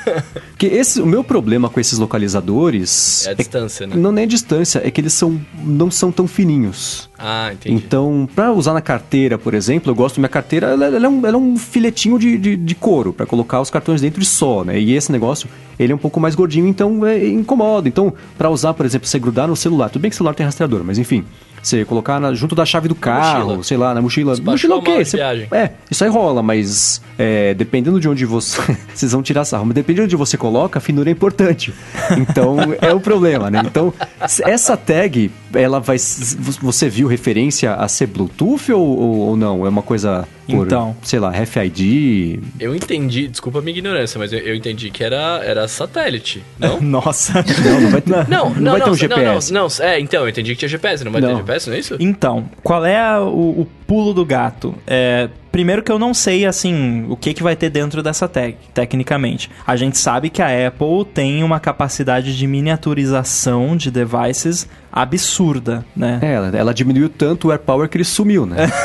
que 0.58 0.66
esse, 0.66 1.00
o 1.00 1.06
meu 1.06 1.22
problema 1.22 1.68
com 1.68 1.80
esses 1.80 1.98
localizadores... 1.98 3.26
É 3.26 3.30
a 3.30 3.34
distância, 3.34 3.84
é, 3.84 3.86
né? 3.88 3.96
Não 3.96 4.12
nem 4.12 4.24
a 4.24 4.28
distância, 4.28 4.80
é 4.84 4.90
que 4.90 5.00
eles 5.00 5.12
são, 5.12 5.40
não 5.64 5.90
são 5.90 6.12
tão 6.12 6.26
fininhos. 6.26 7.08
Ah, 7.18 7.50
entendi. 7.52 7.74
Então, 7.74 8.28
para 8.34 8.52
usar 8.52 8.74
na 8.74 8.80
carteira, 8.80 9.38
por 9.38 9.54
exemplo, 9.54 9.90
eu 9.90 9.94
gosto 9.94 10.20
minha 10.20 10.28
carteira, 10.28 10.68
ela, 10.68 10.86
ela, 10.86 11.06
é, 11.06 11.08
um, 11.08 11.26
ela 11.26 11.36
é 11.36 11.40
um 11.40 11.56
filetinho 11.56 12.18
de, 12.18 12.36
de, 12.36 12.56
de 12.56 12.74
couro 12.74 13.12
para 13.12 13.24
colocar 13.24 13.60
os 13.60 13.70
cartões 13.70 14.00
dentro 14.00 14.22
e 14.22 14.24
só, 14.24 14.64
né? 14.64 14.78
E 14.78 14.92
esse 14.92 15.10
negócio, 15.10 15.48
ele 15.78 15.92
é 15.92 15.94
um 15.94 15.98
pouco 15.98 16.20
mais 16.20 16.34
gordinho, 16.34 16.66
então 16.66 17.06
é, 17.06 17.26
incomoda. 17.26 17.88
Então, 17.88 18.12
para 18.36 18.50
usar, 18.50 18.74
por 18.74 18.84
exemplo, 18.86 19.06
você 19.08 19.18
grudar 19.18 19.48
no 19.48 19.56
celular, 19.56 19.88
tudo 19.88 20.02
bem 20.02 20.10
que 20.10 20.14
o 20.14 20.18
celular 20.18 20.34
tem 20.34 20.44
rastreador, 20.44 20.82
mas 20.84 20.98
enfim, 20.98 21.24
você 21.66 21.84
colocar 21.84 22.20
na, 22.20 22.32
junto 22.32 22.54
da 22.54 22.64
chave 22.64 22.86
do 22.88 22.94
carro, 22.94 23.62
sei 23.64 23.76
lá, 23.76 23.92
na 23.92 24.00
mochila. 24.00 24.32
Despachou 24.32 24.70
mochila 24.70 24.76
o 24.76 24.82
quê? 24.82 25.04
Você, 25.04 25.20
é, 25.20 25.72
isso 25.90 26.04
aí 26.04 26.10
rola, 26.10 26.42
mas 26.42 27.02
é, 27.18 27.54
dependendo 27.54 27.98
de 27.98 28.08
onde 28.08 28.24
você. 28.24 28.60
vocês 28.94 29.12
vão 29.12 29.22
tirar 29.22 29.44
sarro, 29.44 29.66
mas 29.66 29.74
dependendo 29.74 30.08
de 30.08 30.14
onde 30.14 30.16
você 30.16 30.36
coloca, 30.36 30.78
a 30.78 30.80
finura 30.80 31.10
é 31.10 31.12
importante. 31.12 31.74
Então 32.16 32.56
é 32.80 32.92
o 32.92 33.00
problema, 33.00 33.50
né? 33.50 33.62
Então, 33.64 33.92
essa 34.20 34.76
tag, 34.76 35.30
ela 35.52 35.80
vai. 35.80 35.98
Você 35.98 36.88
viu 36.88 37.08
referência 37.08 37.74
a 37.74 37.88
ser 37.88 38.06
Bluetooth 38.06 38.72
ou, 38.72 38.86
ou, 38.86 39.16
ou 39.16 39.36
não? 39.36 39.66
É 39.66 39.68
uma 39.68 39.82
coisa 39.82 40.26
por, 40.46 40.66
então. 40.66 40.96
sei 41.02 41.18
lá, 41.18 41.30
RFID. 41.30 42.40
Eu 42.60 42.74
entendi, 42.74 43.26
desculpa 43.26 43.58
a 43.58 43.62
minha 43.62 43.76
ignorância, 43.76 44.18
mas 44.18 44.32
eu, 44.32 44.38
eu 44.38 44.54
entendi 44.54 44.90
que 44.90 45.02
era, 45.02 45.40
era 45.44 45.66
satélite, 45.66 46.42
não? 46.58 46.80
Nossa. 46.86 47.44
Não, 47.64 47.80
não 47.80 47.90
vai 47.90 48.00
ter, 48.00 48.10
não, 48.10 48.24
não, 48.28 48.54
não 48.54 48.72
vai 48.72 48.80
ter 48.80 48.90
um 48.90 48.94
GPS. 48.94 49.52
Não, 49.52 49.68
não, 49.68 49.84
é, 49.84 49.98
então, 49.98 50.22
eu 50.22 50.28
entendi 50.28 50.52
que 50.52 50.58
tinha 50.58 50.68
GPS, 50.68 51.04
não 51.04 51.10
vai 51.10 51.20
ter 51.20 51.34
GPS, 51.34 51.55
não 51.64 51.74
é 51.74 51.78
isso? 51.78 51.96
Então, 51.98 52.44
qual 52.62 52.84
é 52.84 53.00
a, 53.00 53.20
o, 53.20 53.62
o, 53.62 53.68
pulo 53.86 54.12
do 54.12 54.24
gato? 54.24 54.74
É, 54.86 55.30
primeiro 55.50 55.82
que 55.82 55.90
eu 55.90 55.98
não 55.98 56.12
sei, 56.12 56.44
assim, 56.44 57.06
o 57.08 57.16
que, 57.16 57.32
que 57.32 57.42
vai 57.42 57.56
ter 57.56 57.70
dentro 57.70 58.02
dessa 58.02 58.28
tag, 58.28 58.56
tecnicamente. 58.74 59.50
A 59.66 59.76
gente 59.76 59.96
sabe 59.96 60.28
que 60.28 60.42
a 60.42 60.68
Apple 60.68 61.04
tem 61.14 61.42
uma 61.42 61.58
capacidade 61.58 62.36
de 62.36 62.46
miniaturização 62.46 63.76
de 63.76 63.90
devices 63.90 64.68
absurda, 64.92 65.84
né? 65.96 66.18
É, 66.22 66.34
ela, 66.34 66.48
ela 66.56 66.74
diminuiu 66.74 67.08
tanto 67.08 67.48
o 67.48 67.50
AirPower 67.50 67.88
que 67.88 67.96
ele 67.96 68.04
sumiu, 68.04 68.44
né? 68.44 68.70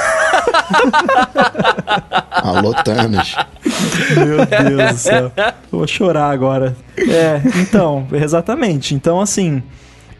Alô, 2.32 2.74
Thanos. 2.84 3.36
Meu 4.16 4.46
Deus 4.46 4.92
do 4.94 4.98
céu. 4.98 5.32
vou 5.72 5.88
chorar 5.88 6.32
agora. 6.32 6.76
É, 6.98 7.42
então, 7.60 8.08
exatamente. 8.12 8.96
Então, 8.96 9.20
assim, 9.20 9.62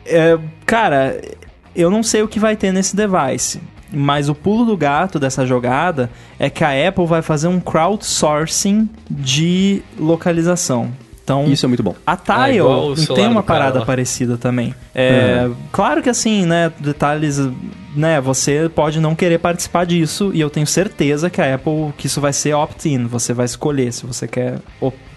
é, 0.06 0.38
cara, 0.66 1.20
eu 1.76 1.90
não 1.90 2.04
sei 2.04 2.22
o 2.22 2.28
que 2.28 2.40
vai 2.40 2.56
ter 2.56 2.72
nesse 2.72 2.96
device. 2.96 3.62
Mas 3.94 4.30
o 4.30 4.36
pulo 4.36 4.66
do 4.66 4.78
gato 4.78 5.20
dessa 5.20 5.46
jogada 5.46 6.10
é 6.40 6.50
que 6.50 6.64
a 6.64 6.88
Apple 6.88 7.06
vai 7.06 7.22
fazer 7.22 7.48
um 7.48 7.60
crowdsourcing 7.60 8.90
de 9.10 9.82
localização. 10.00 10.92
Então, 11.24 11.46
Isso 11.46 11.66
é 11.66 11.68
muito 11.68 11.84
bom. 11.84 11.96
A 12.06 12.18
Tile 12.18 12.60
ah, 12.60 13.16
tem 13.16 13.28
uma 13.28 13.44
parada 13.44 13.86
parecida 13.86 14.38
também. 14.38 14.74
É, 14.94 15.44
uhum. 15.46 15.56
Claro 15.72 16.02
que 16.02 16.10
assim, 16.10 16.46
né, 16.46 16.72
detalhes, 16.80 17.40
né, 17.96 18.20
você 18.20 18.70
pode 18.74 19.00
não 19.00 19.14
querer 19.14 19.38
participar 19.38 19.86
disso 19.86 20.32
e 20.34 20.42
eu 20.42 20.50
tenho 20.50 20.66
certeza 20.66 21.30
que 21.30 21.40
a 21.40 21.56
Apple, 21.56 21.94
que 21.98 22.08
isso 22.08 22.20
vai 22.20 22.34
ser 22.34 22.54
opt-in, 22.54 23.06
você 23.06 23.34
vai 23.34 23.46
escolher 23.46 23.94
se 23.94 24.06
você 24.06 24.28
quer 24.28 24.60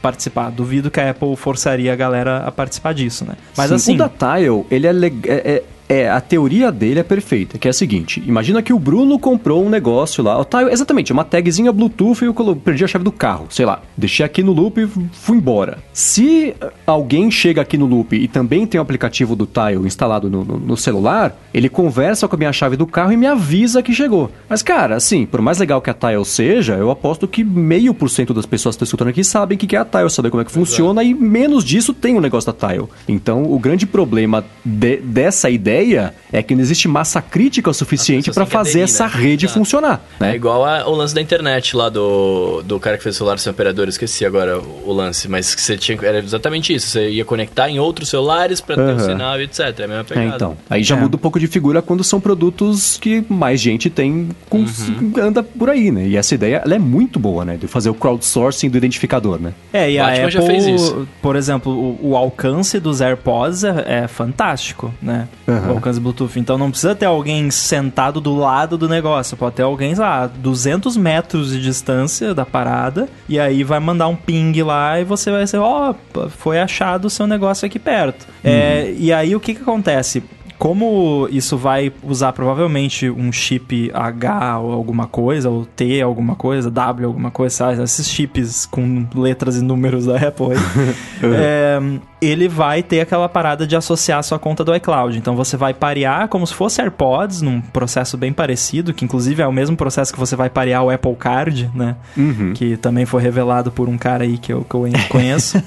participar. 0.03 0.51
Duvido 0.51 0.91
que 0.91 1.01
a 1.01 1.11
Apple 1.11 1.35
forçaria 1.37 1.93
a 1.93 1.97
galera 1.97 2.39
a 2.47 2.53
participar 2.53 2.93
disso, 2.93 3.25
né? 3.25 3.35
Mas 3.57 3.69
Sim, 3.69 3.75
assim... 3.75 3.95
O 3.95 3.99
da 3.99 4.09
Tile, 4.09 4.67
ele 4.71 4.87
é, 4.87 4.93
é, 5.27 5.63
é 5.89 6.09
a 6.09 6.21
teoria 6.21 6.73
dele 6.73 7.01
é 7.01 7.03
perfeita, 7.03 7.59
que 7.59 7.69
é 7.69 7.71
a 7.71 7.75
seguinte: 7.75 8.23
imagina 8.27 8.63
que 8.63 8.73
o 8.73 8.79
Bruno 8.79 9.19
comprou 9.19 9.65
um 9.65 9.69
negócio 9.69 10.23
lá, 10.23 10.43
tá, 10.45 10.63
exatamente, 10.71 11.13
uma 11.13 11.25
tagzinha 11.25 11.73
Bluetooth 11.73 12.25
e 12.25 12.27
eu 12.27 12.57
perdi 12.57 12.85
a 12.85 12.89
chave 12.89 13.05
do 13.05 13.13
carro, 13.13 13.47
sei 13.51 13.67
lá, 13.67 13.83
deixei 13.97 14.25
aqui 14.25 14.43
no 14.43 14.53
loop 14.53 14.81
e 14.81 14.89
fui 15.13 15.37
embora. 15.37 15.79
Se 15.93 16.55
alguém 16.87 17.31
chega 17.31 17.61
aqui 17.61 17.77
no 17.77 17.87
loop 17.87 18.17
e 18.17 18.29
também 18.29 18.67
tem 18.67 18.79
o 18.79 18.83
aplicativo 18.83 19.37
do 19.37 19.47
Tile 19.47 19.87
instalado 19.87 20.31
no, 20.31 20.45
no, 20.45 20.59
no 20.59 20.77
celular, 20.77 21.37
ele 21.53 21.69
conversa 21.69 22.27
com 22.27 22.37
a 22.37 22.39
minha 22.39 22.53
chave 22.53 22.77
do 22.77 22.87
carro 22.87 23.13
e 23.13 23.17
me 23.17 23.27
avisa 23.27 23.83
que 23.83 23.93
chegou. 23.93 24.31
Mas, 24.49 24.63
cara, 24.63 24.97
assim, 24.97 25.27
por 25.27 25.41
mais 25.41 25.59
legal 25.59 25.81
que 25.81 25.91
a 25.91 25.95
Tile 25.95 26.25
seja, 26.25 26.75
eu 26.75 26.91
aposto 26.91 27.29
que 27.29 27.45
meio 27.45 27.93
por 27.95 28.09
cento 28.09 28.33
das 28.33 28.47
pessoas 28.47 28.75
que 28.75 28.79
estão 28.79 28.87
escutando 28.87 29.09
aqui 29.09 29.23
sabem 29.23 29.57
o 29.57 29.59
que 29.59 29.77
é 29.77 29.79
a 29.79 29.85
Tile, 29.85 30.11
sabem 30.11 30.31
como 30.31 30.41
é 30.41 30.45
que 30.45 30.53
funciona 30.53 31.03
Exato. 31.03 31.23
e 31.23 31.29
menos 31.29 31.65
disso 31.65 31.93
tem 31.93 32.15
o 32.15 32.19
um 32.19 32.21
negócio 32.21 32.53
da 32.53 32.69
Tile. 32.69 32.87
Então, 33.09 33.45
o 33.45 33.59
grande 33.59 33.87
problema 33.87 34.45
de, 34.65 34.99
dessa 34.99 35.51
ideia 35.51 35.74
ideia 35.75 36.15
é 36.33 36.43
que 36.43 36.55
não 36.55 36.63
existe 36.63 36.89
massa 36.89 37.21
crítica 37.21 37.71
o 37.71 37.75
suficiente 37.75 38.31
para 38.31 38.47
fazer 38.47 38.71
aderir, 38.71 38.85
essa 38.85 39.07
né? 39.07 39.13
rede 39.15 39.47
Exato. 39.47 39.59
funcionar. 39.59 40.05
Né? 40.19 40.33
É 40.33 40.35
igual 40.35 40.65
a, 40.65 40.89
o 40.89 40.95
lance 40.95 41.15
da 41.15 41.21
internet 41.21 41.77
lá 41.77 41.89
do, 41.89 42.63
do 42.63 42.79
cara 42.81 42.97
que 42.97 43.03
fez 43.03 43.15
o 43.17 43.19
celular 43.19 43.39
sem 43.39 43.51
operador, 43.51 43.89
esqueci 43.89 44.25
agora 44.25 44.59
o, 44.59 44.83
o 44.87 44.93
lance, 44.93 45.29
mas 45.29 45.55
que 45.55 45.61
você 45.61 45.77
tinha. 45.77 45.99
Era 46.03 46.19
exatamente 46.19 46.75
isso. 46.75 46.89
Você 46.89 47.11
ia 47.11 47.25
conectar 47.25 47.69
em 47.69 47.79
outros 47.79 48.09
celulares 48.09 48.61
para 48.61 48.77
uhum. 48.77 48.87
ter 48.87 49.03
um 49.03 49.07
sinal 49.07 49.41
e 49.41 49.45
etc. 49.45 49.61
É 49.61 49.85
a 49.85 49.89
mesma 49.89 50.05
pegada. 50.05 50.27
É, 50.27 50.35
então. 50.35 50.57
Aí 50.69 50.83
já 50.83 50.97
é. 50.97 51.01
muda 51.01 51.17
um 51.17 51.21
pouco 51.21 51.39
de 51.39 51.47
figura 51.47 51.83
quando 51.83 52.05
são 52.05 52.21
produtos 52.21 52.99
que 52.99 53.25
mais 53.29 53.61
gente 53.61 53.91
tem, 53.91 54.29
com, 54.49 54.59
uhum. 54.59 55.13
anda 55.21 55.43
por 55.43 55.71
aí, 55.71 55.91
né? 55.91 56.07
E 56.07 56.17
essa 56.17 56.35
ideia 56.35 56.63
ela 56.65 56.75
é 56.75 56.79
muito 56.79 57.19
boa, 57.19 57.45
né? 57.45 57.57
De 57.57 57.67
fazer 57.67 57.91
o 57.91 57.95
crowdsourcing 57.95 58.69
do 58.69 58.77
identificador, 58.77 59.41
né? 59.41 59.53
É, 59.73 59.91
e 59.91 59.99
a, 59.99 60.07
a 60.07 60.15
Apple, 60.15 60.31
já 60.31 60.43
fez 60.43 60.67
isso. 60.67 61.07
por 61.23 61.37
exemplo, 61.37 61.73
o, 61.73 62.11
o 62.11 62.17
alcance 62.17 62.79
dos 62.81 63.01
AirPods 63.01 63.65
é, 63.65 64.03
é 64.05 64.09
fantástico, 64.09 64.93
né? 65.01 65.29
Uhum 65.47 65.64
uhum. 65.65 65.77
alcance 65.77 66.01
Bluetooth. 66.01 66.39
Então 66.39 66.59
não 66.59 66.71
precisa 66.71 66.95
ter 66.95 67.07
alguém 67.07 67.51
sentado 67.51 68.21
do 68.21 68.35
lado 68.35 68.77
do 68.77 68.89
negócio. 68.89 69.37
Pode 69.37 69.57
ter 69.57 69.63
alguém, 69.63 69.95
lá, 69.95 70.27
200 70.27 70.97
metros 70.97 71.51
de 71.51 71.61
distância 71.61 72.35
da 72.35 72.45
parada. 72.45 73.09
E 73.29 73.39
aí 73.39 73.65
vai 73.65 73.81
mandar 73.81 74.09
um 74.09 74.17
ping 74.17 74.63
lá 74.63 75.01
e 75.01 75.05
você 75.05 75.31
vai 75.31 75.47
ser, 75.47 75.59
ó, 75.59 75.95
oh, 76.15 76.29
foi 76.29 76.61
achado 76.61 77.07
o 77.07 77.11
seu 77.11 77.27
negócio 77.27 77.67
aqui 77.67 77.79
perto. 77.79 78.27
É, 78.43 78.51
uhum. 78.51 78.55
É, 78.55 78.95
e 78.99 79.13
aí 79.13 79.35
o 79.35 79.41
que 79.41 79.55
que 79.55 79.63
acontece? 79.63 80.23
como 80.59 81.29
isso 81.31 81.57
vai 81.57 81.93
usar 82.03 82.33
provavelmente 82.33 83.11
um 83.11 83.31
chip 83.33 83.91
H 83.93 84.59
ou 84.61 84.73
alguma 84.73 85.07
coisa, 85.07 85.51
ou 85.51 85.67
T 85.67 86.01
alguma 86.01 86.37
coisa, 86.37 86.71
W 86.71 87.07
alguma 87.07 87.31
coisa, 87.31 87.55
sabe? 87.55 87.83
esses 87.83 88.09
chips 88.09 88.65
com 88.65 89.07
letras 89.15 89.57
e 89.57 89.63
números 89.63 90.07
da 90.07 90.17
Apple 90.17 90.53
aí, 90.53 90.59
é, 91.37 91.81
ele 92.27 92.49
vai 92.49 92.83
ter 92.83 93.01
aquela 93.01 93.29
parada 93.29 93.67
de 93.67 93.77
associar 93.77 94.19
a 94.19 94.23
sua 94.23 94.39
conta 94.39 94.65
do 94.65 94.75
iCloud. 94.75 95.19
Então 95.19 95.37
você 95.37 95.57
vai 95.57 95.75
parear 95.75 96.29
como 96.29 96.47
se 96.47 96.55
fosse 96.55 96.81
AirPods, 96.81 97.43
num 97.43 97.61
processo 97.61 98.17
bem 98.17 98.33
parecido, 98.33 98.95
que 98.95 99.05
inclusive 99.05 99.43
é 99.43 99.47
o 99.47 99.53
mesmo 99.53 99.77
processo 99.77 100.13
que 100.13 100.19
você 100.19 100.37
vai 100.37 100.49
parear 100.49 100.83
o 100.83 100.91
Apple 100.91 101.15
Card, 101.17 101.71
né? 101.75 101.97
Uhum. 102.17 102.53
Que 102.55 102.77
também 102.77 103.07
foi 103.07 103.23
revelado 103.23 103.71
por 103.71 103.89
um 103.89 103.99
cara 103.99 104.25
aí 104.25 104.39
que 104.39 104.53
eu, 104.53 104.65
que 104.65 104.75
eu 104.75 104.85
conheço. 105.09 105.63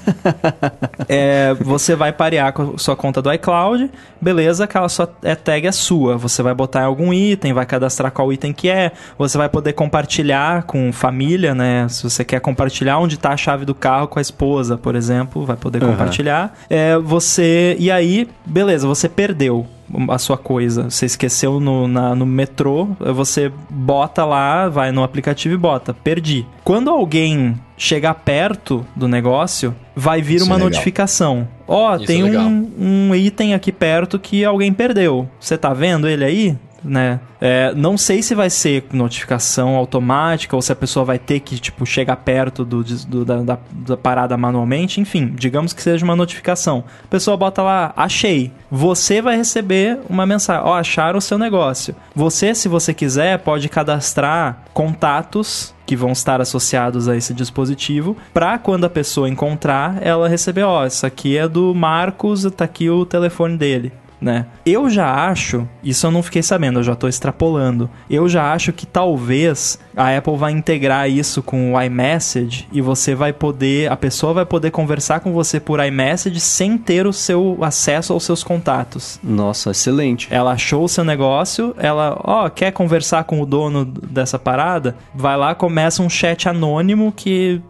é, 1.08 1.54
você 1.60 1.94
vai 1.94 2.12
parear 2.12 2.52
com 2.52 2.74
a 2.74 2.78
sua 2.78 2.96
conta 2.96 3.20
do 3.20 3.32
iCloud, 3.32 3.90
beleza, 4.20 4.64
aquela 4.64 4.88
sua 4.88 5.10
é, 5.22 5.34
tag 5.34 5.66
é 5.66 5.72
sua. 5.72 6.16
Você 6.16 6.42
vai 6.42 6.54
botar 6.54 6.84
algum 6.84 7.12
item, 7.12 7.52
vai 7.52 7.66
cadastrar 7.66 8.10
qual 8.10 8.32
item 8.32 8.52
que 8.52 8.68
é, 8.68 8.92
você 9.16 9.38
vai 9.38 9.48
poder 9.48 9.72
compartilhar 9.72 10.64
com 10.64 10.92
família, 10.92 11.54
né? 11.54 11.86
Se 11.88 12.02
você 12.02 12.24
quer 12.24 12.40
compartilhar 12.40 12.98
onde 12.98 13.14
está 13.14 13.30
a 13.30 13.36
chave 13.36 13.64
do 13.64 13.74
carro 13.74 14.08
com 14.08 14.18
a 14.18 14.22
esposa, 14.22 14.76
por 14.76 14.94
exemplo, 14.94 15.44
vai 15.44 15.56
poder 15.56 15.82
uhum. 15.82 15.90
compartilhar. 15.90 16.47
É, 16.68 16.98
você. 16.98 17.76
E 17.78 17.90
aí, 17.90 18.28
beleza, 18.44 18.86
você 18.86 19.08
perdeu 19.08 19.66
a 20.08 20.18
sua 20.18 20.36
coisa. 20.36 20.90
Você 20.90 21.06
esqueceu 21.06 21.60
no, 21.60 21.88
na, 21.88 22.14
no 22.14 22.26
metrô, 22.26 22.88
você 22.98 23.50
bota 23.70 24.24
lá, 24.24 24.68
vai 24.68 24.92
no 24.92 25.02
aplicativo 25.02 25.54
e 25.54 25.58
bota, 25.58 25.94
perdi. 25.94 26.46
Quando 26.64 26.90
alguém 26.90 27.58
chegar 27.76 28.14
perto 28.14 28.84
do 28.94 29.08
negócio, 29.08 29.74
vai 29.94 30.20
vir 30.20 30.36
Isso 30.36 30.46
uma 30.46 30.56
é 30.56 30.58
notificação. 30.58 31.48
Ó, 31.66 31.94
oh, 31.94 31.98
tem 31.98 32.34
é 32.34 32.38
um, 32.40 32.70
um, 32.78 33.14
item 33.14 33.54
aqui 33.54 33.70
perto 33.70 34.18
que 34.18 34.44
alguém 34.44 34.72
perdeu. 34.72 35.28
Você 35.38 35.56
tá 35.56 35.72
vendo 35.72 36.08
ele 36.08 36.24
aí? 36.24 36.56
Né? 36.82 37.20
É, 37.40 37.72
não 37.74 37.96
sei 37.96 38.22
se 38.22 38.34
vai 38.34 38.50
ser 38.50 38.84
notificação 38.92 39.76
automática 39.76 40.56
ou 40.56 40.62
se 40.62 40.72
a 40.72 40.76
pessoa 40.76 41.04
vai 41.04 41.18
ter 41.18 41.40
que, 41.40 41.58
tipo, 41.58 41.86
chegar 41.86 42.16
perto 42.16 42.64
do, 42.64 42.82
do 42.82 43.24
da, 43.24 43.36
da, 43.42 43.58
da, 43.70 43.96
parada 43.96 44.36
manualmente. 44.36 45.00
Enfim, 45.00 45.32
digamos 45.34 45.72
que 45.72 45.82
seja 45.82 46.04
uma 46.04 46.16
notificação. 46.16 46.84
A 47.04 47.08
pessoa 47.08 47.36
bota 47.36 47.62
lá, 47.62 47.92
achei. 47.96 48.52
Você 48.70 49.22
vai 49.22 49.36
receber 49.36 49.98
uma 50.08 50.26
mensagem, 50.26 50.62
ó, 50.64 50.70
oh, 50.70 50.74
acharam 50.74 51.18
o 51.18 51.22
seu 51.22 51.38
negócio. 51.38 51.94
Você, 52.14 52.54
se 52.54 52.68
você 52.68 52.92
quiser, 52.92 53.38
pode 53.38 53.68
cadastrar 53.68 54.64
contatos 54.72 55.74
que 55.86 55.96
vão 55.96 56.12
estar 56.12 56.38
associados 56.38 57.08
a 57.08 57.16
esse 57.16 57.32
dispositivo, 57.32 58.14
para 58.34 58.58
quando 58.58 58.84
a 58.84 58.90
pessoa 58.90 59.26
encontrar, 59.26 59.96
ela 60.02 60.28
receber, 60.28 60.62
ó, 60.62 60.82
oh, 60.82 60.86
isso 60.86 61.06
aqui 61.06 61.38
é 61.38 61.48
do 61.48 61.74
Marcos, 61.74 62.46
tá 62.54 62.64
aqui 62.64 62.90
o 62.90 63.06
telefone 63.06 63.56
dele 63.56 63.92
né? 64.20 64.46
Eu 64.64 64.90
já 64.90 65.28
acho, 65.28 65.66
isso 65.82 66.06
eu 66.06 66.10
não 66.10 66.22
fiquei 66.22 66.42
sabendo, 66.42 66.80
eu 66.80 66.82
já 66.82 66.92
estou 66.92 67.08
extrapolando. 67.08 67.88
Eu 68.08 68.28
já 68.28 68.52
acho 68.52 68.72
que 68.72 68.86
talvez 68.86 69.78
a 69.96 70.16
Apple 70.16 70.36
vai 70.36 70.52
integrar 70.52 71.08
isso 71.08 71.42
com 71.42 71.74
o 71.74 71.82
iMessage 71.82 72.68
e 72.72 72.80
você 72.80 73.14
vai 73.14 73.32
poder, 73.32 73.90
a 73.90 73.96
pessoa 73.96 74.32
vai 74.32 74.46
poder 74.46 74.70
conversar 74.70 75.20
com 75.20 75.32
você 75.32 75.58
por 75.60 75.84
iMessage 75.84 76.40
sem 76.40 76.76
ter 76.76 77.06
o 77.06 77.12
seu 77.12 77.58
acesso 77.60 78.12
aos 78.12 78.24
seus 78.24 78.42
contatos. 78.42 79.18
Nossa, 79.22 79.70
excelente. 79.70 80.28
Ela 80.30 80.52
achou 80.52 80.84
o 80.84 80.88
seu 80.88 81.04
negócio, 81.04 81.74
ela, 81.78 82.20
ó, 82.24 82.46
oh, 82.46 82.50
quer 82.50 82.72
conversar 82.72 83.24
com 83.24 83.40
o 83.40 83.46
dono 83.46 83.84
dessa 83.84 84.38
parada? 84.38 84.96
Vai 85.14 85.36
lá, 85.36 85.54
começa 85.54 86.02
um 86.02 86.10
chat 86.10 86.48
anônimo 86.48 87.12
que 87.12 87.60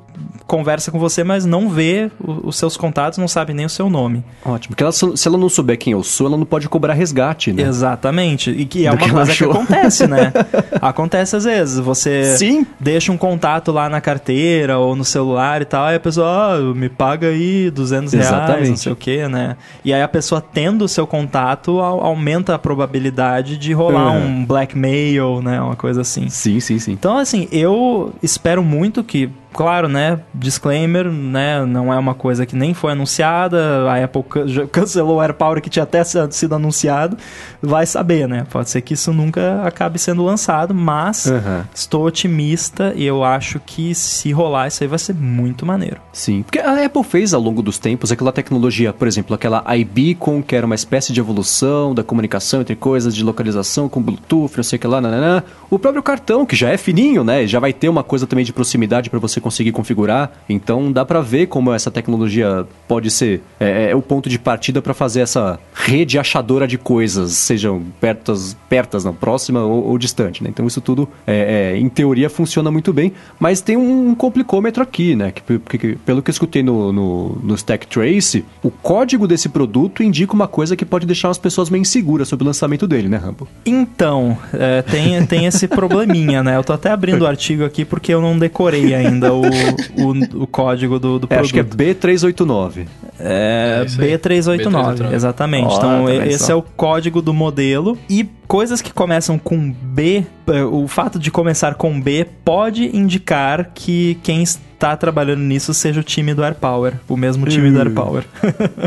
conversa 0.47 0.91
com 0.91 0.99
você, 0.99 1.23
mas 1.23 1.45
não 1.45 1.69
vê 1.69 2.11
os 2.19 2.57
seus 2.57 2.77
contatos, 2.77 3.19
não 3.19 3.29
sabe 3.29 3.53
nem 3.53 3.67
o 3.67 3.69
seu 3.69 3.91
nome. 3.91 4.25
Ótimo. 4.45 4.75
Porque 4.75 4.83
ela, 4.83 4.93
se 4.93 5.29
ela 5.29 5.37
não 5.37 5.49
souber 5.49 5.77
quem 5.79 5.93
eu 5.93 6.03
sou, 6.03 6.27
ela 6.27 6.37
não 6.37 6.47
pode 6.47 6.69
cobrar 6.69 6.95
resgate, 6.95 7.53
né? 7.53 7.63
Exatamente. 7.63 8.51
E 8.51 8.65
que 8.65 8.87
é 8.87 8.91
Do 8.91 8.97
uma 8.97 9.05
que 9.05 9.11
coisa 9.11 9.35
que 9.35 9.45
acontece, 9.45 10.07
né? 10.07 10.33
acontece 10.81 11.37
às 11.37 11.45
vezes. 11.45 11.79
Você 11.79 12.37
Sim. 12.37 12.67
deixa 12.81 13.13
um 13.13 13.19
contato 13.19 13.71
lá 13.73 13.89
na 13.89 14.01
carteira 14.01 14.79
ou 14.79 14.97
no 14.97 15.05
celular 15.05 15.61
e 15.61 15.65
tal, 15.65 15.91
e 15.91 15.97
a 15.97 16.01
pessoa, 16.01 16.59
oh, 16.59 16.75
me 16.75 16.89
paga 16.89 17.29
aí 17.29 17.71
200 17.71 18.15
Exatamente. 18.15 18.51
reais, 18.51 18.69
não 18.71 18.77
sei 18.77 18.93
o 18.93 18.97
que, 18.97 19.29
né? 19.29 19.57
E 19.85 19.93
aí 19.93 20.03
a 20.03 20.09
pessoa 20.09 20.41
tendo 20.41 20.85
o 20.85 20.89
seu 20.89 21.07
contato 21.07 21.81
aumenta 21.81 22.55
a 22.55 22.59
probabilidade 22.59 23.57
de 23.57 23.73
rolar 23.73 24.15
é. 24.15 24.19
um 24.19 24.45
blackmail, 24.45 25.43
né? 25.43 25.61
Uma 25.61 25.77
coisa 25.77 26.01
assim. 26.01 26.29
Sim, 26.29 26.59
sim, 26.61 26.79
sim. 26.79 26.93
Então, 26.93 27.19
assim, 27.19 27.49
eu 27.53 28.13
espero 28.23 28.63
muito 28.63 29.05
que 29.05 29.31
claro, 29.53 29.89
né? 29.89 30.21
Disclaimer, 30.35 31.11
né? 31.11 31.65
Não 31.65 31.93
é 31.93 31.99
uma 31.99 32.15
coisa 32.15 32.47
que 32.47 32.55
nem 32.55 32.75
foi 32.75 32.93
anunciada. 32.93 33.91
A 33.91 34.05
Apple 34.05 34.25
cancelou 34.71 35.17
o 35.17 35.23
AirPower 35.23 35.61
que 35.61 35.71
tinha 35.71 35.83
até 35.83 36.03
sido 36.05 36.55
anunciado. 36.55 37.17
Vai 37.63 37.87
saber, 37.87 38.29
né? 38.29 38.47
Pode 38.51 38.71
ser 38.71 38.81
que 38.83 38.95
isso 38.95 39.13
nunca 39.13 39.63
acabe 39.65 39.99
sendo 39.99 40.25
lançado, 40.25 40.75
mas 40.75 41.27
uhum. 41.27 41.63
estou 41.75 42.07
otimista 42.07 42.93
e 42.95 43.05
eu 43.05 43.25
acho 43.25 43.61
que 43.61 43.95
se 43.95 44.33
rolar 44.33 44.69
isso 44.69 44.83
aí 44.83 44.89
vai 44.89 44.99
ser 44.99 45.15
muito 45.15 45.67
maneiro. 45.67 46.01
Sim, 46.13 46.43
porque 46.43 46.59
a 46.59 46.85
Apple 46.85 47.05
fez 47.05 47.35
ao 47.35 47.41
longo 47.41 47.63
dos 47.63 47.79
tempos 47.79 48.13
aquela 48.13 48.33
tecnologia, 48.33 48.93
por 48.93 49.09
exemplo, 49.09 49.35
aquela 49.35 49.65
iBeacon, 49.77 50.43
que 50.43 50.55
era 50.55 50.67
uma 50.67 50.75
espécie 50.75 51.13
de 51.13 51.21
evolução 51.21 51.95
da 51.95 52.03
comunicação 52.03 52.61
entre 52.61 52.77
coisas 52.77 53.15
de 53.15 53.25
localização 53.25 53.89
com 53.89 54.03
Bluetooth, 54.03 54.57
não 54.57 54.65
sei 54.65 54.77
o 54.77 54.81
que 54.81 54.87
lá, 54.87 55.01
nananã. 55.01 55.43
O 55.71 55.79
próprio 55.79 56.03
cartão, 56.03 56.47
que 56.47 56.57
já 56.57 56.71
é 56.71 56.77
fininho, 56.77 57.25
né? 57.25 57.47
Já 57.47 57.59
vai 57.59 57.73
ter 57.73 57.89
uma 57.89 58.03
coisa 58.03 58.27
também 58.27 58.45
de 58.45 58.53
proximidade 58.53 59.11
para 59.11 59.19
você 59.19 59.38
conseguir 59.41 59.73
configurar. 59.73 60.33
Então 60.49 60.91
dá 60.91 61.05
para 61.05 61.21
ver 61.21 61.47
como 61.47 61.73
essa 61.73 61.91
tecnologia 61.91 62.67
pode 62.87 63.11
ser 63.11 63.43
é, 63.61 63.91
é 63.91 63.97
o 63.97 64.03
ponto 64.03 64.29
de 64.29 64.39
partida 64.39 64.81
para 64.81 64.95
fazer 64.95 65.21
essa 65.21 65.59
rede 65.75 66.19
achadora 66.19 66.67
de 66.67 66.79
coisas, 66.79 67.33
sejam 67.33 67.83
pertas, 68.01 68.57
pertas 68.69 69.05
não, 69.05 69.15
próxima 69.15 69.63
ou, 69.65 69.87
ou 69.89 69.99
distante. 69.99 70.43
Né? 70.43 70.51
Então 70.51 70.67
isso 70.67 70.81
tudo, 70.81 71.09
é, 71.27 71.73
é, 71.75 71.79
em 71.79 71.89
teoria, 71.89 72.31
funciona 72.31 72.71
muito 72.71 72.93
bem. 72.93 73.13
Mas 73.39 73.61
tem 73.61 73.77
um 73.77 74.15
complicômetro 74.15 74.83
aqui, 74.83 75.15
né? 75.15 75.33
Que, 75.33 75.59
que, 75.59 75.97
pelo 75.97 76.23
que 76.23 76.31
eu 76.31 76.33
escutei 76.33 76.63
no, 76.63 76.93
no, 76.93 77.29
no 77.43 77.55
Stack 77.55 77.87
Trace, 77.87 78.45
o 78.63 78.71
código 78.71 79.27
desse 79.27 79.49
produto 79.49 80.03
indica 80.03 80.33
uma 80.33 80.49
coisa 80.49 80.77
que 80.77 80.85
pode 80.85 81.07
deixar 81.07 81.31
as 81.31 81.39
pessoas 81.39 81.71
meio 81.71 81.83
inseguras 81.83 82.29
sobre 82.29 82.45
o 82.45 82.47
lançamento 82.47 82.87
dele, 82.87 83.09
né, 83.09 83.17
Rambo? 83.17 83.49
Então, 83.65 84.37
é, 84.53 84.83
tem, 84.83 85.25
tem 85.27 85.47
esse 85.47 85.67
probleminha, 85.69 86.43
né? 86.43 86.57
Eu 86.57 86.65
tô 86.65 86.73
até 86.73 86.91
abrindo 86.91 87.23
o 87.23 87.27
artigo 87.27 87.65
aqui 87.65 87.85
porque 87.85 88.13
eu 88.13 88.21
não 88.21 88.39
decorei 88.39 88.95
ainda 88.95 89.28
o, 89.31 89.43
o, 89.43 90.43
o 90.43 90.47
código 90.47 90.99
do, 90.99 91.19
do 91.19 91.27
é, 91.27 91.29
produto. 91.29 91.45
Acho 91.45 91.53
que 91.53 91.61
é 91.61 91.65
B389. 91.65 92.87
É, 93.19 93.83
é 93.83 93.85
B389, 93.85 94.19
B389, 94.19 95.13
exatamente. 95.13 95.75
Oh, 95.75 95.77
então, 95.77 96.09
esse 96.25 96.47
só. 96.47 96.53
é 96.53 96.55
o 96.55 96.63
código 96.63 97.21
do 97.21 97.33
modelo. 97.35 97.99
E 98.09 98.29
coisas 98.47 98.81
que 98.81 98.93
começam 98.93 99.39
com 99.39 99.71
B, 99.71 100.25
é, 100.47 100.65
o 100.65 100.87
fato 100.89 101.19
de 101.19 101.31
começar 101.31 101.75
com 101.75 102.01
B 102.01 102.27
pode 102.45 102.97
indicar 102.97 103.71
que 103.75 104.19
quem 104.23 104.43
está 104.43 104.97
trabalhando 104.97 105.41
nisso 105.41 105.75
seja 105.75 106.01
o 106.01 106.03
time 106.03 106.33
do 106.35 106.43
AirPower, 106.45 106.95
o 107.09 107.17
mesmo 107.17 107.47
time 107.47 107.71
do 107.71 107.79
AirPower. 107.79 108.25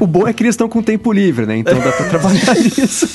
o 0.01 0.07
bom 0.07 0.27
é 0.27 0.33
que 0.33 0.43
eles 0.43 0.53
estão 0.53 0.69
com 0.69 0.81
tempo 0.81 1.11
livre, 1.11 1.45
né? 1.45 1.57
Então 1.57 1.77
dá 1.79 1.91
pra 1.91 2.05
trabalhar 2.07 2.55
nisso. 2.55 3.07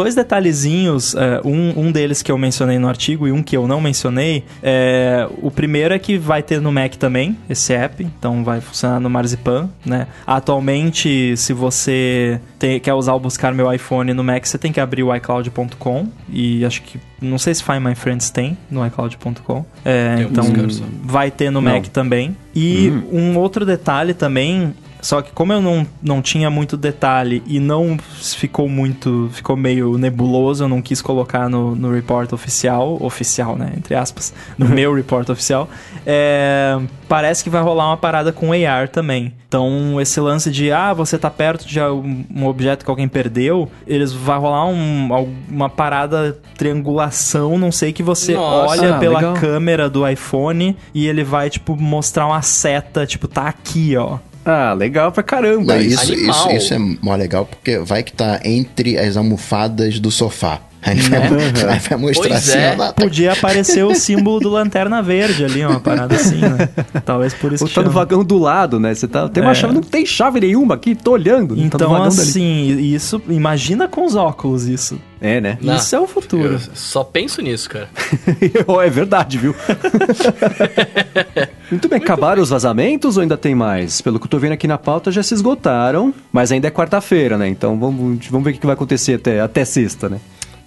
Dois 0.00 0.14
detalhezinhos, 0.14 1.14
é, 1.14 1.42
um, 1.44 1.78
um 1.78 1.92
deles 1.92 2.22
que 2.22 2.32
eu 2.32 2.38
mencionei 2.38 2.78
no 2.78 2.88
artigo 2.88 3.28
e 3.28 3.32
um 3.32 3.42
que 3.42 3.54
eu 3.54 3.68
não 3.68 3.82
mencionei. 3.82 4.44
É, 4.62 5.28
o 5.42 5.50
primeiro 5.50 5.92
é 5.92 5.98
que 5.98 6.16
vai 6.16 6.42
ter 6.42 6.58
no 6.58 6.72
Mac 6.72 6.94
também 6.94 7.36
esse 7.50 7.74
app, 7.74 8.02
então 8.02 8.42
vai 8.42 8.62
funcionar 8.62 8.98
no 8.98 9.10
Marzipan, 9.10 9.68
né? 9.84 10.06
Atualmente, 10.26 11.36
se 11.36 11.52
você 11.52 12.40
tem, 12.58 12.80
quer 12.80 12.94
usar 12.94 13.12
o 13.12 13.20
Buscar 13.20 13.52
Meu 13.52 13.70
iPhone 13.70 14.14
no 14.14 14.24
Mac, 14.24 14.46
você 14.46 14.56
tem 14.56 14.72
que 14.72 14.80
abrir 14.80 15.02
o 15.02 15.14
iCloud.com 15.14 16.08
e 16.30 16.64
acho 16.64 16.80
que 16.80 16.98
não 17.20 17.36
sei 17.36 17.54
se 17.54 17.62
Find 17.62 17.82
My 17.84 17.94
Friends 17.94 18.30
tem 18.30 18.56
no 18.70 18.86
iCloud.com. 18.86 19.66
É, 19.84 20.26
então 20.30 20.46
vai 21.04 21.30
ter 21.30 21.50
no 21.50 21.60
não. 21.60 21.72
Mac 21.72 21.88
também. 21.88 22.34
E 22.54 22.88
uhum. 22.88 23.34
um 23.34 23.38
outro 23.38 23.66
detalhe 23.66 24.14
também 24.14 24.74
só 25.00 25.22
que 25.22 25.32
como 25.32 25.52
eu 25.52 25.60
não, 25.60 25.86
não 26.02 26.22
tinha 26.22 26.50
muito 26.50 26.76
detalhe 26.76 27.42
e 27.46 27.58
não 27.58 27.96
ficou 27.98 28.68
muito. 28.68 29.30
ficou 29.32 29.56
meio 29.56 29.96
nebuloso, 29.96 30.64
eu 30.64 30.68
não 30.68 30.82
quis 30.82 31.00
colocar 31.00 31.48
no, 31.48 31.74
no 31.74 31.92
report 31.92 32.32
oficial, 32.32 32.98
oficial, 33.00 33.56
né? 33.56 33.72
Entre 33.76 33.94
aspas, 33.94 34.32
no 34.58 34.66
uhum. 34.66 34.72
meu 34.72 34.94
report 34.94 35.28
oficial. 35.28 35.68
É, 36.06 36.78
parece 37.08 37.42
que 37.42 37.50
vai 37.50 37.62
rolar 37.62 37.88
uma 37.88 37.96
parada 37.96 38.32
com 38.32 38.52
AR 38.52 38.88
também. 38.88 39.34
Então, 39.48 40.00
esse 40.00 40.20
lance 40.20 40.48
de, 40.48 40.70
ah, 40.70 40.92
você 40.92 41.18
tá 41.18 41.28
perto 41.28 41.66
de 41.66 41.80
um 41.80 42.46
objeto 42.46 42.84
que 42.84 42.90
alguém 42.90 43.08
perdeu, 43.08 43.68
eles 43.84 44.12
vai 44.12 44.38
rolar 44.38 44.66
um, 44.66 45.26
uma 45.48 45.68
parada 45.68 46.38
triangulação, 46.56 47.58
não 47.58 47.72
sei, 47.72 47.92
que 47.92 48.02
você 48.02 48.34
Nossa, 48.34 48.80
olha 48.80 48.98
pela 48.98 49.18
legal. 49.18 49.34
câmera 49.34 49.90
do 49.90 50.06
iPhone 50.06 50.76
e 50.94 51.08
ele 51.08 51.24
vai, 51.24 51.50
tipo, 51.50 51.74
mostrar 51.74 52.28
uma 52.28 52.42
seta, 52.42 53.04
tipo, 53.04 53.26
tá 53.26 53.48
aqui, 53.48 53.96
ó. 53.96 54.18
Ah, 54.44 54.72
legal 54.72 55.12
pra 55.12 55.22
caramba. 55.22 55.74
Não, 55.74 55.80
isso, 55.80 56.14
isso, 56.14 56.50
isso, 56.50 56.74
é 56.74 56.78
mó 56.78 57.14
legal 57.14 57.44
porque 57.44 57.78
vai 57.78 58.02
que 58.02 58.12
tá 58.12 58.40
entre 58.44 58.98
as 58.98 59.16
almofadas 59.16 60.00
do 60.00 60.10
sofá. 60.10 60.60
Aí 60.82 60.96
né? 61.10 61.28
vai, 61.66 61.78
vai 61.78 61.98
mostrar 61.98 62.36
assim. 62.36 62.58
É. 62.58 62.74
Tá 62.74 62.92
Podia 62.92 63.32
aparecer 63.34 63.84
o 63.84 63.94
símbolo 63.94 64.40
do 64.40 64.48
Lanterna 64.48 65.02
Verde 65.02 65.44
ali, 65.44 65.64
uma 65.64 65.78
parada 65.78 66.14
assim, 66.14 66.40
né? 66.40 66.68
Talvez 67.04 67.34
por 67.34 67.52
isso 67.52 67.64
Ou 67.64 67.70
tá 67.70 67.82
no 67.82 67.90
vagão 67.90 68.24
do 68.24 68.38
lado, 68.38 68.80
né? 68.80 68.94
Você 68.94 69.06
tá, 69.06 69.28
tem 69.28 69.42
uma 69.42 69.52
é. 69.52 69.54
chave, 69.54 69.74
não 69.74 69.82
tem 69.82 70.06
chave 70.06 70.40
nenhuma 70.40 70.74
aqui, 70.74 70.94
tô 70.94 71.12
olhando. 71.12 71.54
Tá 71.54 71.62
então, 71.62 71.94
tá 71.94 72.06
assim, 72.06 72.68
dali. 72.70 72.94
isso, 72.94 73.20
imagina 73.28 73.86
com 73.88 74.06
os 74.06 74.14
óculos 74.14 74.66
isso. 74.66 74.98
É, 75.20 75.38
né? 75.38 75.58
Não, 75.60 75.76
isso 75.76 75.94
é 75.94 76.00
o 76.00 76.06
futuro. 76.06 76.58
só 76.72 77.04
penso 77.04 77.42
nisso, 77.42 77.68
cara. 77.68 77.90
é 78.86 78.90
verdade, 78.90 79.36
viu? 79.36 79.54
Muito 81.70 81.88
bem, 81.88 81.98
Muito 81.98 82.04
acabaram 82.04 82.36
bem. 82.36 82.42
os 82.42 82.48
vazamentos 82.48 83.18
ou 83.18 83.22
ainda 83.22 83.36
tem 83.36 83.54
mais? 83.54 84.00
Pelo 84.00 84.18
que 84.18 84.24
eu 84.24 84.30
tô 84.30 84.38
vendo 84.38 84.52
aqui 84.52 84.66
na 84.66 84.78
pauta, 84.78 85.12
já 85.12 85.22
se 85.22 85.34
esgotaram, 85.34 86.14
mas 86.32 86.50
ainda 86.50 86.68
é 86.68 86.70
quarta-feira, 86.70 87.36
né? 87.36 87.46
Então 87.48 87.78
vamos, 87.78 88.26
vamos 88.28 88.44
ver 88.46 88.52
o 88.52 88.58
que 88.58 88.64
vai 88.64 88.72
acontecer 88.72 89.16
até, 89.16 89.40
até 89.42 89.62
sexta, 89.62 90.08
né? 90.08 90.18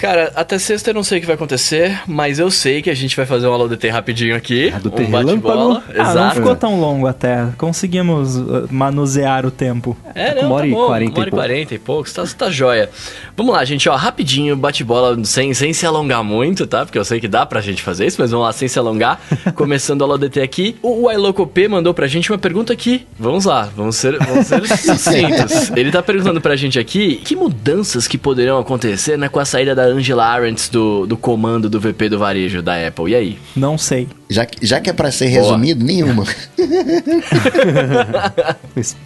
Cara, 0.04 0.34
até 0.36 0.60
sexta 0.60 0.90
eu 0.90 0.94
não 0.94 1.02
sei 1.02 1.20
o 1.20 1.22
que 1.22 1.28
vai 1.28 1.36
acontecer, 1.36 2.02
mas 2.06 2.38
eu 2.38 2.52
sei 2.52 2.82
que 2.82 2.90
a 2.90 2.94
gente 2.94 3.16
vai 3.16 3.26
fazer 3.26 3.48
um 3.48 3.54
Alô 3.54 3.70
DT 3.70 3.88
rapidinho 3.88 4.36
aqui. 4.36 4.70
Ah, 4.76 4.78
do 4.78 4.90
um 4.90 5.10
bate-bola. 5.10 5.82
Ah, 5.98 6.14
não 6.14 6.32
ficou 6.32 6.54
tão 6.58 6.78
longo 6.78 7.08
até. 7.08 7.48
Conseguimos 7.58 8.36
uh, 8.36 8.68
manusear 8.70 9.46
o 9.46 9.50
tempo. 9.50 9.96
É, 10.14 10.36
não, 10.36 10.48
uma 10.48 10.56
hora 10.56 10.68
tá 10.68 10.76
bom, 10.76 10.88
40 10.88 11.12
uma 11.14 11.20
hora 11.22 11.30
e 11.30 11.32
40 11.32 11.76
e 11.76 11.80
poucos, 11.80 12.12
tá, 12.12 12.26
tá 12.38 12.52
joia. 12.52 12.90
Vamos 13.38 13.54
lá, 13.54 13.64
gente, 13.64 13.88
ó, 13.88 13.96
rapidinho, 13.96 14.58
bate-bola, 14.58 15.24
sem, 15.24 15.54
sem 15.54 15.72
se 15.72 15.86
alongar 15.86 16.22
muito, 16.22 16.68
tá? 16.68 16.86
Porque 16.86 17.00
eu 17.00 17.06
sei 17.06 17.22
que 17.22 17.30
dá 17.30 17.46
pra 17.46 17.62
gente 17.62 17.82
fazer 17.82 18.06
isso, 18.06 18.18
mas 18.20 18.32
vamos 18.32 18.46
lá, 18.46 18.52
sem 18.52 18.68
se 18.68 18.78
alongar. 18.78 19.22
Começando 19.56 20.02
o 20.02 20.04
Alô 20.04 20.18
DT 20.18 20.42
aqui. 20.42 20.76
O, 20.82 21.04
o 21.06 21.12
Iloco 21.14 21.48
P 21.48 21.70
mandou 21.70 21.94
pra 21.94 22.08
gente 22.08 22.30
uma 22.30 22.38
pergunta 22.38 22.74
aqui. 22.74 23.08
Vamos 23.18 23.46
lá, 23.46 23.70
vamos 23.74 23.96
ser, 23.96 24.18
vamos 24.18 24.48
ser 24.48 24.68
sucintos. 24.78 25.72
Ele 25.74 25.94
tá 25.94 26.04
perguntando 26.04 26.42
pra 26.42 26.58
gente 26.58 26.78
aqui 26.78 27.22
que 27.24 27.38
mudanças 27.38 28.06
que 28.06 28.18
poderiam 28.18 28.60
acontecer 28.60 29.18
né, 29.18 29.30
com 29.30 29.40
a 29.40 29.46
saída 29.46 29.74
da 29.74 29.93
Angela 29.94 30.26
Arendts 30.26 30.70
do, 30.70 31.06
do 31.06 31.16
comando 31.16 31.70
do 31.70 31.80
VP 31.80 32.10
do 32.10 32.18
varejo 32.18 32.62
da 32.62 32.88
Apple. 32.88 33.12
E 33.12 33.16
aí? 33.16 33.40
Não 33.56 33.78
sei. 33.78 34.08
Já, 34.30 34.48
já 34.62 34.80
que 34.80 34.90
é 34.90 34.94
pra 34.94 35.12
ser 35.12 35.28
resumido, 35.28 35.84
nenhuma. 35.84 36.24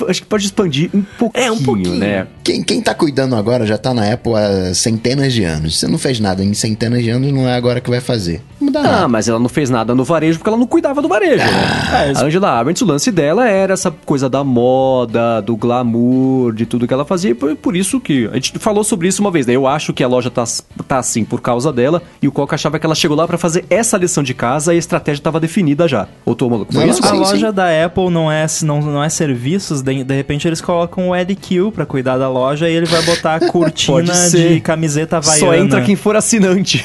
Acho 0.07 0.21
que 0.21 0.27
pode 0.27 0.45
expandir 0.45 0.89
um 0.93 1.01
pouquinho, 1.01 1.43
é, 1.43 1.51
um 1.51 1.63
pouquinho. 1.63 1.95
né? 1.95 2.27
Quem, 2.43 2.63
quem 2.63 2.81
tá 2.81 2.93
cuidando 2.93 3.35
agora 3.35 3.65
já 3.65 3.77
tá 3.77 3.93
na 3.93 4.13
Apple 4.13 4.33
há 4.35 4.73
centenas 4.73 5.33
de 5.33 5.43
anos. 5.43 5.77
Você 5.79 5.87
não 5.87 5.97
fez 5.97 6.19
nada 6.19 6.43
em 6.43 6.53
centenas 6.53 7.03
de 7.03 7.09
anos, 7.09 7.31
não 7.31 7.47
é 7.47 7.55
agora 7.55 7.81
que 7.81 7.89
vai 7.89 7.99
fazer. 7.99 8.41
Não 8.59 8.71
dá 8.71 8.79
ah, 8.79 8.83
nada. 8.83 9.07
mas 9.07 9.27
ela 9.27 9.39
não 9.39 9.49
fez 9.49 9.69
nada 9.69 9.93
no 9.93 10.03
varejo 10.03 10.39
porque 10.39 10.49
ela 10.49 10.57
não 10.57 10.65
cuidava 10.65 11.01
do 11.01 11.07
varejo, 11.07 11.43
né? 11.43 11.51
ah, 11.87 12.05
né? 12.05 12.13
A 12.15 12.23
Angela 12.23 12.51
Arendt, 12.51 12.83
o 12.83 12.87
lance 12.87 13.11
dela 13.11 13.47
era 13.47 13.73
essa 13.73 13.91
coisa 13.91 14.29
da 14.29 14.43
moda, 14.43 15.41
do 15.41 15.55
glamour, 15.55 16.53
de 16.53 16.65
tudo 16.65 16.87
que 16.87 16.93
ela 16.93 17.05
fazia. 17.05 17.31
E 17.31 17.33
por, 17.33 17.55
por 17.55 17.75
isso 17.75 17.99
que 17.99 18.27
a 18.31 18.35
gente 18.35 18.57
falou 18.59 18.83
sobre 18.83 19.07
isso 19.07 19.21
uma 19.21 19.31
vez, 19.31 19.45
né? 19.45 19.53
Eu 19.53 19.67
acho 19.67 19.93
que 19.93 20.03
a 20.03 20.07
loja 20.07 20.29
tá, 20.29 20.43
tá 20.87 20.99
assim 20.99 21.25
por 21.25 21.41
causa 21.41 21.71
dela 21.73 22.01
e 22.21 22.27
o 22.27 22.31
Coca 22.31 22.55
achava 22.55 22.79
que 22.79 22.85
ela 22.85 22.95
chegou 22.95 23.17
lá 23.17 23.27
para 23.27 23.37
fazer 23.37 23.65
essa 23.69 23.97
lição 23.97 24.23
de 24.23 24.33
casa 24.33 24.73
e 24.73 24.77
a 24.77 24.79
estratégia 25.11 25.23
tava 25.23 25.39
definida 25.39 25.87
já. 25.87 26.07
Ou 26.25 26.35
tô 26.35 26.49
maluco? 26.49 26.73
Foi 26.73 26.87
isso? 26.87 27.03
A 27.03 27.09
sim, 27.09 27.17
loja 27.17 27.47
sim. 27.49 27.53
da 27.53 27.85
Apple 27.85 28.09
não 28.09 28.31
é, 28.31 28.45
não, 28.63 28.81
não 28.81 29.03
é 29.03 29.09
serviços, 29.09 29.81
de, 29.81 30.03
de 30.03 30.15
repente 30.15 30.47
eles 30.47 30.61
colocam 30.61 31.09
o 31.09 31.15
Ed 31.15 31.33
Q 31.35 31.71
pra 31.71 31.85
cuidar 31.85 32.17
da 32.17 32.29
loja 32.29 32.69
e 32.69 32.73
ele 32.73 32.85
vai 32.85 33.01
botar 33.03 33.35
a 33.35 33.39
cortina 33.51 34.13
de 34.29 34.59
camiseta 34.61 35.17
havaiana. 35.17 35.39
Só 35.39 35.55
entra 35.55 35.81
quem 35.81 35.95
for 35.95 36.15
assinante. 36.15 36.83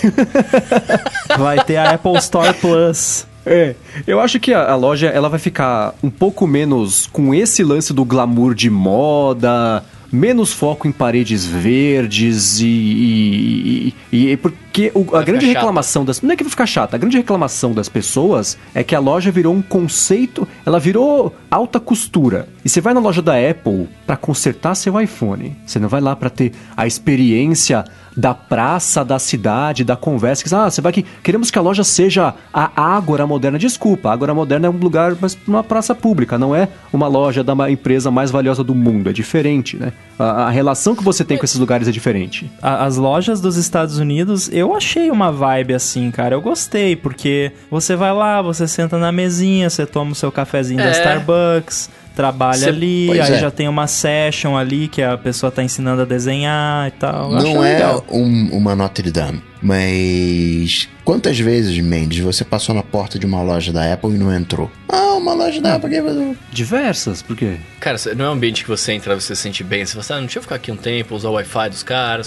vai 1.39 1.62
ter 1.65 1.77
a 1.77 1.90
Apple 1.93 2.16
Store 2.19 2.55
Plus. 2.55 3.27
É, 3.44 3.74
eu 4.07 4.20
acho 4.20 4.39
que 4.39 4.55
a, 4.55 4.70
a, 4.70 4.77
loja 4.77 5.09
ela 5.09 5.28
vai 5.28 5.39
ficar 5.39 5.94
um 6.01 6.11
pouco 6.11 6.47
menos 6.47 7.09
com 7.09 7.35
esse 7.35 7.65
lance 7.65 7.93
do 7.93 8.05
glamour 8.05 8.55
de 8.55 8.70
moda, 8.70 9.82
menos 10.13 10.53
foco 10.53 10.87
em 10.87 10.93
paredes 10.93 11.47
verdes 11.47 12.61
e. 12.61 13.95
e, 14.13 14.31
e 14.31 14.37
porque 14.37 14.93
o, 14.95 15.17
a 15.17 15.23
grande 15.23 15.47
reclamação 15.47 16.05
das. 16.05 16.21
Não 16.21 16.33
é 16.33 16.37
que 16.37 16.45
vai 16.45 16.51
ficar 16.51 16.67
chata, 16.67 16.97
a 16.97 16.99
grande 16.99 17.17
reclamação 17.17 17.73
das 17.73 17.89
pessoas 17.89 18.59
é 18.75 18.85
que 18.85 18.95
a 18.95 19.01
loja 19.01 19.31
virou 19.31 19.55
um 19.55 19.63
conceito, 19.63 20.47
ela 20.67 20.79
virou 20.79 21.35
alta 21.51 21.81
costura. 21.81 22.47
E 22.63 22.69
você 22.69 22.81
vai 22.81 22.93
na 22.93 23.01
loja 23.01 23.23
da 23.23 23.35
Apple 23.35 23.89
para 24.07 24.17
consertar 24.17 24.75
seu 24.75 25.01
iPhone. 25.01 25.57
Você 25.67 25.79
não 25.79 25.89
vai 25.89 26.01
lá 26.01 26.15
para 26.15 26.29
ter 26.29 26.53
a 26.77 26.87
experiência 26.87 27.85
da 28.17 28.35
praça 28.35 29.05
da 29.05 29.19
cidade, 29.19 29.85
da 29.85 29.97
conversa. 29.97 30.45
Ah, 30.57 30.71
você 30.71 30.81
vai 30.81 30.91
aqui. 30.91 31.05
Queremos 31.23 31.51
que 31.51 31.59
a 31.59 31.63
loja 31.63 31.85
seja 31.85 32.35
a 32.53 32.71
Ágora 32.77 33.27
Moderna. 33.27 33.59
Desculpa, 33.59 34.11
a 34.11 34.13
Ágora 34.13 34.35
Moderna 34.35 34.67
é 34.67 34.71
um 34.71 34.77
lugar, 34.77 35.17
mas 35.21 35.37
uma 35.47 35.65
praça 35.65 35.95
pública, 35.95 36.39
não 36.39 36.55
é 36.55 36.69
uma 36.93 37.09
loja 37.09 37.43
da 37.43 37.71
empresa 37.71 38.11
mais 38.11 38.31
valiosa 38.31 38.63
do 38.63 38.75
mundo. 38.75 39.11
É 39.11 39.13
diferente, 39.13 39.77
né? 39.77 39.93
A, 40.19 40.45
a 40.45 40.51
relação 40.51 40.95
que 40.95 41.03
você 41.03 41.25
tem 41.25 41.39
com 41.39 41.45
esses 41.45 41.59
lugares 41.59 41.89
é 41.89 41.91
diferente. 41.91 42.51
As 42.61 42.97
lojas 42.97 43.41
dos 43.41 43.57
Estados 43.57 43.99
Unidos, 43.99 44.51
eu 44.53 44.75
achei 44.75 45.11
uma 45.11 45.33
vibe 45.33 45.75
assim, 45.75 46.11
cara. 46.11 46.35
Eu 46.35 46.41
gostei, 46.41 46.97
porque 46.97 47.53
você 47.71 47.97
vai 47.97 48.13
lá, 48.13 48.43
você 48.43 48.67
senta 48.69 48.99
na 48.99 49.11
mesinha, 49.11 49.71
você 49.71 49.87
toma 49.87 50.13
o 50.13 50.15
seu 50.15 50.31
cafezinho 50.31 50.81
é. 50.81 50.85
da 50.85 50.91
Starbucks 50.91 52.02
trabalha 52.13 52.59
Cê, 52.59 52.69
ali, 52.69 53.11
aí 53.21 53.35
é. 53.35 53.39
já 53.39 53.51
tem 53.51 53.69
uma 53.69 53.87
session 53.87 54.57
ali 54.57 54.89
que 54.89 55.03
a 55.03 55.17
pessoa 55.17 55.51
tá 55.51 55.63
ensinando 55.63 56.03
a 56.03 56.05
desenhar 56.05 56.89
e 56.89 56.91
tal. 56.93 57.31
Não 57.33 57.65
é 57.65 58.01
um, 58.11 58.51
uma 58.53 58.77
Notre 58.77 59.11
Dame, 59.11 59.43
mas 59.63 60.89
quantas 61.05 61.39
vezes, 61.39 61.79
Mendes, 61.79 62.19
você 62.19 62.45
passou 62.45 62.75
na 62.75 62.83
porta 62.83 63.19
de 63.19 63.27
uma 63.27 63.43
loja 63.43 63.73
da 63.73 63.93
Apple 63.93 64.15
e 64.15 64.19
não 64.19 64.35
entrou? 64.35 64.71
Ah, 64.89 65.15
uma 65.15 65.33
loja 65.33 65.61
da 65.61 65.77
Apple. 65.77 66.37
Diversas, 66.51 67.23
por 67.23 67.37
quê? 67.37 67.57
Cara, 67.81 67.97
não 68.17 68.27
é 68.27 68.29
um 68.29 68.33
ambiente 68.33 68.63
que 68.63 68.69
você 68.69 68.93
entra 68.93 69.15
você 69.15 69.35
se 69.35 69.43
sente 69.43 69.65
bem. 69.65 69.85
Você 69.85 69.93
fala 69.93 70.01
assim, 70.01 70.13
ah, 70.13 70.17
não 70.17 70.23
deixa 70.25 70.39
eu 70.39 70.43
ficar 70.43 70.57
aqui 70.57 70.71
um 70.71 70.77
tempo, 70.77 71.15
usar 71.15 71.29
o 71.29 71.33
Wi-Fi 71.33 71.71
dos 71.71 71.83
caras. 71.83 72.27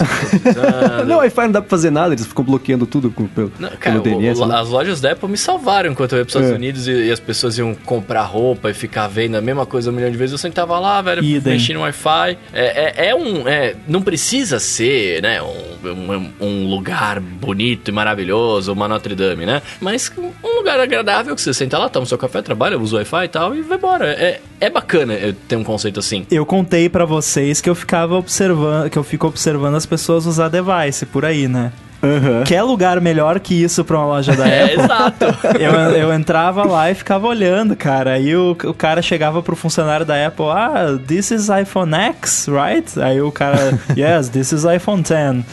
não, 1.06 1.16
o 1.16 1.18
Wi-Fi 1.18 1.42
não 1.42 1.52
dá 1.52 1.60
pra 1.60 1.70
fazer 1.70 1.90
nada, 1.90 2.14
eles 2.14 2.26
ficam 2.26 2.44
bloqueando 2.44 2.86
tudo 2.86 3.10
com, 3.10 3.26
pelo, 3.26 3.52
não, 3.58 3.68
cara, 3.70 4.00
pelo 4.00 4.18
DNS. 4.18 4.40
O, 4.40 4.46
né? 4.46 4.56
As 4.56 4.68
lojas 4.68 5.00
da 5.00 5.12
Apple 5.12 5.28
me 5.28 5.38
salvaram 5.38 5.90
enquanto 5.92 6.12
eu 6.12 6.18
ia 6.18 6.24
pros 6.24 6.34
Estados 6.34 6.52
é. 6.52 6.54
Unidos 6.54 6.88
e, 6.88 6.92
e, 6.92 7.10
as 7.12 7.20
pessoas 7.20 7.56
iam 7.58 7.74
comprar 7.74 8.22
roupa 8.22 8.70
e 8.70 8.74
ficar 8.74 9.06
vendo 9.08 9.36
a 9.36 9.40
mesma 9.40 9.66
coisa 9.66 9.90
um 9.90 9.94
milhão 9.94 10.10
de 10.10 10.16
vezes. 10.16 10.32
Eu 10.32 10.38
sentava 10.38 10.78
lá, 10.78 11.00
velho, 11.02 11.22
Idem. 11.22 11.54
mexendo 11.54 11.76
no 11.76 11.82
Wi-Fi. 11.82 12.38
É, 12.52 13.04
é, 13.04 13.08
é, 13.08 13.14
um. 13.14 13.48
É, 13.48 13.74
não 13.86 14.02
precisa 14.02 14.58
ser, 14.58 15.22
né, 15.22 15.40
um, 15.42 15.88
um, 15.88 16.32
um 16.40 16.66
lugar 16.68 17.20
bonito 17.40 17.88
e 17.88 17.92
maravilhoso, 17.92 18.72
uma 18.72 18.88
Notre 18.88 19.14
Dame, 19.14 19.44
né? 19.44 19.62
Mas 19.80 20.10
um 20.16 20.56
lugar 20.56 20.80
agradável 20.80 21.34
que 21.34 21.40
você 21.40 21.52
senta 21.52 21.78
lá, 21.78 21.88
toma 21.88 22.06
seu 22.06 22.18
café, 22.18 22.42
trabalha, 22.42 22.78
usa 22.78 22.96
o 22.96 22.98
Wi-Fi 22.98 23.24
e 23.24 23.28
tal 23.28 23.54
e 23.54 23.62
vai 23.62 23.78
embora. 23.78 24.06
É, 24.10 24.40
é 24.60 24.70
bacana 24.70 25.14
ter 25.48 25.56
um 25.56 25.64
conceito 25.64 26.00
assim. 26.00 26.26
Eu 26.30 26.46
contei 26.46 26.88
para 26.88 27.04
vocês 27.04 27.60
que 27.60 27.68
eu 27.68 27.74
ficava 27.74 28.14
observando, 28.14 28.90
que 28.90 28.98
eu 28.98 29.04
fico 29.04 29.26
observando 29.26 29.74
as 29.74 29.86
pessoas 29.86 30.26
usar 30.26 30.48
device 30.48 31.06
por 31.06 31.24
aí, 31.24 31.48
né? 31.48 31.72
Uhum. 32.02 32.44
Quer 32.44 32.62
lugar 32.62 33.00
melhor 33.00 33.40
que 33.40 33.54
isso 33.62 33.84
pra 33.84 33.98
uma 33.98 34.06
loja 34.06 34.34
da 34.34 34.46
é, 34.46 34.64
Apple? 34.64 34.80
É, 34.80 34.84
exato. 34.84 35.24
Eu, 35.58 35.72
eu 35.72 36.12
entrava 36.12 36.64
lá 36.64 36.90
e 36.90 36.94
ficava 36.94 37.26
olhando, 37.26 37.74
cara. 37.74 38.12
Aí 38.12 38.36
o, 38.36 38.52
o 38.52 38.74
cara 38.74 39.00
chegava 39.00 39.42
pro 39.42 39.56
funcionário 39.56 40.04
da 40.04 40.26
Apple, 40.26 40.46
ah, 40.46 40.98
this 41.06 41.30
is 41.30 41.48
iPhone 41.48 41.94
X, 41.94 42.46
right? 42.48 43.00
Aí 43.00 43.20
o 43.20 43.32
cara, 43.32 43.78
yes, 43.96 44.28
this 44.28 44.52
is 44.52 44.64
iPhone 44.64 45.02
10. 45.02 45.44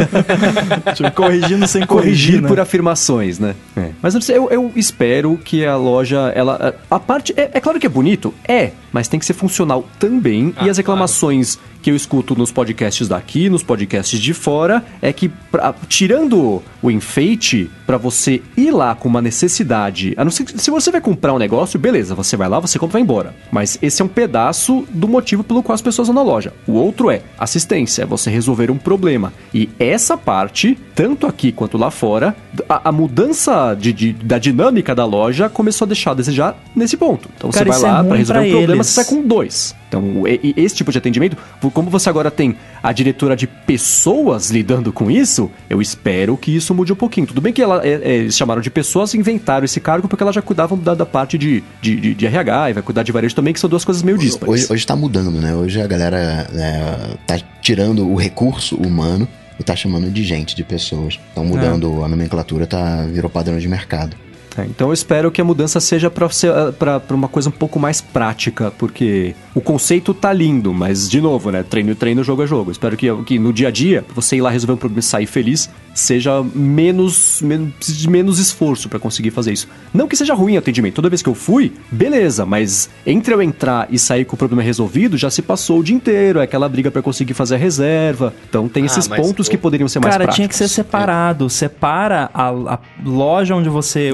tipo, 0.96 1.10
corrigindo 1.12 1.66
sem 1.66 1.84
corrigir, 1.84 1.86
corrigir 1.86 2.42
né? 2.42 2.48
por 2.48 2.60
afirmações, 2.60 3.38
né? 3.38 3.54
É. 3.76 3.90
Mas 4.00 4.28
eu, 4.28 4.50
eu, 4.50 4.72
espero 4.74 5.38
que 5.44 5.64
a 5.64 5.76
loja, 5.76 6.32
ela... 6.34 6.74
A 6.90 6.98
parte... 6.98 7.34
É, 7.36 7.50
é, 7.54 7.60
claro 7.60 7.78
que 7.78 7.86
é 7.86 7.90
bonito? 7.90 8.32
É, 8.46 8.70
mas 8.92 9.08
tem 9.08 9.18
que 9.18 9.26
ser 9.26 9.34
funcional 9.34 9.88
também. 9.98 10.54
Ah, 10.56 10.66
e 10.66 10.70
as 10.70 10.76
reclamações 10.76 11.56
claro 11.56 11.70
que 11.82 11.90
eu 11.90 11.96
escuto 11.96 12.36
nos 12.36 12.52
podcasts 12.52 13.08
daqui, 13.08 13.48
nos 13.48 13.62
podcasts 13.62 14.18
de 14.18 14.34
fora, 14.34 14.84
é 15.00 15.12
que 15.12 15.28
pra, 15.28 15.74
tirando 15.88 16.62
o 16.82 16.90
enfeite 16.90 17.70
para 17.86 17.96
você 17.96 18.42
ir 18.56 18.70
lá 18.70 18.94
com 18.94 19.08
uma 19.08 19.20
necessidade, 19.20 20.14
a 20.16 20.24
não 20.24 20.30
ser 20.30 20.46
se 20.56 20.70
você 20.70 20.90
vai 20.90 21.00
comprar 21.00 21.32
um 21.32 21.38
negócio, 21.38 21.78
beleza, 21.78 22.14
você 22.14 22.36
vai 22.36 22.48
lá, 22.48 22.60
você 22.60 22.78
compra 22.78 22.92
e 22.92 22.96
vai 23.00 23.02
embora. 23.02 23.34
Mas 23.50 23.78
esse 23.82 24.00
é 24.02 24.04
um 24.04 24.08
pedaço 24.08 24.86
do 24.90 25.08
motivo 25.08 25.42
pelo 25.42 25.62
qual 25.62 25.74
as 25.74 25.82
pessoas 25.82 26.08
vão 26.08 26.14
na 26.14 26.22
loja. 26.22 26.52
O 26.66 26.72
outro 26.72 27.10
é 27.10 27.22
assistência, 27.38 28.02
é 28.02 28.06
você 28.06 28.30
resolver 28.30 28.70
um 28.70 28.78
problema. 28.78 29.32
E 29.52 29.68
essa 29.78 30.16
parte, 30.16 30.78
tanto 30.94 31.26
aqui 31.26 31.52
quanto 31.52 31.78
lá 31.78 31.90
fora, 31.90 32.36
a, 32.68 32.88
a 32.88 32.92
mudança 32.92 33.74
de, 33.74 33.92
de, 33.92 34.12
da 34.12 34.38
dinâmica 34.38 34.94
da 34.94 35.04
loja 35.04 35.48
começou 35.48 35.86
a 35.86 35.88
deixar 35.88 36.12
a 36.12 36.14
desejar 36.14 36.56
nesse 36.74 36.96
ponto. 36.96 37.28
Então 37.36 37.50
Cara, 37.50 37.72
você 37.72 37.80
vai 37.80 37.90
lá 37.90 38.00
é 38.00 38.04
para 38.04 38.16
resolver 38.16 38.48
um 38.48 38.50
problema, 38.50 38.79
eles. 38.80 38.88
você 38.88 39.02
sai 39.02 39.04
com 39.04 39.26
dois. 39.26 39.74
Então, 39.88 40.22
esse 40.56 40.74
tipo 40.76 40.92
de 40.92 40.98
atendimento, 40.98 41.36
como 41.72 41.90
você 41.90 42.08
agora 42.08 42.30
tem 42.30 42.56
a 42.80 42.92
diretora 42.92 43.34
de 43.34 43.46
pessoas 43.46 44.50
lidando 44.50 44.92
com 44.92 45.10
isso, 45.10 45.50
eu 45.68 45.82
espero 45.82 46.36
que 46.36 46.54
isso 46.54 46.72
mude 46.74 46.92
um 46.92 46.96
pouquinho. 46.96 47.26
Tudo 47.26 47.40
bem 47.40 47.52
que 47.52 47.60
ela, 47.60 47.84
é, 47.84 48.00
é, 48.02 48.14
eles 48.18 48.36
chamaram 48.36 48.60
de 48.60 48.70
pessoas 48.70 49.14
e 49.14 49.18
inventaram 49.18 49.64
esse 49.64 49.80
cargo 49.80 50.06
porque 50.06 50.22
elas 50.22 50.34
já 50.34 50.42
cuidavam 50.42 50.78
da, 50.78 50.94
da 50.94 51.04
parte 51.04 51.36
de, 51.36 51.64
de, 51.82 51.96
de, 51.96 52.14
de, 52.14 52.26
RH 52.26 52.70
e 52.70 52.72
vai 52.74 52.82
cuidar 52.82 53.02
de 53.02 53.10
varejo 53.10 53.34
também, 53.34 53.52
que 53.52 53.58
são 53.58 53.68
duas 53.68 53.84
coisas 53.84 54.02
meio 54.02 54.16
díspares. 54.16 54.64
Hoje, 54.64 54.72
hoje 54.72 54.86
tá 54.86 54.94
mudando, 54.94 55.40
né? 55.40 55.54
Hoje 55.54 55.80
a 55.80 55.86
galera 55.86 56.46
é, 56.54 57.16
tá 57.26 57.40
tirando 57.60 58.08
o 58.08 58.14
recurso 58.14 58.76
humano 58.76 59.26
e 59.58 59.62
tá 59.62 59.74
chamando 59.74 60.10
de 60.10 60.22
gente, 60.24 60.54
de 60.54 60.62
pessoas. 60.62 61.18
Estão 61.28 61.44
mudando 61.44 62.00
é. 62.00 62.04
a 62.04 62.08
nomenclatura, 62.08 62.66
tá, 62.66 63.02
virou 63.02 63.30
padrão 63.30 63.58
de 63.58 63.68
mercado. 63.68 64.16
É, 64.56 64.64
então 64.64 64.88
eu 64.88 64.92
espero 64.92 65.30
que 65.30 65.40
a 65.40 65.44
mudança 65.44 65.78
seja 65.80 66.10
para 66.10 66.26
eh, 66.26 67.14
uma 67.14 67.28
coisa 67.28 67.48
um 67.48 67.52
pouco 67.52 67.78
mais 67.78 68.00
prática, 68.00 68.72
porque 68.72 69.34
o 69.54 69.60
conceito 69.60 70.12
tá 70.12 70.32
lindo, 70.32 70.72
mas 70.72 71.08
de 71.08 71.20
novo, 71.20 71.50
né? 71.50 71.62
Treino, 71.62 71.94
treino, 71.94 72.24
jogo 72.24 72.42
é 72.42 72.46
jogo. 72.46 72.70
Espero 72.70 72.96
que, 72.96 73.14
que 73.24 73.38
no 73.38 73.52
dia 73.52 73.68
a 73.68 73.70
dia, 73.70 74.04
você 74.14 74.36
ir 74.36 74.40
lá 74.40 74.50
resolver 74.50 74.74
um 74.74 74.76
problema 74.76 75.00
e 75.00 75.02
sair 75.02 75.26
feliz, 75.26 75.70
seja 75.94 76.42
menos, 76.54 77.40
menos 77.42 77.72
de 77.80 78.08
menos 78.08 78.38
esforço 78.38 78.88
para 78.88 78.98
conseguir 78.98 79.30
fazer 79.30 79.52
isso. 79.52 79.68
Não 79.92 80.08
que 80.08 80.16
seja 80.16 80.34
ruim 80.34 80.56
o 80.56 80.58
atendimento. 80.58 80.94
Toda 80.94 81.08
vez 81.08 81.22
que 81.22 81.28
eu 81.28 81.34
fui, 81.34 81.72
beleza, 81.90 82.44
mas 82.44 82.88
entre 83.06 83.34
eu 83.34 83.42
entrar 83.42 83.88
e 83.90 83.98
sair 83.98 84.24
com 84.24 84.34
o 84.34 84.38
problema 84.38 84.62
resolvido, 84.62 85.16
já 85.16 85.30
se 85.30 85.42
passou 85.42 85.80
o 85.80 85.84
dia 85.84 85.94
inteiro, 85.94 86.40
é 86.40 86.44
aquela 86.44 86.68
briga 86.68 86.90
para 86.90 87.02
conseguir 87.02 87.34
fazer 87.34 87.54
a 87.54 87.58
reserva. 87.58 88.34
Então 88.48 88.68
tem 88.68 88.82
ah, 88.82 88.86
esses 88.86 89.06
pontos 89.06 89.48
que 89.48 89.56
poderiam 89.56 89.88
ser 89.88 90.00
mais 90.00 90.12
Cara, 90.12 90.24
práticos. 90.24 90.36
tinha 90.36 90.48
que 90.48 90.56
ser 90.56 90.68
separado. 90.68 91.48
Separa 91.48 92.30
a, 92.32 92.48
a 92.48 92.78
loja 93.04 93.54
onde 93.54 93.68
você 93.68 94.10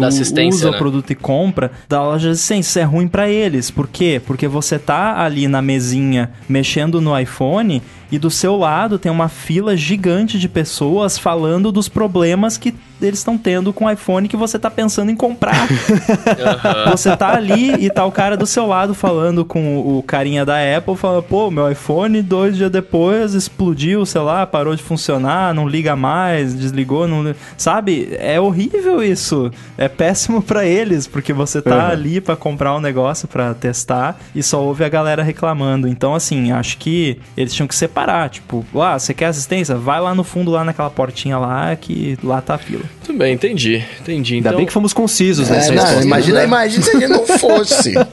usa 0.49 0.71
né? 0.71 0.77
o 0.77 0.79
produto 0.79 1.11
e 1.11 1.15
compra 1.15 1.71
da 1.89 2.03
loja 2.03 2.29
de 2.29 2.33
assistência. 2.33 2.71
Isso 2.71 2.79
é 2.79 2.83
ruim 2.83 3.09
para 3.09 3.29
eles. 3.29 3.71
Por 3.71 3.89
quê? 3.89 4.21
Porque 4.25 4.49
você 4.49 4.79
tá 4.79 5.23
ali 5.23 5.49
na 5.49 5.61
mesinha 5.61 6.31
mexendo 6.49 7.01
no 7.01 7.19
iPhone 7.19 7.83
e 8.11 8.19
do 8.19 8.31
seu 8.31 8.57
lado 8.57 8.99
tem 8.99 9.11
uma 9.11 9.29
fila 9.29 9.77
gigante 9.77 10.39
de 10.39 10.49
pessoas 10.49 11.19
falando 11.19 11.73
dos 11.73 11.89
problemas 11.89 12.57
que 12.57 12.75
eles 13.01 13.19
estão 13.19 13.37
tendo 13.37 13.73
com 13.73 13.85
o 13.85 13.91
iPhone 13.91 14.29
que 14.29 14.37
você 14.37 14.59
tá 14.59 14.71
pensando 14.71 15.11
em 15.11 15.17
comprar. 15.17 15.67
Uhum. 16.37 16.91
Você 16.91 17.17
tá 17.17 17.35
ali 17.35 17.73
e 17.85 17.91
tá 17.91 18.05
o 18.05 18.13
cara 18.13 18.37
do 18.37 18.47
seu 18.47 18.67
lado 18.67 18.95
falando 18.95 19.45
com 19.45 19.79
o 19.79 20.03
carinha 20.03 20.45
da 20.45 20.57
Apple, 20.77 20.97
falando, 20.97 21.23
pô, 21.23 21.51
meu 21.51 21.71
iPhone 21.71 22.21
dois 22.23 22.57
dias 22.57 22.71
depois 22.71 23.35
explodiu, 23.35 24.05
sei 24.05 24.21
lá, 24.21 24.47
parou 24.47 24.75
de 24.75 24.83
funcionar, 24.83 25.55
não 25.55 25.69
liga 25.69 25.97
mais, 25.97 26.55
desligou, 26.55 27.09
não... 27.09 27.35
Sabe? 27.57 28.17
É 28.19 28.41
horrível 28.41 29.03
isso. 29.03 29.51
É 29.77 29.89
péssimo 29.89 30.43
para 30.43 30.65
eles, 30.65 31.07
porque 31.07 31.33
você 31.33 31.61
tá 31.61 31.77
uhum. 31.77 31.91
ali 31.91 32.21
para 32.21 32.37
comprar 32.37 32.75
um 32.75 32.81
negócio 32.81 33.27
para 33.27 33.55
testar 33.55 34.19
e 34.35 34.43
só 34.43 34.63
ouve 34.63 34.85
a 34.85 34.89
galera 34.89 35.23
reclamando. 35.23 35.89
Então, 35.89 36.15
assim, 36.15 36.53
acho 36.53 36.79
que 36.79 37.19
eles 37.37 37.55
tinham 37.55 37.69
que 37.69 37.75
ser 37.75 37.89
parar. 37.89 38.29
Tipo, 38.29 38.65
ah, 38.81 38.99
você 38.99 39.15
quer 39.15 39.27
assistência? 39.27 39.75
Vai 39.75 40.01
lá 40.01 40.15
no 40.15 40.25
fundo, 40.25 40.51
lá 40.51 40.65
naquela 40.65 40.91
portinha 40.91 41.39
lá, 41.39 41.75
que 41.77 42.19
lá 42.23 42.41
tá 42.41 42.55
a 42.55 42.59
fila. 42.59 42.86
Tudo 43.05 43.19
bem, 43.19 43.35
entendi. 43.35 43.85
Entendi. 44.01 44.35
Ainda 44.35 44.49
então... 44.49 44.59
bem 44.59 44.67
que 44.67 44.73
fomos 44.73 44.93
concisos 44.93 45.51
É, 45.51 45.55
nessa 45.55 45.73
não, 45.73 45.83
resposta. 45.83 46.05
imagina, 46.05 46.45
imagina 46.45 46.83
se 46.85 46.97
ele 46.97 47.09
não 47.09 47.27
fosse. 47.27 47.95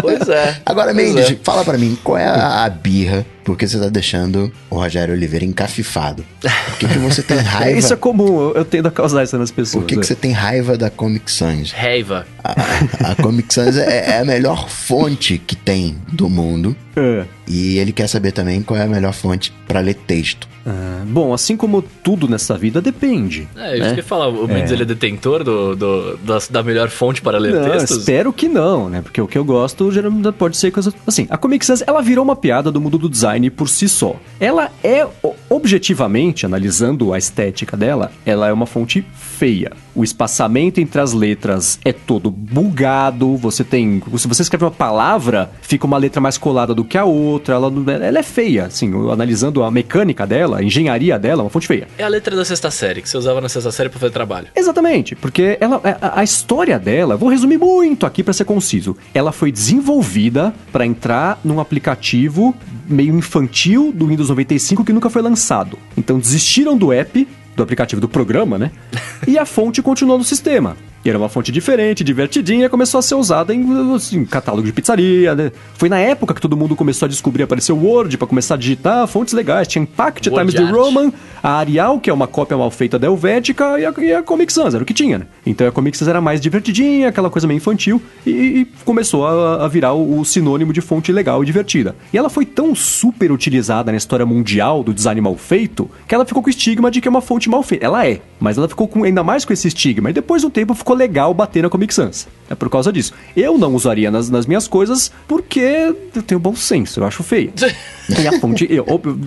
Pois 0.00 0.28
é. 0.28 0.56
Agora, 0.64 0.94
Mendes, 0.94 1.30
é. 1.30 1.36
fala 1.42 1.64
pra 1.64 1.76
mim, 1.76 1.98
qual 2.04 2.16
é 2.16 2.24
a, 2.24 2.64
a 2.64 2.70
birra? 2.70 3.26
Porque 3.48 3.66
você 3.66 3.78
tá 3.80 3.88
deixando 3.88 4.52
o 4.68 4.74
Rogério 4.76 5.14
Oliveira 5.14 5.42
encafifado. 5.42 6.22
Por 6.42 6.78
que, 6.78 6.86
que 6.86 6.98
você 6.98 7.22
tem 7.22 7.38
É, 7.38 7.40
raiva? 7.48 7.78
Isso 7.78 7.94
é 7.94 7.96
comum, 7.96 8.40
eu- 8.40 8.54
eu 8.56 8.64
tendo 8.66 8.88
a 8.88 8.90
causar 8.90 9.24
isso 9.24 9.38
nas 9.38 9.50
pessoas. 9.50 9.82
Por 9.82 9.88
que, 9.88 9.94
que 9.94 10.00
é. 10.00 10.04
você 10.04 10.14
tem 10.14 10.32
raiva 10.32 10.76
da 10.76 10.90
Comic 10.90 11.32
Sans? 11.32 11.72
Reiva. 11.72 12.26
A, 12.44 13.12
a 13.12 13.14
Comic 13.14 13.52
Sans 13.54 13.74
é, 13.78 14.10
é 14.16 14.20
a 14.20 14.24
melhor 14.26 14.68
fonte 14.68 15.38
que 15.38 15.56
tem 15.56 15.96
do 16.12 16.28
mundo. 16.28 16.76
É. 16.94 17.24
E 17.46 17.78
ele 17.78 17.92
quer 17.92 18.06
saber 18.08 18.32
também 18.32 18.60
qual 18.60 18.78
é 18.78 18.82
a 18.82 18.86
melhor 18.88 19.14
fonte 19.14 19.52
pra 19.66 19.80
ler 19.80 19.94
texto. 19.94 20.46
Ah, 20.66 21.02
bom, 21.06 21.32
assim 21.32 21.56
como 21.56 21.80
tudo 21.80 22.28
nessa 22.28 22.58
vida, 22.58 22.82
depende. 22.82 23.48
É, 23.56 23.76
eu 23.76 23.80
né? 23.84 23.94
que 23.94 24.02
falar, 24.02 24.28
o 24.28 24.46
Mendes 24.46 24.70
ele 24.72 24.82
é 24.82 24.84
detentor 24.84 25.42
do, 25.44 25.74
do- 25.74 26.16
da, 26.18 26.38
da 26.50 26.62
melhor 26.62 26.90
fonte 26.90 27.22
para 27.22 27.38
ler 27.38 27.54
Não, 27.54 27.70
textos. 27.70 27.98
espero 27.98 28.32
que 28.32 28.48
não, 28.48 28.90
né? 28.90 29.00
Porque 29.00 29.20
o 29.20 29.26
que 29.26 29.38
eu 29.38 29.44
gosto 29.44 29.90
geralmente 29.90 30.30
pode 30.32 30.56
ser 30.58 30.70
coisa. 30.72 30.92
Assim, 31.06 31.26
a 31.30 31.38
Comic 31.38 31.64
Sans, 31.64 31.82
ela 31.86 32.02
virou 32.02 32.22
uma 32.24 32.36
piada 32.36 32.70
do 32.70 32.80
mundo 32.80 32.98
do 32.98 33.08
design 33.08 33.37
por 33.50 33.68
si 33.68 33.88
só. 33.88 34.16
Ela 34.40 34.70
é, 34.82 35.06
objetivamente, 35.48 36.46
analisando 36.46 37.12
a 37.12 37.18
estética 37.18 37.76
dela, 37.76 38.10
ela 38.24 38.48
é 38.48 38.52
uma 38.52 38.66
fonte 38.66 39.04
feia. 39.12 39.72
O 39.94 40.04
espaçamento 40.04 40.80
entre 40.80 41.00
as 41.00 41.12
letras 41.12 41.78
é 41.84 41.92
todo 41.92 42.30
bugado. 42.30 43.36
Você 43.36 43.64
tem. 43.64 44.02
Se 44.16 44.28
você 44.28 44.42
escreve 44.42 44.64
uma 44.64 44.70
palavra, 44.70 45.50
fica 45.60 45.86
uma 45.86 45.98
letra 45.98 46.20
mais 46.20 46.38
colada 46.38 46.74
do 46.74 46.84
que 46.84 46.96
a 46.96 47.04
outra. 47.04 47.56
Ela, 47.56 47.72
ela 48.04 48.18
é 48.18 48.22
feia, 48.22 48.66
assim, 48.66 48.92
analisando 49.10 49.62
a 49.62 49.70
mecânica 49.70 50.26
dela, 50.26 50.58
a 50.58 50.62
engenharia 50.62 51.18
dela, 51.18 51.42
é 51.42 51.44
uma 51.44 51.50
fonte 51.50 51.66
feia. 51.66 51.88
É 51.98 52.04
a 52.04 52.08
letra 52.08 52.36
da 52.36 52.44
sexta 52.44 52.70
série, 52.70 53.02
que 53.02 53.08
você 53.08 53.16
usava 53.16 53.40
na 53.40 53.48
sexta 53.48 53.72
série 53.72 53.88
pra 53.88 53.98
fazer 53.98 54.12
trabalho. 54.12 54.48
Exatamente, 54.54 55.16
porque 55.16 55.58
ela, 55.60 55.80
a, 56.00 56.20
a 56.20 56.24
história 56.24 56.78
dela, 56.78 57.16
vou 57.16 57.28
resumir 57.28 57.58
muito 57.58 58.06
aqui 58.06 58.22
para 58.22 58.32
ser 58.32 58.44
conciso. 58.44 58.96
Ela 59.12 59.32
foi 59.32 59.50
desenvolvida 59.50 60.54
para 60.70 60.86
entrar 60.86 61.40
num 61.44 61.58
aplicativo 61.60 62.54
meio 62.88 63.16
infantil 63.16 63.92
do 63.92 64.06
Windows 64.06 64.28
95 64.28 64.84
que 64.84 64.92
nunca 64.92 65.10
foi 65.10 65.22
lançado. 65.22 65.78
Então 65.96 66.18
desistiram 66.18 66.76
do 66.76 66.92
app, 66.92 67.26
do 67.54 67.62
aplicativo 67.62 68.00
do 68.00 68.08
programa, 68.08 68.58
né? 68.58 68.70
E 69.26 69.36
a 69.36 69.44
fonte 69.44 69.82
continuou 69.82 70.16
no 70.16 70.24
sistema. 70.24 70.76
E 71.08 71.10
era 71.10 71.16
uma 71.16 71.30
fonte 71.30 71.50
diferente, 71.50 72.04
divertidinha, 72.04 72.68
começou 72.68 72.98
a 72.98 73.02
ser 73.02 73.14
usada 73.14 73.54
em 73.54 73.94
assim, 73.94 74.26
catálogo 74.26 74.66
de 74.66 74.74
pizzaria, 74.74 75.34
né? 75.34 75.50
Foi 75.72 75.88
na 75.88 75.98
época 75.98 76.34
que 76.34 76.40
todo 76.40 76.54
mundo 76.54 76.76
começou 76.76 77.06
a 77.06 77.08
descobrir, 77.08 77.44
apareceu 77.44 77.74
o 77.78 77.82
Word 77.82 78.18
para 78.18 78.26
começar 78.26 78.56
a 78.56 78.58
digitar 78.58 79.08
fontes 79.08 79.32
legais. 79.32 79.66
Tinha 79.66 79.84
Impact 79.84 80.28
Word 80.28 80.52
Times 80.52 80.68
Art. 80.68 80.76
Roman, 80.76 81.10
a 81.42 81.56
Arial, 81.60 81.98
que 81.98 82.10
é 82.10 82.12
uma 82.12 82.26
cópia 82.26 82.58
mal 82.58 82.70
feita 82.70 82.98
da 82.98 83.06
Helvética, 83.06 83.80
e 83.80 83.86
a, 83.86 83.94
e 83.96 84.12
a 84.12 84.22
Comic 84.22 84.52
Sans, 84.52 84.74
era 84.74 84.82
o 84.82 84.86
que 84.86 84.92
tinha, 84.92 85.16
né? 85.16 85.26
Então 85.46 85.66
a 85.66 85.72
Comic 85.72 85.96
Sans 85.96 86.08
era 86.08 86.20
mais 86.20 86.42
divertidinha, 86.42 87.08
aquela 87.08 87.30
coisa 87.30 87.46
meio 87.46 87.56
infantil, 87.56 88.02
e, 88.26 88.30
e 88.30 88.64
começou 88.84 89.26
a, 89.26 89.64
a 89.64 89.68
virar 89.68 89.94
o, 89.94 90.20
o 90.20 90.24
sinônimo 90.26 90.74
de 90.74 90.82
fonte 90.82 91.10
legal 91.10 91.42
e 91.42 91.46
divertida. 91.46 91.96
E 92.12 92.18
ela 92.18 92.28
foi 92.28 92.44
tão 92.44 92.74
super 92.74 93.32
utilizada 93.32 93.90
na 93.90 93.96
história 93.96 94.26
mundial 94.26 94.84
do 94.84 94.92
design 94.92 95.22
mal 95.22 95.38
feito, 95.38 95.90
que 96.06 96.14
ela 96.14 96.26
ficou 96.26 96.42
com 96.42 96.48
o 96.48 96.50
estigma 96.50 96.90
de 96.90 97.00
que 97.00 97.08
é 97.08 97.10
uma 97.10 97.22
fonte 97.22 97.48
mal 97.48 97.62
feita. 97.62 97.86
Ela 97.86 98.06
é, 98.06 98.20
mas 98.38 98.58
ela 98.58 98.68
ficou 98.68 98.86
com, 98.86 99.04
ainda 99.04 99.24
mais 99.24 99.46
com 99.46 99.54
esse 99.54 99.68
estigma, 99.68 100.10
e 100.10 100.12
depois 100.12 100.42
de 100.42 100.48
um 100.48 100.50
tempo 100.50 100.74
ficou 100.74 100.97
legal 100.98 101.32
bater 101.32 101.62
na 101.62 101.70
Comic 101.70 101.94
Sans. 101.94 102.28
É 102.50 102.54
por 102.54 102.68
causa 102.68 102.92
disso. 102.92 103.14
Eu 103.36 103.56
não 103.56 103.74
usaria 103.74 104.10
nas, 104.10 104.28
nas 104.28 104.46
minhas 104.46 104.68
coisas 104.68 105.10
porque 105.26 105.60
eu 105.60 106.22
tenho 106.22 106.40
bom 106.40 106.54
senso, 106.54 107.00
eu 107.00 107.04
acho 107.04 107.22
feia. 107.22 107.52
E 108.22 108.26
a 108.26 108.38
fonte 108.40 108.66
eu, 108.70 108.84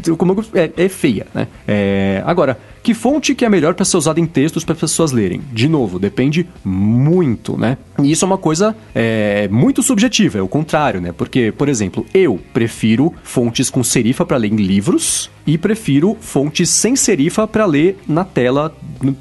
eu- 0.07 0.17
como 0.17 0.33
eu- 0.33 0.45
é, 0.59 0.71
é 0.85 0.89
feia, 0.89 1.27
né? 1.33 1.47
É, 1.67 2.23
agora, 2.25 2.57
que 2.81 2.93
fonte 2.95 3.35
que 3.35 3.45
é 3.45 3.49
melhor 3.49 3.75
para 3.75 3.85
ser 3.85 3.97
usada 3.97 4.19
em 4.19 4.25
textos 4.25 4.63
para 4.63 4.73
pessoas 4.73 5.11
lerem? 5.11 5.41
De 5.53 5.67
novo, 5.67 5.99
depende 5.99 6.47
muito, 6.63 7.57
né? 7.57 7.77
E 8.01 8.11
isso 8.11 8.25
é 8.25 8.27
uma 8.27 8.37
coisa 8.37 8.75
é, 8.95 9.47
muito 9.51 9.83
subjetiva, 9.83 10.39
é 10.39 10.41
o 10.41 10.47
contrário, 10.47 10.99
né? 10.99 11.11
Porque, 11.11 11.53
por 11.55 11.69
exemplo, 11.69 12.05
eu 12.13 12.39
prefiro 12.53 13.13
fontes 13.23 13.69
com 13.69 13.83
serifa 13.83 14.25
para 14.25 14.37
ler 14.37 14.51
em 14.51 14.55
livros 14.55 15.29
e 15.45 15.57
prefiro 15.57 16.17
fontes 16.19 16.69
sem 16.69 16.95
serifa 16.95 17.47
para 17.47 17.65
ler 17.65 17.97
na 18.07 18.23
tela 18.23 18.75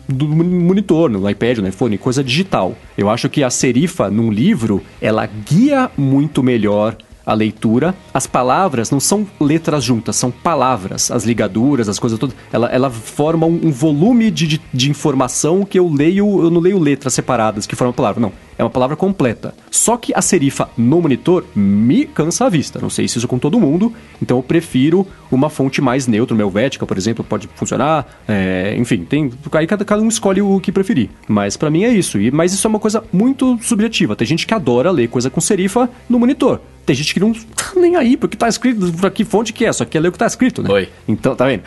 do 0.08 0.26
monitor, 0.26 1.10
no 1.10 1.28
iPad, 1.28 1.58
no 1.58 1.68
iPhone, 1.68 1.98
coisa 1.98 2.24
digital. 2.24 2.74
Eu 2.96 3.10
acho 3.10 3.28
que 3.28 3.42
a 3.42 3.50
serifa 3.50 4.10
num 4.10 4.30
livro, 4.30 4.82
ela 5.00 5.26
guia 5.26 5.90
muito 5.96 6.42
melhor 6.42 6.96
a 7.30 7.34
leitura. 7.34 7.94
As 8.12 8.26
palavras 8.26 8.90
não 8.90 8.98
são 8.98 9.24
letras 9.40 9.84
juntas, 9.84 10.16
são 10.16 10.32
palavras. 10.32 11.12
As 11.12 11.24
ligaduras, 11.24 11.88
as 11.88 11.98
coisas 11.98 12.18
todas. 12.18 12.34
Ela, 12.52 12.68
ela 12.68 12.90
forma 12.90 13.46
um, 13.46 13.66
um 13.66 13.70
volume 13.70 14.32
de, 14.32 14.48
de, 14.48 14.60
de 14.74 14.90
informação 14.90 15.64
que 15.64 15.78
eu 15.78 15.88
leio, 15.88 16.42
eu 16.42 16.50
não 16.50 16.60
leio 16.60 16.78
letras 16.78 17.14
separadas 17.14 17.66
que 17.66 17.76
formam 17.76 17.92
palavra. 17.92 18.20
Não. 18.20 18.32
É 18.58 18.64
uma 18.64 18.68
palavra 18.68 18.94
completa. 18.94 19.54
Só 19.70 19.96
que 19.96 20.12
a 20.14 20.20
serifa 20.20 20.68
no 20.76 21.00
monitor 21.00 21.46
me 21.54 22.04
cansa 22.04 22.44
a 22.44 22.48
vista. 22.50 22.78
Não 22.78 22.90
sei 22.90 23.08
se 23.08 23.16
isso 23.16 23.26
é 23.26 23.28
com 23.28 23.38
todo 23.38 23.58
mundo. 23.58 23.94
Então 24.20 24.36
eu 24.36 24.42
prefiro 24.42 25.06
uma 25.30 25.48
fonte 25.48 25.80
mais 25.80 26.06
neutra. 26.06 26.34
Uma 26.34 26.42
Helvética, 26.42 26.84
por 26.84 26.98
exemplo, 26.98 27.24
pode 27.24 27.48
funcionar. 27.54 28.06
É, 28.28 28.74
enfim, 28.76 29.04
tem. 29.04 29.32
Aí 29.52 29.66
cada, 29.66 29.82
cada 29.84 30.02
um 30.02 30.08
escolhe 30.08 30.42
o 30.42 30.60
que 30.60 30.70
preferir. 30.70 31.08
Mas 31.26 31.56
pra 31.56 31.70
mim 31.70 31.84
é 31.84 31.92
isso. 31.92 32.20
E, 32.20 32.30
mas 32.30 32.52
isso 32.52 32.66
é 32.66 32.68
uma 32.68 32.80
coisa 32.80 33.02
muito 33.10 33.58
subjetiva. 33.62 34.14
Tem 34.14 34.26
gente 34.26 34.46
que 34.46 34.52
adora 34.52 34.90
ler 34.90 35.08
coisa 35.08 35.30
com 35.30 35.40
serifa 35.40 35.88
no 36.06 36.18
monitor. 36.18 36.60
Tem 36.90 36.94
gente 36.96 37.14
que 37.14 37.20
não 37.20 37.32
tá 37.32 37.72
nem 37.76 37.94
aí, 37.94 38.16
porque 38.16 38.36
tá 38.36 38.48
escrito 38.48 38.92
pra 38.94 39.12
que 39.12 39.24
fonte 39.24 39.52
que 39.52 39.64
é, 39.64 39.72
só 39.72 39.84
quer 39.84 40.00
ler 40.00 40.08
o 40.08 40.12
que 40.12 40.18
tá 40.18 40.26
escrito, 40.26 40.60
né? 40.60 40.68
Oi. 40.72 40.88
Então, 41.06 41.36
tá 41.36 41.46
vendo? 41.46 41.62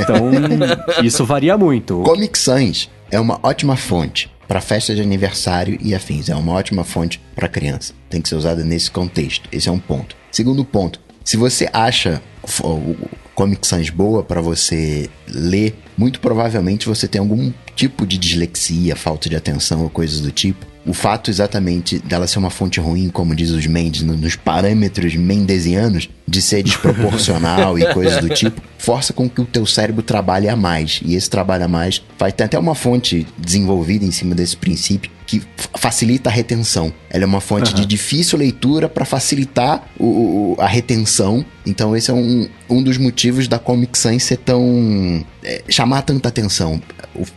Então, 0.00 0.30
isso 1.04 1.26
varia 1.26 1.58
muito. 1.58 2.00
Comic 2.00 2.38
Sans 2.38 2.88
é 3.10 3.20
uma 3.20 3.38
ótima 3.42 3.76
fonte 3.76 4.30
para 4.48 4.62
festa 4.62 4.94
de 4.94 5.02
aniversário 5.02 5.78
e 5.82 5.94
afins. 5.94 6.30
É 6.30 6.34
uma 6.34 6.54
ótima 6.54 6.84
fonte 6.84 7.20
para 7.34 7.48
criança. 7.48 7.92
Tem 8.08 8.22
que 8.22 8.30
ser 8.30 8.36
usada 8.36 8.64
nesse 8.64 8.90
contexto. 8.90 9.46
Esse 9.52 9.68
é 9.68 9.72
um 9.72 9.78
ponto. 9.78 10.16
Segundo 10.32 10.64
ponto, 10.64 10.98
se 11.22 11.36
você 11.36 11.68
acha 11.70 12.22
o 12.64 12.96
Comic 13.34 13.66
Sans 13.66 13.90
boa 13.90 14.22
para 14.22 14.40
você 14.40 15.10
ler, 15.28 15.74
muito 15.98 16.18
provavelmente 16.18 16.86
você 16.86 17.06
tem 17.06 17.18
algum 17.18 17.52
tipo 17.74 18.06
de 18.06 18.16
dislexia, 18.16 18.96
falta 18.96 19.28
de 19.28 19.36
atenção 19.36 19.82
ou 19.82 19.90
coisas 19.90 20.22
do 20.22 20.30
tipo. 20.30 20.64
O 20.86 20.94
fato 20.94 21.30
exatamente 21.30 21.98
dela 21.98 22.26
ser 22.28 22.38
uma 22.38 22.48
fonte 22.48 22.78
ruim, 22.78 23.08
como 23.08 23.34
diz 23.34 23.50
os 23.50 23.66
Mendes, 23.66 24.02
no- 24.02 24.16
nos 24.16 24.36
parâmetros 24.36 25.16
mendesianos, 25.16 26.08
de 26.28 26.40
ser 26.40 26.62
desproporcional 26.62 27.78
e 27.78 27.92
coisas 27.92 28.20
do 28.20 28.28
tipo, 28.28 28.62
força 28.78 29.12
com 29.12 29.28
que 29.28 29.40
o 29.40 29.44
teu 29.44 29.66
cérebro 29.66 30.02
trabalhe 30.02 30.48
a 30.48 30.54
mais. 30.54 31.00
E 31.04 31.14
esse 31.16 31.28
trabalho 31.28 31.64
a 31.64 31.68
mais 31.68 32.00
vai 32.18 32.30
ter 32.30 32.44
até 32.44 32.58
uma 32.58 32.74
fonte 32.74 33.26
desenvolvida 33.36 34.04
em 34.04 34.12
cima 34.12 34.34
desse 34.34 34.56
princípio 34.56 35.10
que 35.26 35.42
facilita 35.76 36.30
a 36.30 36.32
retenção. 36.32 36.92
Ela 37.10 37.24
é 37.24 37.26
uma 37.26 37.40
fonte 37.40 37.74
de 37.74 37.84
difícil 37.84 38.38
leitura 38.38 38.88
para 38.88 39.04
facilitar 39.04 39.84
o- 39.98 40.04
o- 40.04 40.56
a 40.60 40.66
retenção. 40.66 41.44
Então 41.66 41.96
esse 41.96 42.10
é 42.10 42.14
um, 42.14 42.48
um 42.70 42.82
dos 42.82 42.96
motivos 42.96 43.48
da 43.48 43.58
Comic 43.58 43.98
Sans 43.98 44.22
ser 44.22 44.36
tão... 44.38 45.24
é, 45.42 45.62
chamar 45.68 46.02
tanta 46.02 46.28
atenção. 46.28 46.80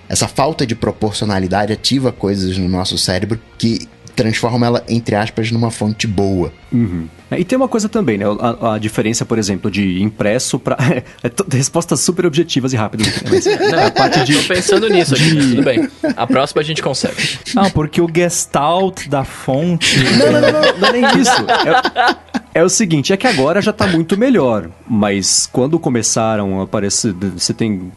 Essa 0.07 0.27
falta 0.27 0.67
de 0.67 0.75
proporcionalidade 0.75 1.73
ativa 1.73 2.11
coisas 2.11 2.57
no 2.57 2.69
nosso 2.69 2.97
cérebro 2.97 3.39
que 3.57 3.87
transforma 4.15 4.65
ela, 4.65 4.83
entre 4.87 5.15
aspas, 5.15 5.51
numa 5.51 5.71
fonte 5.71 6.07
boa. 6.07 6.51
Uhum. 6.71 7.07
É, 7.31 7.39
E 7.39 7.43
tem 7.43 7.55
uma 7.57 7.67
coisa 7.67 7.87
também, 7.87 8.17
né? 8.17 8.25
A, 8.61 8.75
a 8.75 8.77
diferença, 8.79 9.25
por 9.25 9.37
exemplo, 9.37 9.69
de 9.69 10.01
impresso 10.01 10.59
para 10.59 10.77
é, 11.23 11.31
respostas 11.51 11.99
super 11.99 12.25
objetivas 12.25 12.73
e 12.73 12.75
rápidas. 12.75 13.07
Mas 13.29 13.45
Não, 13.45 13.85
a 13.85 13.91
parte 13.91 14.23
de 14.23 14.33
Tô 14.33 14.43
pensando 14.53 14.89
nisso 14.89 15.13
aqui, 15.15 15.35
tudo 15.35 15.63
bem. 15.63 15.87
A 16.15 16.25
próxima 16.27 16.61
a 16.61 16.65
gente 16.65 16.81
consegue. 16.81 17.39
Não, 17.53 17.69
porque 17.71 18.01
o 18.01 18.09
gestalt 18.13 19.07
da 19.07 19.23
fonte. 19.23 19.99
Não, 19.99 20.31
não, 20.31 20.41
não, 20.41 20.51
não, 20.51 20.77
não 20.79 20.87
é 20.87 20.91
nem 20.93 21.21
isso. 21.21 21.31
É, 21.31 22.38
é 22.53 22.63
o 22.63 22.69
seguinte, 22.69 23.13
é 23.13 23.17
que 23.17 23.27
agora 23.27 23.61
já 23.61 23.71
tá 23.71 23.87
muito 23.87 24.17
melhor, 24.17 24.69
mas 24.87 25.47
quando 25.51 25.79
começaram 25.79 26.59
a 26.59 26.63
aparecer, 26.63 27.13
você 27.13 27.53
tem 27.53 27.91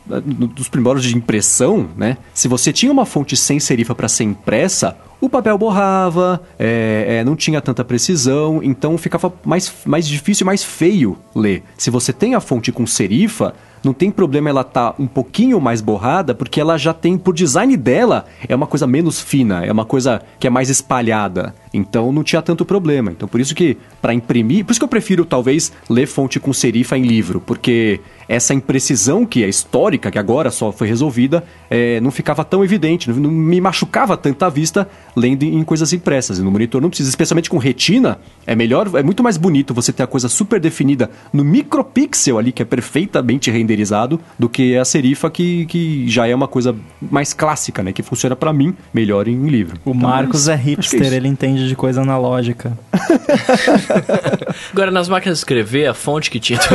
dos 0.54 0.68
primórdios 0.68 1.06
de 1.06 1.16
impressão, 1.16 1.88
né? 1.96 2.16
Se 2.34 2.48
você 2.48 2.72
tinha 2.72 2.92
uma 2.92 3.06
fonte 3.06 3.36
sem 3.36 3.58
serifa 3.58 3.94
para 3.94 4.08
ser 4.08 4.24
impressa, 4.24 4.96
o 5.20 5.28
papel 5.28 5.56
borrava, 5.56 6.42
é, 6.58 7.18
é, 7.20 7.24
não 7.24 7.36
tinha 7.36 7.60
tanta 7.60 7.84
precisão, 7.84 8.60
então 8.62 8.98
ficava 8.98 9.32
mais, 9.44 9.72
mais 9.84 10.06
difícil 10.06 10.44
mais 10.44 10.64
feio 10.64 11.16
ler. 11.34 11.62
Se 11.78 11.90
você 11.90 12.12
tem 12.12 12.34
a 12.34 12.40
fonte 12.40 12.72
com 12.72 12.86
serifa, 12.86 13.54
não 13.84 13.92
tem 13.92 14.10
problema 14.10 14.48
ela 14.48 14.64
tá 14.64 14.94
um 14.98 15.06
pouquinho 15.06 15.60
mais 15.60 15.80
borrada, 15.80 16.34
porque 16.34 16.60
ela 16.60 16.78
já 16.78 16.94
tem, 16.94 17.18
por 17.18 17.34
design 17.34 17.76
dela, 17.76 18.26
é 18.48 18.54
uma 18.54 18.66
coisa 18.66 18.86
menos 18.86 19.20
fina, 19.20 19.64
é 19.64 19.72
uma 19.72 19.84
coisa 19.84 20.22
que 20.38 20.46
é 20.46 20.50
mais 20.50 20.70
espalhada. 20.70 21.54
Então 21.74 22.12
não 22.12 22.22
tinha 22.22 22.42
tanto 22.42 22.64
problema. 22.64 23.10
Então 23.10 23.28
por 23.28 23.40
isso 23.40 23.54
que, 23.54 23.76
para 24.00 24.14
imprimir, 24.14 24.64
por 24.64 24.72
isso 24.72 24.80
que 24.80 24.84
eu 24.84 24.88
prefiro 24.88 25.24
talvez 25.24 25.72
ler 25.88 26.06
fonte 26.06 26.38
com 26.38 26.52
serifa 26.52 26.96
em 26.96 27.02
livro, 27.02 27.40
porque 27.40 28.00
essa 28.28 28.54
imprecisão 28.54 29.24
que 29.26 29.42
é 29.42 29.48
histórica, 29.48 30.10
que 30.10 30.18
agora 30.18 30.50
só 30.50 30.72
foi 30.72 30.88
resolvida, 30.88 31.44
é, 31.70 32.00
não 32.00 32.10
ficava 32.10 32.44
tão 32.44 32.64
evidente, 32.64 33.08
não, 33.10 33.16
não 33.16 33.30
me 33.30 33.60
machucava 33.60 34.16
tanta 34.16 34.46
a 34.46 34.48
vista 34.48 34.88
lendo 35.16 35.42
em 35.44 35.62
coisas 35.64 35.92
impressas. 35.92 36.38
E 36.38 36.42
no 36.42 36.50
monitor 36.50 36.80
não 36.80 36.88
precisa, 36.88 37.08
especialmente 37.08 37.50
com 37.50 37.58
retina, 37.58 38.18
é 38.46 38.54
melhor, 38.54 38.90
é 38.94 39.02
muito 39.02 39.22
mais 39.22 39.36
bonito 39.36 39.74
você 39.74 39.92
ter 39.92 40.02
a 40.02 40.06
coisa 40.06 40.28
super 40.28 40.60
definida 40.60 41.10
no 41.32 41.44
micropixel 41.44 42.38
ali, 42.38 42.52
que 42.52 42.62
é 42.62 42.64
perfeitamente 42.64 43.50
renderizado 43.50 44.20
do 44.38 44.48
que 44.48 44.76
a 44.76 44.84
serifa 44.84 45.30
que, 45.30 45.66
que 45.66 46.08
já 46.08 46.26
é 46.26 46.34
uma 46.34 46.48
coisa 46.48 46.74
mais 47.00 47.32
clássica, 47.32 47.82
né? 47.82 47.92
Que 47.92 48.02
funciona 48.02 48.36
para 48.36 48.52
mim 48.52 48.74
melhor 48.92 49.28
em 49.28 49.46
livro. 49.46 49.78
O 49.84 49.90
então, 49.90 50.08
Marcos 50.08 50.48
é, 50.48 50.52
é 50.52 50.56
hipster, 50.56 51.12
é 51.12 51.16
ele 51.16 51.28
entende 51.28 51.68
de 51.68 51.76
coisa 51.76 52.02
analógica. 52.02 52.76
Agora, 54.72 54.90
nas 54.90 55.08
máquinas 55.08 55.38
de 55.38 55.40
escrever, 55.40 55.86
a 55.86 55.94
fonte 55.94 56.30
que 56.30 56.40
tinha... 56.40 56.58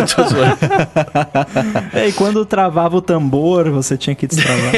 é, 1.33 1.36
e 2.07 2.11
quando 2.13 2.45
travava 2.45 2.97
o 2.97 3.01
tambor, 3.01 3.69
você 3.69 3.97
tinha 3.97 4.15
que 4.15 4.27
destravar. 4.27 4.73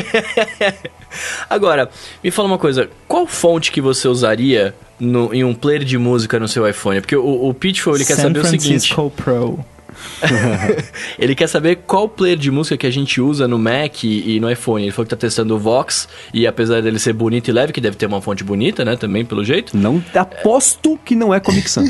Agora, 1.49 1.89
me 2.23 2.31
fala 2.31 2.47
uma 2.47 2.57
coisa. 2.57 2.89
Qual 3.07 3.25
fonte 3.25 3.71
que 3.71 3.81
você 3.81 4.07
usaria 4.07 4.75
no, 4.99 5.33
em 5.33 5.43
um 5.43 5.53
player 5.53 5.83
de 5.83 5.97
música 5.97 6.39
no 6.39 6.47
seu 6.47 6.67
iPhone? 6.67 7.01
Porque 7.01 7.15
o, 7.15 7.49
o 7.49 7.53
Pitfall, 7.53 7.95
ele 7.95 8.05
quer 8.05 8.15
saber 8.15 8.41
Francisco 8.41 9.01
o 9.01 9.09
seguinte... 9.09 9.15
Pro. 9.15 9.59
ele 11.17 11.35
quer 11.35 11.47
saber 11.47 11.77
qual 11.87 12.07
player 12.07 12.37
de 12.37 12.51
música 12.51 12.77
que 12.77 12.87
a 12.87 12.91
gente 12.91 13.21
usa 13.21 13.47
no 13.47 13.57
Mac 13.57 14.03
e, 14.03 14.35
e, 14.35 14.39
no 14.39 14.49
iPhone. 14.49 14.83
Ele 14.83 14.91
falou 14.91 15.05
que 15.05 15.09
tá 15.09 15.15
testando 15.15 15.55
o 15.55 15.59
Vox 15.59 16.07
e 16.33 16.45
apesar 16.45 16.81
dele 16.81 16.99
ser 16.99 17.13
bonito 17.13 17.49
e 17.49 17.51
leve, 17.51 17.73
que 17.73 17.81
deve 17.81 17.95
ter 17.95 18.05
uma 18.05 18.21
fonte 18.21 18.43
bonita, 18.43 18.83
né, 18.83 18.95
também 18.95 19.25
pelo 19.25 19.43
jeito. 19.43 19.75
Não 19.75 20.03
aposto 20.13 20.99
que 21.03 21.15
não 21.15 21.33
é 21.33 21.39
Comic 21.39 21.69
Sans. 21.69 21.89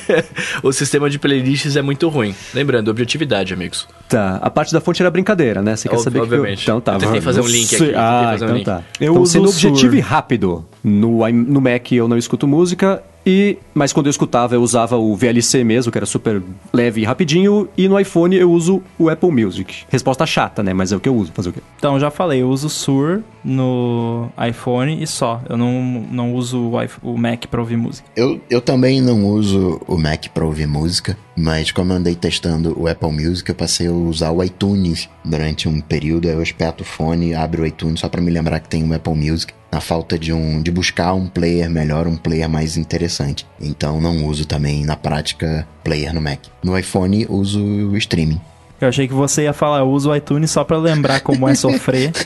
o 0.62 0.72
sistema 0.72 1.08
de 1.10 1.18
playlists 1.18 1.76
é 1.76 1.82
muito 1.82 2.08
ruim. 2.08 2.34
Lembrando, 2.54 2.88
objetividade, 2.90 3.52
amigos. 3.52 3.86
Tá, 4.08 4.38
a 4.42 4.50
parte 4.50 4.72
da 4.72 4.80
fonte 4.80 5.02
era 5.02 5.10
brincadeira, 5.10 5.62
né? 5.62 5.76
Você 5.76 5.88
quer 5.88 5.96
Ob 5.96 6.04
saber 6.04 6.20
obviamente. 6.20 6.64
que 6.64 6.70
eu... 6.70 6.78
Então 6.78 6.80
tá. 6.80 6.94
Eu 6.94 6.98
tentei 7.00 7.20
fazer 7.20 7.40
um 7.40 7.46
link 7.46 7.74
aqui. 7.74 7.92
Ah, 7.94 8.32
então 8.34 8.56
um 8.56 8.62
tá. 8.62 8.82
Eu 9.00 9.12
então, 9.12 9.26
sendo 9.26 9.48
objetivo 9.48 9.96
e 9.96 10.00
rápido. 10.00 10.66
No, 10.82 11.28
no 11.28 11.60
Mac 11.60 11.92
eu 11.92 12.08
não 12.08 12.16
escuto 12.16 12.46
música 12.46 13.02
e, 13.28 13.58
mas 13.74 13.92
quando 13.92 14.06
eu 14.06 14.10
escutava, 14.10 14.54
eu 14.54 14.62
usava 14.62 14.96
o 14.96 15.14
VLC 15.14 15.62
mesmo, 15.62 15.92
que 15.92 15.98
era 15.98 16.06
super 16.06 16.42
leve 16.72 17.02
e 17.02 17.04
rapidinho. 17.04 17.68
E 17.76 17.86
no 17.86 18.00
iPhone 18.00 18.34
eu 18.34 18.50
uso 18.50 18.82
o 18.98 19.10
Apple 19.10 19.30
Music. 19.30 19.84
Resposta 19.90 20.24
chata, 20.24 20.62
né? 20.62 20.72
Mas 20.72 20.92
é 20.92 20.96
o 20.96 21.00
que 21.00 21.10
eu 21.10 21.14
uso. 21.14 21.30
Fazer 21.34 21.50
o 21.50 21.52
quê? 21.52 21.60
Então, 21.76 22.00
já 22.00 22.10
falei, 22.10 22.40
eu 22.40 22.48
uso 22.48 22.68
o 22.68 22.70
Sur 22.70 23.22
no 23.44 24.30
iPhone 24.48 25.02
e 25.02 25.06
só. 25.06 25.42
Eu 25.46 25.58
não, 25.58 26.06
não 26.10 26.34
uso 26.34 26.58
o, 26.58 27.10
o 27.12 27.18
Mac 27.18 27.44
para 27.46 27.60
ouvir 27.60 27.76
música. 27.76 28.08
Eu, 28.16 28.40
eu 28.48 28.62
também 28.62 29.02
não 29.02 29.26
uso 29.26 29.78
o 29.86 29.98
Mac 29.98 30.28
para 30.28 30.46
ouvir 30.46 30.66
música. 30.66 31.14
Mas 31.36 31.70
como 31.70 31.92
eu 31.92 31.96
andei 31.96 32.14
testando 32.14 32.74
o 32.80 32.88
Apple 32.88 33.12
Music, 33.12 33.48
eu 33.48 33.54
passei 33.54 33.88
a 33.88 33.92
usar 33.92 34.30
o 34.30 34.42
iTunes 34.42 35.08
durante 35.22 35.68
um 35.68 35.80
período. 35.80 36.28
Aí 36.28 36.34
eu 36.34 36.42
espeto 36.42 36.82
o 36.82 36.86
fone, 36.86 37.34
abro 37.34 37.62
o 37.62 37.66
iTunes 37.66 38.00
só 38.00 38.08
para 38.08 38.22
me 38.22 38.30
lembrar 38.30 38.58
que 38.60 38.68
tem 38.68 38.88
o 38.88 38.94
Apple 38.94 39.14
Music. 39.14 39.52
Na 39.70 39.80
falta 39.80 40.18
de 40.18 40.32
um 40.32 40.62
de 40.62 40.70
buscar 40.70 41.12
um 41.12 41.26
player 41.26 41.68
melhor, 41.68 42.06
um 42.06 42.16
player 42.16 42.48
mais 42.48 42.76
interessante. 42.76 43.46
Então 43.60 44.00
não 44.00 44.24
uso 44.26 44.46
também 44.46 44.84
na 44.84 44.96
prática 44.96 45.66
player 45.84 46.14
no 46.14 46.20
Mac. 46.20 46.40
No 46.62 46.78
iPhone 46.78 47.26
uso 47.28 47.62
o 47.62 47.96
streaming. 47.96 48.40
Eu 48.80 48.88
achei 48.88 49.08
que 49.08 49.14
você 49.14 49.42
ia 49.42 49.52
falar, 49.52 49.80
eu 49.80 49.90
uso 49.90 50.10
o 50.10 50.16
iTunes 50.16 50.50
só 50.52 50.62
pra 50.62 50.78
lembrar 50.78 51.20
como 51.20 51.48
é 51.48 51.54
sofrer. 51.54 52.12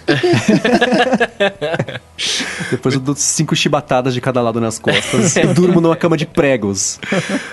Depois 2.71 2.95
eu 2.95 3.01
dou 3.01 3.15
cinco 3.15 3.57
chibatadas 3.57 4.13
de 4.13 4.21
cada 4.21 4.41
lado 4.41 4.61
nas 4.61 4.79
costas 4.79 5.35
e 5.37 5.47
durmo 5.47 5.81
numa 5.81 5.97
cama 5.97 6.17
de 6.17 6.27
pregos. 6.27 7.01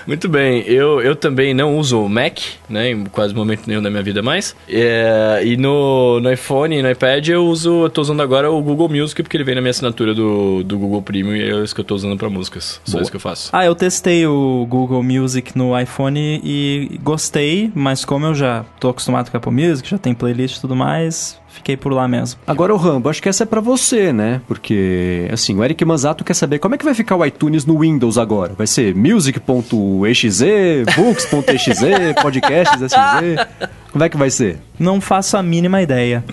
Muito 0.06 0.28
bem, 0.28 0.62
eu, 0.66 1.00
eu 1.00 1.16
também 1.16 1.54
não 1.54 1.78
uso 1.78 2.00
o 2.00 2.08
Mac, 2.08 2.38
né, 2.68 2.90
em 2.90 3.04
quase 3.06 3.34
momento 3.34 3.62
nenhum 3.66 3.82
da 3.82 3.90
minha 3.90 4.02
vida 4.02 4.22
mais. 4.22 4.54
É, 4.68 5.40
e 5.44 5.56
no, 5.56 6.20
no 6.20 6.30
iPhone 6.30 6.76
e 6.76 6.82
no 6.82 6.90
iPad 6.90 7.28
eu 7.28 7.46
uso, 7.46 7.84
eu 7.84 7.90
tô 7.90 8.02
usando 8.02 8.20
agora 8.20 8.50
o 8.50 8.62
Google 8.62 8.88
Music, 8.88 9.22
porque 9.22 9.36
ele 9.36 9.44
vem 9.44 9.54
na 9.54 9.62
minha 9.62 9.70
assinatura 9.70 10.14
do, 10.14 10.62
do 10.62 10.78
Google 10.78 11.00
Premium 11.02 11.34
e 11.36 11.50
é 11.50 11.64
isso 11.64 11.74
que 11.74 11.80
eu 11.80 11.84
tô 11.84 11.94
usando 11.94 12.16
pra 12.18 12.28
músicas. 12.28 12.80
Só 12.84 12.92
Boa. 12.92 13.02
isso 13.02 13.10
que 13.10 13.16
eu 13.16 13.20
faço. 13.20 13.48
Ah, 13.52 13.64
eu 13.64 13.74
testei 13.74 14.26
o 14.26 14.66
Google 14.68 15.02
Music 15.02 15.56
no 15.56 15.78
iPhone 15.78 16.40
e 16.44 16.98
gostei, 17.02 17.72
mas 17.74 18.04
como 18.04 18.26
eu 18.26 18.34
já 18.34 18.64
tô 18.78 18.89
acostumado 18.90 19.30
com 19.30 19.36
a 19.36 19.38
Apple 19.38 19.52
Music, 19.52 19.88
já 19.88 19.98
tem 19.98 20.14
playlist 20.14 20.56
e 20.56 20.60
tudo 20.60 20.76
mais, 20.76 21.40
fiquei 21.48 21.76
por 21.76 21.92
lá 21.92 22.06
mesmo. 22.08 22.40
Agora 22.46 22.74
o 22.74 22.76
Rambo, 22.76 23.08
acho 23.08 23.22
que 23.22 23.28
essa 23.28 23.44
é 23.44 23.46
para 23.46 23.60
você, 23.60 24.12
né? 24.12 24.40
Porque, 24.46 25.28
assim, 25.32 25.54
o 25.54 25.64
Eric 25.64 25.84
Manzato 25.84 26.24
quer 26.24 26.34
saber 26.34 26.58
como 26.58 26.74
é 26.74 26.78
que 26.78 26.84
vai 26.84 26.94
ficar 26.94 27.16
o 27.16 27.24
iTunes 27.24 27.66
no 27.66 27.78
Windows 27.78 28.18
agora. 28.18 28.54
Vai 28.56 28.66
ser 28.66 28.94
music.exe, 28.94 30.84
books.exe, 30.96 32.14
podcasts.exe? 32.22 33.70
Como 33.92 34.04
é 34.04 34.08
que 34.08 34.16
vai 34.16 34.30
ser? 34.30 34.58
Não 34.78 35.00
faço 35.00 35.36
a 35.36 35.42
mínima 35.42 35.82
ideia. 35.82 36.24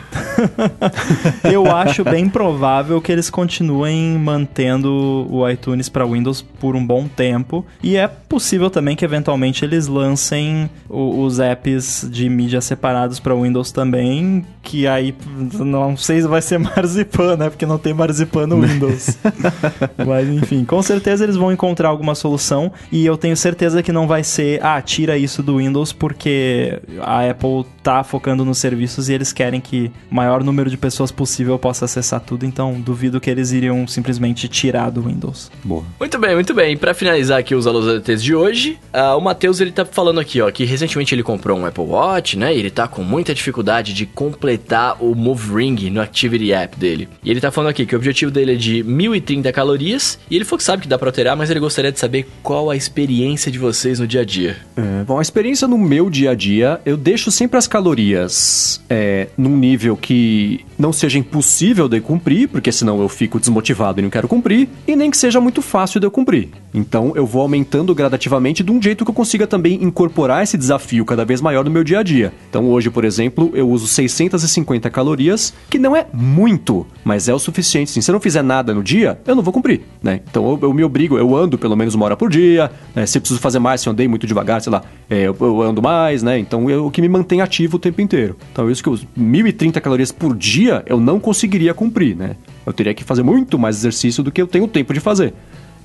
eu 1.52 1.76
acho 1.76 2.04
bem 2.04 2.30
provável 2.30 3.02
que 3.02 3.12
eles 3.12 3.30
continuem 3.30 4.18
mantendo 4.18 5.28
o 5.30 5.48
iTunes 5.50 5.90
para 5.90 6.06
Windows 6.06 6.42
por 6.42 6.76
um 6.76 6.86
bom 6.86 7.08
tempo. 7.08 7.66
E 7.82 7.98
é 7.98 8.08
possível 8.38 8.70
também 8.70 8.96
que 8.96 9.04
eventualmente 9.04 9.66
eles 9.66 9.88
lancem 9.88 10.70
o, 10.88 11.24
os 11.24 11.40
apps 11.40 12.08
de 12.08 12.30
mídia 12.30 12.62
separados 12.62 13.20
para 13.20 13.34
Windows 13.34 13.72
também. 13.72 14.46
Que 14.62 14.86
aí 14.86 15.16
não 15.54 15.98
sei 15.98 16.22
se 16.22 16.28
vai 16.28 16.40
ser 16.40 16.60
Marzipan, 16.62 17.36
né? 17.36 17.50
Porque 17.50 17.66
não 17.66 17.80
tem 17.80 17.96
Marzipan 17.96 18.46
no 18.46 18.62
Windows. 18.62 19.18
Mas 20.06 20.30
enfim, 20.30 20.64
com 20.64 20.84
certeza 20.84 21.24
eles 21.24 21.36
vão 21.36 21.52
encontrar 21.52 21.90
alguma 21.90 22.14
solução. 22.14 22.72
E 22.92 23.04
eu 23.04 23.18
tenho 23.18 23.36
certeza 23.36 23.82
que 23.82 23.92
não 23.92 24.08
vai 24.08 24.24
ser, 24.24 24.64
ah, 24.64 24.80
tira 24.84 25.18
isso 25.18 25.42
do 25.42 25.58
Windows 25.58 25.92
porque 25.92 26.80
a 27.02 27.28
Apple 27.28 27.66
tá 27.82 28.04
focando 28.04 28.46
nos 28.46 28.60
serviços 28.60 29.10
e 29.10 29.14
eles 29.14 29.34
querem 29.34 29.60
que 29.60 29.92
o 30.12 30.16
maior 30.16 30.44
número 30.44 30.70
de 30.70 30.78
pessoas 30.78 31.12
possível 31.12 31.58
possa 31.58 31.86
acessar 31.86 32.20
tudo, 32.20 32.46
então 32.46 32.80
duvido 32.80 33.20
que 33.20 33.32
eles 33.32 33.52
iriam 33.52 33.88
simplesmente 33.88 34.48
tirar 34.48 34.92
do 34.92 35.02
Windows. 35.02 35.50
Boa. 35.64 35.84
Muito 36.00 36.20
bem, 36.20 36.36
muito 36.36 36.54
bem. 36.54 36.78
Para 36.78 36.94
finalizar 36.94 37.40
aqui 37.40 37.56
os 37.56 37.66
alunos 37.66 37.88
ADTs 37.88 38.27
de 38.28 38.36
hoje, 38.36 38.78
uh, 38.94 39.18
o 39.18 39.22
Matheus 39.22 39.62
ele 39.62 39.72
tá 39.72 39.86
falando 39.86 40.20
aqui, 40.20 40.42
ó, 40.42 40.52
que 40.52 40.66
recentemente 40.66 41.16
ele 41.16 41.24
comprou 41.24 41.58
um 41.58 41.66
Apple 41.66 41.86
Watch, 41.86 42.38
né? 42.38 42.54
E 42.54 42.60
ele 42.60 42.70
tá 42.70 42.86
com 42.86 43.02
muita 43.02 43.34
dificuldade 43.34 43.94
de 43.94 44.06
completar 44.06 45.02
o 45.02 45.16
Move 45.16 45.56
Ring 45.56 45.90
no 45.90 46.02
Activity 46.02 46.52
App 46.52 46.78
dele. 46.78 47.08
E 47.24 47.32
ele 47.32 47.40
tá 47.40 47.52
falando 47.52 47.70
aqui 47.70 47.86
que 47.86 47.96
o 47.96 47.98
objetivo 47.98 48.30
dele 48.30 48.56
é 48.56 48.56
de 48.56 48.84
1030 48.84 49.50
calorias 49.54 50.20
e 50.30 50.36
ele 50.36 50.44
falou 50.44 50.58
que 50.58 50.66
sabe 50.66 50.82
que 50.82 50.90
dá 50.90 50.98
para 50.98 51.08
alterar, 51.08 51.38
mas 51.38 51.50
ele 51.50 51.62
gostaria 51.62 51.90
de 51.90 52.00
saber 52.00 52.28
qual 52.44 52.70
a 52.70 52.76
experiência 52.76 53.50
de 53.50 53.58
vocês 53.58 53.98
no 53.98 54.06
dia 54.06 54.22
a 54.22 54.26
dia. 54.26 54.58
É, 54.76 55.06
bom, 55.06 55.20
a 55.20 55.22
experiência 55.22 55.66
no 55.66 55.78
meu 55.78 56.10
dia 56.10 56.32
a 56.32 56.36
dia, 56.36 56.82
eu 56.86 56.98
deixo 56.98 57.32
sempre 57.32 57.58
as 57.58 57.66
calorias 57.66 58.84
é, 58.90 59.28
num 59.38 59.56
nível 59.56 59.96
que 59.96 60.66
não 60.78 60.92
seja 60.92 61.18
impossível 61.18 61.88
de 61.88 62.02
cumprir, 62.02 62.50
porque 62.50 62.74
senão 62.74 63.00
eu 63.00 63.08
fico 63.08 63.40
desmotivado 63.40 64.02
e 64.02 64.04
não 64.04 64.10
quero 64.10 64.28
cumprir, 64.28 64.68
e 64.86 64.98
nem 64.98 65.10
que 65.10 65.18
seja 65.18 65.40
muito 65.40 65.62
fácil 65.62 66.02
de 66.02 66.06
eu 66.06 66.12
cumprir. 66.12 66.50
Então 66.74 67.14
eu 67.16 67.26
vou 67.26 67.42
aumentando 67.42 67.96
gradativamente 67.96 68.17
de 68.18 68.72
um 68.72 68.82
jeito 68.82 69.04
que 69.04 69.12
eu 69.12 69.16
consiga 69.16 69.48
também 69.48 69.84
incorporar 69.84 70.44
esse 70.44 70.58
desafio 70.58 71.06
cada 71.06 71.26
vez 71.26 71.42
maior 71.42 71.64
no 71.64 71.72
meu 71.72 71.84
dia 71.84 72.00
a 72.00 72.04
dia. 72.04 72.34
Então 72.50 72.70
hoje, 72.70 72.90
por 72.90 73.06
exemplo, 73.06 73.52
eu 73.54 73.70
uso 73.70 73.88
650 73.88 74.90
calorias, 74.90 75.54
que 75.70 75.80
não 75.80 75.96
é 75.96 76.06
muito, 76.14 76.86
mas 77.04 77.28
é 77.28 77.34
o 77.34 77.40
suficiente. 77.40 78.02
Se 78.02 78.10
eu 78.10 78.14
não 78.14 78.20
fizer 78.20 78.42
nada 78.42 78.74
no 78.74 78.84
dia, 78.84 79.20
eu 79.26 79.36
não 79.36 79.44
vou 79.44 79.54
cumprir, 79.54 79.82
né? 80.02 80.22
Então 80.30 80.50
eu, 80.50 80.60
eu 80.64 80.74
me 80.74 80.84
obrigo, 80.84 81.18
eu 81.18 81.36
ando 81.36 81.58
pelo 81.58 81.76
menos 81.76 81.96
uma 81.96 82.06
hora 82.06 82.18
por 82.18 82.30
dia, 82.30 82.72
né? 82.96 83.06
se 83.06 83.18
eu 83.18 83.22
preciso 83.22 83.40
fazer 83.40 83.60
mais, 83.60 83.82
se 83.82 83.90
eu 83.90 83.94
andei 83.94 84.08
muito 84.08 84.28
devagar, 84.28 84.62
sei 84.62 84.72
lá, 84.72 84.84
é, 85.10 85.24
eu, 85.24 85.36
eu, 85.40 85.62
ando 85.62 85.82
mais, 85.82 86.24
né? 86.24 86.38
Então 86.38 86.70
eu, 86.70 86.86
o 86.86 86.92
que 86.92 87.02
me 87.02 87.10
mantém 87.10 87.42
ativo 87.42 87.78
o 87.78 87.80
tempo 87.80 88.02
inteiro. 88.02 88.36
Então, 88.52 88.70
isso 88.70 88.84
que 88.84 88.90
os 88.90 89.06
1.030 89.18 89.80
calorias 89.80 90.12
por 90.12 90.36
dia 90.36 90.84
eu 90.86 91.00
não 91.00 91.20
conseguiria 91.20 91.74
cumprir, 91.74 92.16
né? 92.16 92.36
Eu 92.66 92.74
teria 92.74 92.94
que 92.94 93.04
fazer 93.04 93.24
muito 93.24 93.58
mais 93.58 93.78
exercício 93.78 94.22
do 94.22 94.32
que 94.32 94.42
eu 94.42 94.48
tenho 94.48 94.68
tempo 94.68 94.94
de 94.94 95.00
fazer. 95.00 95.34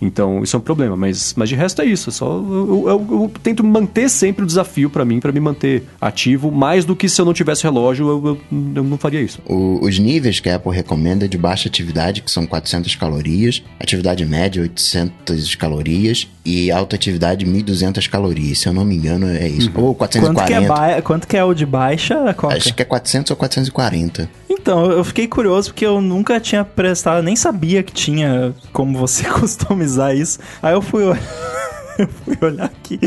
Então, 0.03 0.43
isso 0.43 0.57
é 0.57 0.59
um 0.59 0.63
problema. 0.63 0.97
Mas, 0.97 1.33
mas 1.37 1.49
de 1.49 1.55
resto 1.55 1.81
é 1.81 1.85
isso. 1.85 2.11
É 2.11 2.13
só 2.13 2.27
eu, 2.27 2.85
eu, 2.89 3.07
eu, 3.11 3.33
tento 3.43 3.65
manter 3.65 4.11
sempre 4.11 4.43
o 4.43 4.47
desafio 4.47 4.91
para 4.91 5.05
mim, 5.05 5.21
para 5.21 5.31
me 5.31 5.39
manter 5.39 5.85
ativo, 6.01 6.51
mais 6.51 6.85
do 6.85 6.97
que 6.97 7.09
se 7.09 7.21
eu 7.21 7.25
não 7.25 7.33
tivesse 7.33 7.63
relógio, 7.63 8.09
eu, 8.09 8.39
eu 8.75 8.83
não 8.83 8.99
faria 8.99 9.21
isso. 9.21 9.41
O, 9.47 9.79
os 9.85 9.99
níveis 9.99 10.41
que 10.41 10.51
a 10.51 10.57
Apple 10.57 10.73
recomenda 10.73 11.29
de 11.29 11.39
baixa 11.39 11.69
atividade, 11.69 12.21
que 12.21 12.31
são 12.31 12.45
400 12.45 12.97
calorias, 12.97 13.63
atividade 13.79 14.25
média 14.27 14.61
800 14.63 15.55
calorias 15.55 16.29
e 16.45 16.73
alta 16.73 16.97
atividade 16.97 17.47
1.200 17.47 18.09
calorias. 18.09 18.59
Se 18.59 18.69
eu 18.69 18.73
não 18.73 18.85
me 18.85 18.97
engano, 18.97 19.29
é 19.29 19.47
isso. 19.47 19.71
Uhum. 19.75 19.85
Ou 19.85 19.95
440. 19.95 20.35
Quanto 20.35 20.47
que, 20.49 20.91
é 20.91 21.01
quanto 21.01 21.29
que 21.29 21.37
é 21.37 21.45
o 21.45 21.55
de 21.55 21.65
baixa? 21.65 22.35
Qual 22.35 22.51
Acho 22.51 22.75
que 22.75 22.83
é 22.83 22.85
400 22.85 23.31
ou 23.31 23.37
440. 23.37 24.29
Então, 24.51 24.91
eu 24.91 25.03
fiquei 25.03 25.27
curioso 25.27 25.71
porque 25.71 25.85
eu 25.85 26.01
nunca 26.01 26.39
tinha 26.39 26.65
prestado, 26.65 27.23
nem 27.23 27.35
sabia 27.35 27.83
que 27.83 27.93
tinha 27.93 28.55
como 28.73 28.99
você 28.99 29.25
customizar 29.31 29.92
isso. 30.15 30.39
Aí 30.63 30.75
eu 30.75 30.83
fui 30.83 31.05
olhar. 31.05 31.23
Eu 31.99 32.09
fui 32.09 32.39
olhar 32.41 32.65
aqui 32.65 32.99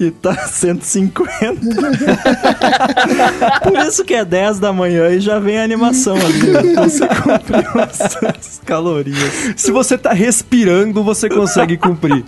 e 0.00 0.10
tá 0.10 0.34
150. 0.34 1.60
Por 3.62 3.78
isso 3.86 4.04
que 4.04 4.14
é 4.14 4.24
10 4.24 4.58
da 4.58 4.72
manhã 4.72 5.10
e 5.10 5.20
já 5.20 5.38
vem 5.38 5.58
a 5.58 5.62
animação 5.62 6.16
ali. 6.16 6.74
Você 6.74 7.06
cumpriu 7.06 7.80
as 7.80 8.60
calorias. 8.66 9.54
Se 9.56 9.70
você 9.70 9.96
tá 9.96 10.12
respirando, 10.12 11.04
você 11.04 11.28
consegue 11.28 11.76
cumprir. 11.76 12.24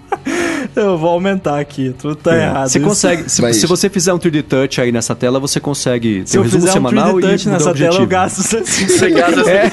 Eu 0.75 0.99
vou 0.99 1.11
aumentar 1.11 1.61
aqui, 1.61 1.95
tudo 1.99 2.17
tá 2.17 2.35
é. 2.35 2.45
errado. 2.45 2.69
Você 2.69 2.79
isso. 2.79 2.89
consegue, 2.89 3.31
se, 3.31 3.53
se, 3.55 3.67
você 3.67 3.89
fizer 3.89 4.13
um 4.13 4.19
3D 4.19 4.43
Touch 4.43 4.81
aí 4.81 4.91
nessa 4.91 5.15
tela, 5.15 5.39
você 5.39 5.61
consegue 5.61 6.23
se 6.27 6.37
eu 6.37 6.45
fizer 6.45 6.79
um 6.79 6.83
3D 6.83 7.21
Touch 7.21 7.49
nessa 7.49 7.75
tela, 7.75 7.97
eu 7.97 8.07
gasto 8.07 8.43
Você 8.43 9.11
gasta 9.11 9.51
é. 9.51 9.71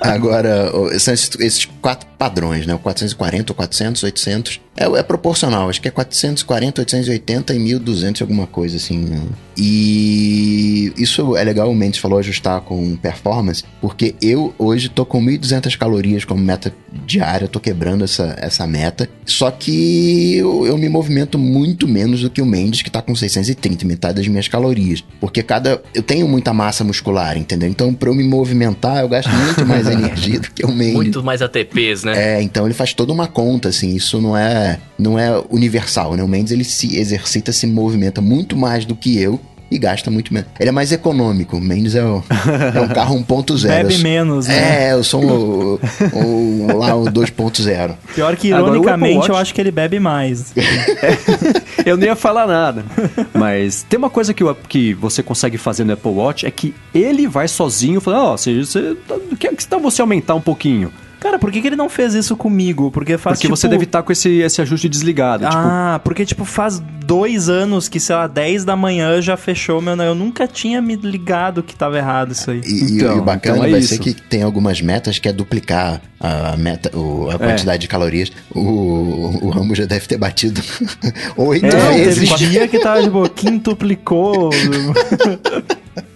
Agora, 0.00 0.72
esses 0.92 1.66
quatro 1.80 2.06
padrões, 2.18 2.66
né? 2.66 2.74
O 2.74 2.78
440, 2.78 3.52
o 3.52 3.54
400, 3.54 4.02
800. 4.02 4.60
É, 4.76 4.84
é 4.84 5.02
proporcional, 5.02 5.68
acho 5.68 5.80
que 5.80 5.88
é 5.88 5.90
440, 5.90 6.82
880 6.82 7.54
e 7.54 7.58
1200 7.58 8.22
alguma 8.22 8.46
coisa 8.46 8.76
assim. 8.76 8.98
Né? 8.98 9.22
E 9.56 10.92
isso 10.96 11.36
é 11.36 11.42
legal, 11.42 11.70
o 11.70 11.74
Mendes 11.74 11.98
falou 11.98 12.18
ajustar 12.18 12.60
com 12.60 12.94
performance, 12.96 13.64
porque 13.80 14.14
eu 14.20 14.54
hoje 14.58 14.88
tô 14.88 15.06
com 15.06 15.20
1200 15.20 15.76
calorias 15.76 16.24
como 16.24 16.42
meta 16.42 16.74
diária, 17.06 17.48
tô 17.48 17.58
quebrando 17.58 18.04
essa, 18.04 18.36
essa 18.38 18.66
meta. 18.66 19.08
Só 19.24 19.50
que 19.50 20.36
eu, 20.36 20.66
eu 20.66 20.76
me 20.76 20.88
movimento 20.88 21.38
muito 21.38 21.88
menos 21.88 22.22
do 22.22 22.30
que 22.30 22.42
o 22.42 22.46
Mendes, 22.46 22.82
que 22.82 22.90
tá 22.90 23.00
com 23.00 23.14
630, 23.14 23.86
metade 23.86 24.16
das 24.16 24.28
minhas 24.28 24.48
calorias. 24.48 25.02
Porque 25.20 25.42
cada. 25.42 25.82
Eu 25.94 26.02
tenho 26.02 26.28
muita 26.28 26.52
massa 26.52 26.84
muscular, 26.84 27.36
entendeu? 27.36 27.68
Então, 27.68 27.92
pra 27.94 28.08
eu 28.08 28.14
me 28.14 28.24
movimentar, 28.24 28.98
eu 28.98 29.08
gasto 29.08 29.30
muito 29.30 29.64
mais 29.66 29.86
energia 29.88 30.40
do 30.40 30.50
que 30.50 30.64
o 30.64 30.72
Mendes. 30.72 30.94
Muito 30.94 31.22
mais 31.22 31.42
ATPs, 31.42 32.04
né? 32.06 32.38
É, 32.38 32.42
então 32.42 32.64
ele 32.64 32.74
faz 32.74 32.94
toda 32.94 33.12
uma 33.12 33.26
conta, 33.26 33.68
assim. 33.68 33.94
Isso 33.94 34.20
não 34.20 34.36
é, 34.36 34.78
não 34.98 35.18
é 35.18 35.42
universal, 35.50 36.14
né? 36.14 36.22
O 36.22 36.28
Mendes 36.28 36.52
ele 36.52 36.64
se 36.64 36.98
exercita, 36.98 37.52
se 37.52 37.66
movimenta 37.66 38.20
muito 38.20 38.56
mais 38.56 38.84
do 38.84 38.94
que 38.94 39.20
eu 39.20 39.40
e 39.70 39.78
gasta 39.78 40.10
muito 40.10 40.32
menos. 40.32 40.48
Ele 40.58 40.68
é 40.68 40.72
mais 40.72 40.92
econômico. 40.92 41.56
O 41.56 41.60
Mendes 41.60 41.94
é, 41.94 42.04
o, 42.04 42.22
é 42.74 42.80
um 42.80 42.88
carro 42.88 43.18
1.0. 43.18 43.66
Bebe 43.66 43.98
menos, 43.98 44.46
né? 44.46 44.88
É, 44.88 44.92
eu 44.92 45.02
sou 45.02 45.22
o, 45.24 45.80
o, 46.12 46.78
lá 46.78 46.94
o 46.94 47.06
2.0. 47.06 47.96
Pior 48.14 48.36
que, 48.36 48.48
ironicamente, 48.48 49.28
eu 49.28 49.36
acho 49.36 49.52
que 49.52 49.60
ele 49.60 49.70
bebe 49.70 49.98
mais. 49.98 50.54
eu 51.84 51.96
nem 51.96 52.08
ia 52.08 52.16
falar 52.16 52.46
nada. 52.46 52.84
Mas 53.34 53.82
tem 53.88 53.98
uma 53.98 54.10
coisa 54.10 54.32
que, 54.32 54.42
eu, 54.42 54.54
que 54.54 54.94
você 54.94 55.22
consegue 55.22 55.58
fazer 55.58 55.84
no 55.84 55.92
Apple 55.92 56.12
Watch, 56.12 56.46
é 56.46 56.50
que 56.50 56.74
ele 56.94 57.26
vai 57.26 57.48
sozinho 57.48 58.00
falando, 58.00 58.22
ó, 58.22 58.34
oh, 58.34 58.38
você, 58.38 58.54
você, 58.58 58.96
que, 59.38 59.48
que 59.48 59.66
tal 59.66 59.80
você 59.80 60.00
aumentar 60.00 60.34
um 60.34 60.40
pouquinho? 60.40 60.92
Cara, 61.20 61.38
por 61.38 61.50
que, 61.50 61.60
que 61.60 61.66
ele 61.66 61.76
não 61.76 61.88
fez 61.88 62.14
isso 62.14 62.36
comigo? 62.36 62.90
Porque 62.90 63.16
faz 63.16 63.36
Porque 63.36 63.46
tipo... 63.46 63.56
você 63.56 63.68
deve 63.68 63.84
estar 63.84 64.02
com 64.02 64.12
esse, 64.12 64.28
esse 64.40 64.60
ajuste 64.60 64.88
desligado. 64.88 65.46
Ah, 65.46 65.94
tipo... 65.94 66.04
porque 66.04 66.24
tipo 66.24 66.44
faz 66.44 66.82
dois 67.04 67.48
anos 67.48 67.88
que, 67.88 67.98
sei 67.98 68.16
lá, 68.16 68.26
10 68.26 68.64
da 68.64 68.76
manhã 68.76 69.20
já 69.22 69.36
fechou 69.36 69.80
meu... 69.80 69.96
Eu 69.96 70.14
nunca 70.14 70.46
tinha 70.46 70.82
me 70.82 70.96
ligado 70.96 71.62
que 71.62 71.74
tava 71.74 71.96
errado 71.96 72.32
isso 72.32 72.50
aí. 72.50 72.60
E, 72.64 72.96
então, 72.96 73.16
e 73.16 73.18
o 73.18 73.22
bacana 73.22 73.56
então 73.56 73.68
é 73.68 73.70
vai 73.70 73.80
isso. 73.80 73.94
ser 73.94 73.98
que 73.98 74.12
tem 74.12 74.42
algumas 74.42 74.80
metas 74.80 75.18
que 75.18 75.28
é 75.28 75.32
duplicar 75.32 76.00
a, 76.20 76.56
meta, 76.56 76.96
o, 76.96 77.30
a 77.30 77.34
é. 77.34 77.38
quantidade 77.38 77.76
é. 77.76 77.78
de 77.78 77.88
calorias. 77.88 78.32
O, 78.54 79.46
o 79.46 79.50
Rambo 79.50 79.74
já 79.74 79.84
deve 79.84 80.06
ter 80.06 80.18
batido 80.18 80.60
oito 81.36 81.66
é, 81.66 81.92
vezes. 81.92 82.28
Teve 82.28 82.50
dia 82.50 82.68
que 82.68 82.78
tava, 82.78 83.02
tipo, 83.02 83.28
quintuplicou... 83.30 84.50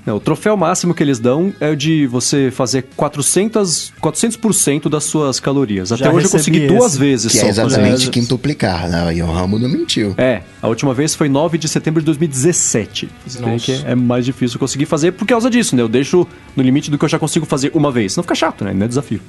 Não, 0.05 0.17
o 0.17 0.21
troféu 0.21 0.57
máximo 0.57 0.95
que 0.95 1.03
eles 1.03 1.19
dão 1.19 1.53
é 1.61 1.71
o 1.71 1.77
de 1.77 2.07
você 2.07 2.51
fazer 2.51 2.87
400%, 2.97 3.93
400 4.01 4.91
das 4.91 5.05
suas 5.05 5.39
calorias. 5.39 5.93
Até 5.93 6.05
Já 6.05 6.13
hoje 6.13 6.27
eu 6.27 6.31
consegui 6.31 6.59
esse. 6.65 6.69
duas 6.69 6.97
vezes 6.97 7.33
que 7.33 7.39
é 7.39 7.41
só. 7.41 7.47
É 7.47 7.51
exatamente 7.51 8.11
quintuplicar, 8.11 8.89
né? 8.89 9.15
E 9.15 9.23
o 9.23 9.27
Ramo 9.27 9.59
não 9.59 9.69
mentiu. 9.69 10.15
É, 10.17 10.43
a 10.63 10.69
última 10.69 10.95
vez 10.95 11.15
foi 11.15 11.29
9 11.29 11.59
de 11.59 11.69
setembro 11.69 12.01
de 12.01 12.07
2017. 12.07 13.09
Você 13.27 13.43
vê 13.43 13.57
que 13.57 13.73
é 13.85 13.95
mais 13.95 14.25
difícil 14.25 14.59
conseguir 14.59 14.87
fazer 14.87 15.13
por 15.13 15.27
causa 15.27 15.51
disso, 15.51 15.77
né? 15.77 15.83
Eu 15.83 15.89
deixo 15.89 16.27
no 16.57 16.63
limite 16.63 16.91
do 16.91 16.99
que 16.99 17.05
eu 17.05 17.09
já 17.09 17.19
consigo 17.19 17.45
fazer 17.47 17.71
uma 17.75 17.93
vez. 17.93 18.17
Não 18.17 18.23
fica 18.23 18.35
chato, 18.35 18.65
né? 18.65 18.73
Não 18.73 18.85
é 18.85 18.89
desafio. 18.89 19.21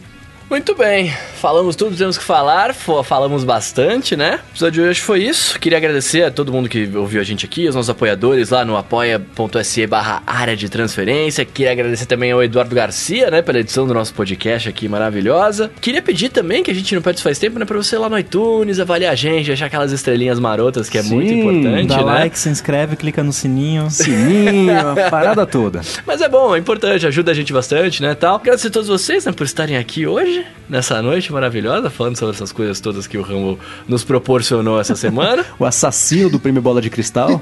Muito 0.49 0.75
bem, 0.75 1.13
falamos 1.35 1.77
tudo 1.77 1.95
temos 1.95 2.17
que 2.17 2.23
falar, 2.25 2.73
falamos 2.73 3.45
bastante, 3.45 4.17
né? 4.17 4.39
O 4.49 4.51
episódio 4.51 4.83
de 4.83 4.89
hoje 4.89 4.99
foi 4.99 5.23
isso. 5.23 5.57
Queria 5.57 5.77
agradecer 5.77 6.23
a 6.23 6.31
todo 6.31 6.51
mundo 6.51 6.67
que 6.67 6.89
ouviu 6.93 7.21
a 7.21 7.23
gente 7.23 7.45
aqui, 7.45 7.69
os 7.69 7.73
nossos 7.75 7.89
apoiadores 7.89 8.49
lá 8.49 8.65
no 8.65 8.75
apoia.se 8.75 9.87
barra 9.87 10.21
área 10.27 10.55
de 10.55 10.67
transferência. 10.67 11.45
Queria 11.45 11.71
agradecer 11.71 12.05
também 12.05 12.33
ao 12.33 12.43
Eduardo 12.43 12.75
Garcia, 12.75 13.31
né, 13.31 13.41
pela 13.41 13.59
edição 13.59 13.87
do 13.87 13.93
nosso 13.93 14.13
podcast 14.13 14.67
aqui 14.67 14.89
maravilhosa. 14.89 15.71
Queria 15.79 16.01
pedir 16.01 16.27
também, 16.27 16.63
que 16.63 16.71
a 16.71 16.75
gente 16.75 16.93
não 16.93 17.01
pede 17.01 17.23
faz 17.23 17.39
tempo, 17.39 17.57
né, 17.57 17.63
pra 17.63 17.77
você 17.77 17.95
ir 17.95 17.99
lá 17.99 18.09
no 18.09 18.19
iTunes, 18.19 18.77
avaliar 18.77 19.13
a 19.13 19.15
gente, 19.15 19.47
deixar 19.47 19.67
aquelas 19.67 19.93
estrelinhas 19.93 20.37
marotas, 20.37 20.89
que 20.89 20.97
é 20.97 21.01
Sim, 21.03 21.15
muito 21.15 21.33
importante, 21.33 21.87
dá 21.87 21.97
né? 21.97 22.03
like, 22.03 22.37
se 22.37 22.49
inscreve, 22.49 22.97
clica 22.97 23.23
no 23.23 23.31
sininho. 23.31 23.89
Sininho, 23.89 24.89
a 24.89 24.95
parada 25.09 25.45
toda. 25.45 25.79
Mas 26.05 26.19
é 26.19 26.27
bom, 26.27 26.53
é 26.53 26.59
importante, 26.59 27.07
ajuda 27.07 27.31
a 27.31 27.33
gente 27.33 27.53
bastante, 27.53 28.01
né, 28.01 28.13
tal. 28.15 28.35
Agradecer 28.35 28.67
a 28.67 28.71
todos 28.71 28.89
vocês, 28.89 29.23
né, 29.25 29.31
por 29.31 29.45
estarem 29.45 29.77
aqui 29.77 30.05
hoje 30.05 30.40
nessa 30.69 31.01
noite 31.01 31.33
maravilhosa, 31.33 31.89
falando 31.89 32.17
sobre 32.17 32.35
essas 32.35 32.51
coisas 32.51 32.79
todas 32.79 33.07
que 33.07 33.17
o 33.17 33.21
Rambo 33.21 33.57
nos 33.87 34.03
proporcionou 34.03 34.79
essa 34.79 34.95
semana. 34.95 35.43
o 35.59 35.65
assassino 35.65 36.29
do 36.29 36.39
prêmio 36.39 36.61
Bola 36.61 36.81
de 36.81 36.89
Cristal. 36.89 37.41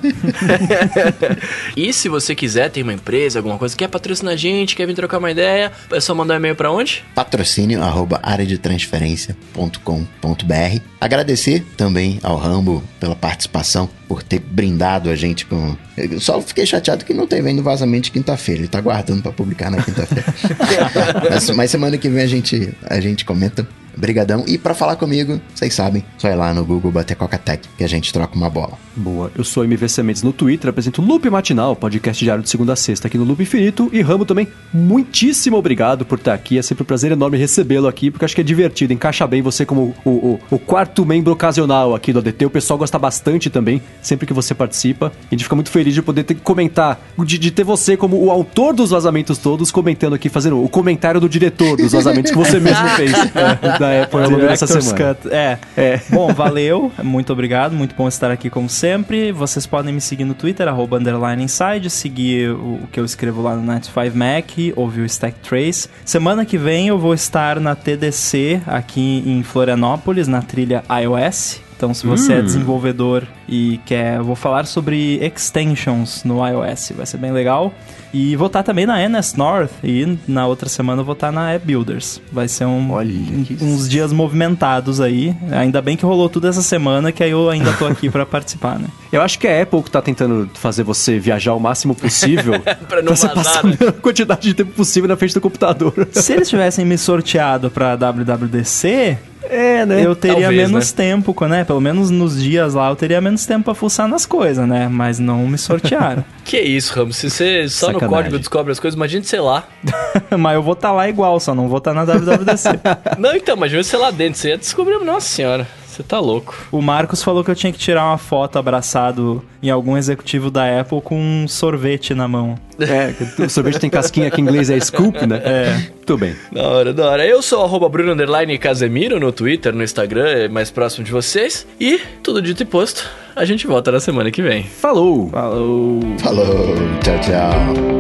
e 1.77 1.93
se 1.93 2.09
você 2.09 2.33
quiser, 2.33 2.69
tem 2.69 2.81
uma 2.83 2.93
empresa, 2.93 3.39
alguma 3.39 3.57
coisa, 3.57 3.75
quer 3.75 3.87
patrocinar 3.87 4.33
a 4.33 4.37
gente, 4.37 4.75
quer 4.75 4.87
vir 4.87 4.95
trocar 4.95 5.19
uma 5.19 5.29
ideia, 5.29 5.71
é 5.91 5.99
só 5.99 6.15
mandar 6.15 6.35
um 6.35 6.37
e-mail 6.37 6.55
para 6.55 6.71
onde? 6.71 7.03
Patrocínio 7.13 7.83
arroba 7.83 8.19
areadetransferência.com.br 8.23 10.81
Agradecer 10.99 11.63
também 11.77 12.19
ao 12.23 12.37
Rambo 12.37 12.83
pela 12.99 13.15
participação 13.15 13.87
por 14.09 14.23
ter 14.23 14.39
brindado 14.39 15.07
a 15.07 15.15
gente 15.15 15.45
com. 15.45 15.77
Eu 15.95 16.19
só 16.19 16.41
fiquei 16.41 16.65
chateado 16.65 17.05
que 17.05 17.13
não 17.13 17.27
tem 17.27 17.43
vendo 17.43 17.61
vazamento 17.61 18.05
de 18.05 18.11
quinta-feira. 18.11 18.61
Ele 18.61 18.67
tá 18.67 18.81
guardando 18.81 19.21
para 19.21 19.31
publicar 19.31 19.69
na 19.69 19.83
quinta-feira. 19.83 20.25
mas, 21.29 21.49
mas, 21.51 21.69
semana 21.69 21.95
que 21.95 22.09
vem 22.09 22.23
a 22.23 22.27
gente, 22.27 22.73
a 22.83 22.99
gente 22.99 23.23
comenta. 23.23 23.67
Brigadão. 23.97 24.43
E 24.47 24.57
para 24.57 24.73
falar 24.73 24.95
comigo, 24.95 25.39
vocês 25.53 25.73
sabem, 25.73 26.03
só 26.17 26.29
ir 26.29 26.35
lá 26.35 26.53
no 26.53 26.65
Google 26.65 26.91
bater 26.91 27.15
Coca-Tech 27.15 27.67
que 27.77 27.83
a 27.83 27.87
gente 27.87 28.11
troca 28.11 28.35
uma 28.35 28.49
bola. 28.49 28.77
Boa. 28.95 29.31
Eu 29.37 29.43
sou 29.43 29.63
MVC 29.63 30.03
Mendes 30.03 30.23
no 30.23 30.33
Twitter, 30.33 30.69
apresento 30.69 31.01
Loop 31.01 31.29
Matinal, 31.29 31.75
podcast 31.75 32.23
diário 32.23 32.43
de 32.43 32.49
segunda 32.49 32.73
a 32.73 32.75
sexta 32.75 33.07
aqui 33.07 33.17
no 33.17 33.23
Loop 33.23 33.41
Infinito. 33.41 33.89
E 33.93 34.01
Ramo 34.01 34.25
também, 34.25 34.47
muitíssimo 34.73 35.57
obrigado 35.57 36.05
por 36.05 36.17
estar 36.17 36.33
aqui. 36.33 36.57
É 36.57 36.61
sempre 36.61 36.83
um 36.83 36.85
prazer 36.85 37.11
enorme 37.11 37.37
recebê-lo 37.37 37.87
aqui, 37.87 38.11
porque 38.11 38.25
acho 38.25 38.35
que 38.35 38.41
é 38.41 38.43
divertido, 38.43 38.91
encaixa 38.91 39.25
bem 39.25 39.41
você 39.41 39.65
como 39.65 39.95
o, 40.03 40.09
o, 40.09 40.39
o 40.51 40.59
quarto 40.59 41.05
membro 41.05 41.31
ocasional 41.31 41.95
aqui 41.95 42.11
do 42.11 42.19
ADT. 42.19 42.45
O 42.45 42.49
pessoal 42.49 42.77
gosta 42.77 42.99
bastante 42.99 43.49
também, 43.49 43.81
sempre 44.01 44.27
que 44.27 44.33
você 44.33 44.53
participa. 44.53 45.11
E 45.23 45.27
a 45.27 45.35
gente 45.35 45.43
fica 45.43 45.55
muito 45.55 45.69
feliz 45.69 45.93
de 45.93 46.01
poder 46.01 46.23
ter 46.23 46.33
que 46.33 46.41
comentar, 46.41 46.99
de, 47.19 47.37
de 47.37 47.51
ter 47.51 47.63
você 47.63 47.95
como 47.95 48.21
o 48.21 48.29
autor 48.31 48.73
dos 48.73 48.89
vazamentos 48.89 49.37
todos, 49.37 49.71
comentando 49.71 50.13
aqui, 50.13 50.27
fazendo 50.27 50.63
o 50.63 50.67
comentário 50.67 51.21
do 51.21 51.29
diretor 51.29 51.77
dos 51.77 51.93
vazamentos 51.93 52.31
que 52.31 52.37
você 52.37 52.59
mesmo 52.59 52.87
fez. 52.89 53.13
É, 53.13 53.77
da 53.79 54.03
Apple 54.03 54.21
ao 54.21 54.29
longo 54.29 54.45
dessa 54.45 54.67
semana. 54.67 55.15
Cut. 55.15 55.33
É. 55.33 55.57
é. 55.75 56.01
Bom, 56.09 56.33
valeu. 56.33 56.91
Muito 57.01 57.31
obrigado. 57.33 57.73
Muito 57.73 57.95
bom 57.95 58.07
estar 58.07 58.29
aqui 58.29 58.49
como 58.49 58.69
sempre. 58.69 59.31
Vocês 59.31 59.65
podem 59.65 59.93
me 59.93 60.01
seguir 60.01 60.25
no 60.25 60.33
Twitter, 60.33 60.67
arroba 60.67 60.97
underline 60.97 61.43
inside, 61.43 61.89
seguir 61.89 62.51
o 62.51 62.81
que 62.91 62.99
eu 62.99 63.05
escrevo 63.05 63.41
lá 63.41 63.55
no 63.55 63.61
95 63.61 64.17
Mac, 64.17 64.75
ouvir 64.75 65.01
o 65.01 65.05
Stack 65.05 65.39
Trace. 65.39 65.89
Semana 66.03 66.45
que 66.45 66.57
vem 66.57 66.89
eu 66.89 66.99
vou 66.99 67.13
estar 67.13 67.59
na 67.59 67.75
TDC 67.75 68.61
aqui 68.67 69.23
em 69.25 69.41
Florianópolis, 69.43 70.27
na 70.27 70.41
trilha 70.41 70.83
iOS. 71.01 71.61
Então, 71.79 71.93
se 71.93 72.05
você 72.05 72.33
é 72.33 72.35
hum. 72.35 72.39
é 72.39 72.41
desenvolvedor 72.41 73.23
e 73.47 73.79
quer, 73.85 74.19
vou 74.19 74.35
falar 74.35 74.65
sobre 74.65 75.17
extensions 75.25 76.25
no 76.25 76.45
iOS, 76.45 76.91
vai 76.93 77.05
ser 77.05 77.17
bem 77.17 77.31
legal. 77.31 77.73
E 78.13 78.35
vou 78.35 78.47
estar 78.47 78.63
também 78.63 78.85
na 78.85 78.99
NS 79.07 79.35
North 79.35 79.71
e 79.83 80.17
na 80.27 80.47
outra 80.47 80.67
semana 80.67 81.01
eu 81.01 81.05
vou 81.05 81.13
estar 81.13 81.31
na 81.31 81.53
App 81.53 81.65
Builders. 81.65 82.21
Vai 82.31 82.47
ser 82.47 82.65
um, 82.65 82.91
Olha, 82.91 83.13
uns 83.61 83.87
dias 83.87 84.11
movimentados 84.11 84.99
aí. 84.99 85.35
Ainda 85.51 85.81
bem 85.81 85.95
que 85.95 86.05
rolou 86.05 86.29
tudo 86.29 86.47
essa 86.47 86.61
semana, 86.61 87.11
que 87.11 87.23
aí 87.23 87.31
eu 87.31 87.49
ainda 87.49 87.71
tô 87.73 87.85
aqui 87.85 88.09
para 88.09 88.25
participar, 88.25 88.79
né? 88.79 88.87
Eu 89.11 89.23
acho 89.23 89.39
que 89.39 89.47
é 89.47 89.59
a 89.59 89.63
Apple 89.63 89.81
que 89.81 89.89
tá 89.89 90.03
tentando 90.03 90.47
fazer 90.53 90.83
você 90.83 91.17
viajar 91.17 91.55
o 91.55 91.59
máximo 91.59 91.95
possível 91.95 92.59
pra 92.87 93.01
não 93.01 93.07
pra 93.07 93.15
você 93.15 93.27
passar 93.27 93.63
né? 93.63 93.75
a 93.87 93.91
quantidade 93.91 94.41
de 94.41 94.53
tempo 94.53 94.71
possível 94.73 95.09
na 95.09 95.17
frente 95.17 95.33
do 95.33 95.41
computador. 95.41 96.07
Se 96.11 96.33
eles 96.33 96.47
tivessem 96.49 96.85
me 96.85 96.95
sorteado 96.95 97.71
pra 97.71 97.95
WWDC, 97.95 99.17
é, 99.43 99.85
né? 99.85 100.05
Eu 100.05 100.15
teria 100.15 100.41
Talvez, 100.41 100.69
menos 100.69 100.91
né? 100.91 100.97
tempo, 100.97 101.45
né? 101.47 101.63
Pelo 101.63 101.79
menos 101.79 102.09
nos 102.09 102.41
dias 102.41 102.73
lá 102.73 102.89
eu 102.89 102.95
teria 102.95 103.21
menos 103.21 103.45
tempo 103.45 103.65
pra 103.65 103.73
fuçar 103.73 104.07
nas 104.07 104.25
coisas, 104.25 104.67
né? 104.67 104.87
Mas 104.87 105.19
não 105.19 105.47
me 105.47 105.57
sortearam. 105.57 106.23
que 106.43 106.59
isso, 106.59 106.93
Ramos? 106.93 107.17
Se 107.17 107.29
você 107.29 107.67
só 107.69 107.87
Sacanagem. 107.87 108.07
no 108.07 108.15
código 108.15 108.39
descobre 108.39 108.71
as 108.71 108.79
coisas, 108.79 108.95
imagina 108.95 109.23
sei 109.23 109.39
lá. 109.39 109.63
mas 110.37 110.55
eu 110.55 110.63
vou 110.63 110.73
estar 110.73 110.89
tá 110.89 110.93
lá 110.93 111.07
igual, 111.07 111.39
só 111.39 111.55
não 111.55 111.67
vou 111.67 111.77
estar 111.77 111.93
tá 111.93 112.05
na 112.05 112.13
WWDC. 112.13 112.79
não, 113.17 113.35
então, 113.35 113.55
imagina 113.55 113.83
você 113.83 113.97
lá 113.97 114.11
dentro, 114.11 114.39
você 114.39 114.49
ia 114.49 114.57
descobrir, 114.57 114.99
nossa 115.03 115.27
senhora. 115.27 115.67
Você 115.99 116.03
tá 116.03 116.17
louco. 116.17 116.55
O 116.71 116.81
Marcos 116.81 117.21
falou 117.21 117.43
que 117.43 117.51
eu 117.51 117.55
tinha 117.55 117.73
que 117.73 117.77
tirar 117.77 118.05
uma 118.05 118.17
foto 118.17 118.57
abraçado 118.57 119.43
em 119.61 119.69
algum 119.69 119.97
executivo 119.97 120.49
da 120.49 120.79
Apple 120.79 121.01
com 121.01 121.19
um 121.19 121.45
sorvete 121.45 122.13
na 122.13 122.25
mão. 122.25 122.57
É, 122.79 123.13
o 123.43 123.49
sorvete 123.49 123.79
tem 123.79 123.89
casquinha 123.89 124.31
que 124.31 124.39
em 124.39 124.45
inglês 124.45 124.69
é 124.69 124.79
scoop, 124.79 125.27
né? 125.27 125.41
É. 125.43 125.91
Tudo 126.05 126.19
bem. 126.19 126.37
Da 126.53 126.63
hora, 126.65 126.93
da 126.93 127.05
hora. 127.05 127.27
Eu 127.27 127.41
sou 127.41 127.65
arroba 127.65 127.89
Bruno 127.89 128.15
Casemiro 128.57 129.19
no 129.19 129.33
Twitter, 129.33 129.75
no 129.75 129.83
Instagram, 129.83 130.29
é 130.29 130.47
mais 130.47 130.71
próximo 130.71 131.03
de 131.03 131.11
vocês. 131.11 131.67
E, 131.77 131.99
tudo 132.23 132.41
dito 132.41 132.63
e 132.63 132.65
posto, 132.65 133.05
a 133.35 133.43
gente 133.43 133.67
volta 133.67 133.91
na 133.91 133.99
semana 133.99 134.31
que 134.31 134.41
vem. 134.41 134.63
Falou! 134.63 135.29
Falou! 135.29 135.99
Falou! 136.17 136.75
Tchau, 137.03 137.19
tchau! 137.19 137.99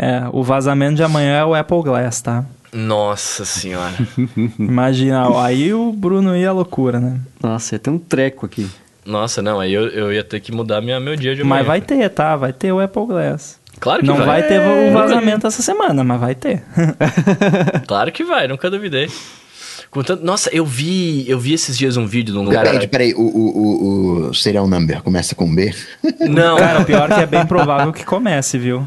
É, 0.00 0.28
o 0.32 0.42
vazamento 0.42 0.94
de 0.94 1.02
amanhã 1.02 1.38
é 1.38 1.44
o 1.44 1.54
Apple 1.54 1.82
Glass, 1.82 2.20
tá? 2.20 2.44
Nossa 2.72 3.44
senhora. 3.44 3.94
Imagina, 4.58 5.42
aí 5.42 5.72
o 5.74 5.92
Bruno 5.92 6.36
ia 6.36 6.50
à 6.50 6.52
loucura, 6.52 7.00
né? 7.00 7.18
Nossa, 7.42 7.74
ia 7.74 7.78
ter 7.78 7.90
um 7.90 7.98
treco 7.98 8.46
aqui. 8.46 8.70
Nossa, 9.04 9.40
não, 9.40 9.58
aí 9.58 9.72
eu, 9.72 9.88
eu 9.88 10.12
ia 10.12 10.22
ter 10.22 10.38
que 10.38 10.52
mudar 10.52 10.80
minha, 10.82 11.00
meu 11.00 11.16
dia 11.16 11.34
de 11.34 11.42
Mas 11.42 11.60
manhã. 11.60 11.64
vai 11.64 11.80
ter, 11.80 12.08
tá? 12.10 12.36
Vai 12.36 12.52
ter 12.52 12.70
o 12.72 12.78
Apple 12.78 13.06
Glass. 13.06 13.58
Claro 13.80 14.00
que 14.00 14.06
Não 14.06 14.16
vai, 14.16 14.42
ter 14.42 14.60
o 14.60 14.92
vazamento 14.92 15.46
essa 15.46 15.62
semana, 15.62 16.02
mas 16.04 16.20
vai 16.20 16.34
ter. 16.34 16.62
Claro 17.86 18.12
que 18.12 18.24
vai, 18.24 18.46
nunca 18.48 18.70
duvidei. 18.70 19.08
Contanto, 19.90 20.24
nossa, 20.24 20.50
eu 20.54 20.66
vi, 20.66 21.24
eu 21.28 21.38
vi 21.38 21.54
esses 21.54 21.76
dias 21.76 21.96
um 21.96 22.06
vídeo 22.06 22.34
de 22.34 22.38
um 22.38 22.46
cara. 22.50 22.70
Peraí, 22.70 22.86
peraí, 22.86 23.14
o, 23.14 23.20
o, 23.22 23.58
o, 23.58 24.28
o 24.28 24.34
serial 24.34 24.68
number 24.68 25.02
começa 25.02 25.34
com 25.34 25.52
B? 25.52 25.74
Não, 26.20 26.56
Cara, 26.58 26.84
pior 26.84 27.08
que 27.08 27.20
é 27.20 27.26
bem 27.26 27.46
provável 27.46 27.92
que 27.92 28.04
comece, 28.04 28.58
viu? 28.58 28.86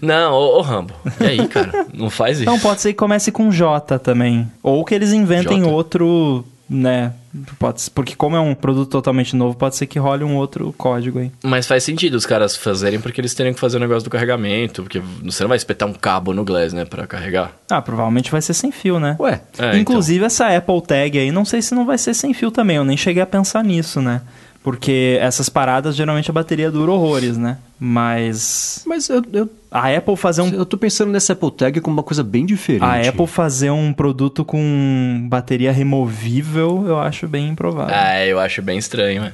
não, 0.00 0.32
ô, 0.32 0.58
ô 0.58 0.60
Rambo. 0.60 0.92
E 1.20 1.24
aí, 1.24 1.48
cara? 1.48 1.86
Não 1.92 2.10
faz 2.10 2.36
isso. 2.38 2.42
Então 2.42 2.58
pode 2.58 2.80
ser 2.80 2.90
que 2.92 2.98
comece 2.98 3.32
com 3.32 3.50
J 3.50 3.98
também. 3.98 4.46
Ou 4.62 4.84
que 4.84 4.94
eles 4.94 5.12
inventem 5.12 5.60
J. 5.60 5.70
outro, 5.70 6.44
né? 6.68 7.12
Pode 7.58 7.82
ser, 7.82 7.90
porque 7.90 8.14
como 8.16 8.34
é 8.34 8.40
um 8.40 8.54
produto 8.54 8.90
totalmente 8.90 9.36
novo, 9.36 9.56
pode 9.56 9.76
ser 9.76 9.86
que 9.86 9.98
role 9.98 10.24
um 10.24 10.36
outro 10.36 10.74
código 10.76 11.18
aí. 11.18 11.30
Mas 11.42 11.66
faz 11.66 11.84
sentido 11.84 12.14
os 12.14 12.26
caras 12.26 12.56
fazerem 12.56 13.00
porque 13.00 13.20
eles 13.20 13.34
teriam 13.34 13.52
que 13.54 13.60
fazer 13.60 13.76
o 13.76 13.80
negócio 13.80 14.04
do 14.04 14.10
carregamento. 14.10 14.82
Porque 14.82 15.00
você 15.22 15.42
não 15.44 15.48
vai 15.48 15.56
espetar 15.56 15.88
um 15.88 15.92
cabo 15.92 16.32
no 16.32 16.44
Glass, 16.44 16.72
né, 16.72 16.84
pra 16.84 17.06
carregar. 17.06 17.52
Ah, 17.70 17.80
provavelmente 17.82 18.30
vai 18.30 18.42
ser 18.42 18.54
sem 18.54 18.72
fio, 18.72 18.98
né? 18.98 19.16
Ué, 19.20 19.40
É, 19.58 19.76
Inclusive 19.78 20.24
essa 20.24 20.54
Apple 20.56 20.82
Tag 20.82 21.18
aí, 21.18 21.30
não 21.30 21.44
sei 21.44 21.62
se 21.62 21.74
não 21.74 21.86
vai 21.86 21.98
ser 21.98 22.14
sem 22.14 22.32
fio 22.34 22.50
também. 22.50 22.76
Eu 22.76 22.84
nem 22.84 22.96
cheguei 22.96 23.22
a 23.22 23.26
pensar 23.26 23.62
nisso, 23.62 24.00
né? 24.00 24.22
Porque 24.62 25.16
essas 25.20 25.48
paradas 25.48 25.94
geralmente 25.94 26.28
a 26.30 26.34
bateria 26.34 26.70
dura 26.72 26.90
horrores, 26.90 27.36
né? 27.36 27.58
Mas 27.78 28.82
mas 28.86 29.08
eu, 29.08 29.22
eu, 29.32 29.48
a 29.70 29.94
Apple 29.94 30.16
fazer 30.16 30.42
um 30.42 30.48
eu 30.48 30.64
tô 30.64 30.76
pensando 30.78 31.10
nessa 31.12 31.34
Apple 31.34 31.50
Tag 31.50 31.80
como 31.80 31.96
uma 31.96 32.02
coisa 32.02 32.22
bem 32.22 32.46
diferente. 32.46 32.82
a 32.84 33.08
Apple 33.10 33.26
fazer 33.26 33.70
um 33.70 33.92
produto 33.92 34.44
com 34.44 35.26
bateria 35.28 35.70
removível, 35.72 36.84
eu 36.86 36.98
acho 36.98 37.28
bem 37.28 37.48
improvável. 37.48 37.94
Ah, 37.94 38.24
eu 38.24 38.38
acho 38.40 38.62
bem 38.62 38.78
estranho, 38.78 39.22
né? 39.22 39.32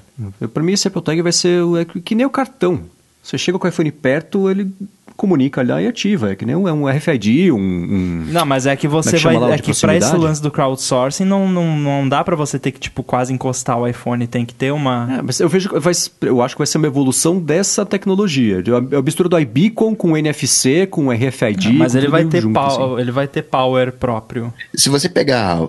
Pra 0.52 0.62
mim, 0.62 0.72
esse 0.72 0.88
Apple 0.88 1.02
Tag 1.02 1.22
vai 1.22 1.32
ser 1.32 1.62
o- 1.62 1.76
é 1.76 1.84
que 1.84 2.14
nem 2.14 2.26
o 2.26 2.30
cartão. 2.30 2.82
Você 3.22 3.38
chega 3.38 3.58
com 3.58 3.66
o 3.66 3.70
iPhone 3.70 3.90
perto, 3.92 4.50
ele 4.50 4.70
comunica 5.16 5.62
lá 5.62 5.80
e 5.80 5.86
ativa. 5.86 6.32
É 6.32 6.34
que 6.34 6.44
nem 6.44 6.56
um, 6.56 6.66
é 6.66 6.72
um 6.72 6.88
RFID, 6.88 7.52
um... 7.52 7.56
um- 7.56 8.24
Não, 8.32 8.44
mas 8.44 8.66
é 8.66 8.74
que 8.74 8.88
você 8.88 9.14
é 9.14 9.18
que 9.18 9.24
vai. 9.24 9.38
lá, 9.38 9.52
É 9.54 9.58
que 9.58 9.72
pra 9.80 9.96
esse 9.96 10.16
lance 10.16 10.42
do 10.42 10.50
crowdsourcing 10.50 11.24
não, 11.24 11.48
não, 11.48 11.76
não 11.78 12.08
dá 12.08 12.24
pra 12.24 12.34
você 12.34 12.58
ter 12.58 12.72
que, 12.72 12.80
tipo, 12.80 13.04
quase 13.04 13.32
encostar 13.32 13.78
o 13.78 13.86
iPhone. 13.86 14.26
Tem 14.26 14.44
que 14.44 14.52
ter 14.52 14.72
uma. 14.72 15.08
É, 15.18 15.22
mas 15.22 15.38
eu 15.38 15.48
vejo, 15.48 15.68
que 15.68 15.78
vai, 15.78 15.92
eu 16.22 16.42
acho 16.42 16.56
que 16.56 16.58
vai 16.58 16.66
ser 16.66 16.78
uma 16.78 16.86
evolução 16.88 17.38
dessa 17.38 17.86
tecnologia. 17.86 18.60
De- 18.62 18.72
A 18.72 18.78
a 18.78 19.02
mistura 19.02 19.28
do 19.28 19.38
iBeacon 19.38 19.94
com 19.94 20.16
NFC, 20.16 20.86
com 20.88 21.10
RFID. 21.12 21.72
mas 21.74 21.92
com 21.92 21.98
ele 21.98 22.06
tudo 22.06 22.10
vai, 22.10 22.24
ter 22.24 22.40
junto, 22.40 22.54
pow- 22.54 22.94
assim. 22.94 23.00
ele 23.02 23.12
vai 23.12 23.28
ter 23.28 23.42
power 23.42 23.92
próprio. 23.92 24.52
Se 24.74 24.88
você 24.88 25.08
pegar 25.08 25.68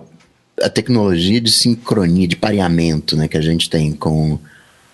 a 0.60 0.68
tecnologia 0.68 1.40
de 1.40 1.50
sincronia, 1.52 2.26
de 2.26 2.34
pareamento 2.36 3.16
né, 3.16 3.28
que 3.28 3.36
a 3.36 3.40
gente 3.42 3.68
tem 3.70 3.92
com 3.92 4.38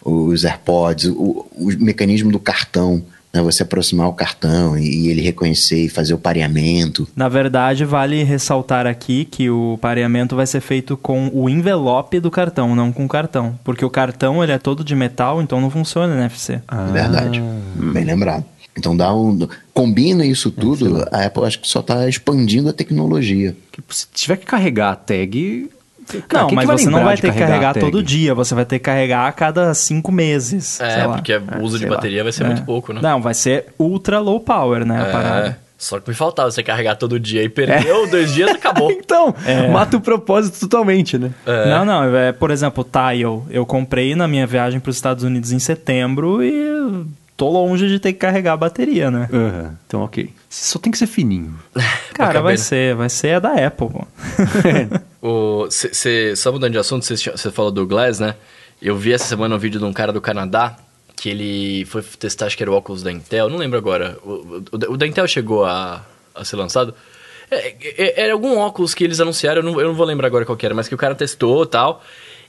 os 0.04 0.44
AirPods, 0.44 1.06
o, 1.06 1.46
o 1.52 1.66
mecanismo 1.78 2.30
do 2.30 2.38
cartão, 2.38 3.02
né, 3.32 3.42
você 3.42 3.62
aproximar 3.62 4.08
o 4.08 4.12
cartão 4.12 4.76
e, 4.76 5.06
e 5.06 5.08
ele 5.08 5.20
reconhecer 5.20 5.84
e 5.84 5.88
fazer 5.88 6.14
o 6.14 6.18
pareamento. 6.18 7.08
Na 7.14 7.28
verdade, 7.28 7.84
vale 7.84 8.22
ressaltar 8.22 8.86
aqui 8.86 9.24
que 9.24 9.48
o 9.48 9.78
pareamento 9.80 10.34
vai 10.34 10.46
ser 10.46 10.60
feito 10.60 10.96
com 10.96 11.30
o 11.32 11.48
envelope 11.48 12.20
do 12.20 12.30
cartão, 12.30 12.74
não 12.74 12.92
com 12.92 13.04
o 13.04 13.08
cartão. 13.08 13.58
Porque 13.64 13.84
o 13.84 13.90
cartão 13.90 14.42
ele 14.42 14.52
é 14.52 14.58
todo 14.58 14.84
de 14.84 14.94
metal, 14.96 15.40
então 15.40 15.60
não 15.60 15.70
funciona 15.70 16.14
NFC. 16.14 16.60
Ah. 16.66 16.86
Verdade. 16.86 17.42
Bem 17.92 18.04
lembrado. 18.04 18.44
Então 18.76 18.96
dá 18.96 19.12
um. 19.14 19.48
Combina 19.74 20.24
isso 20.24 20.50
tudo, 20.50 21.06
a 21.10 21.26
Apple 21.26 21.44
acho 21.44 21.60
que 21.60 21.68
só 21.68 21.80
está 21.80 22.08
expandindo 22.08 22.68
a 22.68 22.72
tecnologia. 22.72 23.56
Se 23.88 24.06
tiver 24.12 24.36
que 24.36 24.46
carregar 24.46 24.92
a 24.92 24.96
tag... 24.96 25.68
cara, 26.28 26.44
não, 26.46 26.50
mas 26.52 26.66
você 26.66 26.90
não 26.90 27.04
vai 27.04 27.16
ter 27.16 27.32
que 27.32 27.38
carregar 27.38 27.74
todo 27.74 28.02
dia, 28.02 28.34
você 28.34 28.54
vai 28.54 28.64
ter 28.64 28.78
que 28.78 28.84
carregar 28.84 29.26
a 29.26 29.32
cada 29.32 29.72
cinco 29.74 30.10
meses. 30.12 30.64
sei 30.64 30.86
É, 30.86 31.06
lá. 31.06 31.14
porque 31.14 31.34
o 31.36 31.62
uso 31.62 31.76
de 31.76 31.80
sei 31.84 31.90
lá. 31.90 31.96
bateria 31.96 32.22
vai 32.22 32.32
ser 32.32 32.44
É. 32.44 32.46
muito 32.46 32.62
pouco, 32.62 32.92
né? 32.92 33.00
Não, 33.02 33.20
vai 33.20 33.34
ser 33.34 33.66
ultra 33.78 34.18
low 34.18 34.40
power, 34.40 34.84
né? 34.84 35.02
A 35.02 35.06
É, 35.08 35.12
parada. 35.12 35.58
Só 35.78 35.98
que 35.98 36.10
me 36.10 36.14
faltava 36.14 36.50
você 36.50 36.62
carregar 36.62 36.94
todo 36.96 37.18
dia 37.18 37.42
e 37.42 37.48
perdeu 37.48 38.06
dois 38.10 38.34
dias, 38.34 38.50
acabou. 38.50 38.90
Então, 39.10 39.34
É. 39.46 39.66
mata 39.68 39.96
o 39.96 40.00
propósito 40.00 40.60
totalmente, 40.60 41.16
né? 41.16 41.30
Não, 41.46 41.84
não, 41.86 42.14
é, 42.16 42.32
por 42.32 42.50
exemplo, 42.50 42.84
Tile. 42.84 43.42
Eu 43.50 43.64
comprei 43.64 44.14
na 44.14 44.28
minha 44.28 44.46
viagem 44.46 44.78
para 44.78 44.90
os 44.90 44.96
Estados 44.96 45.24
Unidos 45.24 45.52
em 45.52 45.58
setembro 45.58 46.42
e 46.44 47.06
tô 47.40 47.48
longe 47.48 47.88
de 47.88 47.98
ter 47.98 48.12
que 48.12 48.18
carregar 48.18 48.52
a 48.52 48.56
bateria, 48.56 49.10
né? 49.10 49.28
Aham, 49.32 49.74
Então, 49.86 50.02
ok. 50.02 50.30
Só 50.50 50.78
tem 50.78 50.92
que 50.92 50.98
ser 50.98 51.06
fininho. 51.06 51.58
Cara, 52.12 52.42
vai 52.42 52.52
né? 52.52 52.56
ser, 52.58 52.94
vai 52.94 53.08
ser 53.08 53.34
a 53.36 53.38
da 53.40 53.66
Apple. 53.66 53.88
O, 55.22 55.70
cê, 55.70 55.92
cê- 55.92 56.34
só 56.36 56.50
mudando 56.50 56.72
de 56.72 56.78
assunto, 56.78 57.04
você 57.04 57.50
falou 57.50 57.70
do 57.70 57.86
Glass, 57.86 58.18
né? 58.20 58.34
Eu 58.80 58.96
vi 58.96 59.12
essa 59.12 59.24
semana 59.26 59.54
um 59.54 59.58
vídeo 59.58 59.78
de 59.78 59.84
um 59.84 59.92
cara 59.92 60.12
do 60.12 60.20
Canadá 60.20 60.76
que 61.14 61.28
ele 61.28 61.84
foi 61.84 62.02
testar, 62.02 62.46
acho 62.46 62.56
que 62.56 62.62
era 62.62 62.70
o 62.70 62.74
óculos 62.74 63.02
da 63.02 63.12
Intel, 63.12 63.50
não 63.50 63.58
lembro 63.58 63.76
agora. 63.76 64.16
O, 64.24 64.62
o, 64.72 64.92
o 64.92 64.96
da 64.96 65.06
Intel 65.06 65.26
chegou 65.28 65.66
a, 65.66 66.02
a 66.34 66.44
ser 66.44 66.56
lançado. 66.56 66.94
É, 67.50 67.74
é- 67.98 68.22
era 68.22 68.32
algum 68.32 68.56
óculos 68.58 68.94
que 68.94 69.04
eles 69.04 69.20
anunciaram, 69.20 69.60
eu 69.60 69.62
não, 69.70 69.78
eu 69.80 69.88
não 69.88 69.94
vou 69.94 70.06
lembrar 70.06 70.26
agora 70.28 70.46
qual 70.46 70.56
que 70.56 70.64
era, 70.64 70.74
mas 70.74 70.88
que 70.88 70.94
o 70.94 70.98
cara 70.98 71.14
testou 71.14 71.64
e 71.64 71.66
tal. 71.66 72.02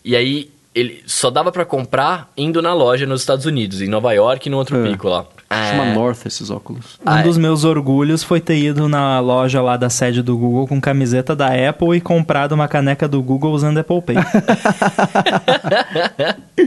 E 0.05 0.15
aí 0.15 0.49
ele 0.73 1.03
só 1.06 1.30
dava 1.30 1.52
pra 1.52 1.65
comprar 1.65 2.30
indo 2.38 2.61
na 2.61 2.73
loja 2.73 3.06
nos 3.06 3.22
Estados 3.22 3.45
Unidos, 3.45 3.81
em 3.81 3.88
Nova 3.88 4.14
York 4.14 4.48
e 4.48 4.52
no 4.52 4.57
outro 4.57 4.77
É. 4.85 4.89
pico 4.91 5.10
lá. 5.10 5.26
Chama 5.69 5.88
É. 5.88 5.93
North 5.93 6.26
esses 6.26 6.49
óculos. 6.49 6.98
Um 7.06 7.10
Ah, 7.10 7.19
é. 7.19 7.23
dos 7.23 7.38
meus 7.38 7.65
orgulhos 7.65 8.23
foi 8.23 8.39
ter 8.39 8.56
ido 8.57 8.88
na 8.88 9.19
loja 9.19 9.61
lá 9.61 9.76
da 9.76 9.89
sede 9.89 10.22
do 10.22 10.38
Google 10.38 10.65
com 10.65 10.80
camiseta 10.80 11.35
da 11.35 11.48
Apple 11.69 11.98
e 11.98 11.99
comprado 11.99 12.53
uma 12.53 12.69
caneca 12.69 13.06
do 13.06 13.22
Google 13.22 13.52
usando 13.52 13.77
Apple 13.80 14.02
Pay. 14.02 14.15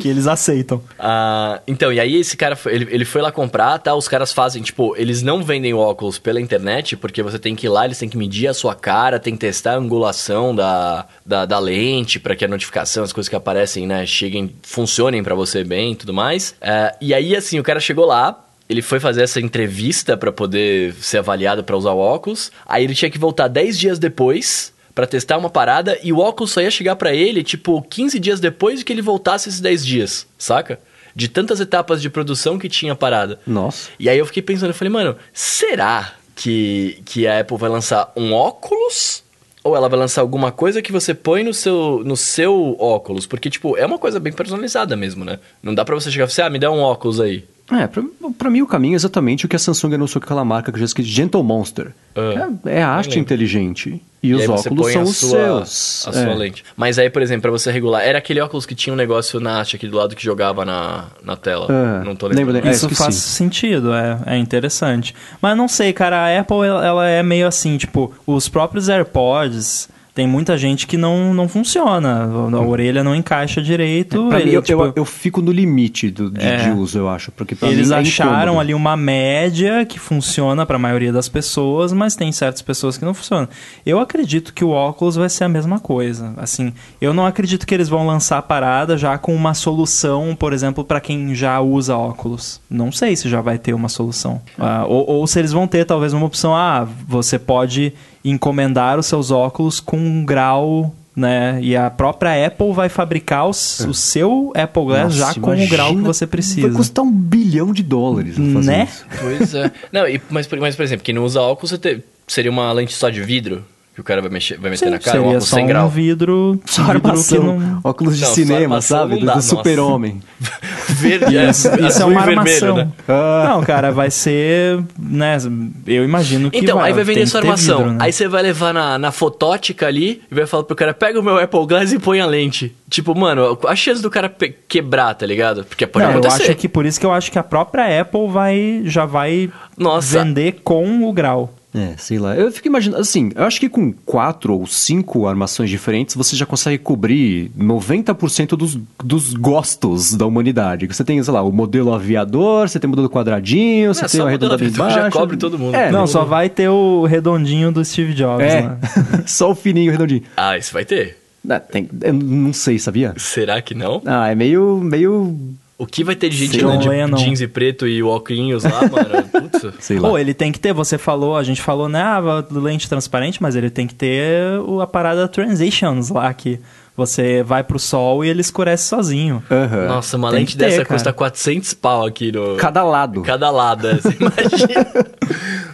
que 0.01 0.09
eles 0.09 0.27
aceitam. 0.27 0.83
Ah, 0.99 1.61
então, 1.67 1.93
e 1.93 2.01
aí 2.01 2.17
esse 2.17 2.37
cara, 2.37 2.57
foi, 2.57 2.75
ele, 2.75 2.89
ele 2.91 3.05
foi 3.05 3.23
lá 3.23 3.31
comprar, 3.33 3.79
tá? 3.79 3.95
Os 3.95 4.09
caras 4.09 4.33
fazem, 4.33 4.63
tipo, 4.63 4.95
eles 4.97 5.23
não 5.23 5.43
vendem 5.43 5.73
óculos 5.75 6.19
pela 6.19 6.41
internet, 6.41 6.97
porque 6.97 7.23
você 7.23 7.39
tem 7.39 7.55
que 7.55 7.67
ir 7.67 7.71
lá, 7.71 7.85
eles 7.85 7.99
têm 7.99 8.09
que 8.09 8.17
medir 8.19 8.49
a 8.49 8.55
sua 8.55 8.75
cara, 8.75 9.19
tem 9.19 9.35
que 9.35 9.41
testar 9.41 9.73
a 9.73 9.77
angulação 9.79 10.55
da, 10.55 11.07
da, 11.25 11.47
da 11.47 11.59
lente, 11.59 12.19
para 12.21 12.35
que 12.37 12.45
a 12.45 12.49
notificação, 12.49 13.05
as 13.05 13.13
coisas 13.13 13.29
que 13.29 13.37
aparecem, 13.37 13.87
né, 13.87 13.94
cheguem, 14.07 14.55
funcionem 14.63 15.23
pra 15.23 15.35
você 15.35 15.63
bem 15.65 15.93
e 15.93 15.97
tudo 15.97 16.15
mais. 16.15 16.55
Ah, 16.61 16.95
e 17.01 17.13
aí, 17.13 17.37
assim, 17.37 17.59
o 17.59 17.63
cara 17.63 17.81
chegou 17.81 18.07
lá, 18.07 18.47
ele 18.69 18.83
foi 18.83 18.99
fazer 19.01 19.23
essa 19.23 19.41
entrevista 19.41 20.17
pra 20.17 20.33
poder 20.33 20.95
ser 20.95 21.19
avaliado 21.19 21.63
pra 21.63 21.77
usar 21.77 21.93
o 21.93 21.99
óculos, 21.99 22.51
aí 22.67 22.85
ele 22.85 22.95
tinha 22.95 23.11
que 23.11 23.19
voltar 23.19 23.49
10 23.49 23.79
dias 23.79 23.99
depois 23.99 24.75
Pra 24.95 25.09
testar 25.09 25.37
uma 25.37 25.51
parada 25.51 25.99
e 26.05 26.13
o 26.13 26.21
óculos 26.21 26.53
só 26.53 26.63
ia 26.63 26.71
chegar 26.71 26.95
pra 26.95 27.13
ele, 27.13 27.43
tipo, 27.43 27.83
15 27.83 28.21
dias 28.21 28.39
depois 28.39 28.79
de 28.79 28.85
que 28.85 28.93
ele 28.93 29.03
voltasse 29.03 29.49
esses 29.49 29.61
10 29.61 29.85
dias, 29.85 30.27
saca? 30.39 30.79
De 31.17 31.27
tantas 31.27 31.59
etapas 31.59 32.01
de 32.01 32.09
produção 32.09 32.59
que 32.61 32.69
tinha 32.69 32.93
a 32.93 32.97
parada. 32.97 33.41
Nossa. 33.45 33.91
E 33.99 34.09
aí 34.09 34.17
eu 34.17 34.27
fiquei 34.27 34.43
pensando, 34.43 34.71
eu 34.71 34.75
falei, 34.75 34.93
mano, 34.93 35.17
será 35.33 36.15
que, 36.37 37.03
que 37.05 37.27
a 37.27 37.41
Apple 37.41 37.57
vai 37.57 37.69
lançar 37.69 38.13
um 38.15 38.33
óculos? 38.33 39.24
Ou 39.65 39.75
ela 39.75 39.89
vai 39.89 39.99
lançar 39.99 40.21
alguma 40.21 40.53
coisa 40.53 40.83
que 40.83 40.93
você 40.93 41.15
põe 41.15 41.43
no 41.43 41.55
seu, 41.55 42.03
no 42.05 42.17
seu 42.17 42.77
óculos? 42.79 43.27
Porque, 43.27 43.49
tipo, 43.49 43.79
é 43.79 43.87
uma 43.87 43.99
coisa 43.99 44.21
bem 44.21 44.33
personalizada 44.33 44.95
mesmo, 44.95 45.25
né? 45.25 45.41
Não 45.63 45.75
dá 45.75 45.85
pra 45.85 45.95
você 45.95 46.11
chegar 46.11 46.29
e 46.29 46.31
falar, 46.31 46.49
ah, 46.49 46.51
me 46.51 46.59
dá 46.59 46.71
um 46.71 46.81
óculos 46.81 47.19
aí. 47.19 47.45
É, 47.73 47.87
pra, 47.87 48.03
pra 48.37 48.51
mim 48.51 48.61
o 48.61 48.67
caminho 48.67 48.93
é 48.93 48.97
exatamente 48.97 49.47
o 49.47 49.49
que 49.49 49.57
a 49.57 49.59
Samsung 49.59 49.95
anunciou 49.95 50.21
com 50.21 50.27
aquela 50.27 50.45
marca 50.45 50.71
que 50.71 50.79
já 50.79 50.85
esqueci, 50.85 51.09
Gentle 51.09 51.43
Monster. 51.43 51.93
Ah, 52.15 52.51
é, 52.67 52.79
é 52.81 52.83
a 52.83 52.97
haste 52.97 53.11
lembro. 53.11 53.21
inteligente. 53.23 54.03
E, 54.23 54.35
os 54.35 54.41
aí 54.43 54.47
você 54.47 54.69
óculos 54.69 54.93
são 54.93 55.01
a 55.01 55.05
os 55.05 55.17
sua, 55.17 55.29
seus. 55.31 56.07
A 56.07 56.11
É. 56.11 56.25
sua 56.25 56.35
lente. 56.35 56.65
Mas 56.77 56.99
aí, 56.99 57.09
por 57.11 57.23
exemplo, 57.23 57.43
pra 57.43 57.51
você 57.51 57.71
regular, 57.73 58.03
era 58.03 58.19
aquele 58.19 58.41
óculos 58.41 58.65
que 58.67 58.75
tinha 58.75 58.93
um 58.93 58.97
negócio 58.97 59.41
na 59.41 59.61
haste 59.61 59.77
aqui 59.77 59.87
do 59.87 59.97
lado 59.97 60.15
que 60.15 60.23
jogava 60.23 60.65
na, 60.65 61.07
na 61.23 61.37
tela. 61.37 61.67
Ah, 61.71 62.03
não 62.05 62.15
tô 62.15 62.27
lembrando. 62.27 62.67
É, 62.67 62.71
Isso 62.71 62.89
faz 62.95 63.15
sentido, 63.17 63.93
é, 63.95 64.19
é 64.27 64.37
interessante. 64.39 65.15
Mas 65.41 65.57
não 65.57 65.67
sei, 65.69 65.93
cara, 65.93 66.19
a 66.19 66.41
Apple 66.41 66.67
ela 66.67 67.07
é 67.09 67.23
meio 67.23 67.47
assim, 67.47 67.77
tipo, 67.79 68.13
os 68.27 68.47
próprios 68.49 68.89
AirPods. 68.91 69.89
Tem 70.15 70.29
muita 70.29 70.57
gente 70.57 70.87
que 70.87 70.97
não, 70.97 71.35
não 71.35 71.49
funciona. 71.49 72.23
A 72.25 72.61
orelha 72.61 73.03
não 73.03 73.17
encaixa 73.17 73.61
direito. 73.61 74.27
Mim, 74.27 74.37
ele, 74.37 74.55
eu, 74.55 74.63
tipo, 74.63 74.85
eu, 74.85 74.93
eu 74.95 75.05
fico 75.05 75.43
no 75.43 75.51
limite 75.51 76.09
do, 76.09 76.31
de, 76.31 76.41
É. 76.41 76.57
de 76.59 76.71
uso, 76.71 76.99
eu 76.99 77.09
acho. 77.09 77.33
Porque 77.33 77.57
Eles 77.63 77.89
mim 77.89 77.97
é 77.97 77.99
acharam 77.99 78.61
ali 78.61 78.73
uma 78.75 78.97
média 78.97 79.85
que 79.85 79.99
funciona 79.99 80.65
para 80.65 80.77
a 80.77 80.79
maioria 80.79 81.13
das 81.13 81.29
pessoas, 81.29 81.93
mas 81.93 82.15
tem 82.15 82.31
certas 82.31 82.63
pessoas 82.63 82.97
que 82.97 83.05
não 83.05 83.13
funcionam. 83.13 83.49
Eu 83.85 83.99
acredito 83.99 84.55
que 84.55 84.65
o 84.65 84.71
óculos 84.71 85.17
vai 85.17 85.29
ser 85.29 85.45
a 85.45 85.49
mesma 85.49 85.81
coisa. 85.81 86.33
Assim, 86.37 86.73
eu 87.01 87.13
não 87.13 87.27
acredito 87.27 87.67
que 87.67 87.75
eles 87.75 87.89
vão 87.89 88.07
lançar 88.07 88.39
a 88.39 88.43
parada 88.43 88.97
já 88.97 89.19
com 89.19 89.35
uma 89.35 89.53
solução, 89.53 90.37
por 90.37 90.53
exemplo, 90.53 90.85
para 90.85 91.01
quem 91.01 91.35
já 91.35 91.61
usa 91.61 91.97
óculos. 91.97 92.61
Não 92.71 92.93
sei 92.93 93.17
se 93.17 93.29
já 93.29 93.41
vai 93.41 93.59
ter 93.59 93.75
uma 93.75 93.89
solução. 93.89 94.41
Ah, 94.57 94.85
ou, 94.87 95.11
ou 95.11 95.27
se 95.27 95.41
eles 95.41 95.51
vão 95.51 95.67
ter 95.67 95.85
talvez 95.85 96.13
uma 96.13 96.27
opção, 96.27 96.55
ah, 96.55 96.87
você 97.09 97.37
pode 97.37 97.93
encomendar 98.25 98.99
os 98.99 99.07
seus 99.07 99.31
óculos 99.31 99.81
com 99.81 99.97
um 99.99 100.25
grau 100.25 100.95
né? 101.17 101.61
E 101.63 101.77
a 101.77 101.89
própria 101.91 102.45
Apple 102.45 102.73
vai 102.73 102.89
fabricar 102.89 103.47
os- 103.49 103.79
o 103.89 103.95
seu 103.95 104.53
Apple 104.57 104.83
Glass 104.85 105.17
Nossa, 105.17 105.35
já 105.35 105.41
com 105.41 105.53
o 105.55 105.69
grau 105.69 105.95
que 105.95 106.01
você 106.03 106.27
precisa. 106.27 106.63
Vai 106.67 106.77
custar 106.77 107.05
um 107.05 107.13
bilhão 107.13 107.73
de 107.73 107.85
dólares 107.85 108.37
Né? 108.37 108.89
isso. 108.91 109.07
Pois 109.21 109.55
é. 109.55 109.71
Não, 109.93 110.09
e- 110.09 110.21
mas, 110.29 110.49
por- 110.49 110.59
mas, 110.59 110.75
por 110.75 110.83
exemplo, 110.83 111.05
quem 111.05 111.15
não 111.15 111.23
usa 111.25 111.41
óculos 111.41 111.71
você 111.71 111.79
te- 111.79 112.03
seria 112.27 112.51
uma 112.51 112.73
lente 112.73 112.93
só 112.95 113.11
de 113.11 113.23
vidro. 113.23 113.65
Que 113.95 114.01
o 114.01 114.05
cara 114.05 114.21
vai, 114.21 114.29
mexer, 114.29 114.59
vai 114.59 114.73
meter 114.73 114.87
Sim, 114.87 114.91
na 114.91 114.99
cara, 114.99 115.23
um 115.23 115.27
óculos 115.27 115.45
só 115.49 115.55
sem 115.55 115.65
um 115.65 115.69
grau. 115.69 115.89
vidro, 115.89 116.61
Só 116.67 116.83
vidro 116.83 117.01
que 117.01 117.07
armação. 117.07 117.45
não... 117.61 117.81
Óculos 117.85 118.17
de 118.17 118.23
Não, 118.23 118.29
só 118.29 118.35
cinema, 118.35 118.63
armação 118.63 118.99
sabe? 119.09 119.21
Do, 119.21 119.43
super-homem. 119.43 120.21
Verde, 120.89 121.39
é, 121.39 121.49
Isso, 121.51 121.69
isso 121.81 122.03
é 122.03 122.05
uma 122.05 122.23
e 122.23 122.25
vermelho, 122.25 122.67
armação. 122.67 122.77
né? 122.77 122.89
Ah. 123.07 123.45
Não, 123.51 123.63
cara, 123.63 123.93
vai 123.93 124.11
ser, 124.11 124.83
né, 124.99 125.39
eu 125.87 126.05
imagino 126.05 126.51
que 126.51 126.59
Então, 126.59 126.81
aí 126.81 126.93
vai 126.93 127.05
vender 127.05 127.31
ter 127.31 127.37
armação. 127.39 127.79
vidro, 127.79 127.93
né? 127.93 127.99
Aí 128.01 128.13
você 128.13 128.27
vai 128.27 128.43
levar 128.43 128.75
na, 128.75 128.99
na 128.99 129.13
fotótica 129.13 129.87
ali 129.87 130.23
e 130.31 130.35
vai 130.35 130.47
falar 130.47 130.65
pro 130.65 130.75
cara, 130.75 130.93
pega 130.93 131.21
o 131.21 131.23
meu 131.23 131.39
Apple 131.39 131.65
Glass 131.67 131.93
e 131.93 131.99
põe 132.01 132.21
a 132.21 132.27
lente. 132.27 132.75
Tipo, 132.91 133.15
mano, 133.15 133.57
a 133.67 133.77
chance 133.77 134.03
do 134.03 134.11
cara 134.11 134.33
quebrar, 134.69 135.15
tá 135.15 135.25
ligado? 135.25 135.65
Porque 135.65 135.87
pode 135.87 136.05
Não, 136.05 136.13
eu 136.15 136.19
acontecer. 136.19 136.51
acho 136.51 136.55
que 136.57 136.69
por 136.69 136.85
isso 136.85 136.99
que 136.99 137.07
eu 137.07 137.13
acho 137.13 137.31
que 137.31 137.39
a 137.39 137.43
própria 137.45 138.01
Apple 138.01 138.29
vai 138.29 138.83
já 138.87 139.05
vai 139.05 139.51
Nossa. 139.79 140.19
vender 140.25 140.57
com 140.65 141.09
o 141.09 141.13
grau. 141.13 141.53
É, 141.75 141.95
sei 141.99 142.19
lá. 142.21 142.37
Eu 142.37 142.53
fico 142.53 142.69
imaginando, 142.69 143.01
assim, 143.03 143.31
eu 143.35 143.43
acho 143.45 143.59
que 143.59 143.69
com 143.69 143.93
quatro 143.93 144.55
ou 144.61 144.65
cinco 144.67 145.27
armações 145.27 145.69
diferentes, 145.69 146.15
você 146.15 146.37
já 146.37 146.47
consegue 146.47 146.79
cobrir 146.79 147.51
90% 147.59 148.51
dos, 148.57 148.79
dos 149.03 149.35
gostos 149.35 150.15
da 150.15 150.25
humanidade. 150.25 150.87
Você 150.87 151.03
tem, 151.03 151.21
sei 151.21 151.35
lá, 151.35 151.43
o 151.43 151.51
modelo 151.51 151.93
aviador, 151.93 152.69
você 152.69 152.79
tem 152.79 152.87
o 152.87 152.91
modelo 152.91 153.11
quadradinho, 153.11 153.93
você 153.93 154.03
Não, 154.03 154.09
tem 154.09 154.21
o 154.21 154.27
arredondado 154.27 154.63
aviador 154.63 154.91
já 154.91 154.99
embaixo. 155.01 155.19
cobre 155.19 155.37
todo 155.37 155.59
mundo. 155.59 155.75
É, 155.75 155.91
não, 155.91 156.01
não, 156.01 156.07
só 156.07 156.25
vai 156.25 156.49
ter 156.49 156.69
o 156.69 157.05
redondinho 157.07 157.73
do 157.73 157.85
Steve 157.85 158.15
Jobs, 158.15 158.47
é. 158.47 158.63
né? 158.63 158.79
só 159.27 159.51
o 159.51 159.55
fininho 159.55 159.91
redondinho. 159.91 160.23
Ah, 160.37 160.57
isso 160.57 160.73
vai 160.73 160.85
ter. 160.85 161.19
Ah, 161.49 161.59
tem- 161.61 161.89
eu 162.03 162.13
não 162.13 162.53
sei, 162.53 162.79
sabia? 162.79 163.15
Será 163.17 163.61
que 163.61 163.75
não? 163.75 164.01
Ah, 164.07 164.31
é 164.31 164.35
meio, 164.35 164.79
meio, 164.83 165.37
O 165.85 165.87
que 165.87 166.03
vai 166.03 166.17
ter 166.17 166.29
de 166.31 166.37
gente 166.37 166.65
andando 166.65 167.15
de 167.17 167.25
jeans 167.25 167.41
e 167.41 167.47
preto 167.47 167.87
e 167.87 168.03
óculos 168.03 168.65
lá, 168.65 168.81
mano? 168.89 169.29
Putz. 169.51 169.85
sei 169.85 169.99
lá. 169.99 170.09
Pô, 170.09 170.19
ele 170.19 170.33
tem 170.33 170.51
que 170.51 170.59
ter, 170.59 170.73
você 170.73 170.97
falou, 170.97 171.37
a 171.37 171.43
gente 171.43 171.61
falou, 171.61 171.89
né, 171.89 172.03
ah, 172.03 172.45
lente 172.51 172.89
transparente, 172.89 173.43
mas 173.43 173.55
ele 173.55 173.69
tem 173.71 173.87
que 173.87 173.95
ter 173.95 174.59
a 174.83 174.87
parada 174.87 175.29
Transitions 175.29 176.09
lá, 176.09 176.33
que 176.33 176.59
você 176.97 177.43
vai 177.43 177.63
pro 177.63 177.79
sol 177.79 178.25
e 178.25 178.29
ele 178.29 178.41
escurece 178.41 178.89
sozinho. 178.89 179.43
Aham. 179.51 179.87
Nossa, 179.89 180.17
uma 180.17 180.31
Tem 180.31 180.41
lente 180.41 180.57
ter, 180.57 180.65
dessa 180.67 180.85
cara. 180.85 180.95
custa 180.95 181.13
400 181.13 181.75
pau 181.75 182.07
aqui 182.07 182.33
no... 182.33 182.57
Cada 182.57 182.83
lado. 182.85 183.23
Cada 183.23 183.51
lado, 183.51 183.89
é, 183.89 183.95
você 183.97 184.17
imagina. 184.19 185.07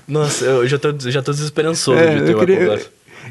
Nossa, 0.08 0.44
eu 0.44 0.66
já 0.66 0.78
tô, 0.78 0.92
já 0.98 1.22
tô 1.22 1.30
desesperançoso 1.32 1.98
É, 1.98 2.14
de 2.16 2.24
ter 2.24 2.32
eu 2.32 2.36
o 2.36 2.40
queria-. 2.40 2.80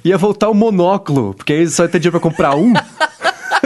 Ia 0.03 0.17
voltar 0.17 0.49
o 0.49 0.53
monóculo, 0.53 1.33
porque 1.33 1.51
aí 1.51 1.67
só 1.67 1.83
ia 1.83 1.89
ter 1.89 1.99
dinheiro 1.99 2.19
pra 2.19 2.29
comprar 2.29 2.55
um. 2.55 2.73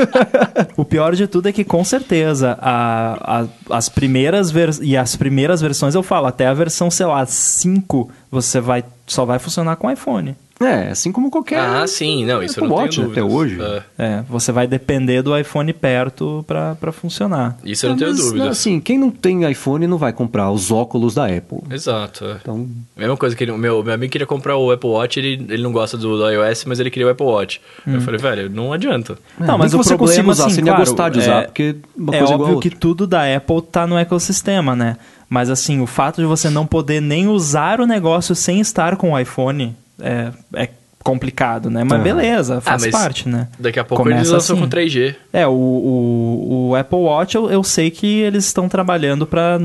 O 0.78 0.84
pior 0.86 1.16
de 1.16 1.28
tudo 1.28 1.48
é 1.50 1.52
que, 1.52 1.64
com 1.64 1.84
certeza, 1.84 2.58
a, 2.62 3.42
a- 3.42 3.48
as 3.78 3.90
primeiras 3.90 4.52
e 4.82 4.98
as 4.98 5.16
primeiras 5.16 5.62
versões, 5.62 5.96
eu 5.96 6.04
falo, 6.04 6.28
até 6.28 6.48
a 6.48 6.54
versão, 6.54 6.90
sei 6.90 7.06
lá, 7.06 7.26
5, 7.26 8.10
você 8.32 8.60
vai 8.60 8.84
só 9.06 9.26
vai 9.26 9.38
funcionar 9.40 9.76
com 9.76 9.90
iPhone. 9.92 10.36
É, 10.64 10.90
assim 10.91 11.11
como 11.11 11.30
qualquer. 11.30 11.60
Ah, 11.60 11.85
sim, 11.88 12.26
não, 12.26 12.41
isso 12.41 12.60
eu 12.60 12.68
não 12.68 12.77
Apple 12.77 12.90
tenho 12.90 13.07
Watch, 13.07 13.19
até 13.19 13.23
hoje. 13.23 13.57
É, 13.61 13.84
É, 13.98 14.23
você 14.30 14.52
vai 14.52 14.65
depender 14.68 15.22
do 15.22 15.38
iPhone 15.38 15.72
perto 15.73 16.44
pra, 16.48 16.76
pra 16.76 16.91
funcionar. 16.91 17.57
isso 17.64 17.85
eu 17.85 17.91
não 17.91 17.98
tenho 17.98 18.11
Mas, 18.11 18.19
dúvidas. 18.19 18.48
Assim, 18.48 18.80
quem 18.80 18.98
não 18.98 19.10
tem 19.11 19.49
iPhone 19.49 19.85
não 19.88 19.98
vai 19.98 20.14
comprar 20.14 20.49
os 20.52 20.72
óculos 20.72 21.14
da 21.15 21.26
Apple. 21.26 21.60
Exato. 21.69 22.26
é. 22.26 22.38
Então, 22.41 22.68
Mesma 22.95 23.18
coisa 23.18 23.35
que 23.35 23.44
ele, 23.44 23.52
meu, 23.53 23.84
meu 23.84 23.94
amigo 23.94 24.11
queria 24.11 24.27
comprar 24.27 24.56
o 24.57 24.72
Apple 24.72 24.90
Watch, 24.90 25.19
ele, 25.19 25.45
ele 25.49 25.64
não 25.64 25.72
gosta 25.72 25.98
do, 25.98 26.18
do 26.18 26.30
iOS, 26.30 26.65
mas 26.65 26.80
ele 26.80 26.90
queria 26.90 27.07
o 27.07 27.10
Apple 27.11 27.26
Watch. 27.26 27.60
Eu 27.85 27.99
falei, 28.02 28.19
velho, 28.19 28.49
não 28.49 28.72
adianta. 28.72 29.18
Não, 29.40 29.48
nem 29.49 29.57
mas 29.57 29.72
que 29.72 29.76
o 29.80 29.84
você 29.84 29.95
problema, 29.98 30.23
consiga 30.23 30.31
usar, 30.31 30.45
assim, 30.45 30.56
você 30.56 30.61
ia 30.61 30.65
claro, 30.65 30.80
gostar 30.80 31.10
de 31.10 31.19
é- 31.19 31.22
usar, 31.22 31.45
porque 31.45 31.76
uma 31.98 32.15
é 32.15 32.19
coisa 32.19 32.34
igual 32.34 32.49
a 32.49 32.53
óbvio 32.53 32.60
que 32.72 32.76
tudo 32.77 33.06
da 33.07 33.35
Apple 33.35 33.61
tá 33.64 33.85
no 33.88 33.98
ecossistema, 33.98 34.76
né? 34.76 34.98
Mas 35.30 35.49
assim, 35.49 35.81
o 35.81 35.88
fato 35.88 36.22
de 36.22 36.27
você 36.27 36.49
não 36.49 36.65
poder 36.65 37.02
nem 37.02 37.27
usar 37.27 37.81
o 37.81 37.88
negócio 37.88 38.35
sem 38.35 38.60
estar 38.60 38.95
com 38.95 39.14
o 39.14 39.19
iPhone 39.19 39.76
é, 39.99 40.32
é 40.56 40.70
complicado, 41.03 41.70
né? 41.70 41.84
Mas 41.84 41.99
Ah. 41.99 42.03
beleza, 42.03 42.61
faz 42.61 42.84
mas 42.84 42.91
parte, 42.91 43.28
né? 43.28 43.49
Daqui 43.60 43.78
a 43.80 43.84
pouco 43.84 44.03
Começa 44.03 44.22
eles 44.22 44.30
lançam 44.32 44.56
assim. 44.56 44.64
com 44.64 44.70
3G. 44.70 45.15
É, 45.34 45.45
o, 45.45 45.52
o, 45.52 46.68
o 46.70 46.76
Apple 46.76 46.98
Watch 46.98 47.36
eu, 47.36 47.52
eu 47.52 47.64
sei 47.64 47.91
que 47.91 48.22
eles 48.22 48.45
estão 48.45 48.70
trabalhando 48.70 49.28
para 49.28 49.60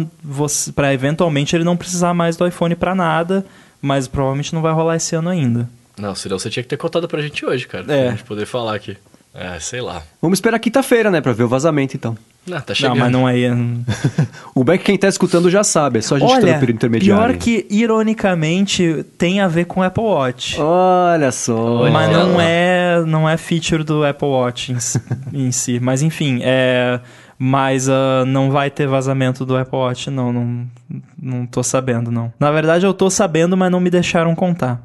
eventualmente 0.92 1.54
ele 1.54 1.64
não 1.64 1.76
precisar 1.76 2.12
mais 2.12 2.36
do 2.36 2.46
iPhone 2.46 2.74
pra 2.74 2.94
nada, 2.94 3.46
mas 3.80 4.08
provavelmente 4.08 4.52
não 4.54 4.62
vai 4.62 4.72
rolar 4.72 4.96
esse 4.96 5.14
ano 5.14 5.28
ainda. 5.28 5.68
Não, 5.96 6.14
senão 6.14 6.38
você 6.38 6.48
tinha 6.50 6.62
que 6.62 6.68
ter 6.68 6.76
contado 6.76 7.08
pra 7.08 7.20
gente 7.22 7.44
hoje, 7.44 7.66
cara. 7.66 7.84
É. 7.88 8.02
Pra 8.06 8.10
gente 8.12 8.24
poder 8.24 8.46
falar 8.46 8.74
aqui. 8.74 8.96
É, 9.34 9.60
sei 9.60 9.80
lá. 9.80 10.02
Vamos 10.20 10.38
esperar 10.38 10.58
quinta-feira, 10.58 11.10
né, 11.10 11.20
pra 11.20 11.32
ver 11.32 11.44
o 11.44 11.48
vazamento, 11.48 11.94
então. 11.96 12.16
Não, 12.46 12.60
tá 12.60 12.74
chegando. 12.74 12.96
Não, 12.96 13.02
mas 13.04 13.12
não 13.12 13.28
é. 13.28 13.34
O 14.54 14.64
Beck, 14.64 14.82
quem 14.82 14.96
tá 14.98 15.06
escutando 15.06 15.50
já 15.50 15.62
sabe, 15.62 15.98
é 15.98 16.02
só 16.02 16.16
a 16.16 16.18
gente 16.18 16.28
estar 16.30 16.40
no 16.40 16.48
Olha, 16.48 16.58
período 16.58 16.76
intermediário. 16.76 17.34
pior 17.34 17.38
que 17.38 17.66
ironicamente 17.70 19.04
tem 19.18 19.40
a 19.40 19.46
ver 19.48 19.66
com 19.66 19.80
o 19.80 19.82
Apple 19.82 20.02
Watch. 20.02 20.56
Olha 20.60 21.30
só. 21.30 21.54
Olha 21.82 21.92
mas 21.92 22.10
lá. 22.10 22.24
não 22.24 22.40
é, 22.40 23.04
não 23.06 23.28
é 23.28 23.36
feature 23.36 23.84
do 23.84 24.04
Apple 24.04 24.26
Watch 24.28 24.72
em, 24.72 24.80
si- 24.80 25.00
em 25.32 25.52
si. 25.52 25.78
Mas 25.78 26.02
enfim, 26.02 26.40
é, 26.42 26.98
mas 27.38 27.88
ah, 27.88 28.24
não 28.26 28.50
vai 28.50 28.70
ter 28.70 28.88
vazamento 28.88 29.44
do 29.44 29.56
Apple 29.56 29.76
Watch, 29.78 30.10
não, 30.10 30.32
não. 30.32 30.66
Não 31.20 31.44
tô 31.46 31.62
sabendo, 31.62 32.10
não. 32.10 32.32
Na 32.40 32.50
verdade, 32.50 32.86
eu 32.86 32.94
tô 32.94 33.10
sabendo, 33.10 33.56
mas 33.56 33.70
não 33.70 33.78
me 33.78 33.90
deixaram 33.90 34.34
contar. 34.34 34.80